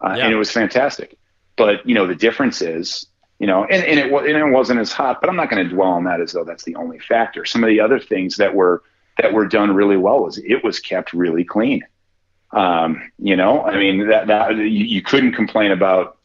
Uh, 0.00 0.14
yeah. 0.16 0.26
And 0.26 0.32
it 0.32 0.36
was 0.36 0.52
fantastic. 0.52 1.18
But, 1.56 1.84
you 1.84 1.96
know, 1.96 2.06
the 2.06 2.14
difference 2.14 2.62
is, 2.62 3.06
you 3.40 3.48
know, 3.48 3.64
and, 3.64 3.84
and, 3.84 3.98
it, 3.98 4.12
and 4.12 4.36
it 4.36 4.52
wasn't 4.52 4.78
as 4.78 4.92
hot, 4.92 5.20
but 5.20 5.28
I'm 5.28 5.34
not 5.34 5.50
going 5.50 5.68
to 5.68 5.74
dwell 5.74 5.88
on 5.88 6.04
that 6.04 6.20
as 6.20 6.30
though 6.30 6.44
that's 6.44 6.62
the 6.62 6.76
only 6.76 7.00
factor. 7.00 7.44
Some 7.44 7.64
of 7.64 7.68
the 7.68 7.80
other 7.80 7.98
things 7.98 8.36
that 8.36 8.54
were, 8.54 8.84
that 9.18 9.32
were 9.32 9.48
done 9.48 9.74
really 9.74 9.96
well 9.96 10.22
was 10.22 10.38
it 10.38 10.62
was 10.62 10.78
kept 10.78 11.12
really 11.12 11.42
clean. 11.42 11.82
Um, 12.52 13.10
you 13.18 13.34
know, 13.34 13.64
I 13.64 13.76
mean, 13.78 14.06
that, 14.10 14.28
that 14.28 14.54
you, 14.54 14.68
you 14.68 15.02
couldn't 15.02 15.32
complain 15.32 15.72
about 15.72 16.18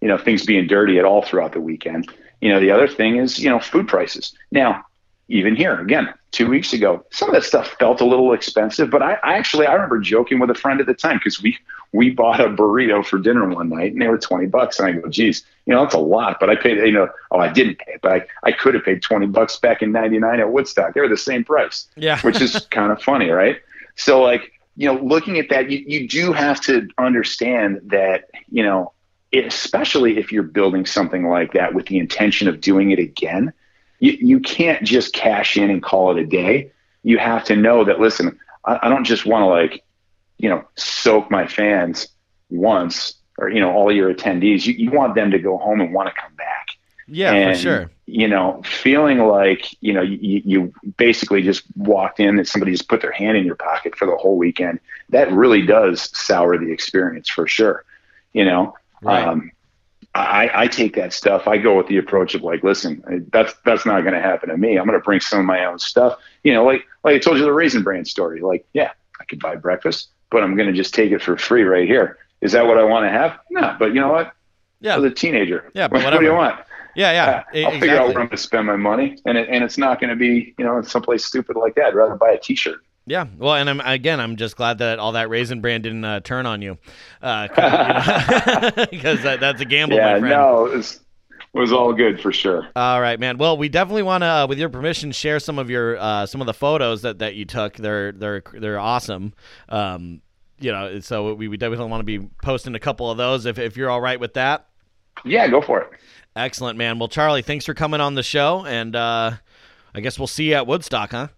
you 0.00 0.08
know, 0.08 0.18
things 0.18 0.44
being 0.44 0.66
dirty 0.66 0.98
at 0.98 1.04
all 1.04 1.22
throughout 1.22 1.52
the 1.52 1.60
weekend. 1.60 2.10
You 2.40 2.50
know, 2.50 2.60
the 2.60 2.70
other 2.70 2.88
thing 2.88 3.16
is, 3.16 3.38
you 3.38 3.50
know, 3.50 3.58
food 3.58 3.88
prices. 3.88 4.32
Now, 4.52 4.84
even 5.28 5.56
here, 5.56 5.78
again, 5.80 6.12
two 6.30 6.48
weeks 6.48 6.72
ago, 6.72 7.04
some 7.10 7.28
of 7.28 7.34
that 7.34 7.44
stuff 7.44 7.76
felt 7.78 8.00
a 8.00 8.04
little 8.04 8.32
expensive, 8.32 8.90
but 8.90 9.02
I, 9.02 9.14
I 9.22 9.36
actually 9.36 9.66
I 9.66 9.74
remember 9.74 9.98
joking 9.98 10.38
with 10.38 10.50
a 10.50 10.54
friend 10.54 10.80
at 10.80 10.86
the 10.86 10.94
time 10.94 11.18
because 11.18 11.42
we 11.42 11.56
we 11.92 12.10
bought 12.10 12.40
a 12.40 12.48
burrito 12.48 13.04
for 13.04 13.18
dinner 13.18 13.46
one 13.48 13.68
night 13.68 13.92
and 13.92 14.00
they 14.00 14.08
were 14.08 14.18
twenty 14.18 14.46
bucks, 14.46 14.78
and 14.78 14.88
I 14.88 14.92
go, 15.00 15.08
geez, 15.08 15.44
you 15.66 15.74
know, 15.74 15.82
that's 15.82 15.94
a 15.94 15.98
lot, 15.98 16.38
but 16.40 16.48
I 16.48 16.56
paid, 16.56 16.78
you 16.78 16.92
know, 16.92 17.08
oh, 17.30 17.38
I 17.38 17.52
didn't 17.52 17.78
pay, 17.78 17.92
it, 17.92 18.00
but 18.02 18.12
I, 18.12 18.26
I 18.42 18.52
could 18.52 18.74
have 18.74 18.84
paid 18.84 19.02
twenty 19.02 19.26
bucks 19.26 19.58
back 19.58 19.82
in 19.82 19.92
'99 19.92 20.40
at 20.40 20.50
Woodstock. 20.50 20.94
They 20.94 21.00
were 21.00 21.08
the 21.08 21.16
same 21.16 21.44
price, 21.44 21.88
yeah, 21.96 22.20
which 22.22 22.40
is 22.40 22.66
kind 22.70 22.90
of 22.90 23.02
funny, 23.02 23.30
right? 23.30 23.60
So 23.96 24.22
like, 24.22 24.52
you 24.76 24.86
know, 24.86 25.00
looking 25.02 25.38
at 25.38 25.50
that, 25.50 25.70
you 25.70 25.84
you 25.86 26.08
do 26.08 26.32
have 26.32 26.60
to 26.62 26.88
understand 26.98 27.80
that, 27.84 28.30
you 28.50 28.62
know, 28.62 28.92
especially 29.32 30.18
if 30.18 30.32
you're 30.32 30.42
building 30.42 30.86
something 30.86 31.28
like 31.28 31.52
that 31.52 31.74
with 31.74 31.86
the 31.86 31.98
intention 31.98 32.48
of 32.48 32.60
doing 32.60 32.90
it 32.90 32.98
again, 32.98 33.52
you, 34.00 34.12
you 34.12 34.40
can't 34.40 34.84
just 34.84 35.12
cash 35.12 35.56
in 35.56 35.70
and 35.70 35.82
call 35.82 36.16
it 36.16 36.22
a 36.22 36.26
day. 36.26 36.72
You 37.02 37.18
have 37.18 37.44
to 37.44 37.56
know 37.56 37.84
that, 37.84 38.00
listen, 38.00 38.38
I, 38.64 38.78
I 38.82 38.88
don't 38.88 39.04
just 39.04 39.26
want 39.26 39.42
to 39.42 39.46
like, 39.46 39.84
you 40.38 40.48
know, 40.48 40.64
soak 40.76 41.30
my 41.30 41.46
fans 41.46 42.08
once 42.48 43.14
or, 43.36 43.50
you 43.50 43.60
know, 43.60 43.72
all 43.72 43.92
your 43.92 44.12
attendees. 44.14 44.66
You, 44.66 44.74
you 44.74 44.90
want 44.90 45.14
them 45.14 45.30
to 45.32 45.38
go 45.38 45.58
home 45.58 45.80
and 45.80 45.92
want 45.92 46.08
to 46.08 46.20
come 46.20 46.34
back. 46.34 46.68
Yeah, 47.06 47.32
and, 47.32 47.56
for 47.56 47.62
sure. 47.62 47.90
You 48.06 48.28
know, 48.28 48.62
feeling 48.64 49.18
like, 49.18 49.66
you 49.82 49.92
know, 49.92 50.02
you, 50.02 50.42
you 50.44 50.72
basically 50.96 51.42
just 51.42 51.64
walked 51.76 52.20
in 52.20 52.38
and 52.38 52.46
somebody 52.46 52.72
just 52.72 52.88
put 52.88 53.00
their 53.00 53.12
hand 53.12 53.36
in 53.36 53.44
your 53.44 53.54
pocket 53.54 53.96
for 53.96 54.06
the 54.06 54.16
whole 54.16 54.36
weekend. 54.36 54.80
That 55.08 55.32
really 55.32 55.64
does 55.66 56.10
sour 56.16 56.58
the 56.58 56.70
experience 56.70 57.28
for 57.28 57.46
sure. 57.46 57.84
You 58.32 58.44
know, 58.44 58.74
Right. 59.02 59.26
Um, 59.26 59.50
I, 60.14 60.50
I 60.54 60.66
take 60.66 60.96
that 60.96 61.12
stuff. 61.12 61.46
I 61.46 61.58
go 61.58 61.76
with 61.76 61.86
the 61.86 61.98
approach 61.98 62.34
of 62.34 62.42
like, 62.42 62.64
listen, 62.64 63.28
that's 63.30 63.54
that's 63.64 63.86
not 63.86 64.00
going 64.00 64.14
to 64.14 64.20
happen 64.20 64.48
to 64.48 64.56
me. 64.56 64.76
I'm 64.76 64.86
going 64.86 64.98
to 64.98 65.04
bring 65.04 65.20
some 65.20 65.40
of 65.40 65.44
my 65.44 65.64
own 65.64 65.78
stuff. 65.78 66.18
You 66.42 66.54
know, 66.54 66.64
like 66.64 66.84
like 67.04 67.16
I 67.16 67.18
told 67.18 67.38
you 67.38 67.44
the 67.44 67.52
raisin 67.52 67.82
bran 67.82 68.04
story. 68.04 68.40
Like, 68.40 68.66
yeah, 68.72 68.92
I 69.20 69.24
could 69.24 69.38
buy 69.40 69.56
breakfast, 69.56 70.08
but 70.30 70.42
I'm 70.42 70.56
going 70.56 70.68
to 70.68 70.74
just 70.74 70.94
take 70.94 71.12
it 71.12 71.22
for 71.22 71.36
free 71.36 71.62
right 71.62 71.86
here. 71.86 72.18
Is 72.40 72.52
that 72.52 72.66
what 72.66 72.78
I 72.78 72.84
want 72.84 73.04
to 73.04 73.10
have? 73.10 73.38
No, 73.50 73.76
but 73.78 73.94
you 73.94 74.00
know 74.00 74.10
what? 74.10 74.32
Yeah, 74.80 74.96
as 74.96 75.04
a 75.04 75.10
teenager. 75.10 75.70
Yeah, 75.74 75.88
but 75.88 76.02
what, 76.02 76.12
what 76.12 76.20
do 76.20 76.26
you 76.26 76.32
want? 76.32 76.60
Yeah, 76.94 77.44
yeah, 77.52 77.66
I'll 77.66 77.72
figure 77.72 77.96
out 77.96 78.08
where 78.08 78.18
I'm 78.18 78.26
going 78.26 78.30
to 78.30 78.36
spend 78.36 78.66
my 78.66 78.76
money, 78.76 79.18
and 79.24 79.38
it, 79.38 79.48
and 79.48 79.62
it's 79.62 79.78
not 79.78 80.00
going 80.00 80.10
to 80.10 80.16
be 80.16 80.54
you 80.58 80.64
know 80.64 80.82
someplace 80.82 81.24
stupid 81.24 81.56
like 81.56 81.74
that. 81.76 81.86
I'd 81.86 81.94
rather 81.94 82.16
buy 82.16 82.30
a 82.30 82.38
T-shirt. 82.38 82.80
Yeah, 83.08 83.26
well, 83.38 83.54
and 83.54 83.68
I'm 83.68 83.80
again, 83.80 84.20
I'm 84.20 84.36
just 84.36 84.56
glad 84.56 84.78
that 84.78 84.98
all 84.98 85.12
that 85.12 85.28
raisin 85.30 85.60
bran 85.60 85.82
didn't 85.82 86.04
uh, 86.04 86.20
turn 86.20 86.46
on 86.46 86.62
you, 86.62 86.78
because 87.20 87.50
that, 89.22 89.38
that's 89.40 89.60
a 89.60 89.64
gamble, 89.64 89.96
yeah, 89.96 90.14
my 90.14 90.20
friend. 90.20 90.34
no, 90.34 90.66
it 90.66 90.76
was, 90.76 91.00
it 91.54 91.58
was 91.58 91.72
all 91.72 91.92
good 91.92 92.20
for 92.20 92.32
sure. 92.32 92.68
All 92.76 93.00
right, 93.00 93.18
man. 93.18 93.38
Well, 93.38 93.56
we 93.56 93.68
definitely 93.68 94.02
want 94.02 94.22
to, 94.22 94.26
uh, 94.26 94.46
with 94.46 94.58
your 94.58 94.68
permission, 94.68 95.12
share 95.12 95.40
some 95.40 95.58
of 95.58 95.70
your 95.70 95.96
uh, 95.98 96.26
some 96.26 96.40
of 96.40 96.46
the 96.46 96.54
photos 96.54 97.02
that, 97.02 97.20
that 97.20 97.34
you 97.34 97.44
took. 97.44 97.76
They're 97.76 98.12
they're 98.12 98.42
they're 98.52 98.78
awesome. 98.78 99.32
Um, 99.68 100.20
you 100.60 100.72
know, 100.72 101.00
so 101.00 101.34
we, 101.34 101.48
we 101.48 101.56
definitely 101.56 101.86
want 101.86 102.00
to 102.00 102.04
be 102.04 102.28
posting 102.42 102.74
a 102.74 102.80
couple 102.80 103.10
of 103.10 103.16
those 103.16 103.46
if 103.46 103.58
if 103.58 103.76
you're 103.76 103.90
all 103.90 104.00
right 104.00 104.20
with 104.20 104.34
that. 104.34 104.66
Yeah, 105.24 105.48
go 105.48 105.60
for 105.60 105.80
it. 105.80 105.90
Excellent, 106.36 106.78
man. 106.78 106.98
Well, 106.98 107.08
Charlie, 107.08 107.42
thanks 107.42 107.64
for 107.64 107.74
coming 107.74 108.00
on 108.00 108.14
the 108.14 108.22
show, 108.22 108.64
and 108.64 108.94
uh, 108.94 109.32
I 109.94 110.00
guess 110.00 110.18
we'll 110.18 110.28
see 110.28 110.50
you 110.50 110.54
at 110.54 110.66
Woodstock, 110.66 111.10
huh? 111.10 111.28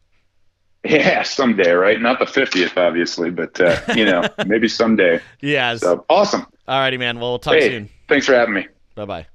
Yeah, 0.85 1.22
someday, 1.24 1.72
right? 1.72 2.01
Not 2.01 2.18
the 2.20 2.24
50th, 2.24 2.76
obviously, 2.78 3.31
but 3.31 3.61
uh, 3.61 3.78
you 3.95 4.07
know, 4.07 4.24
maybe 4.47 4.66
someday. 4.66 5.20
Yeah. 5.43 5.76
So 5.76 6.07
awesome. 6.09 6.47
All 6.66 6.81
righty, 6.81 6.97
man. 6.97 7.18
Well, 7.20 7.33
we'll 7.33 7.39
talk 7.39 7.55
Hey, 7.55 7.68
soon. 7.68 7.91
thanks 8.09 8.24
for 8.24 8.33
having 8.35 8.55
me. 8.55 8.66
Bye 8.95 9.05
bye. 9.05 9.26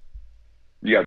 You 0.81 0.95
got. 0.95 1.05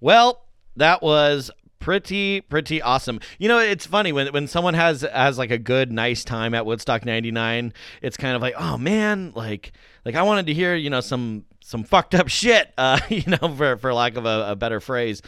Well, 0.00 0.44
that 0.76 1.02
was 1.02 1.50
pretty 1.80 2.40
pretty 2.42 2.80
awesome. 2.80 3.20
You 3.38 3.48
know, 3.48 3.58
it's 3.58 3.84
funny 3.86 4.12
when 4.12 4.28
when 4.32 4.46
someone 4.46 4.74
has 4.74 5.02
has 5.02 5.38
like 5.38 5.50
a 5.50 5.58
good 5.58 5.90
nice 5.92 6.24
time 6.24 6.54
at 6.54 6.64
Woodstock 6.64 7.04
99, 7.04 7.72
it's 8.02 8.16
kind 8.16 8.36
of 8.36 8.42
like, 8.42 8.54
"Oh 8.56 8.78
man, 8.78 9.32
like 9.34 9.72
like 10.04 10.14
I 10.14 10.22
wanted 10.22 10.46
to 10.46 10.54
hear, 10.54 10.74
you 10.76 10.90
know, 10.90 11.00
some 11.00 11.44
some 11.60 11.84
fucked 11.84 12.14
up 12.14 12.28
shit, 12.28 12.72
uh, 12.78 13.00
you 13.08 13.24
know, 13.26 13.54
for 13.56 13.76
for 13.76 13.92
lack 13.92 14.16
of 14.16 14.24
a, 14.26 14.50
a 14.50 14.56
better 14.56 14.80
phrase." 14.80 15.20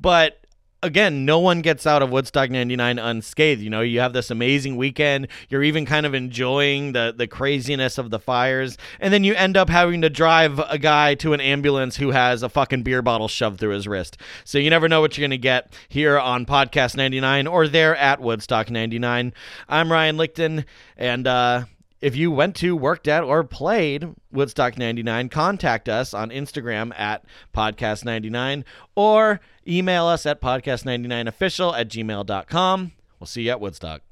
But 0.00 0.41
again, 0.82 1.24
no 1.24 1.38
one 1.38 1.60
gets 1.60 1.86
out 1.86 2.02
of 2.02 2.10
Woodstock 2.10 2.50
99 2.50 2.98
unscathed. 2.98 3.62
You 3.62 3.70
know, 3.70 3.80
you 3.80 4.00
have 4.00 4.12
this 4.12 4.30
amazing 4.30 4.76
weekend. 4.76 5.28
You're 5.48 5.62
even 5.62 5.86
kind 5.86 6.04
of 6.06 6.14
enjoying 6.14 6.92
the, 6.92 7.14
the 7.16 7.26
craziness 7.26 7.98
of 7.98 8.10
the 8.10 8.18
fires. 8.18 8.76
And 9.00 9.14
then 9.14 9.24
you 9.24 9.34
end 9.34 9.56
up 9.56 9.68
having 9.68 10.02
to 10.02 10.10
drive 10.10 10.58
a 10.58 10.78
guy 10.78 11.14
to 11.16 11.32
an 11.32 11.40
ambulance 11.40 11.96
who 11.96 12.10
has 12.10 12.42
a 12.42 12.48
fucking 12.48 12.82
beer 12.82 13.02
bottle 13.02 13.28
shoved 13.28 13.60
through 13.60 13.74
his 13.74 13.86
wrist. 13.86 14.16
So 14.44 14.58
you 14.58 14.70
never 14.70 14.88
know 14.88 15.00
what 15.00 15.16
you're 15.16 15.22
going 15.22 15.30
to 15.30 15.38
get 15.38 15.72
here 15.88 16.18
on 16.18 16.46
Podcast 16.46 16.96
99 16.96 17.46
or 17.46 17.68
there 17.68 17.96
at 17.96 18.20
Woodstock 18.20 18.70
99. 18.70 19.32
I'm 19.68 19.92
Ryan 19.92 20.16
Lichten. 20.16 20.64
And, 20.96 21.26
uh, 21.26 21.64
if 22.02 22.16
you 22.16 22.30
went 22.30 22.56
to, 22.56 22.76
worked 22.76 23.08
at, 23.08 23.22
or 23.22 23.44
played 23.44 24.12
Woodstock 24.30 24.76
99, 24.76 25.28
contact 25.28 25.88
us 25.88 26.12
on 26.12 26.30
Instagram 26.30 26.92
at 26.98 27.24
podcast99 27.54 28.64
or 28.94 29.40
email 29.66 30.06
us 30.06 30.26
at 30.26 30.42
podcast99official 30.42 31.78
at 31.78 31.88
gmail.com. 31.88 32.92
We'll 33.18 33.26
see 33.26 33.42
you 33.42 33.50
at 33.52 33.60
Woodstock. 33.60 34.02